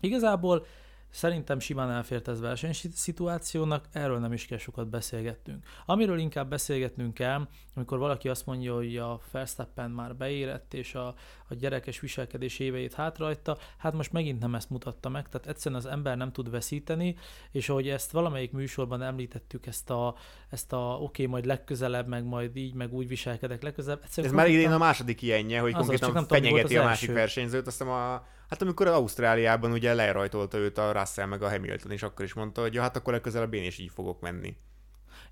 Igazából 0.00 0.66
Szerintem 1.14 1.58
simán 1.58 1.90
elfért 1.90 2.28
ez 2.28 2.40
versenyszituációnak, 2.40 3.88
erről 3.92 4.18
nem 4.18 4.32
is 4.32 4.46
kell 4.46 4.58
sokat 4.58 4.88
beszélgettünk. 4.88 5.66
Amiről 5.86 6.18
inkább 6.18 6.48
beszélgetnünk 6.48 7.14
kell, 7.14 7.48
amikor 7.74 7.98
valaki 7.98 8.28
azt 8.28 8.46
mondja, 8.46 8.74
hogy 8.74 8.96
a 8.96 9.20
Verstappen 9.32 9.90
már 9.90 10.16
beérett, 10.16 10.74
és 10.74 10.94
a, 10.94 11.14
a 11.48 11.54
gyerekes 11.54 12.00
viselkedés 12.00 12.58
éveit 12.58 12.94
hátrajta, 12.94 13.58
hát 13.76 13.92
most 13.92 14.12
megint 14.12 14.40
nem 14.40 14.54
ezt 14.54 14.70
mutatta 14.70 15.08
meg, 15.08 15.28
tehát 15.28 15.46
egyszerűen 15.46 15.80
az 15.80 15.86
ember 15.86 16.16
nem 16.16 16.32
tud 16.32 16.50
veszíteni, 16.50 17.16
és 17.50 17.68
ahogy 17.68 17.88
ezt 17.88 18.10
valamelyik 18.10 18.52
műsorban 18.52 19.02
említettük, 19.02 19.66
ezt 19.66 19.90
a, 19.90 20.14
ezt 20.50 20.72
a 20.72 20.76
oké, 20.76 21.02
okay, 21.02 21.26
majd 21.26 21.44
legközelebb, 21.44 22.08
meg 22.08 22.24
majd 22.24 22.56
így, 22.56 22.74
meg 22.74 22.92
úgy 22.92 23.08
viselkedek 23.08 23.62
legközelebb. 23.62 24.00
Egyszerűen 24.04 24.32
Ez 24.32 24.38
már 24.38 24.48
idén 24.48 24.72
a 24.72 24.78
második 24.78 25.22
ilyenje, 25.22 25.60
hogy 25.60 25.72
konkrétan 25.72 26.26
fenyegeti 26.26 26.76
a 26.76 26.84
másik 26.84 27.12
versenyzőt, 27.12 27.66
azt 27.66 27.78
hiszem 27.78 27.92
a 27.92 28.26
Hát 28.48 28.62
amikor 28.62 28.86
Ausztráliában 28.86 29.72
ugye 29.72 29.94
lerajtolta 29.94 30.58
őt 30.58 30.78
a 30.78 30.92
Russell 30.92 31.26
meg 31.26 31.42
a 31.42 31.48
Hamilton, 31.48 31.90
és 31.90 32.02
akkor 32.02 32.24
is 32.24 32.34
mondta, 32.34 32.60
hogy 32.60 32.74
ja, 32.74 32.82
hát 32.82 32.96
akkor 32.96 33.12
legközelebb 33.12 33.54
én 33.54 33.64
is 33.64 33.78
így 33.78 33.90
fogok 33.94 34.20
menni. 34.20 34.56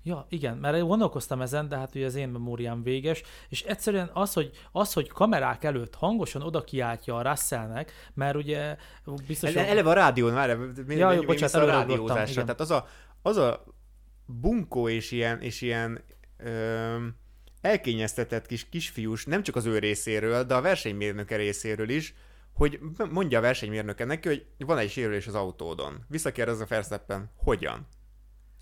Ja, 0.05 0.25
igen, 0.29 0.57
mert 0.57 0.81
gondolkoztam 0.81 1.41
ezen, 1.41 1.69
de 1.69 1.77
hát 1.77 1.95
ugye 1.95 2.05
az 2.05 2.15
én 2.15 2.29
memóriám 2.29 2.83
véges, 2.83 3.23
és 3.49 3.61
egyszerűen 3.61 4.09
az, 4.13 4.33
hogy, 4.33 4.51
az, 4.71 4.93
hogy 4.93 5.09
kamerák 5.09 5.63
előtt 5.63 5.95
hangosan 5.95 6.41
oda 6.41 6.63
kiáltja 6.63 7.15
a 7.15 7.21
Russellnek, 7.21 7.91
mert 8.13 8.35
ugye 8.35 8.77
biztos... 9.27 9.53
Ele, 9.53 9.67
eleve 9.67 9.89
a 9.89 9.93
rádión, 9.93 10.33
már 10.33 10.57
mi, 10.87 10.95
ja, 10.95 11.11
jó, 11.11 11.19
mi, 11.19 11.25
bocsánat, 11.25 11.53
a 11.55 11.65
rádiózásra, 11.65 12.41
tehát 12.41 12.59
az 12.59 12.71
a, 12.71 12.87
az 13.21 13.37
a 13.37 13.63
bunkó 14.25 14.89
és 14.89 15.11
ilyen, 15.11 15.41
és 15.41 15.61
ilyen 15.61 16.03
ö, 16.37 16.95
elkényeztetett 17.61 18.45
kis 18.45 18.69
kisfiús, 18.69 19.25
nem 19.25 19.43
csak 19.43 19.55
az 19.55 19.65
ő 19.65 19.79
részéről, 19.79 20.43
de 20.43 20.55
a 20.55 20.61
versenymérnöke 20.61 21.35
részéről 21.35 21.89
is, 21.89 22.13
hogy 22.53 22.79
mondja 23.11 23.37
a 23.37 23.41
versenymérnöke 23.41 24.05
neki, 24.05 24.27
hogy 24.27 24.45
van 24.57 24.77
egy 24.77 24.89
sérülés 24.89 25.27
az 25.27 25.35
autódon. 25.35 26.05
Visszakérdez 26.07 26.59
a 26.59 26.65
Verstappen, 26.65 27.31
hogyan? 27.37 27.87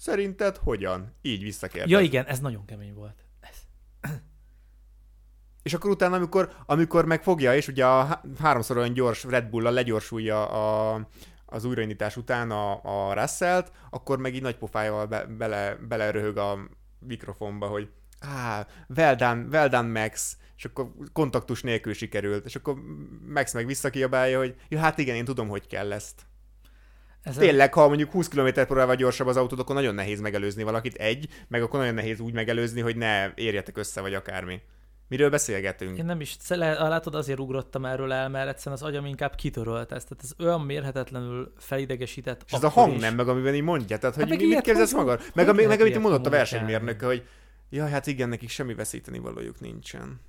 Szerinted 0.01 0.57
hogyan? 0.57 1.15
Így 1.21 1.43
visszakérdez. 1.43 1.89
Ja 1.89 1.99
igen, 1.99 2.25
ez 2.25 2.39
nagyon 2.39 2.65
kemény 2.65 2.93
volt. 2.93 3.25
Ez. 3.39 3.55
És 5.63 5.73
akkor 5.73 5.89
utána, 5.89 6.15
amikor, 6.15 6.53
amikor 6.65 7.05
megfogja, 7.05 7.55
és 7.55 7.67
ugye 7.67 7.85
a 7.85 8.21
háromszor 8.39 8.77
olyan 8.77 8.93
gyors 8.93 9.23
Red 9.23 9.45
Bull-a 9.49 9.69
legyorsulja 9.69 10.47
a, 10.49 11.07
az 11.45 11.65
újraindítás 11.65 12.17
után 12.17 12.51
a, 12.51 12.81
a 12.83 13.13
Russell-t, 13.13 13.71
akkor 13.89 14.19
meg 14.19 14.35
így 14.35 14.41
nagy 14.41 14.57
pofájával 14.57 15.05
be, 15.05 15.25
bele, 15.25 15.75
beleröhög 15.75 16.37
a 16.37 16.59
mikrofonba, 16.99 17.67
hogy 17.67 17.89
ah, 18.19 18.65
well 18.95 19.15
done, 19.15 19.45
well 19.51 19.67
done 19.67 20.01
Max, 20.01 20.37
és 20.57 20.65
akkor 20.65 20.91
kontaktus 21.13 21.61
nélkül 21.61 21.93
sikerült, 21.93 22.45
és 22.45 22.55
akkor 22.55 22.75
Max 23.27 23.53
meg 23.53 23.65
visszakiabálja, 23.65 24.37
hogy 24.37 24.55
ja, 24.69 24.79
hát 24.79 24.97
igen, 24.97 25.15
én 25.15 25.25
tudom, 25.25 25.47
hogy 25.47 25.67
kell 25.67 25.91
ezt. 25.91 26.29
Ez 27.23 27.35
Tényleg, 27.35 27.73
ha 27.73 27.87
mondjuk 27.87 28.11
20 28.11 28.27
km 28.27 28.47
per 28.53 28.71
órával 28.71 28.95
gyorsabb 28.95 29.27
az 29.27 29.37
autód, 29.37 29.59
akkor 29.59 29.75
nagyon 29.75 29.95
nehéz 29.95 30.21
megelőzni 30.21 30.63
valakit 30.63 30.95
egy, 30.95 31.27
meg 31.47 31.61
akkor 31.61 31.79
nagyon 31.79 31.93
nehéz 31.93 32.19
úgy 32.19 32.33
megelőzni, 32.33 32.81
hogy 32.81 32.95
ne 32.95 33.31
érjetek 33.35 33.77
össze, 33.77 34.01
vagy 34.01 34.13
akármi. 34.13 34.61
Miről 35.07 35.29
beszélgetünk? 35.29 35.97
Én 35.97 36.05
nem 36.05 36.21
is, 36.21 36.37
látod, 36.47 37.15
azért 37.15 37.39
ugrottam 37.39 37.85
erről 37.85 38.11
el, 38.13 38.29
mert 38.29 38.49
egyszerűen 38.49 38.81
az 38.81 38.87
agyam 38.87 39.05
inkább 39.05 39.35
kitörölt 39.35 39.91
ezt. 39.91 40.07
Tehát 40.07 40.23
ez 40.23 40.45
olyan 40.45 40.61
mérhetetlenül 40.61 41.53
felidegesített. 41.57 42.43
És 42.45 42.51
ez 42.51 42.63
a 42.63 42.69
hang 42.69 42.93
is. 42.93 43.01
nem, 43.01 43.15
meg 43.15 43.27
amiben 43.27 43.55
így 43.55 43.61
mondja. 43.61 43.97
Tehát, 43.97 44.15
hogy 44.15 44.29
hát 44.29 44.39
mi, 44.39 44.45
mit 44.45 44.61
képzelsz 44.61 44.93
magad? 44.93 45.21
Meg, 45.33 45.55
meg, 45.55 45.67
meg 45.67 45.81
amit 45.81 45.99
mondott 45.99 46.25
a 46.25 46.29
versenymérnök, 46.29 47.01
hogy 47.01 47.23
jaj, 47.69 47.89
hát 47.89 48.07
igen, 48.07 48.29
nekik 48.29 48.49
semmi 48.49 48.73
veszíteni 48.73 49.19
valójuk 49.19 49.59
nincsen 49.59 50.19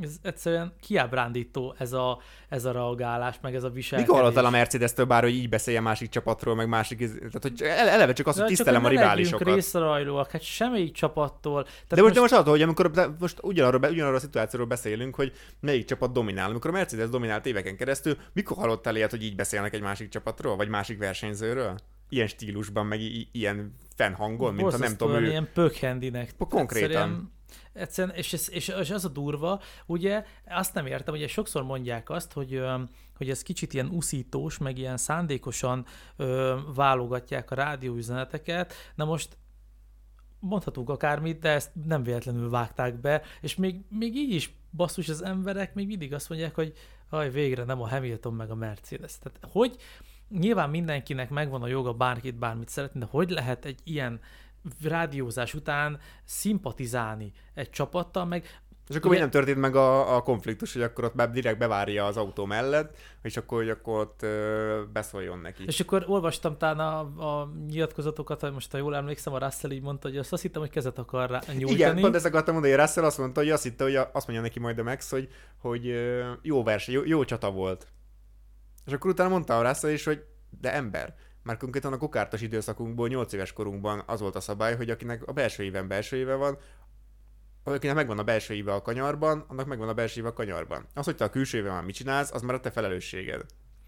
ez 0.00 0.16
egyszerűen 0.22 0.72
kiábrándító 0.80 1.74
ez 1.78 1.92
a, 1.92 2.18
ez 2.48 2.64
a 2.64 2.72
reagálás, 2.72 3.38
meg 3.42 3.54
ez 3.54 3.64
a 3.64 3.70
viselkedés. 3.70 4.06
Mikor 4.06 4.20
hallottál 4.22 4.44
a 4.44 4.50
Mercedes-től 4.50 5.06
bár, 5.06 5.22
hogy 5.22 5.34
így 5.34 5.48
beszélje 5.48 5.80
másik 5.80 6.08
csapatról, 6.08 6.54
meg 6.54 6.68
másik, 6.68 6.98
tehát 6.98 7.42
hogy 7.42 7.62
eleve 7.62 8.12
csak 8.12 8.26
az, 8.26 8.38
hogy 8.38 8.46
tisztelem 8.46 8.84
a 8.84 8.88
riválisokat. 8.88 9.46
Csak 9.46 9.54
részrajlóak, 9.54 10.30
hát 10.30 10.42
semmelyik 10.42 10.92
csapattól. 10.92 11.62
Tehát 11.62 11.86
de 11.88 12.02
most, 12.02 12.08
most, 12.08 12.20
most 12.20 12.32
attól, 12.32 12.52
hogy 12.52 12.62
amikor 12.62 12.90
de 12.90 13.08
most 13.18 13.38
ugyanarról, 13.42 13.90
ugyanarról 13.90 14.16
a 14.16 14.20
szituációról 14.20 14.68
beszélünk, 14.68 15.14
hogy 15.14 15.32
melyik 15.60 15.84
csapat 15.84 16.12
dominál. 16.12 16.50
Amikor 16.50 16.70
a 16.70 16.72
Mercedes 16.72 17.08
dominált 17.08 17.46
éveken 17.46 17.76
keresztül, 17.76 18.16
mikor 18.32 18.56
hallottál 18.56 18.96
ilyet, 18.96 19.10
hogy 19.10 19.22
így 19.22 19.36
beszélnek 19.36 19.74
egy 19.74 19.82
másik 19.82 20.08
csapatról, 20.08 20.56
vagy 20.56 20.68
másik 20.68 20.98
versenyzőről? 20.98 21.78
Ilyen 22.08 22.26
stílusban, 22.26 22.86
meg 22.86 23.00
i- 23.00 23.28
ilyen 23.32 23.74
fennhangon, 23.96 24.54
mint 24.54 24.70
ha 24.70 24.78
nem 24.78 24.96
tudom 24.96 25.22
ő... 25.22 25.26
Ilyen 25.26 25.48
pökhendinek. 25.54 26.34
Konkrétan. 26.38 26.90
Egyszerűen 26.90 27.32
Egyszerűen, 27.78 28.16
és, 28.16 28.32
és, 28.32 28.68
és 28.68 28.90
az 28.90 29.04
a 29.04 29.08
durva, 29.08 29.60
ugye, 29.86 30.24
azt 30.46 30.74
nem 30.74 30.86
értem, 30.86 31.14
ugye 31.14 31.28
sokszor 31.28 31.62
mondják 31.62 32.10
azt, 32.10 32.32
hogy, 32.32 32.62
hogy 33.16 33.30
ez 33.30 33.42
kicsit 33.42 33.74
ilyen 33.74 33.88
uszítós, 33.88 34.58
meg 34.58 34.78
ilyen 34.78 34.96
szándékosan 34.96 35.86
ö, 36.16 36.58
válogatják 36.74 37.50
a 37.50 37.54
rádióüzeneteket, 37.54 38.72
na 38.94 39.04
most 39.04 39.36
mondhatunk 40.40 40.90
akármit, 40.90 41.38
de 41.38 41.48
ezt 41.48 41.70
nem 41.86 42.02
véletlenül 42.02 42.50
vágták 42.50 43.00
be, 43.00 43.22
és 43.40 43.56
még, 43.56 43.84
még 43.88 44.16
így 44.16 44.34
is 44.34 44.56
basszus 44.70 45.08
az 45.08 45.24
emberek 45.24 45.74
még 45.74 45.86
mindig 45.86 46.14
azt 46.14 46.28
mondják, 46.28 46.54
hogy 46.54 46.72
aj, 47.10 47.30
végre 47.30 47.64
nem 47.64 47.82
a 47.82 47.88
Hamilton 47.88 48.34
meg 48.34 48.50
a 48.50 48.54
Mercedes. 48.54 49.18
Tehát 49.18 49.38
hogy 49.52 49.76
nyilván 50.28 50.70
mindenkinek 50.70 51.30
megvan 51.30 51.62
a 51.62 51.66
joga 51.66 51.92
bárkit 51.92 52.38
bármit 52.38 52.68
szeretni, 52.68 53.00
de 53.00 53.06
hogy 53.10 53.30
lehet 53.30 53.64
egy 53.64 53.80
ilyen 53.84 54.20
rádiózás 54.82 55.54
után 55.54 55.98
szimpatizálni 56.24 57.32
egy 57.54 57.70
csapattal, 57.70 58.24
meg 58.24 58.60
és 58.88 58.96
akkor 58.96 59.10
még 59.10 59.20
nem 59.20 59.30
történt 59.30 59.58
meg 59.58 59.76
a, 59.76 60.16
a 60.16 60.22
konfliktus, 60.22 60.72
hogy 60.72 60.82
akkor 60.82 61.04
ott 61.04 61.14
már 61.14 61.30
direkt 61.30 61.58
bevárja 61.58 62.06
az 62.06 62.16
autó 62.16 62.44
mellett, 62.44 62.96
és 63.22 63.36
akkor, 63.36 63.58
hogy 63.58 63.68
akkor 63.68 64.00
ott 64.00 64.22
ö, 64.22 64.82
beszóljon 64.92 65.38
neki. 65.38 65.64
És 65.66 65.80
akkor 65.80 66.04
olvastam 66.06 66.58
talán 66.58 66.78
a, 66.78 67.00
a 67.40 67.52
nyilatkozatokat, 67.68 68.40
hogy 68.40 68.52
most 68.52 68.70
ha 68.70 68.78
jól 68.78 68.96
emlékszem, 68.96 69.32
a 69.32 69.38
Russell 69.38 69.70
így 69.70 69.82
mondta, 69.82 70.08
hogy 70.08 70.16
azt, 70.16 70.32
azt 70.32 70.42
hittem, 70.42 70.60
hogy 70.60 70.70
kezet 70.70 70.98
akar 70.98 71.30
rá 71.30 71.40
nyújtani. 71.46 71.72
Igen, 71.72 72.00
pont 72.00 72.14
ezt 72.14 72.24
akartam 72.24 72.52
mondani, 72.52 72.74
hogy 72.74 72.84
Russell 72.84 73.04
azt 73.04 73.18
mondta, 73.18 73.40
hogy 73.40 73.50
azt 73.50 73.62
hitte, 73.62 73.84
hogy 73.84 73.94
azt 73.94 74.26
mondja 74.26 74.40
neki 74.40 74.58
majd 74.60 74.78
a 74.78 74.82
Max, 74.82 75.10
hogy, 75.10 75.28
hogy 75.58 75.94
jó 76.42 76.62
verseny, 76.62 76.94
jó, 76.94 77.04
jó 77.04 77.24
csata 77.24 77.50
volt. 77.50 77.86
És 78.86 78.92
akkor 78.92 79.10
utána 79.10 79.28
mondta 79.28 79.58
a 79.58 79.68
Russell 79.68 79.90
is, 79.90 80.04
hogy 80.04 80.24
de 80.60 80.74
ember, 80.74 81.14
már 81.48 81.56
konkrétan 81.56 81.92
a 81.92 81.96
kokártos 81.96 82.40
időszakunkból, 82.40 83.08
8 83.08 83.32
éves 83.32 83.52
korunkban 83.52 84.02
az 84.06 84.20
volt 84.20 84.36
a 84.36 84.40
szabály, 84.40 84.76
hogy 84.76 84.90
akinek 84.90 85.26
a 85.26 85.32
belső 85.32 85.62
éven 85.62 85.88
belső 85.88 86.16
éve 86.16 86.34
van, 86.34 86.58
akinek 87.62 87.96
megvan 87.96 88.18
a 88.18 88.22
belső 88.22 88.54
éve 88.54 88.72
a 88.72 88.82
kanyarban, 88.82 89.44
annak 89.48 89.66
megvan 89.66 89.88
a 89.88 89.94
belső 89.94 90.20
éve 90.20 90.28
a 90.28 90.32
kanyarban. 90.32 90.86
Az, 90.94 91.04
hogy 91.04 91.16
te 91.16 91.24
a 91.24 91.30
külső 91.30 91.58
éve 91.58 91.70
már 91.70 91.84
mit 91.84 91.94
csinálsz, 91.94 92.32
az 92.32 92.42
már 92.42 92.54
a 92.54 92.60
te 92.60 92.70
felelősséged. 92.70 93.44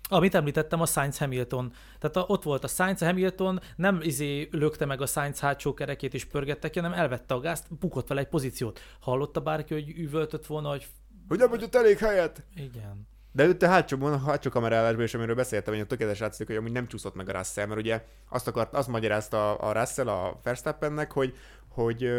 Amit 0.08 0.34
említettem, 0.34 0.80
a 0.80 0.86
Sainz 0.86 1.18
Hamilton. 1.18 1.72
Tehát 1.98 2.16
a, 2.16 2.24
ott 2.26 2.42
volt 2.42 2.64
a 2.64 2.68
Sainz 2.68 3.00
Hamilton, 3.00 3.60
nem 3.76 4.00
izé 4.02 4.48
lökte 4.52 4.84
meg 4.84 5.00
a 5.00 5.06
Sainz 5.06 5.40
hátsó 5.40 5.74
kerekét 5.74 6.14
és 6.14 6.24
pörgette 6.24 6.70
ki, 6.70 6.78
hanem 6.78 6.98
elvette 6.98 7.34
a 7.34 7.40
gázt, 7.40 7.78
bukott 7.78 8.08
vele 8.08 8.20
egy 8.20 8.28
pozíciót. 8.28 8.80
Hallotta 9.00 9.40
bárki, 9.40 9.74
hogy 9.74 9.88
üvöltött 9.88 10.46
volna, 10.46 10.68
hogy 10.68 10.86
hogy 11.28 11.38
nem 11.38 11.52
adott 11.52 11.74
elég 11.74 11.98
helyet. 11.98 12.42
Igen. 12.54 13.08
De 13.32 13.48
itt 13.48 13.62
a 13.62 13.68
hátsó, 13.68 14.04
a 14.04 14.18
hátsó 14.18 14.50
kamerálásban 14.50 15.04
is, 15.04 15.14
amiről 15.14 15.34
beszéltem, 15.34 15.74
hogy 15.74 15.82
a 15.82 15.86
tökéletes 15.86 16.18
látszik, 16.18 16.46
hogy 16.46 16.56
amúgy 16.56 16.72
nem 16.72 16.86
csúszott 16.86 17.14
meg 17.14 17.28
a 17.28 17.32
Russell, 17.32 17.66
mert 17.66 17.80
ugye 17.80 18.04
azt 18.28 18.48
akart, 18.48 18.74
azt 18.74 18.88
magyarázta 18.88 19.56
a, 19.56 19.68
a 19.68 19.72
Russell 19.72 20.08
a 20.08 20.40
Verstappennek, 20.42 21.12
hogy, 21.12 21.36
hogy, 21.68 22.10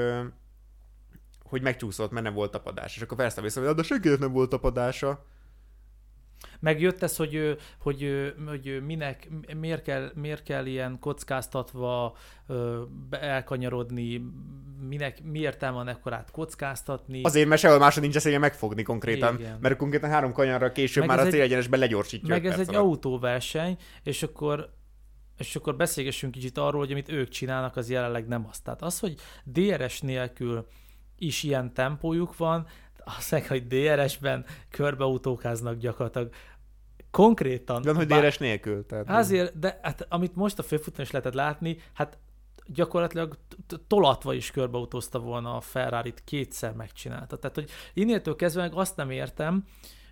hogy 1.44 1.62
megcsúszott, 1.62 2.12
mert 2.12 2.26
nem 2.26 2.34
volt 2.34 2.52
tapadás. 2.52 2.96
És 2.96 3.02
akkor 3.02 3.18
Verstappen 3.18 3.44
vissza, 3.54 3.74
de 3.74 3.84
senkinek 3.84 4.20
nem 4.20 4.32
volt 4.32 4.50
tapadása. 4.50 5.26
Megjött 6.60 7.04
ez, 7.04 7.16
hogy, 7.16 7.58
hogy, 7.80 8.34
hogy 8.48 8.82
minek, 8.86 9.30
miért 9.60 9.82
kell, 9.82 10.12
miért 10.16 10.44
kell 10.44 10.66
ilyen 10.66 11.00
kockáztatva 11.00 12.16
elkanyarodni, 13.10 14.22
minek, 14.88 15.24
mi 15.24 15.40
értelme 15.40 15.78
van 15.78 15.88
ekkorát 15.88 16.32
kockáztatni. 16.32 17.22
Azért, 17.24 17.48
mert 17.48 17.62
sehol 17.62 17.80
máshol 17.80 18.04
nincs 18.04 18.16
eszélye 18.16 18.38
megfogni 18.38 18.84
konkrétan, 18.84 19.40
Igen. 19.40 19.58
mert 19.62 19.76
konkrétan 19.78 20.10
három 20.10 20.34
kanyarra 20.34 20.72
később 20.72 21.06
Meg 21.06 21.16
már 21.16 21.26
a 21.26 21.28
egy- 21.28 21.34
célegyenesben 21.34 21.80
legyorsítja. 21.80 22.28
Meg 22.28 22.46
ez 22.46 22.60
egy 22.60 22.70
alatt. 22.70 22.82
autóverseny, 22.84 23.78
és 24.04 24.24
akkor 24.24 24.80
és 25.38 25.56
akkor 25.56 25.76
beszélgessünk 25.76 26.32
kicsit 26.32 26.58
arról, 26.58 26.80
hogy 26.80 26.92
amit 26.92 27.10
ők 27.10 27.30
csinálnak, 27.30 27.76
az 27.76 27.90
jelenleg 27.90 28.28
nem 28.28 28.48
az. 28.50 28.60
Tehát 28.60 28.82
az, 28.82 29.00
hogy 29.00 29.16
DRS 29.44 30.02
nélkül 30.02 30.68
is 31.18 31.44
ilyen 31.44 31.74
tempójuk 31.74 32.38
van, 32.38 32.68
az 33.18 33.32
meg, 33.32 33.48
hogy 33.48 33.68
DRS-ben 33.68 34.46
körbeautókáznak 34.70 35.78
gyakorlatilag. 35.78 36.30
Konkrétan. 37.12 37.82
Van, 37.82 37.96
hogy 37.96 38.08
DRS 38.08 38.38
nélkül. 38.38 38.86
Tehát 38.86 39.10
Azért, 39.10 39.60
de 39.60 39.80
hát, 39.82 40.06
amit 40.10 40.36
most 40.36 40.60
a 40.60 40.64
főfuton 40.64 41.06
is 41.06 41.12
lehetett 41.12 41.34
látni, 41.34 41.78
hát 41.94 42.18
gyakorlatilag 42.66 43.38
tolatva 43.88 44.34
is 44.34 44.52
körbeautózta 44.52 45.20
volna 45.20 45.56
a 45.56 45.62
Ferrari-t, 45.62 46.24
kétszer 46.24 46.74
megcsinálta. 46.74 47.38
Tehát, 47.38 47.56
hogy 47.56 47.70
innétől 47.94 48.36
kezdve 48.36 48.62
meg 48.62 48.74
azt 48.74 48.96
nem 48.96 49.10
értem, 49.10 49.66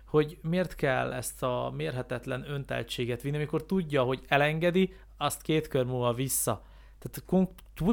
hogy 0.06 0.38
miért 0.42 0.74
kell 0.74 1.12
ezt 1.12 1.42
a 1.42 1.72
mérhetetlen 1.76 2.50
önteltséget 2.50 3.22
vinni, 3.22 3.36
amikor 3.36 3.64
tudja, 3.64 4.02
hogy 4.02 4.20
elengedi, 4.28 4.94
azt 5.16 5.42
két 5.42 5.68
kör 5.68 5.84
múlva 5.84 6.12
vissza. 6.12 6.62
Tehát 6.98 7.44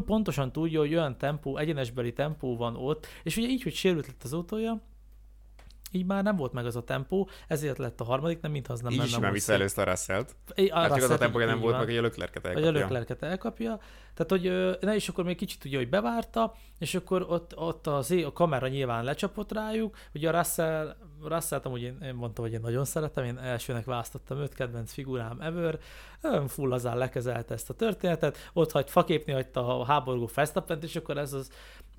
pontosan 0.05 0.51
tudja, 0.51 0.79
hogy 0.79 0.95
olyan 0.95 1.17
tempó, 1.17 1.57
egyenesbeli 1.57 2.13
tempó 2.13 2.57
van 2.57 2.75
ott, 2.75 3.07
és 3.23 3.37
ugye 3.37 3.47
így, 3.47 3.63
hogy 3.63 3.73
sérült 3.73 4.07
lett 4.07 4.23
az 4.23 4.33
autója, 4.33 4.81
így 5.91 6.05
már 6.05 6.23
nem 6.23 6.35
volt 6.35 6.53
meg 6.53 6.65
az 6.65 6.75
a 6.75 6.83
tempó, 6.83 7.29
ezért 7.47 7.77
lett 7.77 8.01
a 8.01 8.03
harmadik, 8.03 8.41
nem 8.41 8.51
mintha 8.51 8.73
az 8.73 8.81
nem 8.81 8.91
így 8.91 8.97
lenne 8.97 9.09
is 9.09 9.15
már 9.15 9.21
most 9.23 9.33
visszaelőzte 9.33 9.81
a 9.81 9.85
Russell-t. 9.85 10.35
Így- 10.55 10.71
Hát 10.71 10.87
csak 10.93 11.03
az 11.03 11.09
a 11.09 11.17
tempója 11.17 11.45
nem 11.45 11.55
így 11.55 11.61
volt 11.61 11.75
van. 11.75 11.85
meg, 11.85 11.95
hogy 11.95 12.05
a 12.05 12.09
Vagy 12.09 12.19
elkapja. 12.43 12.67
a 12.67 12.71
Leclerc-et 12.71 13.23
elkapja. 13.23 13.79
Tehát, 14.13 14.31
hogy 14.31 14.77
na 14.81 14.93
és 14.95 15.09
akkor 15.09 15.23
még 15.23 15.37
kicsit 15.37 15.65
ugye, 15.65 15.77
hogy 15.77 15.89
bevárta, 15.89 16.53
és 16.79 16.95
akkor 16.95 17.25
ott, 17.29 17.57
ott 17.57 17.87
az, 17.87 18.11
a 18.11 18.31
kamera 18.33 18.67
nyilván 18.67 19.03
lecsapott 19.03 19.51
rájuk. 19.51 19.95
Ugye 20.13 20.29
a 20.29 20.37
Russell, 20.37 20.95
Russell 21.23 21.59
amúgy 21.63 21.81
én, 21.81 21.97
én 22.03 22.13
mondtam, 22.13 22.43
hogy 22.43 22.53
én 22.53 22.59
nagyon 22.61 22.85
szeretem, 22.85 23.23
én 23.23 23.37
elsőnek 23.37 23.85
választottam 23.85 24.37
őt, 24.39 24.53
kedvenc 24.53 24.93
figurám 24.93 25.41
ever. 25.41 25.79
Ön 26.21 26.47
full 26.47 26.69
lazán 26.69 26.97
lekezelte 26.97 27.53
ezt 27.53 27.69
a 27.69 27.73
történetet, 27.73 28.37
ott 28.53 28.71
hagy 28.71 28.89
faképni 28.89 29.33
hagyta 29.33 29.79
a 29.79 29.85
háborgó 29.85 30.29
Verstappent, 30.33 30.83
és 30.83 30.95
akkor 30.95 31.17
ez 31.17 31.33
az 31.33 31.49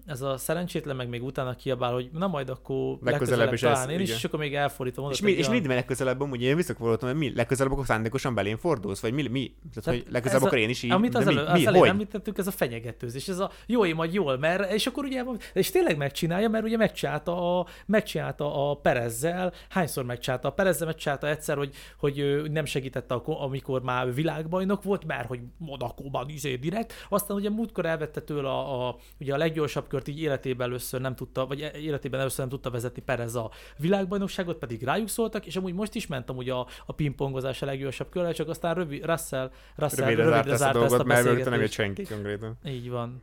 ez 0.09 0.21
a 0.23 0.37
szerencsétlen 0.37 0.97
meg 0.97 1.09
még 1.09 1.23
utána 1.25 1.55
kiabál, 1.55 1.93
hogy 1.93 2.11
na 2.13 2.27
majd 2.27 2.49
akkor 2.49 2.77
legközelebb, 2.77 3.03
Legközelebb 3.21 3.53
is 3.53 3.63
ez, 3.63 3.73
talán 3.73 3.91
én 3.91 4.01
is, 4.01 4.11
és 4.11 4.25
akkor 4.25 4.39
még 4.39 4.55
elfordítva 4.55 5.01
mondott 5.03 5.19
És, 5.21 5.25
mi, 5.27 5.31
és 5.33 5.49
olyan- 5.49 5.61
mit 5.61 5.71
legközelebb, 5.71 6.21
amúgy 6.21 6.43
én 6.43 6.57
visszakolottam, 6.57 7.09
hogy 7.09 7.19
mi? 7.19 7.33
Legközelebb 7.35 7.73
akkor 7.73 7.87
szándékosan 7.87 8.35
belén 8.35 8.57
fordulsz, 8.57 9.01
vagy 9.01 9.13
mi, 9.13 9.23
mi? 9.29 9.29
Tehát, 9.73 9.85
Tehát 9.85 10.01
hogy 10.03 10.13
legközelebb 10.13 10.41
ez 10.41 10.43
a- 10.43 10.47
akkor 10.47 10.59
én 10.59 10.69
is 10.69 10.83
így, 10.83 10.91
Amit 10.91 11.15
az, 11.15 11.25
mi, 11.25 11.33
elő, 11.33 11.43
mi, 11.43 11.49
az 11.49 11.55
elején 11.55 11.75
hogy? 11.79 11.89
említettük, 11.89 12.39
ez 12.39 12.47
a 12.47 12.51
fenyegetőzés, 12.51 13.29
ez 13.29 13.39
a 13.39 13.51
jó, 13.67 13.85
én 13.87 13.95
majd 13.95 14.15
jól, 14.15 14.39
mert, 14.39 14.73
és 14.73 14.87
akkor 14.87 15.05
ugye, 15.05 15.25
és 15.53 15.71
tényleg 15.71 15.97
megcsinálja, 15.97 16.49
mert 16.49 16.65
ugye 16.65 16.77
megcsinálta 16.77 17.59
a, 17.61 17.67
megcsinálta 17.87 18.71
a 18.71 18.75
Perezzel, 18.75 19.53
hányszor 19.69 20.05
megcsinálta? 20.05 20.49
A 20.49 20.53
Perezzel, 20.53 20.87
megcsinálta 20.87 21.29
egyszer, 21.29 21.57
hogy, 21.57 21.75
hogy 21.99 22.43
nem 22.51 22.65
segítette, 22.65 23.15
akkor, 23.15 23.37
amikor 23.41 23.83
már 23.83 24.15
világbajnok 24.15 24.83
volt, 24.83 25.07
mert 25.07 25.29
hogy 25.29 25.41
Monakóban 25.59 26.29
izé 26.29 26.55
direkt, 26.55 26.93
aztán 27.09 27.37
ugye 27.37 27.51
múltkor 27.51 27.87
elvette 27.87 28.21
tőle 28.21 28.49
a, 28.49 28.89
a, 28.89 28.97
ugye 29.21 29.35
a 29.35 29.37
leggyorsabb 29.37 29.87
kört 29.99 30.09
így 30.09 30.23
életében 30.23 30.69
először 30.69 31.01
nem 31.01 31.15
tudta, 31.15 31.47
vagy 31.47 31.71
életében 31.75 32.21
először 32.21 32.39
nem 32.39 32.49
tudta 32.49 32.71
vezetni 32.71 33.03
Perez 33.03 33.35
a 33.35 33.51
világbajnokságot, 33.77 34.59
pedig 34.59 34.83
rájuk 34.83 35.09
szóltak, 35.09 35.47
és 35.47 35.57
amúgy 35.57 35.75
most 35.75 35.95
is 35.95 36.07
mentem 36.07 36.37
ugye 36.37 36.53
a, 36.53 36.67
a 36.87 36.93
pingpongozás 36.93 37.63
a 37.63 37.67
leggyorsabb 37.67 38.09
körrel, 38.09 38.33
csak 38.33 38.49
aztán 38.49 38.75
rövid, 38.75 39.05
Russell, 39.05 39.51
Russell 39.77 40.07
Rövidre 40.07 40.25
zárt 40.25 40.49
ezt 40.49 40.63
a 40.63 40.73
dolgot, 40.73 41.05
mert 41.05 41.25
mögötte 41.25 41.51
nem 41.51 41.61
jött 41.61 41.71
senki 41.71 42.03
konkrétan. 42.03 42.59
Így 42.65 42.91
van. 42.91 43.23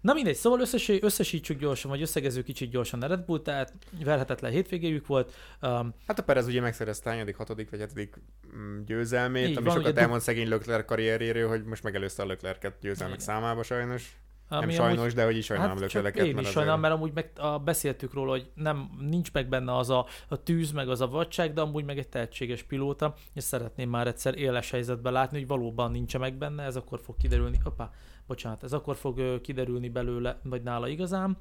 Na 0.00 0.12
mindegy, 0.12 0.34
szóval 0.34 0.60
összes, 0.60 0.88
összesítsük 1.00 1.58
gyorsan, 1.58 1.90
vagy 1.90 2.02
összegezzük 2.02 2.44
kicsit 2.44 2.70
gyorsan 2.70 3.02
a 3.02 3.06
Red 3.06 3.24
Bull, 3.24 3.40
tehát 3.40 3.72
verhetetlen 4.04 4.50
hétvégéjük 4.50 5.06
volt. 5.06 5.32
Um, 5.62 5.94
Hát 6.06 6.18
a 6.18 6.22
Perez 6.22 6.46
ugye 6.46 6.60
megszerezte 6.60 7.08
a 7.08 7.12
hányadik, 7.12 7.36
hatodik 7.36 7.70
vagy 7.70 7.80
hetedik 7.80 8.14
mm, 8.56 8.80
győzelmét, 8.86 9.56
ami 9.56 9.66
van, 9.66 9.76
sokat 9.76 9.98
elmond 9.98 10.20
szegény 10.20 10.48
Leclerc 10.48 10.86
karrierjéről, 10.86 11.48
hogy 11.48 11.64
most 11.64 11.82
megelőzte 11.82 12.22
a 12.22 12.26
Leclerc-et 12.26 12.74
győzelmek 12.80 13.14
Igen. 13.14 13.26
számába 13.26 13.62
sajnos. 13.62 14.16
Ami 14.52 14.74
nem 14.74 14.84
sajnos, 14.84 15.14
de 15.14 15.24
hogy 15.24 15.36
is 15.36 15.44
sajnálom 15.44 15.78
hát 15.78 15.92
Leclerc-et. 15.92 16.26
én 16.26 16.38
is 16.38 16.48
sajnálom, 16.48 16.80
mert 16.80 16.94
amúgy 16.94 17.12
meg 17.12 17.30
a, 17.36 17.58
beszéltük 17.58 18.12
róla, 18.12 18.30
hogy 18.30 18.50
nem, 18.54 18.90
nincs 19.00 19.32
meg 19.32 19.48
benne 19.48 19.76
az 19.76 19.90
a, 19.90 20.06
a 20.28 20.42
tűz, 20.42 20.72
meg 20.72 20.88
az 20.88 21.00
a 21.00 21.08
vadság, 21.08 21.52
de 21.52 21.60
amúgy 21.60 21.84
meg 21.84 21.98
egy 21.98 22.08
tehetséges 22.08 22.62
pilóta, 22.62 23.14
és 23.34 23.44
szeretném 23.44 23.90
már 23.90 24.06
egyszer 24.06 24.38
éles 24.38 24.70
helyzetben 24.70 25.12
látni, 25.12 25.38
hogy 25.38 25.46
valóban 25.46 25.90
nincs 25.90 26.18
meg 26.18 26.34
benne, 26.34 26.62
ez 26.62 26.76
akkor 26.76 27.00
fog 27.00 27.16
kiderülni, 27.16 27.58
hoppá, 27.64 27.90
bocsánat, 28.26 28.62
ez 28.62 28.72
akkor 28.72 28.96
fog 28.96 29.40
kiderülni 29.40 29.88
belőle, 29.88 30.38
vagy 30.42 30.62
nála 30.62 30.88
igazán. 30.88 31.38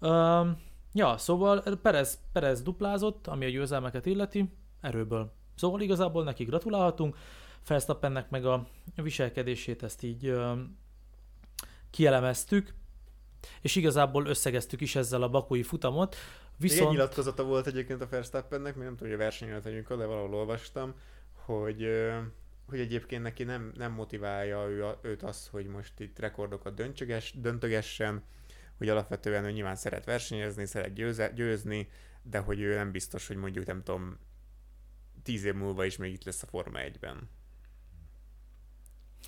Um, 0.00 0.56
ja, 0.92 1.16
szóval 1.16 1.62
Perez, 1.82 2.18
Perez 2.32 2.62
duplázott, 2.62 3.26
ami 3.26 3.44
a 3.44 3.48
győzelmeket 3.48 4.06
illeti, 4.06 4.52
erőből. 4.80 5.32
Szóval 5.54 5.80
igazából 5.80 6.24
neki 6.24 6.44
gratulálhatunk, 6.44 7.16
Verstappennek 7.66 8.30
meg 8.30 8.44
a 8.44 8.66
viselkedését 8.94 9.82
ezt 9.82 10.02
így 10.02 10.26
ö, 10.26 10.52
kielemeztük, 11.90 12.74
és 13.60 13.76
igazából 13.76 14.26
összegeztük 14.26 14.80
is 14.80 14.96
ezzel 14.96 15.22
a 15.22 15.28
bakói 15.28 15.62
futamot. 15.62 16.16
Viszont... 16.56 16.90
Egy 16.90 16.96
nyilatkozata 16.96 17.44
volt 17.44 17.66
egyébként 17.66 18.02
a 18.02 18.08
Verstappennek, 18.08 18.74
még 18.74 18.84
nem 18.84 18.96
tudom, 18.96 19.18
hogy 19.18 19.50
a 19.50 19.60
tegyünk 19.60 19.88
de 19.88 20.04
valahol 20.04 20.34
olvastam, 20.34 20.94
hogy, 21.32 21.88
hogy 22.68 22.80
egyébként 22.80 23.22
neki 23.22 23.44
nem, 23.44 23.72
nem 23.76 23.92
motiválja 23.92 24.68
ő, 24.68 24.84
őt 25.02 25.22
az, 25.22 25.48
hogy 25.48 25.66
most 25.66 26.00
itt 26.00 26.18
rekordokat 26.18 26.74
döntöges, 26.74 27.32
döntögessen, 27.36 28.22
hogy 28.78 28.88
alapvetően 28.88 29.44
ő 29.44 29.50
nyilván 29.50 29.76
szeret 29.76 30.04
versenyezni, 30.04 30.66
szeret 30.66 30.92
győze, 30.92 31.28
győzni, 31.28 31.88
de 32.22 32.38
hogy 32.38 32.60
ő 32.60 32.74
nem 32.74 32.90
biztos, 32.90 33.26
hogy 33.26 33.36
mondjuk 33.36 33.66
nem 33.66 33.82
tudom, 33.82 34.18
tíz 35.22 35.44
év 35.44 35.54
múlva 35.54 35.84
is 35.84 35.96
még 35.96 36.12
itt 36.12 36.24
lesz 36.24 36.42
a 36.42 36.46
Forma 36.46 36.78
1-ben. 36.82 37.28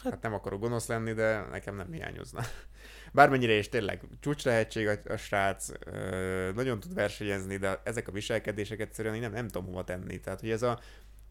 Hát 0.03 0.23
nem 0.23 0.35
akarok 0.35 0.61
gonosz 0.61 0.87
lenni, 0.87 1.13
de 1.13 1.47
nekem 1.51 1.77
nem 1.77 1.93
hiányozna. 1.93 2.43
Bármennyire 3.13 3.53
is 3.53 3.69
tényleg 3.69 4.01
csúcs 4.21 4.43
tehetség 4.43 4.89
a, 4.89 5.13
a 5.13 5.17
srác, 5.17 5.69
ö, 5.85 6.51
nagyon 6.55 6.81
tud 6.81 6.95
versenyezni, 6.95 7.57
de 7.57 7.81
ezek 7.85 8.09
a 8.09 8.13
viselkedések 8.13 8.81
egyszerűen 8.81 9.15
én 9.15 9.21
nem, 9.21 9.33
nem 9.33 9.49
tudom 9.49 9.67
hova 9.67 9.85
tenni. 9.85 10.21
Tehát, 10.21 10.41
hogy 10.41 10.51
ez 10.51 10.63
a, 10.63 10.81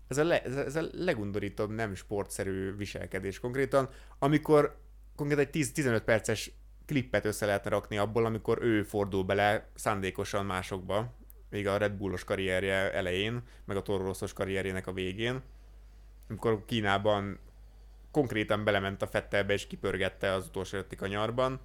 ez 0.08 0.18
a, 0.18 0.24
le, 0.24 0.44
ez 0.44 0.56
a, 0.56 0.66
ez 0.66 0.76
a 0.76 0.88
legundorítóbb, 0.92 1.72
nem 1.72 1.96
sportszerű 1.96 2.76
viselkedés 2.76 3.40
konkrétan, 3.40 3.90
amikor 4.20 4.78
konkrétan 5.16 5.46
egy 5.52 5.72
10-15 5.76 6.02
perces 6.06 6.52
klippet 6.86 7.26
össze 7.26 7.46
lehetne 7.46 7.70
rakni 7.70 7.98
abból, 7.98 8.26
amikor 8.26 8.58
ő 8.62 8.84
fordul 8.84 9.24
bele 9.24 9.70
szándékosan 9.76 10.46
másokba, 10.46 11.14
még 11.50 11.68
a 11.68 11.78
Red 11.78 11.92
Bullos 11.92 12.24
karrierje 12.24 12.94
elején, 12.94 13.42
meg 13.66 13.78
a 13.78 13.82
Toro 13.82 14.04
Rossos 14.04 14.34
karrierjének 14.34 14.88
a 14.88 14.94
végén, 14.94 15.42
amikor 16.28 16.66
Kínában 16.66 17.40
konkrétan 18.12 18.64
belement 18.64 19.02
a 19.02 19.08
Fettelbe 19.08 19.54
és 19.54 19.68
kipörgette 19.68 20.32
az 20.32 20.46
utolsó 20.48 20.78
előtti 20.78 20.96
kanyarban. 20.96 21.60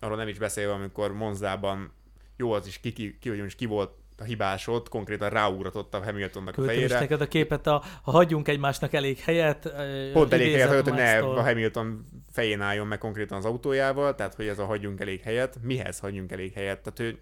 Arról 0.00 0.16
nem 0.16 0.28
is 0.28 0.38
beszélve, 0.38 0.72
amikor 0.72 1.12
Monzában 1.12 1.92
jó 2.36 2.52
az 2.52 2.66
is 2.66 2.80
ki, 2.80 2.92
ki, 2.92 3.18
ki, 3.20 3.30
most 3.30 3.56
ki 3.56 3.66
volt 3.66 3.90
a 4.20 4.24
hibás 4.24 4.66
ott, 4.66 4.88
konkrétan 4.88 5.30
ráugratott 5.30 5.94
a 5.94 6.02
Hamiltonnak 6.02 6.52
a 6.52 6.54
küldtem 6.54 6.76
is 6.76 6.82
fejére. 6.82 7.00
neked 7.00 7.20
a 7.20 7.26
képet, 7.26 7.66
a, 7.66 7.82
ha 8.02 8.10
hagyjunk 8.10 8.48
egymásnak 8.48 8.92
elég 8.92 9.18
helyet. 9.18 9.72
Pont 10.12 10.32
elég 10.32 10.52
helyet 10.52 10.68
hagyott, 10.68 10.88
hogy 10.88 10.98
ne 10.98 11.18
a 11.18 11.42
Hamilton 11.42 12.06
fején 12.30 12.60
álljon 12.60 12.86
meg 12.86 12.98
konkrétan 12.98 13.38
az 13.38 13.44
autójával, 13.44 14.14
tehát 14.14 14.34
hogy 14.34 14.46
ez 14.46 14.58
a 14.58 14.64
hagyjunk 14.64 15.00
elég 15.00 15.20
helyet. 15.20 15.58
Mihez 15.62 15.98
hagyjunk 15.98 16.32
elég 16.32 16.52
helyet? 16.52 16.80
Tehát 16.80 17.00
ő 17.00 17.18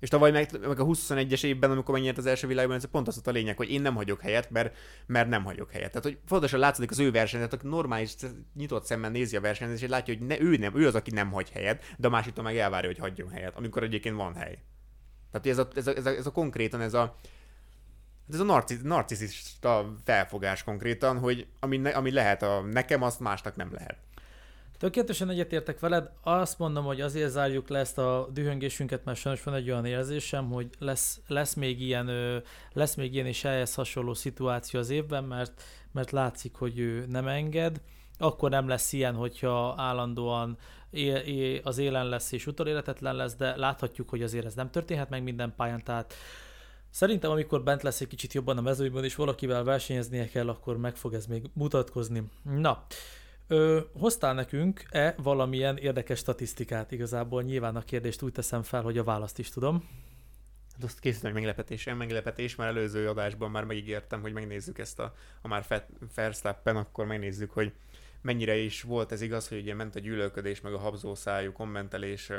és 0.00 0.08
tavaly 0.08 0.30
meg, 0.30 0.58
meg 0.60 0.80
a 0.80 0.84
21-es 0.84 1.44
évben, 1.44 1.70
amikor 1.70 1.94
megnyert 1.94 2.18
az 2.18 2.26
első 2.26 2.46
világban, 2.46 2.76
ez 2.76 2.84
pont 2.84 3.08
az 3.08 3.14
volt 3.14 3.26
a 3.26 3.30
lényeg, 3.30 3.56
hogy 3.56 3.70
én 3.70 3.82
nem 3.82 3.94
hagyok 3.94 4.20
helyet, 4.20 4.50
mert, 4.50 4.76
mert 5.06 5.28
nem 5.28 5.44
hagyok 5.44 5.70
helyet. 5.70 5.88
Tehát, 5.88 6.04
hogy 6.04 6.18
fontosan 6.26 6.58
látszik 6.58 6.90
az 6.90 6.98
ő 6.98 7.10
versenyt, 7.10 7.52
aki 7.52 7.66
normális, 7.66 8.14
nyitott 8.54 8.84
szemmel 8.84 9.10
nézi 9.10 9.36
a 9.36 9.40
versenyt, 9.40 9.80
és 9.80 9.88
látja, 9.88 10.14
hogy 10.16 10.26
ne, 10.26 10.40
ő 10.40 10.56
nem, 10.56 10.76
ő 10.76 10.86
az, 10.86 10.94
aki 10.94 11.10
nem 11.10 11.30
hagy 11.30 11.50
helyet, 11.50 11.94
de 11.96 12.06
a 12.06 12.10
másiktól 12.10 12.44
meg 12.44 12.56
elvárja, 12.56 12.88
hogy 12.88 12.98
hagyjon 12.98 13.30
helyet, 13.30 13.56
amikor 13.56 13.82
egyébként 13.82 14.16
van 14.16 14.34
hely. 14.34 14.58
Tehát 15.30 15.46
ez 15.46 15.58
a, 15.58 15.68
ez 15.74 15.86
a, 15.86 15.96
ez 15.96 16.06
a, 16.06 16.10
ez 16.10 16.26
a 16.26 16.30
konkrétan 16.30 16.80
ez 16.80 16.94
a, 16.94 17.16
ez 18.32 18.40
a 18.40 18.44
narci, 18.44 18.78
narciszista 18.82 19.94
felfogás 20.04 20.64
konkrétan, 20.64 21.18
hogy 21.18 21.46
ami, 21.60 21.76
ne, 21.76 21.90
ami 21.90 22.12
lehet 22.12 22.42
a 22.42 22.60
nekem, 22.60 23.02
azt 23.02 23.20
másnak 23.20 23.56
nem 23.56 23.72
lehet. 23.72 23.98
Tökéletesen 24.78 25.30
egyetértek 25.30 25.80
veled. 25.80 26.10
Azt 26.22 26.58
mondom, 26.58 26.84
hogy 26.84 27.00
azért 27.00 27.30
zárjuk 27.30 27.68
le 27.68 27.78
ezt 27.78 27.98
a 27.98 28.28
dühöngésünket, 28.32 29.04
mert 29.04 29.18
sajnos 29.18 29.42
van 29.42 29.54
egy 29.54 29.70
olyan 29.70 29.84
érzésem, 29.84 30.50
hogy 30.50 30.68
lesz, 30.78 31.20
lesz 31.26 31.54
még 31.54 31.80
ilyen, 31.80 32.42
lesz 32.72 32.94
még 32.94 33.14
ilyen 33.14 33.26
és 33.26 33.44
ehhez 33.44 33.74
hasonló 33.74 34.14
szituáció 34.14 34.80
az 34.80 34.90
évben, 34.90 35.24
mert, 35.24 35.62
mert 35.92 36.10
látszik, 36.10 36.54
hogy 36.54 36.78
ő 36.78 37.06
nem 37.08 37.28
enged. 37.28 37.80
Akkor 38.18 38.50
nem 38.50 38.68
lesz 38.68 38.92
ilyen, 38.92 39.14
hogyha 39.14 39.74
állandóan 39.76 40.58
az 41.62 41.78
élen 41.78 42.06
lesz 42.06 42.32
és 42.32 42.46
utoléletetlen 42.46 43.14
lesz, 43.16 43.36
de 43.36 43.56
láthatjuk, 43.56 44.08
hogy 44.08 44.22
azért 44.22 44.46
ez 44.46 44.54
nem 44.54 44.70
történhet 44.70 45.10
meg 45.10 45.22
minden 45.22 45.54
pályán, 45.56 45.84
tehát 45.84 46.14
Szerintem, 46.90 47.30
amikor 47.30 47.62
bent 47.62 47.82
lesz 47.82 48.00
egy 48.00 48.06
kicsit 48.06 48.32
jobban 48.32 48.58
a 48.58 48.60
mezőnyben, 48.60 49.04
és 49.04 49.14
valakivel 49.14 49.64
versenyeznie 49.64 50.28
kell, 50.28 50.48
akkor 50.48 50.76
meg 50.76 50.96
fog 50.96 51.14
ez 51.14 51.26
még 51.26 51.50
mutatkozni. 51.52 52.22
Na, 52.42 52.84
Ö, 53.50 53.80
hoztál 53.92 54.34
nekünk-e 54.34 55.14
valamilyen 55.22 55.76
érdekes 55.76 56.18
statisztikát? 56.18 56.92
Igazából 56.92 57.42
nyilván 57.42 57.76
a 57.76 57.82
kérdést 57.82 58.22
úgy 58.22 58.32
teszem 58.32 58.62
fel, 58.62 58.82
hogy 58.82 58.98
a 58.98 59.04
választ 59.04 59.38
is 59.38 59.48
tudom. 59.48 59.88
Hát 60.72 60.84
azt 60.84 60.98
készítem, 60.98 61.32
hogy 61.32 61.40
meglepetés, 61.40 61.86
én 61.86 61.94
meglepetés, 61.94 62.54
már 62.54 62.68
előző 62.68 63.08
adásban 63.08 63.50
már 63.50 63.64
megígértem, 63.64 64.20
hogy 64.20 64.32
megnézzük 64.32 64.78
ezt 64.78 64.98
a, 64.98 65.14
ha 65.42 65.48
már 65.48 65.86
Verstappen, 66.14 66.76
akkor 66.76 67.06
megnézzük, 67.06 67.50
hogy 67.50 67.72
mennyire 68.20 68.56
is 68.56 68.82
volt 68.82 69.12
ez 69.12 69.20
igaz, 69.20 69.48
hogy 69.48 69.58
ugye 69.58 69.74
ment 69.74 69.96
a 69.96 70.00
gyűlölködés, 70.00 70.60
meg 70.60 70.72
a 70.72 70.78
habzószájú 70.78 71.52
kommentelés 71.52 72.30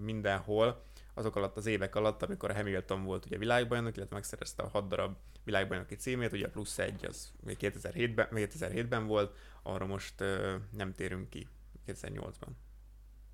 mindenhol, 0.00 0.82
azok 1.14 1.36
alatt 1.36 1.56
az 1.56 1.66
évek 1.66 1.94
alatt, 1.94 2.22
amikor 2.22 2.50
a 2.50 2.54
Hamilton 2.54 3.04
volt 3.04 3.26
ugye 3.26 3.38
világbajnok, 3.38 3.96
illetve 3.96 4.14
megszerezte 4.14 4.62
a 4.62 4.68
hat 4.68 4.88
darab 4.88 5.16
világbajnoki 5.44 5.94
címét, 5.94 6.32
ugye 6.32 6.46
a 6.46 6.50
plusz 6.50 6.78
egy 6.78 7.06
az 7.06 7.32
még 7.44 7.56
2007-ben, 7.60 8.28
2007-ben 8.30 9.06
volt, 9.06 9.36
arra 9.62 9.86
most 9.86 10.20
uh, 10.20 10.54
nem 10.70 10.92
térünk 10.92 11.30
ki 11.30 11.48
2008-ban. 11.86 12.48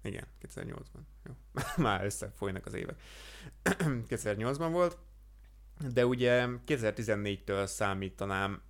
Igen, 0.02 0.26
2008-ban. 0.42 1.00
Jó. 1.24 1.32
Már 1.84 2.04
összefolynak 2.04 2.66
az 2.66 2.74
évek. 2.74 3.00
2008-ban 4.08 4.68
volt, 4.70 4.98
de 5.92 6.06
ugye 6.06 6.46
2014-től 6.66 7.66
számítanám 7.66 8.62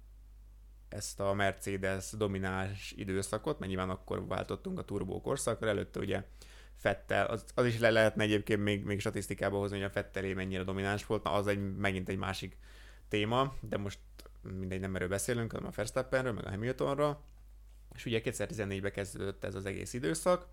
ezt 0.88 1.20
a 1.20 1.32
Mercedes 1.34 2.10
domináns 2.12 2.92
időszakot, 2.96 3.58
mert 3.58 3.70
nyilván 3.70 3.90
akkor 3.90 4.26
váltottunk 4.26 4.78
a 4.78 4.84
turbó 4.84 5.36
előtte 5.60 6.00
ugye 6.00 6.24
Fettel, 6.78 7.26
az, 7.26 7.44
az 7.54 7.66
is 7.66 7.78
le 7.78 7.90
lehetne 7.90 8.22
egyébként 8.22 8.62
még, 8.62 8.84
még 8.84 9.00
statisztikába 9.00 9.58
hozni, 9.58 9.76
hogy 9.76 9.86
a 9.86 9.90
Fettelé 9.90 10.32
mennyire 10.32 10.62
domináns 10.62 11.06
volt, 11.06 11.22
na 11.22 11.32
az 11.32 11.46
egy, 11.46 11.76
megint 11.76 12.08
egy 12.08 12.16
másik 12.16 12.56
téma, 13.08 13.54
de 13.60 13.76
most 13.76 13.98
mindegy, 14.42 14.80
nem 14.80 14.94
erről 14.94 15.08
beszélünk, 15.08 15.52
hanem 15.52 15.66
a 15.66 15.72
Verstappenről, 15.74 16.32
meg 16.32 16.46
a 16.46 16.50
Hamiltonról. 16.50 17.24
És 17.94 18.06
ugye 18.06 18.20
2014-ben 18.24 18.92
kezdődött 18.92 19.44
ez 19.44 19.54
az 19.54 19.66
egész 19.66 19.92
időszak, 19.92 20.46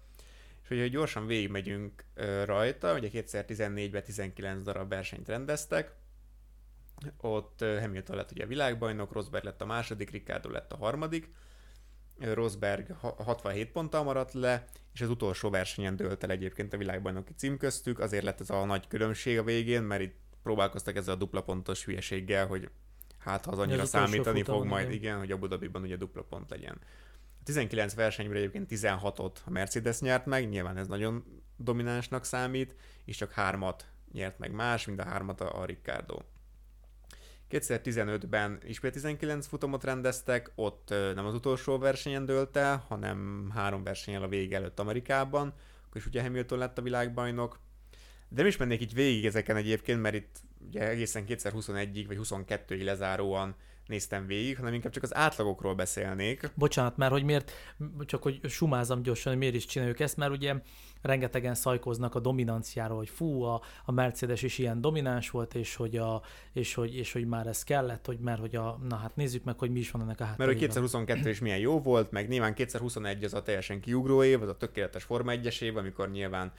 és 0.64 0.69
ugye 0.69 0.88
gyorsan 0.88 1.27
végigmegyünk 1.27 2.03
rajta, 2.45 2.93
ugye 2.93 3.10
2014-ben 3.11 4.03
19 4.03 4.61
darab 4.64 4.89
versenyt 4.89 5.27
rendeztek, 5.27 5.91
ott 7.18 7.60
Hamilton 7.60 8.15
lett 8.15 8.31
ugye 8.31 8.45
világbajnok, 8.45 9.11
Rosberg 9.11 9.43
lett 9.43 9.61
a 9.61 9.65
második, 9.65 10.10
Ricardo 10.10 10.49
lett 10.49 10.72
a 10.72 10.77
harmadik, 10.77 11.30
Rosberg 12.19 12.91
67 12.99 13.71
ponttal 13.71 14.03
maradt 14.03 14.33
le, 14.33 14.65
és 14.93 15.01
az 15.01 15.09
utolsó 15.09 15.49
versenyen 15.49 15.95
dőlt 15.95 16.23
el 16.23 16.29
egyébként 16.29 16.73
a 16.73 16.77
világbajnoki 16.77 17.33
cím 17.35 17.57
köztük, 17.57 17.99
azért 17.99 18.23
lett 18.23 18.39
ez 18.39 18.49
a 18.49 18.65
nagy 18.65 18.87
különbség 18.87 19.37
a 19.37 19.43
végén, 19.43 19.81
mert 19.81 20.01
itt 20.01 20.15
próbálkoztak 20.43 20.95
ezzel 20.95 21.13
a 21.13 21.17
dupla 21.17 21.41
pontos 21.41 21.85
hülyeséggel, 21.85 22.47
hogy 22.47 22.69
hát 23.17 23.45
ha 23.45 23.51
az 23.51 23.59
annyira 23.59 23.85
számítani 23.85 24.43
fog 24.43 24.65
majd, 24.65 24.85
igen. 24.85 24.97
igen, 24.97 25.17
hogy 25.17 25.31
Abu 25.31 25.47
Dhabiban 25.47 25.81
ugye 25.81 25.95
dupla 25.95 26.23
pont 26.23 26.49
legyen. 26.49 26.77
A 27.39 27.43
19 27.43 27.93
versenyből 27.93 28.37
egyébként 28.37 28.67
16-ot 28.71 29.35
a 29.45 29.49
Mercedes 29.49 29.99
nyert 29.99 30.25
meg, 30.25 30.49
nyilván 30.49 30.77
ez 30.77 30.87
nagyon 30.87 31.41
dominánsnak 31.57 32.25
számít, 32.25 32.75
és 33.05 33.17
csak 33.17 33.31
hármat 33.31 33.85
nyert 34.11 34.39
meg 34.39 34.51
más, 34.51 34.85
mind 34.85 34.99
a 34.99 35.03
hármat 35.03 35.41
a, 35.41 35.61
a 35.61 35.65
Ricardo. 35.65 36.17
2015-ben 37.51 38.59
ismét 38.65 38.91
19 38.91 39.47
futamot 39.47 39.84
rendeztek, 39.84 40.51
ott 40.55 40.89
nem 40.89 41.26
az 41.26 41.34
utolsó 41.34 41.77
versenyen 41.77 42.26
dőlt 42.26 42.57
el, 42.57 42.85
hanem 42.88 43.49
három 43.53 43.84
versenyen 43.84 44.22
a 44.22 44.27
vége 44.27 44.55
előtt 44.55 44.80
Amerikában, 44.80 45.53
akkor 45.85 45.97
is 45.97 46.05
ugye 46.05 46.22
Hamilton 46.22 46.57
lett 46.57 46.77
a 46.77 46.81
világbajnok. 46.81 47.59
De 48.30 48.35
nem 48.41 48.45
is 48.45 48.57
mennék 48.57 48.81
így 48.81 48.93
végig 48.93 49.26
ezeken 49.26 49.55
egyébként, 49.55 50.01
mert 50.01 50.15
itt 50.15 50.39
ugye 50.67 50.88
egészen 50.88 51.23
2021-ig 51.27 52.03
vagy 52.07 52.19
22-ig 52.22 52.84
lezáróan 52.84 53.55
néztem 53.88 54.26
végig, 54.26 54.57
hanem 54.57 54.74
inkább 54.74 54.91
csak 54.91 55.03
az 55.03 55.16
átlagokról 55.16 55.76
beszélnék. 55.76 56.52
Bocsánat, 56.56 56.98
mert 56.98 57.12
hogy 57.12 57.24
miért, 57.24 57.52
csak 58.06 58.24
hogy 58.24 58.40
sumázom 58.44 59.02
gyorsan, 59.02 59.32
hogy 59.32 59.41
miért 59.41 59.56
is 59.56 59.66
csináljuk 59.66 59.99
ezt, 59.99 60.18
mert 60.18 60.32
ugye 60.32 60.56
rengetegen 61.02 61.56
szajkoznak 61.56 62.16
a 62.16 62.20
dominanciáról, 62.20 62.98
hogy 62.98 63.10
fú, 63.10 63.41
a, 63.41 63.62
a 63.86 63.91
Mercedes 63.91 64.41
is 64.41 64.57
ilyen 64.57 64.82
domináns 64.82 65.30
volt, 65.30 65.56
és 65.56 65.76
hogy, 65.76 65.98
a, 65.98 66.22
és, 66.53 66.74
hogy, 66.74 66.95
és 66.95 67.12
hogy 67.12 67.26
már 67.26 67.48
ez 67.48 67.64
kellett, 67.64 68.06
hogy 68.06 68.20
mert 68.20 68.40
hogy 68.40 68.56
a, 68.56 68.80
na 68.90 68.95
hát 68.95 69.16
nézzük 69.16 69.44
meg, 69.44 69.60
hogy 69.60 69.72
mi 69.72 69.80
is 69.80 69.91
van 69.91 70.02
ennek 70.02 70.20
a 70.20 70.24
hátterében. 70.24 70.48
Mert 70.48 70.60
hogy 70.60 70.68
2022 70.68 71.30
is 71.30 71.40
milyen 71.40 71.60
jó 71.60 71.82
volt, 71.82 72.12
meg 72.12 72.28
nyilván 72.28 72.53
2021 72.53 73.24
az 73.24 73.34
a 73.34 73.41
teljesen 73.41 73.80
kiugró 73.80 74.24
év, 74.24 74.41
az 74.41 74.49
a 74.49 74.57
tökéletes 74.57 75.03
Forma 75.03 75.32
1 75.32 75.57
év, 75.62 75.78
amikor 75.78 76.12
nyilván 76.12 76.52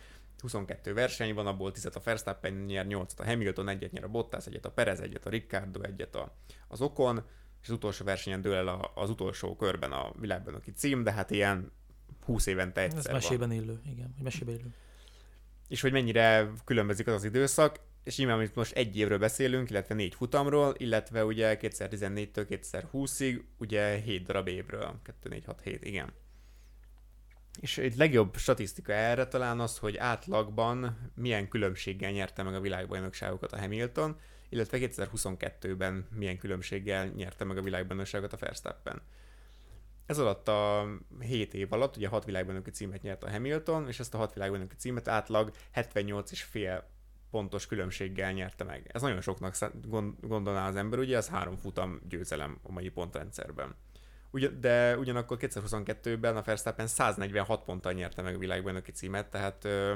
22 0.47 0.95
verseny 0.95 1.35
van, 1.35 1.47
abból 1.47 1.73
10 1.73 1.87
a 1.95 2.01
Verstappen 2.05 2.53
nyer, 2.53 2.87
8 2.87 3.21
a 3.21 3.25
Hamilton, 3.25 3.69
egyet 3.69 3.93
nyer 3.93 4.05
a 4.05 4.09
Bottas, 4.09 4.47
egyet 4.47 4.65
a 4.65 4.71
Perez, 4.71 5.01
egyet 5.01 5.27
a 5.27 5.31
Ricardo, 5.31 5.81
egyet 5.83 6.15
a, 6.15 6.37
az 6.69 6.81
Okon, 6.81 7.25
és 7.63 7.69
az 7.69 7.75
utolsó 7.75 8.05
versenyen 8.05 8.41
dől 8.41 8.55
el 8.55 8.91
az 8.95 9.11
utolsó 9.11 9.57
körben 9.57 9.93
a 9.93 10.13
aki 10.55 10.73
cím, 10.73 11.03
de 11.03 11.13
hát 11.13 11.31
ilyen 11.31 11.73
20 12.25 12.47
évente 12.47 12.81
egyszer 12.81 12.99
Ez 12.99 13.23
mesében 13.23 13.49
van. 13.49 13.57
élő, 13.57 13.81
igen, 13.91 14.15
mesében 14.23 14.55
élő. 14.55 14.75
És 15.69 15.81
hogy 15.81 15.93
mennyire 15.93 16.51
különbözik 16.65 17.07
az 17.07 17.15
az 17.15 17.25
időszak, 17.25 17.81
és 18.05 18.17
nyilván 18.17 18.43
itt 18.43 18.55
most 18.55 18.73
egy 18.73 18.97
évről 18.97 19.19
beszélünk, 19.19 19.71
illetve 19.71 19.95
négy 19.95 20.15
futamról, 20.15 20.75
illetve 20.77 21.25
ugye 21.25 21.59
2014-től 21.61 22.61
2020-ig, 22.73 23.41
ugye 23.59 23.95
7 23.95 24.23
darab 24.23 24.49
évről, 24.49 25.01
2, 25.03 25.29
4, 25.29 25.45
6, 25.45 25.61
7, 25.61 25.85
igen. 25.85 26.13
És 27.61 27.79
egy 27.79 27.97
legjobb 27.97 28.37
statisztika 28.37 28.93
erre 28.93 29.27
talán 29.27 29.61
az, 29.61 29.79
hogy 29.79 29.97
átlagban 29.97 31.11
milyen 31.15 31.49
különbséggel 31.49 32.11
nyerte 32.11 32.43
meg 32.43 32.55
a 32.55 32.61
világbajnokságokat 32.61 33.53
a 33.53 33.59
Hamilton, 33.59 34.17
illetve 34.49 34.79
2022-ben 34.81 36.07
milyen 36.11 36.39
különbséggel 36.39 37.07
nyerte 37.07 37.45
meg 37.45 37.57
a 37.57 37.63
világbajnokságot 37.63 38.33
a 38.33 38.37
Verstappen. 38.37 39.03
Ez 40.07 40.19
alatt 40.19 40.49
a 40.49 40.89
7 41.21 41.55
év 41.55 41.73
alatt, 41.73 41.97
ugye 41.97 42.09
6 42.09 42.25
világbajnoki 42.25 42.71
címet 42.71 43.03
nyert 43.03 43.25
a 43.25 43.31
Hamilton, 43.31 43.89
és 43.89 44.01
ezt 44.01 44.15
a 44.15 44.19
6 44.19 44.35
világbajnoki 44.35 44.75
címet 44.75 45.09
átlag 45.09 45.51
78,5 45.75 46.83
pontos 47.31 47.67
különbséggel 47.67 48.33
nyerte 48.33 48.65
meg. 48.65 48.91
Ez 48.93 49.03
nagyon 49.03 49.21
soknak 49.21 49.57
gondolná 50.21 50.69
az 50.69 50.77
ember, 50.77 50.99
ugye 50.99 51.17
ez 51.17 51.29
három 51.29 51.57
futam 51.57 52.01
győzelem 52.09 52.59
a 52.63 52.73
mai 52.73 52.89
pontrendszerben. 52.89 53.75
De 54.61 54.97
ugyanakkor 54.97 55.37
2022-ben 55.41 56.37
a 56.37 56.43
Verstappen 56.43 56.87
146 56.87 57.65
ponttal 57.65 57.93
nyerte 57.93 58.23
meg 58.23 58.35
a 58.35 58.39
világbajnoki 58.39 58.93
címet, 58.93 59.31
tehát 59.31 59.65
ö, 59.65 59.95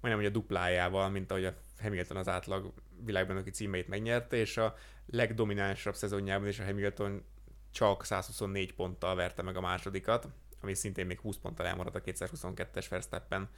majdnem 0.00 0.24
hogy 0.24 0.24
a 0.24 0.38
duplájával, 0.38 1.10
mint 1.10 1.30
ahogy 1.30 1.44
a 1.44 1.54
Hamilton 1.80 2.16
az 2.16 2.28
átlag 2.28 2.72
világbajnoki 3.04 3.50
címeit 3.50 3.88
megnyerte, 3.88 4.36
és 4.36 4.56
a 4.56 4.74
legdominánsabb 5.06 5.94
szezonjában 5.94 6.48
is 6.48 6.58
a 6.58 6.64
Hamilton 6.64 7.24
csak 7.70 8.04
124 8.04 8.74
ponttal 8.74 9.14
verte 9.14 9.42
meg 9.42 9.56
a 9.56 9.60
másodikat, 9.60 10.28
ami 10.60 10.74
szintén 10.74 11.06
még 11.06 11.20
20 11.20 11.36
ponttal 11.36 11.66
elmaradt 11.66 11.96
a 11.96 12.00
2022-es 12.00 12.86
Verstappen 12.90 13.48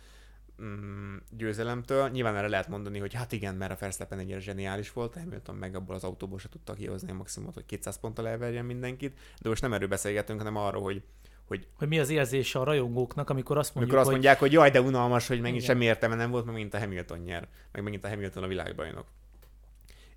mm, 0.62 1.16
győzelemtől. 1.31 2.09
Nyilván 2.09 2.37
erre 2.37 2.49
lehet 2.49 2.69
mondani, 2.69 2.99
hogy 2.99 3.15
hát 3.15 3.33
igen, 3.33 3.55
mert 3.55 3.73
a 3.73 3.77
Verstappen 3.81 4.19
ennyire 4.19 4.39
zseniális 4.39 4.93
volt, 4.93 5.15
Hamilton 5.15 5.55
meg 5.55 5.74
abból 5.74 5.95
az 5.95 6.05
autóból 6.05 6.39
se 6.39 6.49
tudta 6.49 6.74
kihozni 6.74 7.11
a 7.11 7.15
maximumot, 7.15 7.55
hogy 7.55 7.66
200 7.66 8.01
ponttal 8.01 8.28
elverjen 8.28 8.65
mindenkit, 8.65 9.19
de 9.41 9.49
most 9.49 9.62
nem 9.62 9.73
erről 9.73 9.89
beszélgetünk, 9.89 10.39
hanem 10.39 10.57
arról, 10.57 10.83
hogy 10.83 11.03
hogy, 11.47 11.66
hogy 11.74 11.89
mi 11.89 11.99
az 11.99 12.11
érzése 12.11 12.59
a 12.59 12.65
rajongóknak, 12.65 13.31
amikor 13.31 13.59
azt 13.59 13.74
mondjuk, 13.74 13.95
amikor 13.95 14.07
azt 14.07 14.11
mondják, 14.11 14.39
hogy, 14.39 14.49
hogy 14.49 14.59
jaj, 14.59 14.70
de 14.70 14.81
unalmas, 14.81 15.27
hogy 15.27 15.41
megint 15.41 15.62
semmi 15.62 15.85
értelme 15.85 16.15
nem 16.15 16.31
volt, 16.31 16.45
meg 16.45 16.55
megint 16.55 16.74
a 16.74 16.78
Hamilton 16.78 17.19
nyer, 17.19 17.49
meg 17.73 17.83
megint 17.83 18.05
a 18.05 18.09
Hamilton 18.09 18.43
a 18.43 18.47
világbajnok. 18.47 19.07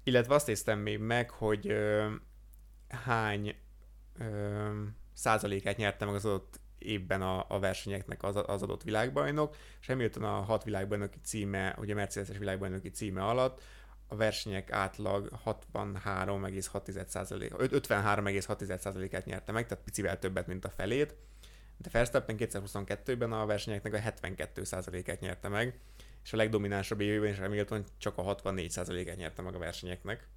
Illetve 0.03 0.33
azt 0.33 0.47
néztem 0.47 0.79
még 0.79 0.99
meg, 0.99 1.29
hogy 1.29 1.67
ö, 1.67 2.05
hány 2.87 3.55
ö, 4.19 4.25
százalékát 5.13 5.77
nyerte 5.77 6.05
meg 6.05 6.15
az 6.15 6.25
adott 6.25 6.59
évben 6.79 7.21
a, 7.21 7.45
a 7.47 7.59
versenyeknek 7.59 8.23
az, 8.23 8.35
az 8.45 8.63
adott 8.63 8.83
világbajnok, 8.83 9.55
és 9.81 9.87
Hamilton 9.87 10.23
a 10.23 10.41
hat 10.41 10.63
világbajnoki 10.63 11.17
címe, 11.23 11.75
ugye 11.79 11.93
Mercedes-es 11.93 12.37
világbajnoki 12.37 12.89
címe 12.89 13.23
alatt 13.23 13.61
a 14.07 14.15
versenyek 14.15 14.71
átlag 14.71 15.29
63,6%, 15.45 17.51
53,6%-át 17.57 19.25
nyerte 19.25 19.51
meg, 19.51 19.67
tehát 19.67 19.83
picivel 19.83 20.19
többet, 20.19 20.47
mint 20.47 20.65
a 20.65 20.69
felét, 20.69 21.15
de 21.77 21.89
Verstappen 21.91 22.35
2022-ben 22.39 23.31
a 23.31 23.45
versenyeknek 23.45 23.93
a 23.93 23.97
72%-át 23.97 25.19
nyerte 25.19 25.47
meg, 25.47 25.79
és 26.23 26.33
a 26.33 26.37
legdominánsabb 26.37 27.01
évben 27.01 27.31
is 27.31 27.39
Hamilton 27.39 27.85
csak 27.97 28.17
a 28.17 28.35
64%-át 28.35 29.17
nyerte 29.17 29.41
meg 29.41 29.55
a 29.55 29.59
versenyeknek. 29.59 30.27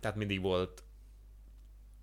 Tehát 0.00 0.16
mindig 0.16 0.40
volt 0.40 0.82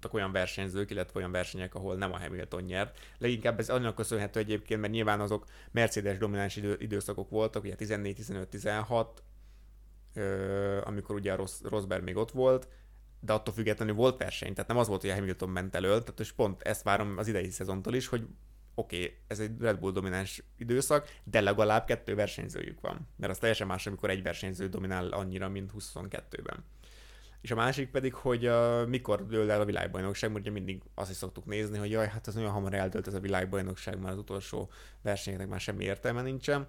voltak 0.08 0.14
olyan 0.14 0.32
versenyzők, 0.32 0.92
illetve 0.92 1.20
olyan 1.20 1.32
versenyek, 1.32 1.76
ahol 1.76 1.96
nem 1.96 2.14
a 2.14 2.20
Hamilton 2.20 2.64
nyert. 2.64 3.00
Leginkább 3.18 3.60
ez 3.60 3.70
annak 3.70 3.96
köszönhető 3.96 4.40
egyébként, 4.40 4.82
mert 4.82 4.94
nyilván 4.94 5.20
azok 5.20 5.46
Mercedes 5.72 6.18
domináns 6.18 6.56
idő, 6.56 6.76
időszakok 6.80 7.30
voltak, 7.30 7.64
ugye 7.64 7.76
14, 7.76 8.16
15, 8.16 8.48
16, 8.50 9.24
amikor 10.84 11.16
ugye 11.16 11.34
a 11.34 11.46
Rosberg 11.64 12.04
még 12.04 12.16
ott 12.16 12.32
volt, 12.32 12.68
de 13.20 13.34
attól 13.34 13.54
függetlenül 13.54 13.96
volt 13.96 14.18
verseny, 14.18 14.54
tehát 14.54 14.70
nem 14.70 14.78
az 14.78 14.88
volt, 14.88 15.02
hogy 15.02 15.10
a 15.10 15.14
Hamilton 15.14 15.50
ment 15.50 15.76
elől, 15.76 16.04
tehát 16.04 16.20
és 16.20 16.32
pont 16.32 16.62
ezt 16.62 16.84
várom 16.84 17.18
az 17.18 17.28
idei 17.28 17.50
szezontól 17.50 17.94
is, 17.94 18.08
hogy 18.08 18.28
oké, 18.76 19.04
okay, 19.04 19.18
ez 19.28 19.40
egy 19.40 19.52
Red 19.60 19.80
Bull 19.80 19.92
domináns 19.92 20.44
időszak, 20.58 21.08
de 21.24 21.42
legalább 21.42 21.86
kettő 21.86 22.16
versenyzőjük 22.16 22.82
van. 22.82 23.08
Mert 23.16 23.32
az 23.32 23.38
teljesen 23.38 23.68
más, 23.68 23.88
amikor 23.88 24.10
egy 24.10 24.24
versenyző 24.24 24.68
dominál 24.68 25.08
annyira, 25.08 25.50
mint 25.50 25.72
22-ben. 25.80 26.64
És 27.42 27.52
a 27.52 27.56
másik 27.56 27.90
pedig, 27.90 28.14
hogy 28.14 28.48
uh, 28.48 28.88
mikor 28.88 29.28
dől 29.28 29.52
el 29.52 29.62
a 29.62 29.66
világbajnokság, 29.66 30.30
mert 30.32 30.42
ugye 30.42 30.52
mindig 30.52 30.82
azt 30.94 31.10
is 31.10 31.16
szoktuk 31.16 31.46
nézni, 31.46 31.78
hogy 31.78 31.92
jaj, 31.92 32.08
hát 32.08 32.28
az 32.28 32.38
olyan 32.38 32.52
hamar 32.52 32.74
eldőlt 32.74 33.08
ez 33.08 33.14
a 33.14 33.20
világbajnokság, 33.20 34.00
már 34.00 34.12
az 34.12 34.18
utolsó 34.18 34.72
versenyeknek 35.02 35.48
már 35.48 35.60
semmi 35.60 35.84
értelme 35.84 36.22
nincsen. 36.22 36.68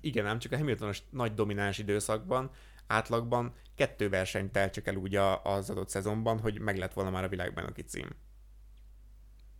Igen, 0.00 0.26
ám 0.26 0.38
csak 0.38 0.52
a 0.52 0.56
Hamiltonos 0.56 1.02
nagy 1.10 1.34
domináns 1.34 1.78
időszakban 1.78 2.50
átlagban 2.86 3.54
kettő 3.74 4.08
versenyt 4.08 4.52
telt 4.52 4.72
csak 4.72 4.86
el 4.86 4.96
úgy 4.96 5.16
az 5.42 5.70
adott 5.70 5.88
szezonban, 5.88 6.38
hogy 6.38 6.60
meg 6.60 6.78
lett 6.78 6.92
volna 6.92 7.10
már 7.10 7.24
a 7.24 7.28
világbajnoki 7.28 7.82
cím. 7.82 8.08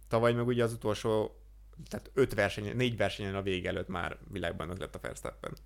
Tavaly 0.08 0.32
meg 0.32 0.46
ugye 0.46 0.64
az 0.64 0.72
utolsó, 0.72 1.40
tehát 1.88 2.10
öt 2.14 2.34
verseny, 2.34 2.76
négy 2.76 2.96
versenyen 2.96 3.34
a 3.34 3.42
vége 3.42 3.68
előtt 3.68 3.88
már 3.88 4.18
világbajnok 4.30 4.78
lett 4.78 4.94
a 4.94 4.98
Verstappen. 4.98 5.56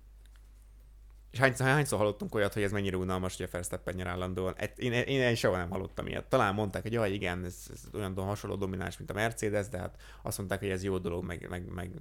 És 1.31 1.39
hányszor, 1.39 1.67
hányszor 1.67 1.97
hallottunk 1.97 2.35
olyat, 2.35 2.53
hogy 2.53 2.63
ez 2.63 2.71
mennyire 2.71 2.97
unalmas, 2.97 3.37
hogy 3.37 3.45
a 3.45 3.49
Verstappen 3.51 3.95
nyer 3.95 4.07
állandóan? 4.07 4.55
Én, 4.75 4.91
én, 4.91 5.01
én, 5.01 5.21
én 5.21 5.35
soha 5.35 5.57
nem 5.57 5.69
hallottam 5.69 6.07
ilyet. 6.07 6.25
Talán 6.25 6.53
mondták, 6.53 6.81
hogy 6.81 6.93
jaj, 6.93 7.11
igen, 7.11 7.45
ez, 7.45 7.55
ez 7.71 7.81
olyan 7.93 8.15
hasonló 8.15 8.55
domináns, 8.55 8.97
mint 8.97 9.09
a 9.09 9.13
Mercedes, 9.13 9.67
de 9.67 9.77
hát 9.77 10.01
azt 10.21 10.37
mondták, 10.37 10.59
hogy 10.59 10.69
ez 10.69 10.83
jó 10.83 10.97
dolog, 10.97 11.23
meg, 11.23 11.47
meg, 11.49 11.73
meg 11.73 11.91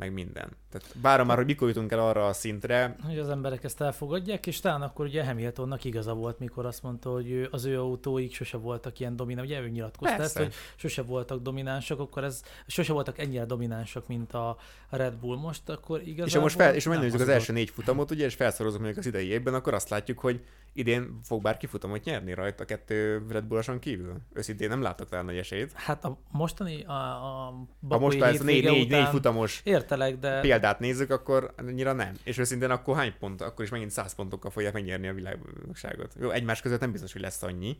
meg 0.00 0.12
minden. 0.12 0.48
Tehát 0.70 0.94
várom 1.02 1.26
már, 1.26 1.36
hogy 1.36 1.46
mikor 1.46 1.68
jutunk 1.68 1.92
el 1.92 1.98
arra 1.98 2.26
a 2.26 2.32
szintre. 2.32 2.96
Hogy 3.06 3.18
az 3.18 3.28
emberek 3.28 3.64
ezt 3.64 3.80
elfogadják, 3.80 4.46
és 4.46 4.60
talán 4.60 4.82
akkor 4.82 5.06
ugye 5.06 5.24
Hamiltonnak 5.24 5.84
igaza 5.84 6.14
volt, 6.14 6.38
mikor 6.38 6.66
azt 6.66 6.82
mondta, 6.82 7.10
hogy 7.10 7.48
az 7.50 7.64
ő 7.64 7.80
autóik 7.80 8.34
sose 8.34 8.56
voltak 8.56 9.00
ilyen 9.00 9.16
dominánsok, 9.16 9.50
ugye 9.50 9.60
ő 9.60 9.68
nyilatkozta 9.68 10.22
ezt, 10.22 10.36
hogy 10.36 10.54
sose 10.76 11.02
voltak 11.02 11.42
dominánsak, 11.42 12.00
akkor 12.00 12.24
ez 12.24 12.42
sose 12.66 12.92
voltak 12.92 13.18
ennyire 13.18 13.44
dominánsak, 13.44 14.08
mint 14.08 14.32
a 14.32 14.56
Red 14.90 15.14
Bull 15.14 15.36
most, 15.36 15.68
akkor 15.68 16.00
igazából... 16.00 16.26
És 16.26 16.34
ha 16.34 16.40
most 16.40 16.56
fel, 16.56 16.74
és 16.74 16.84
ha 16.84 16.92
az, 16.92 17.20
az 17.20 17.28
első 17.28 17.52
négy 17.52 17.70
futamot, 17.70 18.10
ugye, 18.10 18.24
és 18.24 18.34
felszorozunk 18.34 18.82
mondjuk 18.82 19.04
az 19.04 19.10
idei 19.10 19.26
évben, 19.26 19.54
akkor 19.54 19.74
azt 19.74 19.88
látjuk, 19.88 20.18
hogy 20.18 20.40
idén 20.72 21.18
fog 21.22 21.42
bárki 21.42 21.66
futamot 21.66 22.04
nyerni 22.04 22.34
rajta 22.34 22.64
kettő 22.64 23.26
Red 23.28 23.44
Bulloson 23.44 23.78
kívül? 23.78 24.16
Őszintén 24.32 24.68
nem 24.68 24.82
látok 24.82 25.08
talán 25.08 25.24
nagy 25.24 25.36
esélyt. 25.36 25.72
Hát 25.72 26.04
a 26.04 26.18
mostani, 26.30 26.84
a, 26.84 26.92
a 26.92 27.66
Ha 27.88 27.98
most 27.98 28.22
ez 28.22 28.40
négy, 28.40 28.64
négy, 28.64 28.90
négy 28.90 29.08
futamos 29.08 29.60
értelek, 29.64 30.18
de... 30.18 30.40
példát 30.40 30.78
nézzük, 30.78 31.10
akkor 31.10 31.54
annyira 31.56 31.92
nem. 31.92 32.14
És 32.24 32.38
őszintén 32.38 32.70
akkor 32.70 32.96
hány 32.96 33.14
pont? 33.18 33.40
Akkor 33.40 33.64
is 33.64 33.70
megint 33.70 33.90
száz 33.90 34.14
pontokkal 34.14 34.50
fogják 34.50 34.72
megnyerni 34.72 35.08
a 35.08 35.12
világbajnokságot. 35.12 36.14
Jó, 36.20 36.30
egymás 36.30 36.60
között 36.60 36.80
nem 36.80 36.92
biztos, 36.92 37.12
hogy 37.12 37.22
lesz 37.22 37.42
annyi. 37.42 37.78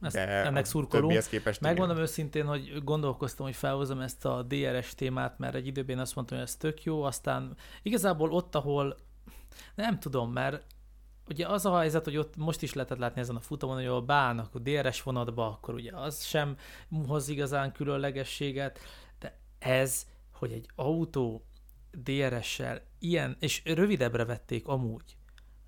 Ezt, 0.00 0.14
de 0.14 0.28
ennek 0.28 0.64
szurkolunk. 0.64 1.26
Képest 1.28 1.60
Megmondom 1.60 1.96
igen. 1.96 2.08
őszintén, 2.08 2.46
hogy 2.46 2.84
gondolkoztam, 2.84 3.46
hogy 3.46 3.56
felhozom 3.56 4.00
ezt 4.00 4.24
a 4.24 4.42
DRS 4.42 4.94
témát, 4.94 5.38
mert 5.38 5.54
egy 5.54 5.66
időben 5.66 5.98
azt 5.98 6.14
mondtam, 6.14 6.38
hogy 6.38 6.46
ez 6.46 6.56
tök 6.56 6.84
jó, 6.84 7.02
aztán 7.02 7.56
igazából 7.82 8.32
ott, 8.32 8.54
ahol 8.54 8.96
nem 9.74 9.98
tudom, 9.98 10.32
mert 10.32 10.64
ugye 11.28 11.46
az 11.46 11.66
a 11.66 11.78
helyzet, 11.78 12.04
hogy 12.04 12.16
ott 12.16 12.36
most 12.36 12.62
is 12.62 12.72
lehetett 12.72 12.98
látni 12.98 13.20
ezen 13.20 13.36
a 13.36 13.40
futamon, 13.40 13.76
hogy 13.76 13.86
a 13.86 14.00
beállnak 14.00 14.54
a 14.54 14.58
DRS 14.58 15.02
vonatba, 15.02 15.46
akkor 15.46 15.74
ugye 15.74 15.96
az 15.96 16.24
sem 16.24 16.56
hoz 17.06 17.28
igazán 17.28 17.72
különlegességet, 17.72 18.78
de 19.18 19.38
ez, 19.58 20.06
hogy 20.32 20.52
egy 20.52 20.68
autó 20.74 21.46
DRS-sel 21.90 22.82
ilyen, 22.98 23.36
és 23.40 23.62
rövidebbre 23.64 24.24
vették 24.24 24.66
amúgy 24.66 25.16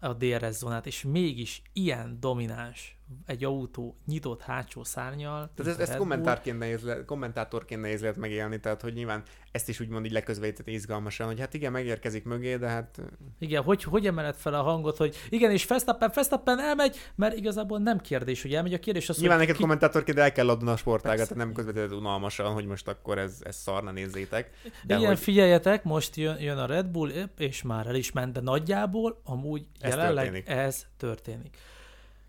a 0.01 0.13
DRS 0.13 0.55
zónát, 0.55 0.87
és 0.87 1.03
mégis 1.03 1.63
ilyen 1.73 2.21
domináns 2.21 2.99
egy 3.27 3.45
autó 3.45 3.97
nyitott 4.07 4.43
hátsó 4.43 4.85
szárnyal. 4.85 5.51
Tehát 5.55 5.73
ez, 5.73 5.89
ezt 5.89 5.99
kommentárként 5.99 6.59
nehéz, 6.59 6.83
le, 6.83 7.05
kommentátorként 7.05 7.81
nehéz 7.81 8.01
lehet 8.01 8.17
megélni, 8.17 8.61
tehát 8.61 8.81
hogy 8.81 8.95
nyilván 8.95 9.23
ezt 9.51 9.69
is 9.69 9.81
úgymond 9.81 10.05
így 10.05 10.13
leközvetített 10.13 10.67
izgalmasan, 10.67 11.27
hogy 11.27 11.41
hát 11.41 11.55
igen, 11.55 11.73
megérkezik 11.73 12.25
mögé, 12.25 12.57
de 12.57 12.69
hát... 12.69 13.03
Igen, 13.39 13.63
hogy, 13.63 13.83
hogy 13.83 14.07
emeled 14.07 14.35
fel 14.35 14.55
a 14.55 14.63
hangot, 14.63 14.97
hogy 14.97 15.17
igen, 15.29 15.51
és 15.51 15.65
Fesztappen, 15.65 16.11
Fesztappen 16.11 16.61
elmegy, 16.61 16.97
mert 17.15 17.37
igazából 17.37 17.79
nem 17.79 17.99
kérdés, 17.99 18.43
hogy 18.43 18.55
elmegy, 18.55 18.75
a 18.75 18.79
kérdés 18.79 19.09
az, 19.09 19.19
Nyilván 19.19 19.39
neked 19.39 19.55
ki... 19.55 19.61
kommentátorként 19.61 20.19
el 20.19 20.33
kell 20.33 20.49
adni 20.49 20.71
a 20.71 20.77
sportágat, 20.77 21.35
nem 21.35 21.53
közvetített 21.53 21.93
unalmasan, 21.93 22.53
hogy 22.53 22.67
most 22.67 22.89
akkor 22.89 23.19
ez, 23.19 23.39
ez 23.43 23.57
szarna 23.57 23.91
nézzétek. 23.91 24.51
De 24.85 24.97
igen, 24.97 25.09
hogy... 25.09 25.19
figyeljetek, 25.19 25.85
most 25.85 26.17
jön, 26.17 26.41
jön 26.41 26.59
a 26.59 26.67
Red 26.67 26.87
Bull, 26.87 27.11
és 27.39 27.63
már 27.63 27.87
el 27.87 27.95
is 27.95 28.13
ment, 28.13 28.33
de 28.33 28.41
nagyjából 28.41 29.21
amúgy 29.25 29.67
ez 29.81 29.91
jelenleg 29.91 30.25
történik. 30.25 30.49
ez 30.49 30.87
történik. 30.97 31.57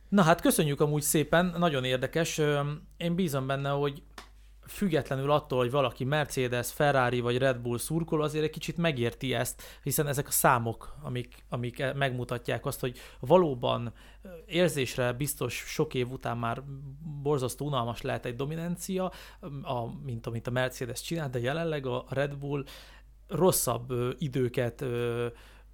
Na 0.09 0.21
hát 0.21 0.41
köszönjük 0.41 0.81
amúgy 0.81 1.01
szépen, 1.01 1.55
nagyon 1.57 1.83
érdekes. 1.83 2.41
Én 2.97 3.15
bízom 3.15 3.47
benne, 3.47 3.69
hogy 3.69 4.03
függetlenül 4.67 5.31
attól, 5.31 5.59
hogy 5.59 5.71
valaki 5.71 6.03
Mercedes, 6.03 6.71
Ferrari 6.71 7.19
vagy 7.19 7.37
Red 7.37 7.57
Bull 7.59 7.77
szurkol, 7.77 8.23
azért 8.23 8.43
egy 8.43 8.49
kicsit 8.49 8.77
megérti 8.77 9.33
ezt, 9.33 9.61
hiszen 9.83 10.07
ezek 10.07 10.27
a 10.27 10.31
számok, 10.31 10.95
amik, 11.01 11.45
amik 11.49 11.79
e- 11.79 11.93
megmutatják 11.93 12.65
azt, 12.65 12.79
hogy 12.79 12.97
valóban 13.19 13.93
érzésre 14.45 15.13
biztos 15.13 15.53
sok 15.55 15.93
év 15.93 16.11
után 16.11 16.37
már 16.37 16.63
borzasztó 17.21 17.65
unalmas 17.65 18.01
lehet 18.01 18.25
egy 18.25 18.35
dominancia, 18.35 19.11
a, 19.61 20.03
mint 20.03 20.27
amit 20.27 20.47
a 20.47 20.51
Mercedes 20.51 21.01
csinál, 21.01 21.29
de 21.29 21.39
jelenleg 21.39 21.85
a 21.85 22.05
Red 22.09 22.35
Bull 22.35 22.63
rosszabb 23.27 23.93
időket 24.17 24.85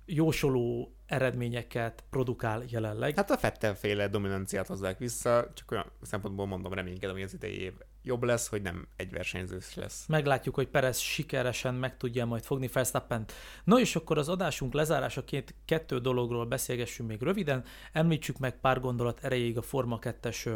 jósoló 0.06 0.96
eredményeket 1.06 2.04
produkál 2.10 2.64
jelenleg. 2.68 3.16
Hát 3.16 3.32
a 3.32 3.38
Fettel-féle 3.38 4.08
dominanciát 4.08 4.68
hozzák 4.68 4.98
vissza, 4.98 5.52
csak 5.54 5.72
olyan 5.72 5.92
szempontból 6.02 6.46
mondom, 6.46 6.74
reménykedem, 6.74 7.16
hogy 7.16 7.24
az 7.24 7.34
idei 7.34 7.60
év 7.60 7.74
jobb 8.04 8.24
lesz, 8.24 8.48
hogy 8.48 8.62
nem 8.62 8.88
egy 8.96 9.12
versenyzős 9.12 9.76
lesz. 9.76 10.06
Meglátjuk, 10.08 10.56
hogy 10.56 10.68
Perez 10.68 10.98
sikeresen 10.98 11.76
meg 11.76 11.98
tudja 11.98 12.26
majd 12.26 12.44
fogni 12.44 12.70
verstappen 12.74 13.26
No 13.64 13.80
és 13.80 13.96
akkor 13.96 14.18
az 14.18 14.30
adásunk 14.30 14.74
lezárásaként 14.74 15.56
kettő 15.66 16.00
dologról 16.00 16.46
beszélgessünk 16.46 17.10
még 17.10 17.22
röviden. 17.22 17.64
Említsük 17.92 18.38
meg 18.38 18.60
pár 18.60 18.80
gondolat 18.80 19.24
erejéig 19.24 19.58
a 19.58 19.62
Forma 19.62 20.00
2-es 20.02 20.50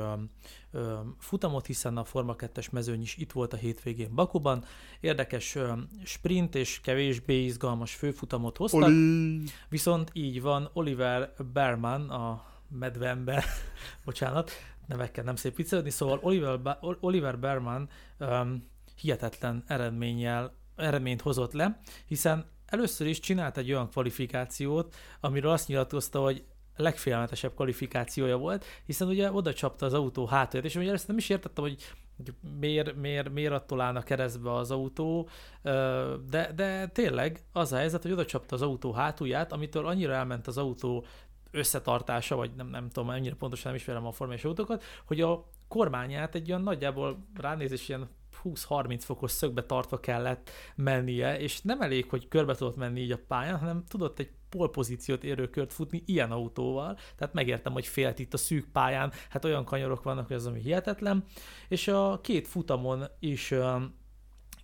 futamot, 1.19 1.65
hiszen 1.65 1.97
a 1.97 2.03
Forma 2.03 2.35
2-es 2.37 2.71
mezőny 2.71 3.01
is 3.01 3.17
itt 3.17 3.31
volt 3.31 3.53
a 3.53 3.57
hétvégén 3.57 4.15
Bakuban. 4.15 4.63
Érdekes 4.99 5.55
ö, 5.55 5.71
sprint 6.03 6.55
és 6.55 6.81
kevésbé 6.81 7.43
izgalmas 7.43 7.95
főfutamot 7.95 8.57
hoztak. 8.57 8.81
Oli. 8.81 9.43
Viszont 9.69 10.09
így 10.13 10.41
van, 10.41 10.69
Oliver 10.73 11.33
Berman, 11.53 12.09
a 12.09 12.45
medvember, 12.69 13.43
bocsánat, 14.05 14.51
nevekkel 14.87 15.23
nem 15.23 15.35
szép 15.35 15.55
viccelődni, 15.55 15.89
szóval 15.89 16.19
Oliver, 16.21 16.61
ba- 16.61 16.97
Oliver 16.99 17.39
Berman 17.39 17.89
um, 18.19 18.69
hihetetlen 19.01 19.63
eredménnyel, 19.67 20.55
eredményt 20.75 21.21
hozott 21.21 21.53
le, 21.53 21.79
hiszen 22.05 22.45
először 22.65 23.07
is 23.07 23.19
csinált 23.19 23.57
egy 23.57 23.71
olyan 23.71 23.89
kvalifikációt, 23.89 24.95
amiről 25.19 25.51
azt 25.51 25.67
nyilatkozta, 25.67 26.21
hogy 26.21 26.43
legfélelmetesebb 26.75 27.53
kvalifikációja 27.53 28.37
volt, 28.37 28.65
hiszen 28.85 29.07
ugye 29.07 29.31
oda 29.31 29.53
csapta 29.53 29.85
az 29.85 29.93
autó 29.93 30.25
hátulját, 30.25 30.69
és 30.69 30.75
ugye 30.75 30.91
ezt 30.91 31.07
nem 31.07 31.17
is 31.17 31.29
értettem, 31.29 31.63
hogy 31.63 31.77
miért, 32.59 32.95
miért, 32.95 33.29
miért 33.29 33.53
attól 33.53 33.81
állna 33.81 34.01
keresztbe 34.01 34.53
az 34.53 34.71
autó, 34.71 35.29
de, 36.29 36.51
de 36.55 36.87
tényleg 36.87 37.43
az 37.51 37.73
a 37.73 37.77
helyzet, 37.77 38.01
hogy 38.01 38.11
oda 38.11 38.25
csapta 38.25 38.55
az 38.55 38.61
autó 38.61 38.91
hátulját, 38.91 39.51
amitől 39.51 39.87
annyira 39.87 40.13
elment 40.13 40.47
az 40.47 40.57
autó 40.57 41.05
összetartása, 41.55 42.35
vagy 42.35 42.51
nem, 42.55 42.67
nem 42.67 42.89
tudom, 42.89 43.09
ennyire 43.09 43.35
pontosan 43.35 43.71
nem 43.71 43.79
ismerem 43.79 44.05
a 44.05 44.11
formás 44.11 44.45
autókat, 44.45 44.83
hogy 45.05 45.21
a 45.21 45.49
kormányát 45.67 46.35
egy 46.35 46.49
olyan 46.49 46.61
nagyjából 46.61 47.27
ránézés 47.35 47.89
ilyen 47.89 48.09
20-30 48.43 48.99
fokos 48.99 49.31
szögbe 49.31 49.63
tartva 49.63 49.99
kellett 49.99 50.49
mennie, 50.75 51.39
és 51.39 51.61
nem 51.61 51.81
elég, 51.81 52.09
hogy 52.09 52.27
körbe 52.27 52.55
tudott 52.55 52.75
menni 52.75 53.01
így 53.01 53.11
a 53.11 53.19
pályán, 53.27 53.57
hanem 53.57 53.83
tudott 53.87 54.19
egy 54.19 54.31
polpozíciót 54.49 55.23
érő 55.23 55.49
kört 55.49 55.73
futni 55.73 56.03
ilyen 56.05 56.31
autóval, 56.31 56.97
tehát 57.15 57.33
megértem, 57.33 57.73
hogy 57.73 57.85
félt 57.85 58.19
itt 58.19 58.33
a 58.33 58.37
szűk 58.37 58.71
pályán, 58.71 59.11
hát 59.29 59.45
olyan 59.45 59.65
kanyarok 59.65 60.03
vannak, 60.03 60.27
hogy 60.27 60.35
az, 60.35 60.45
ami 60.45 60.59
hihetetlen, 60.59 61.23
és 61.67 61.87
a 61.87 62.19
két 62.21 62.47
futamon 62.47 63.03
is 63.19 63.53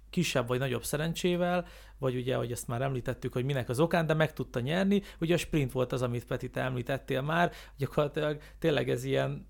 kisebb 0.09 0.47
vagy 0.47 0.59
nagyobb 0.59 0.83
szerencsével, 0.83 1.65
vagy 2.01 2.15
ugye, 2.15 2.35
hogy 2.35 2.51
ezt 2.51 2.67
már 2.67 2.81
említettük, 2.81 3.33
hogy 3.33 3.45
minek 3.45 3.69
az 3.69 3.79
okán, 3.79 4.05
de 4.05 4.13
meg 4.13 4.33
tudta 4.33 4.59
nyerni. 4.59 5.01
Ugye 5.19 5.33
a 5.33 5.37
sprint 5.37 5.71
volt 5.71 5.91
az, 5.91 6.01
amit 6.01 6.25
Peti 6.25 6.49
te 6.49 6.61
említettél 6.61 7.21
már, 7.21 7.51
gyakorlatilag 7.77 8.41
tényleg 8.59 8.89
ez 8.89 9.03
ilyen 9.03 9.47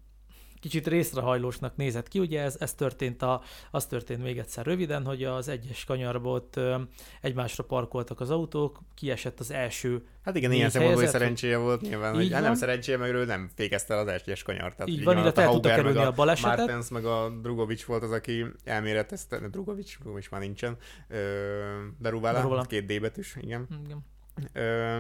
kicsit 0.62 0.88
részrehajlósnak 0.88 1.76
nézett 1.76 2.08
ki. 2.08 2.20
Ugye 2.20 2.42
ez, 2.42 2.56
ez 2.60 2.74
történt, 2.74 3.22
a, 3.22 3.42
az 3.72 3.86
történt 3.86 4.24
még 4.24 4.38
egyszer 4.38 4.66
röviden, 4.66 5.06
hogy 5.06 5.24
az 5.24 5.48
egyes 5.48 5.86
ö, 6.54 6.76
egymásra 7.22 7.64
parkoltak 7.64 8.20
az 8.20 8.30
autók, 8.30 8.80
kiesett 8.96 9.40
az 9.40 9.52
első 9.52 10.04
Hát 10.22 10.36
igen, 10.36 10.52
ilyen 10.52 10.70
szempontból 10.70 11.08
szerencséje 11.08 11.58
volt 11.58 11.82
nyilván, 11.82 12.14
hogy 12.14 12.32
hát 12.32 12.42
nem 12.42 12.54
szerencséje, 12.54 12.98
meg 12.98 13.14
ő 13.14 13.26
nem 13.26 13.50
fékezte 13.56 13.96
az 13.96 14.08
egyes 14.08 14.44
kanyart. 14.44 14.76
Tehát 14.76 14.92
így 14.92 15.04
van, 15.04 15.18
illetve 15.18 15.42
el 15.42 15.52
tudta 15.52 15.70
kerülni 15.70 15.98
a, 15.98 16.08
a 16.08 16.12
balesetet. 16.12 16.58
Martens 16.58 16.90
meg 16.90 17.06
a 17.06 17.30
Drugovics 17.42 17.86
volt 17.86 18.04
az, 18.04 18.12
aki 18.12 18.46
elméletezte, 18.64 19.40
de 19.40 19.48
Drugovics, 19.48 20.00
Drugovics 20.00 20.30
már 20.30 20.42
nincsen, 20.42 20.78
de 21.98 22.10
Ruvala, 22.10 22.62
két 22.62 22.86
D 22.86 23.02
betűs, 23.02 23.36
igen. 23.42 23.68
igen. 23.86 24.06
Ö, 24.54 24.98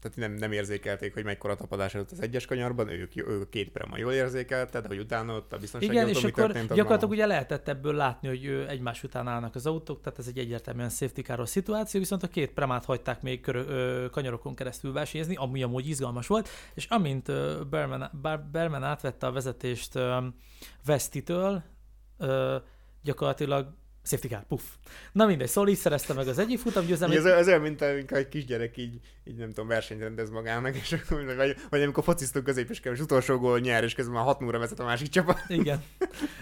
tehát 0.00 0.16
nem, 0.16 0.32
nem 0.32 0.52
érzékelték, 0.52 1.14
hogy 1.14 1.24
mekkora 1.24 1.54
tapadás 1.54 1.94
előtt 1.94 2.10
az 2.10 2.22
egyes 2.22 2.46
kanyarban, 2.46 2.88
ők, 2.88 3.16
ők 3.16 3.48
két 3.48 3.70
prema 3.70 3.98
jól 3.98 4.12
érzékelte, 4.12 4.80
de 4.80 4.88
hogy 4.88 4.98
utána 4.98 5.34
ott 5.34 5.52
a 5.52 5.56
biztonsági 5.56 5.92
Igen, 5.92 6.06
autó, 6.06 6.18
és 6.18 6.24
akkor 6.24 6.44
történt, 6.44 6.72
gyakorlatilag 6.72 7.10
ugye 7.12 7.26
lehetett 7.26 7.68
ebből 7.68 7.94
látni, 7.94 8.28
hogy 8.28 8.66
egymás 8.68 9.02
után 9.02 9.28
állnak 9.28 9.54
az 9.54 9.66
autók, 9.66 10.00
tehát 10.02 10.18
ez 10.18 10.26
egy 10.26 10.38
egyértelműen 10.38 10.88
safety 10.88 11.20
káros 11.20 11.48
szituáció, 11.48 12.00
viszont 12.00 12.22
a 12.22 12.28
két 12.28 12.50
premát 12.50 12.84
hagyták 12.84 13.22
még 13.22 13.40
körö, 13.40 13.64
ö, 13.64 14.06
kanyarokon 14.10 14.54
keresztül 14.54 14.92
versenyezni, 14.92 15.34
ami 15.36 15.62
amúgy 15.62 15.88
izgalmas 15.88 16.26
volt, 16.26 16.48
és 16.74 16.86
amint 16.86 17.28
ö, 17.28 17.60
Berman, 17.70 18.10
Berman 18.52 18.82
átvette 18.82 19.26
a 19.26 19.32
vezetést 19.32 19.94
ö, 19.94 20.18
Vesztitől, 20.84 21.62
ö, 22.18 22.56
gyakorlatilag 23.02 23.76
safety 24.08 24.28
car, 24.28 24.44
puff. 24.44 24.62
Na 25.12 25.26
mindegy, 25.26 25.48
szóval 25.48 25.70
így 25.70 25.76
szerezte 25.76 26.12
meg 26.12 26.28
az 26.28 26.38
egyik 26.38 26.58
futamgyőzelmet. 26.58 27.18
Ez, 27.18 27.24
ez 27.24 27.46
olyan, 27.46 27.60
mint 27.60 27.82
amikor 27.82 28.16
egy 28.16 28.28
kisgyerek 28.28 28.76
így, 28.76 29.00
így 29.24 29.36
nem 29.36 29.48
tudom, 29.48 29.66
versenyt 29.66 30.00
rendez 30.00 30.30
magának, 30.30 30.76
és 30.76 30.96
vagy, 31.36 31.56
vagy 31.68 31.82
amikor 31.82 32.04
fociztunk 32.04 32.44
középiskel, 32.44 32.92
és 32.92 33.00
utolsó 33.00 33.38
gól 33.38 33.58
nyer, 33.58 33.84
és 33.84 33.94
közben 33.94 34.14
már 34.14 34.24
6 34.24 34.40
0 34.40 34.58
vezet 34.58 34.80
a 34.80 34.84
másik 34.84 35.08
csapat. 35.08 35.44
Igen, 35.48 35.82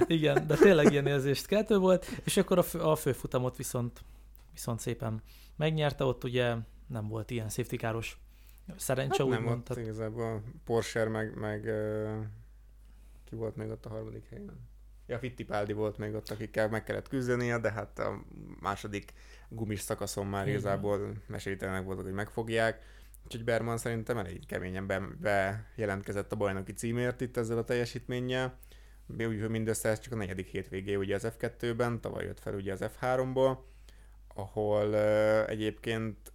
igen, 0.06 0.46
de 0.46 0.56
tényleg 0.56 0.92
ilyen 0.92 1.06
érzést 1.06 1.46
keltő 1.46 1.76
volt, 1.76 2.06
és 2.24 2.36
akkor 2.36 2.58
a, 2.58 2.62
fő, 2.62 2.78
a 2.78 2.96
főfutamot 2.96 3.56
viszont, 3.56 4.00
viszont 4.52 4.80
szépen 4.80 5.22
megnyerte, 5.56 6.04
ott 6.04 6.24
ugye 6.24 6.54
nem 6.86 7.08
volt 7.08 7.30
ilyen 7.30 7.48
safety 7.48 7.76
káros 7.76 8.18
szerencse, 8.76 9.22
hát 9.22 9.32
nem 9.32 9.44
volt 9.44 9.76
igazából 9.76 10.42
Porsche 10.64 11.08
meg, 11.08 11.38
meg 11.38 11.70
ki 13.24 13.34
volt 13.34 13.56
még 13.56 13.68
ott 13.68 13.86
a 13.86 13.88
harmadik 13.88 14.28
helyen? 14.28 14.74
Ja, 15.06 15.18
Fittipaldi 15.18 15.72
volt 15.72 15.98
még 15.98 16.14
ott, 16.14 16.30
akikkel 16.30 16.68
meg 16.68 16.84
kellett 16.84 17.08
küzdenie, 17.08 17.58
de 17.58 17.70
hát 17.70 17.98
a 17.98 18.22
második 18.60 19.12
gumis 19.48 19.80
szakaszon 19.80 20.26
már 20.26 20.48
igazából 20.48 21.12
mesélytelenek 21.26 21.84
voltak, 21.84 22.04
hogy 22.04 22.12
megfogják. 22.12 22.82
Úgyhogy 23.24 23.44
Berman 23.44 23.78
szerintem 23.78 24.18
elég 24.18 24.46
keményen 24.46 24.86
be, 24.86 25.02
bejelentkezett 25.20 26.32
a 26.32 26.36
bajnoki 26.36 26.72
címért 26.72 27.20
itt 27.20 27.36
ezzel 27.36 27.58
a 27.58 27.64
teljesítménnyel. 27.64 28.58
Úgyhogy 29.08 29.48
mindössze 29.48 29.88
ez 29.88 30.00
csak 30.00 30.12
a 30.12 30.16
negyedik 30.16 30.46
hétvégé 30.46 30.94
ugye 30.94 31.14
az 31.14 31.32
F2-ben, 31.38 32.00
tavaly 32.00 32.24
jött 32.24 32.40
fel 32.40 32.54
ugye 32.54 32.72
az 32.72 32.84
F3-ból, 33.00 33.56
ahol 34.34 34.88
uh, 34.88 35.50
egyébként 35.50 36.32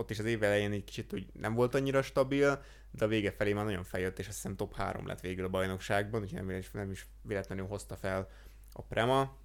ott 0.00 0.10
is 0.10 0.18
az 0.18 0.24
év 0.24 0.42
elején 0.42 0.72
egy 0.72 0.84
kicsit 0.84 1.12
úgy 1.12 1.26
nem 1.32 1.54
volt 1.54 1.74
annyira 1.74 2.02
stabil, 2.02 2.62
de 2.90 3.04
a 3.04 3.08
vége 3.08 3.30
felé 3.30 3.52
már 3.52 3.64
nagyon 3.64 3.84
feljött, 3.84 4.18
és 4.18 4.26
azt 4.26 4.36
hiszem 4.36 4.56
top 4.56 4.74
3 4.74 5.06
lett 5.06 5.20
végül 5.20 5.44
a 5.44 5.48
bajnokságban, 5.48 6.22
úgyhogy 6.22 6.44
nem 6.44 6.56
is, 6.56 6.70
nem 6.70 6.90
is 6.90 7.06
véletlenül 7.22 7.66
hozta 7.66 7.96
fel 7.96 8.28
a 8.72 8.82
Prema. 8.82 9.36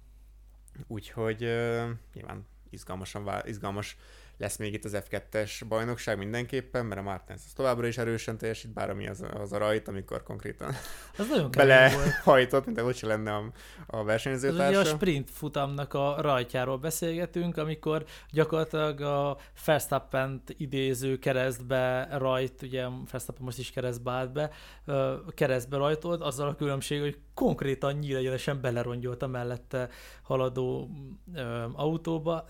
Úgyhogy 0.86 1.44
uh, 1.44 1.88
nyilván 2.14 2.46
izgalmasan, 2.70 3.42
izgalmas 3.44 3.96
lesz 4.38 4.56
még 4.56 4.72
itt 4.72 4.84
az 4.84 4.96
F2-es 5.10 5.62
bajnokság 5.68 6.18
mindenképpen, 6.18 6.86
mert 6.86 7.00
a 7.00 7.02
Martens 7.02 7.42
az 7.46 7.52
továbbra 7.52 7.86
is 7.86 7.98
erősen 7.98 8.38
teljesít, 8.38 8.72
bár 8.72 8.90
ami 8.90 9.08
az, 9.08 9.24
az 9.34 9.52
a 9.52 9.58
rajt, 9.58 9.88
amikor 9.88 10.22
konkrétan 10.22 10.74
az 11.18 11.28
nagyon 11.28 11.50
belehajtott, 11.50 12.66
mint 12.66 12.80
hogy 12.80 12.96
se 12.96 13.06
lenne 13.06 13.34
a, 13.34 13.52
a 13.86 14.04
versenyzőtársa. 14.04 14.80
Ez 14.80 14.86
a 14.86 14.94
sprint 14.94 15.30
futamnak 15.30 15.94
a 15.94 16.16
rajtjáról 16.20 16.78
beszélgetünk, 16.78 17.56
amikor 17.56 18.04
gyakorlatilag 18.30 19.00
a 19.00 19.38
verstappen 19.64 20.42
idéző 20.46 21.18
keresztbe 21.18 22.08
rajt, 22.10 22.62
ugye 22.62 22.86
Verstappen 23.10 23.44
most 23.44 23.58
is 23.58 23.70
keresztbe 23.70 24.10
állt 24.10 24.32
be, 24.32 24.50
keresztbe 25.34 25.76
rajtolt, 25.76 26.22
azzal 26.22 26.48
a 26.48 26.54
különbség, 26.54 27.00
hogy 27.00 27.18
konkrétan 27.34 27.94
nyílegyenesen 27.94 28.60
belerongyolt 28.60 29.22
a 29.22 29.26
mellette 29.26 29.88
haladó 30.22 30.90
autóba 31.72 32.44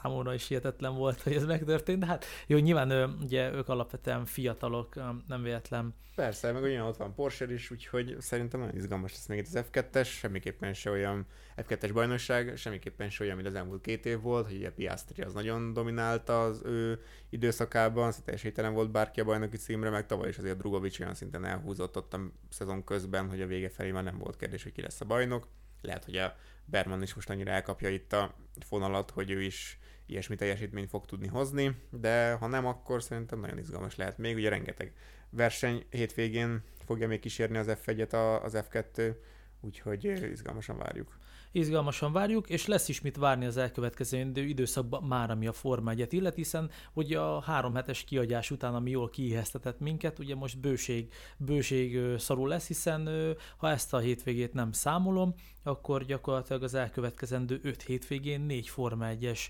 számomra 0.00 0.34
is 0.34 0.48
hihetetlen 0.48 0.97
volt, 0.98 1.22
hogy 1.22 1.34
ez 1.34 1.44
megtörtént, 1.44 1.98
de 1.98 2.06
hát 2.06 2.24
jó, 2.46 2.58
nyilván 2.58 3.18
ugye 3.22 3.52
ők 3.52 3.68
alapvetően 3.68 4.24
fiatalok, 4.24 4.94
nem 5.26 5.42
véletlen. 5.42 5.94
Persze, 6.14 6.52
meg 6.52 6.62
ugyan 6.62 6.86
ott 6.86 6.96
van 6.96 7.14
Porsche 7.14 7.52
is, 7.52 7.70
úgyhogy 7.70 8.16
szerintem 8.20 8.60
nagyon 8.60 8.76
izgalmas 8.76 9.12
lesz 9.12 9.26
még 9.26 9.38
itt 9.38 9.46
az 9.46 9.64
F2-es, 9.72 10.06
semmiképpen 10.06 10.74
se 10.74 10.90
olyan 10.90 11.26
F2-es 11.56 11.90
bajnokság, 11.92 12.56
semmiképpen 12.56 13.10
se 13.10 13.24
olyan, 13.24 13.36
mint 13.36 13.48
az 13.48 13.54
elmúlt 13.54 13.80
két 13.80 14.06
év 14.06 14.20
volt, 14.20 14.46
hogy 14.46 14.64
a 14.64 14.72
Piastri 14.72 15.22
az 15.22 15.32
nagyon 15.32 15.72
dominálta 15.72 16.42
az 16.42 16.62
ő 16.64 17.02
időszakában, 17.28 18.10
szóval 18.10 18.24
teljesítelen 18.24 18.74
volt 18.74 18.90
bárki 18.90 19.20
a 19.20 19.24
bajnoki 19.24 19.56
címre, 19.56 19.90
meg 19.90 20.06
tavaly 20.06 20.28
is 20.28 20.38
azért 20.38 20.58
Drugovics 20.58 21.00
olyan 21.00 21.14
szinten 21.14 21.44
elhúzott 21.44 21.96
ott 21.96 22.14
a 22.14 22.20
szezon 22.48 22.84
közben, 22.84 23.28
hogy 23.28 23.40
a 23.40 23.46
vége 23.46 23.68
felé 23.68 23.90
már 23.90 24.04
nem 24.04 24.18
volt 24.18 24.36
kérdés, 24.36 24.62
hogy 24.62 24.72
ki 24.72 24.80
lesz 24.80 25.00
a 25.00 25.04
bajnok. 25.04 25.48
Lehet, 25.80 26.04
hogy 26.04 26.16
a 26.16 26.36
Berman 26.64 27.02
is 27.02 27.14
most 27.14 27.30
annyira 27.30 27.50
elkapja 27.50 27.88
itt 27.88 28.12
a 28.12 28.34
fonalat, 28.66 29.10
hogy 29.10 29.30
ő 29.30 29.42
is 29.42 29.78
ilyesmi 30.08 30.36
teljesítményt 30.36 30.88
fog 30.88 31.06
tudni 31.06 31.26
hozni, 31.26 31.76
de 31.90 32.32
ha 32.32 32.46
nem, 32.46 32.66
akkor 32.66 33.02
szerintem 33.02 33.40
nagyon 33.40 33.58
izgalmas 33.58 33.96
lehet 33.96 34.18
még. 34.18 34.36
Ugye 34.36 34.48
rengeteg 34.48 34.92
verseny 35.30 35.86
hétvégén 35.90 36.62
fogja 36.84 37.06
még 37.06 37.20
kísérni 37.20 37.58
az 37.58 37.66
F1-et 37.70 38.42
az 38.42 38.58
F2, 38.70 39.14
úgyhogy 39.60 40.04
izgalmasan 40.04 40.78
várjuk 40.78 41.18
izgalmasan 41.52 42.12
várjuk, 42.12 42.48
és 42.48 42.66
lesz 42.66 42.88
is 42.88 43.00
mit 43.00 43.16
várni 43.16 43.44
az 43.44 43.56
elkövetkező 43.56 44.30
időszakban 44.34 45.02
már, 45.02 45.30
ami 45.30 45.46
a 45.46 45.52
Forma 45.52 45.90
1 45.90 46.12
illet, 46.12 46.34
hiszen 46.34 46.70
ugye 46.92 47.18
a 47.20 47.40
három 47.40 47.74
hetes 47.74 48.04
kiadás 48.04 48.50
után, 48.50 48.74
ami 48.74 48.90
jól 48.90 49.08
kiéheztetett 49.08 49.80
minket, 49.80 50.18
ugye 50.18 50.34
most 50.34 50.60
bőség, 50.60 51.12
bőség 51.36 52.18
szarú 52.18 52.46
lesz, 52.46 52.66
hiszen 52.66 53.08
ha 53.56 53.70
ezt 53.70 53.94
a 53.94 53.98
hétvégét 53.98 54.52
nem 54.52 54.72
számolom, 54.72 55.34
akkor 55.62 56.04
gyakorlatilag 56.04 56.62
az 56.62 56.74
elkövetkezendő 56.74 57.60
öt 57.62 57.82
hétvégén 57.82 58.40
négy 58.40 58.68
Forma 58.68 59.06
1-es 59.10 59.40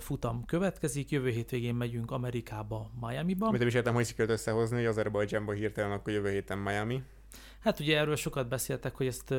futam 0.00 0.44
következik, 0.44 1.10
jövő 1.10 1.30
hétvégén 1.30 1.74
megyünk 1.74 2.10
Amerikába, 2.10 2.90
Miami-ba. 3.00 3.50
Mit 3.50 3.58
nem 3.58 3.68
is 3.68 3.74
értem, 3.74 3.94
hogy 3.94 4.06
sikerült 4.06 4.38
összehozni, 4.38 4.76
hogy 4.76 4.86
Azerbajdzsánba 4.86 5.52
hirtelen, 5.52 5.92
akkor 5.92 6.12
jövő 6.12 6.30
héten 6.30 6.58
Miami. 6.58 7.02
Hát 7.60 7.80
ugye 7.80 7.98
erről 7.98 8.16
sokat 8.16 8.48
beszéltek, 8.48 8.94
hogy 8.94 9.06
ezt 9.06 9.34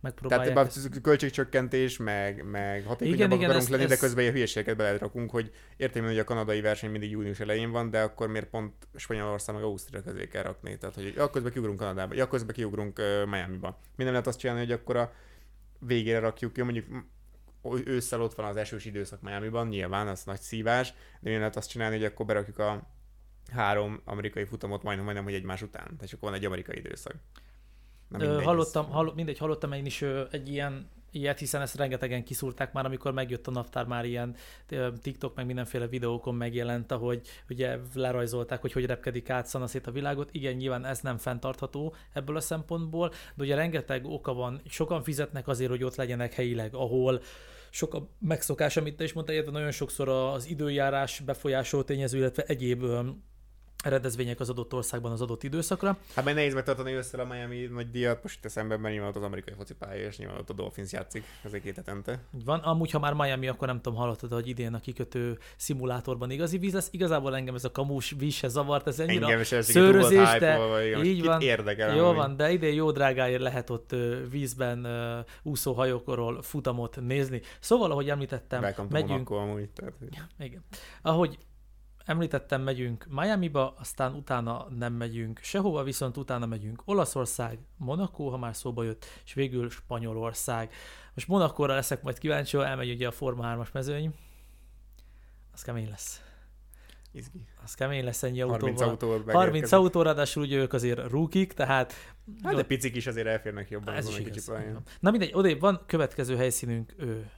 megpróbálják. 0.00 0.54
Tehát 0.54 0.66
ezt... 0.66 1.00
költségcsökkentés, 1.00 1.96
meg, 1.96 2.44
meg 2.44 2.84
hatékonyabbak 2.84 3.38
akarunk 3.38 3.62
ez, 3.62 3.68
lenni, 3.68 3.82
ez... 3.82 3.88
de 3.88 3.96
közben 3.96 4.20
ilyen 4.22 4.34
hülyeségeket 4.34 4.76
belerakunk, 4.76 5.30
hogy 5.30 5.52
értem, 5.76 6.04
hogy 6.04 6.18
a 6.18 6.24
kanadai 6.24 6.60
verseny 6.60 6.90
mindig 6.90 7.10
június 7.10 7.40
elején 7.40 7.70
van, 7.70 7.90
de 7.90 8.02
akkor 8.02 8.28
miért 8.28 8.48
pont 8.48 8.88
Spanyolország 8.94 9.54
meg 9.54 9.64
Ausztria 9.64 10.02
közé 10.02 10.28
kell 10.28 10.42
rakni? 10.42 10.78
Tehát, 10.78 10.94
hogy 10.94 11.12
ja, 11.16 11.30
közben 11.30 11.52
kiugrunk 11.52 11.78
Kanadába, 11.78 12.14
ja, 12.14 12.28
közben 12.28 12.54
kiugrunk 12.54 12.98
uh, 12.98 13.30
Miami-ba. 13.30 13.78
Mi 13.96 14.02
nem 14.04 14.12
lehet 14.12 14.26
azt 14.26 14.38
csinálni, 14.38 14.62
hogy 14.62 14.72
akkor 14.72 14.96
a 14.96 15.12
végére 15.78 16.18
rakjuk 16.18 16.52
ki, 16.52 16.62
mondjuk 16.62 16.86
ősszel 17.84 18.22
ott 18.22 18.34
van 18.34 18.46
az 18.46 18.56
esős 18.56 18.84
időszak 18.84 19.20
Miami-ban, 19.20 19.68
nyilván 19.68 20.08
az 20.08 20.24
nagy 20.24 20.40
szívás, 20.40 20.94
de 21.20 21.30
mi 21.30 21.36
lehet 21.36 21.56
azt 21.56 21.70
csinálni, 21.70 21.96
hogy 21.96 22.04
akkor 22.04 22.26
berakjuk 22.26 22.58
a 22.58 22.90
három 23.52 24.00
amerikai 24.04 24.44
futamot 24.44 24.82
majdnem, 24.82 25.04
majdnem, 25.04 25.24
hogy 25.26 25.34
egymás 25.34 25.62
után. 25.62 25.84
Tehát 25.84 26.08
csak 26.08 26.20
van 26.20 26.34
egy 26.34 26.44
amerikai 26.44 26.76
időszak. 26.76 27.14
Mindegy, 28.18 28.44
hallottam, 28.44 28.90
hall, 28.90 29.12
mindegy, 29.14 29.38
hallottam 29.38 29.72
én 29.72 29.86
is 29.86 30.04
egy 30.30 30.48
ilyen 30.48 30.90
ilyet, 31.12 31.38
hiszen 31.38 31.60
ezt 31.60 31.76
rengetegen 31.76 32.24
kiszúrták 32.24 32.72
már, 32.72 32.84
amikor 32.84 33.12
megjött 33.12 33.46
a 33.46 33.50
naptár, 33.50 33.86
már 33.86 34.04
ilyen 34.04 34.34
TikTok, 35.02 35.34
meg 35.34 35.46
mindenféle 35.46 35.86
videókon 35.86 36.34
megjelent, 36.34 36.92
ahogy 36.92 37.20
ugye 37.48 37.78
lerajzolták, 37.94 38.60
hogy 38.60 38.72
hogy 38.72 38.86
repkedik 38.86 39.30
át 39.30 39.46
szanaszét 39.46 39.86
a 39.86 39.90
világot. 39.90 40.28
Igen, 40.32 40.54
nyilván 40.54 40.84
ez 40.84 41.00
nem 41.00 41.18
fenntartható 41.18 41.94
ebből 42.12 42.36
a 42.36 42.40
szempontból, 42.40 43.08
de 43.08 43.42
ugye 43.42 43.54
rengeteg 43.54 44.06
oka 44.06 44.34
van, 44.34 44.60
sokan 44.68 45.02
fizetnek 45.02 45.48
azért, 45.48 45.70
hogy 45.70 45.84
ott 45.84 45.96
legyenek 45.96 46.32
helyileg, 46.32 46.74
ahol 46.74 47.22
sok 47.70 47.94
a 47.94 48.08
megszokás, 48.18 48.76
amit 48.76 48.96
te 48.96 49.04
is 49.04 49.12
mondtál, 49.12 49.34
illetve 49.34 49.52
nagyon 49.52 49.70
sokszor 49.70 50.08
az 50.08 50.48
időjárás 50.48 51.20
befolyásoló 51.20 51.82
tényező, 51.82 52.18
illetve 52.18 52.42
egyéb 52.42 52.84
rendezvények 53.82 54.40
az 54.40 54.50
adott 54.50 54.74
országban 54.74 55.12
az 55.12 55.20
adott 55.20 55.42
időszakra. 55.42 55.98
Hát 56.14 56.24
mert 56.24 56.36
nehéz 56.36 56.54
megtartani 56.54 56.92
össze 56.92 57.20
a 57.20 57.24
Miami 57.24 57.68
nagy 57.72 57.90
díjat, 57.90 58.22
most 58.22 58.38
itt 58.38 58.44
eszembe, 58.44 58.76
mert 58.76 58.92
nyilván 58.92 59.10
ott 59.10 59.16
az 59.16 59.22
amerikai 59.22 59.54
focipálya, 59.54 60.06
és 60.06 60.18
nyilván 60.18 60.38
ott 60.38 60.50
a 60.50 60.52
Dolphins 60.52 60.92
játszik, 60.92 61.24
az 61.44 61.56
két 61.62 61.76
hetente. 61.76 62.18
Van, 62.44 62.58
amúgy, 62.58 62.90
ha 62.90 62.98
már 62.98 63.14
Miami, 63.14 63.48
akkor 63.48 63.66
nem 63.66 63.80
tudom, 63.80 63.98
hallottad, 63.98 64.32
hogy 64.32 64.48
idén 64.48 64.74
a 64.74 64.80
kikötő 64.80 65.38
szimulátorban 65.56 66.30
igazi 66.30 66.58
víz 66.58 66.72
lesz. 66.72 66.88
Igazából 66.90 67.36
engem 67.36 67.54
ez 67.54 67.64
a 67.64 67.70
kamus 67.70 68.14
víz 68.18 68.34
se 68.34 68.48
zavart, 68.48 68.86
ez 68.86 69.00
ennyire 69.00 69.24
engem 69.24 69.40
is 69.40 69.52
ez 69.52 69.66
szőrözés, 69.70 70.38
de 70.38 70.58
így 71.02 71.24
van, 71.24 71.40
érdekel, 71.40 71.96
jó 71.96 72.12
van, 72.12 72.36
de 72.36 72.50
idén 72.52 72.74
jó 72.74 72.90
drágáért 72.90 73.42
lehet 73.42 73.70
ott 73.70 73.94
vízben 74.30 74.86
úszó 75.42 75.72
hajókról 75.72 76.42
futamot 76.42 77.00
nézni. 77.00 77.40
Szóval, 77.60 77.90
ahogy 77.90 78.10
említettem, 78.10 78.62
Welcome 78.62 78.88
megyünk... 78.90 79.28
Monaco, 79.28 79.34
amúgy, 79.34 79.70
tehát... 79.70 79.94
Igen. 80.38 80.64
Ahogy 81.02 81.38
említettem, 82.04 82.62
megyünk 82.62 83.06
Miami-ba, 83.08 83.74
aztán 83.78 84.14
utána 84.14 84.66
nem 84.78 84.92
megyünk 84.92 85.38
sehova, 85.38 85.82
viszont 85.82 86.16
utána 86.16 86.46
megyünk 86.46 86.82
Olaszország, 86.84 87.58
Monaco, 87.76 88.28
ha 88.28 88.36
már 88.36 88.56
szóba 88.56 88.82
jött, 88.82 89.04
és 89.24 89.32
végül 89.32 89.70
Spanyolország. 89.70 90.72
Most 91.14 91.28
Monakóra 91.28 91.74
leszek 91.74 92.02
majd 92.02 92.18
kíváncsi, 92.18 92.56
elmegy 92.56 92.90
ugye 92.90 93.06
a 93.06 93.10
Forma 93.10 93.54
3-as 93.56 93.72
mezőny. 93.72 94.14
Az 95.52 95.62
kemény 95.62 95.88
lesz. 95.88 96.22
Izgi. 97.12 97.46
Az 97.62 97.74
kemény 97.74 98.04
lesz 98.04 98.22
ennyi 98.22 98.40
30 98.40 98.80
autóval. 98.80 99.16
autó 99.16 99.32
30 99.32 99.72
autó, 99.72 100.02
ráadásul 100.02 100.42
ugye 100.42 100.56
ők 100.56 100.72
azért 100.72 101.08
rúkik, 101.10 101.52
tehát... 101.52 101.94
Hát 102.42 102.54
de 102.54 102.62
picik 102.62 102.96
is 102.96 103.06
azért 103.06 103.26
elférnek 103.26 103.70
jobban 103.70 103.94
Ez 103.94 104.06
azon 104.06 104.18
egy 104.18 104.24
kicsi 104.24 104.38
igaz. 104.38 104.56
pályán. 104.56 104.82
Na 105.00 105.10
mindegy, 105.10 105.30
odébb 105.34 105.60
van, 105.60 105.82
következő 105.86 106.36
helyszínünk 106.36 106.94
ő, 106.98 107.30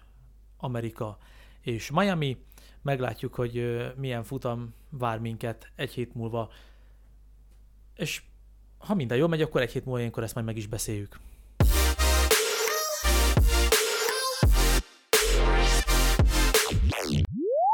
Amerika 0.57 1.19
és 1.61 1.91
Miami. 1.91 2.45
Meglátjuk, 2.85 3.35
hogy 3.35 3.85
milyen 3.97 4.23
futam 4.25 4.75
vár 4.89 5.19
minket 5.19 5.73
egy 5.77 5.93
hét 5.93 6.15
múlva. 6.15 6.51
És 7.95 8.23
ha 8.79 8.95
minden 8.95 9.19
jól 9.19 9.29
megy, 9.29 9.43
akkor 9.43 9.61
egy 9.61 9.73
hét 9.73 9.85
múlva 9.85 9.99
ilyenkor 9.99 10.23
ezt 10.23 10.35
majd 10.35 10.47
meg 10.47 10.57
is 10.57 10.67
beszéljük. 10.67 11.21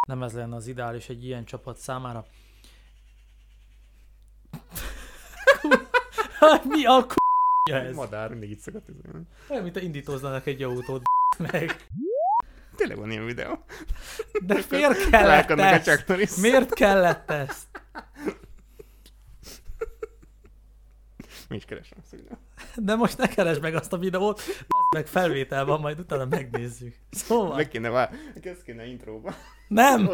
Nem 0.07 0.23
ez 0.23 0.32
lenne 0.32 0.57
az 0.57 0.66
ideális 0.66 1.09
egy 1.09 1.24
ilyen 1.24 1.45
csapat 1.45 1.77
számára. 1.77 2.27
Mi 6.69 6.85
a 6.85 7.07
k***ja 7.07 7.77
Ez. 7.77 7.95
Madár 7.95 8.31
mindig 8.31 8.51
itt 8.51 8.61
szokott. 8.61 8.87
Olyan, 9.49 9.62
mint 9.62 9.77
indítoznának 9.77 10.47
egy 10.47 10.62
autót, 10.62 11.03
meg. 11.53 11.87
Tényleg 12.81 12.98
van 12.98 13.11
ilyen 13.11 13.24
videó. 13.24 13.65
De 14.43 14.59
miért 14.70 15.11
kellett 15.11 15.51
a 15.51 15.59
ezt? 15.59 16.09
Norris. 16.09 16.36
Miért 16.36 16.74
kellett 16.74 17.31
ezt? 17.31 17.66
Mi 21.48 21.57
is 21.57 21.65
keresem 21.65 21.98
azt 22.02 22.12
a. 22.31 22.39
De 22.77 22.94
most 22.94 23.19
ne 23.19 23.27
keresd 23.27 23.62
meg 23.62 23.74
azt 23.74 23.93
a 23.93 23.98
videót, 23.98 24.43
meg 24.90 25.07
felvétel 25.07 25.65
van, 25.65 25.81
majd 25.81 25.98
utána 25.98 26.24
megnézzük. 26.24 26.94
Szóval, 27.11 27.57
Meg 27.57 27.69
kéne 27.69 27.89
vár... 27.89 28.11
Ezt 28.43 28.62
kéne 28.62 28.86
intróba. 28.86 29.35
nem! 29.69 30.09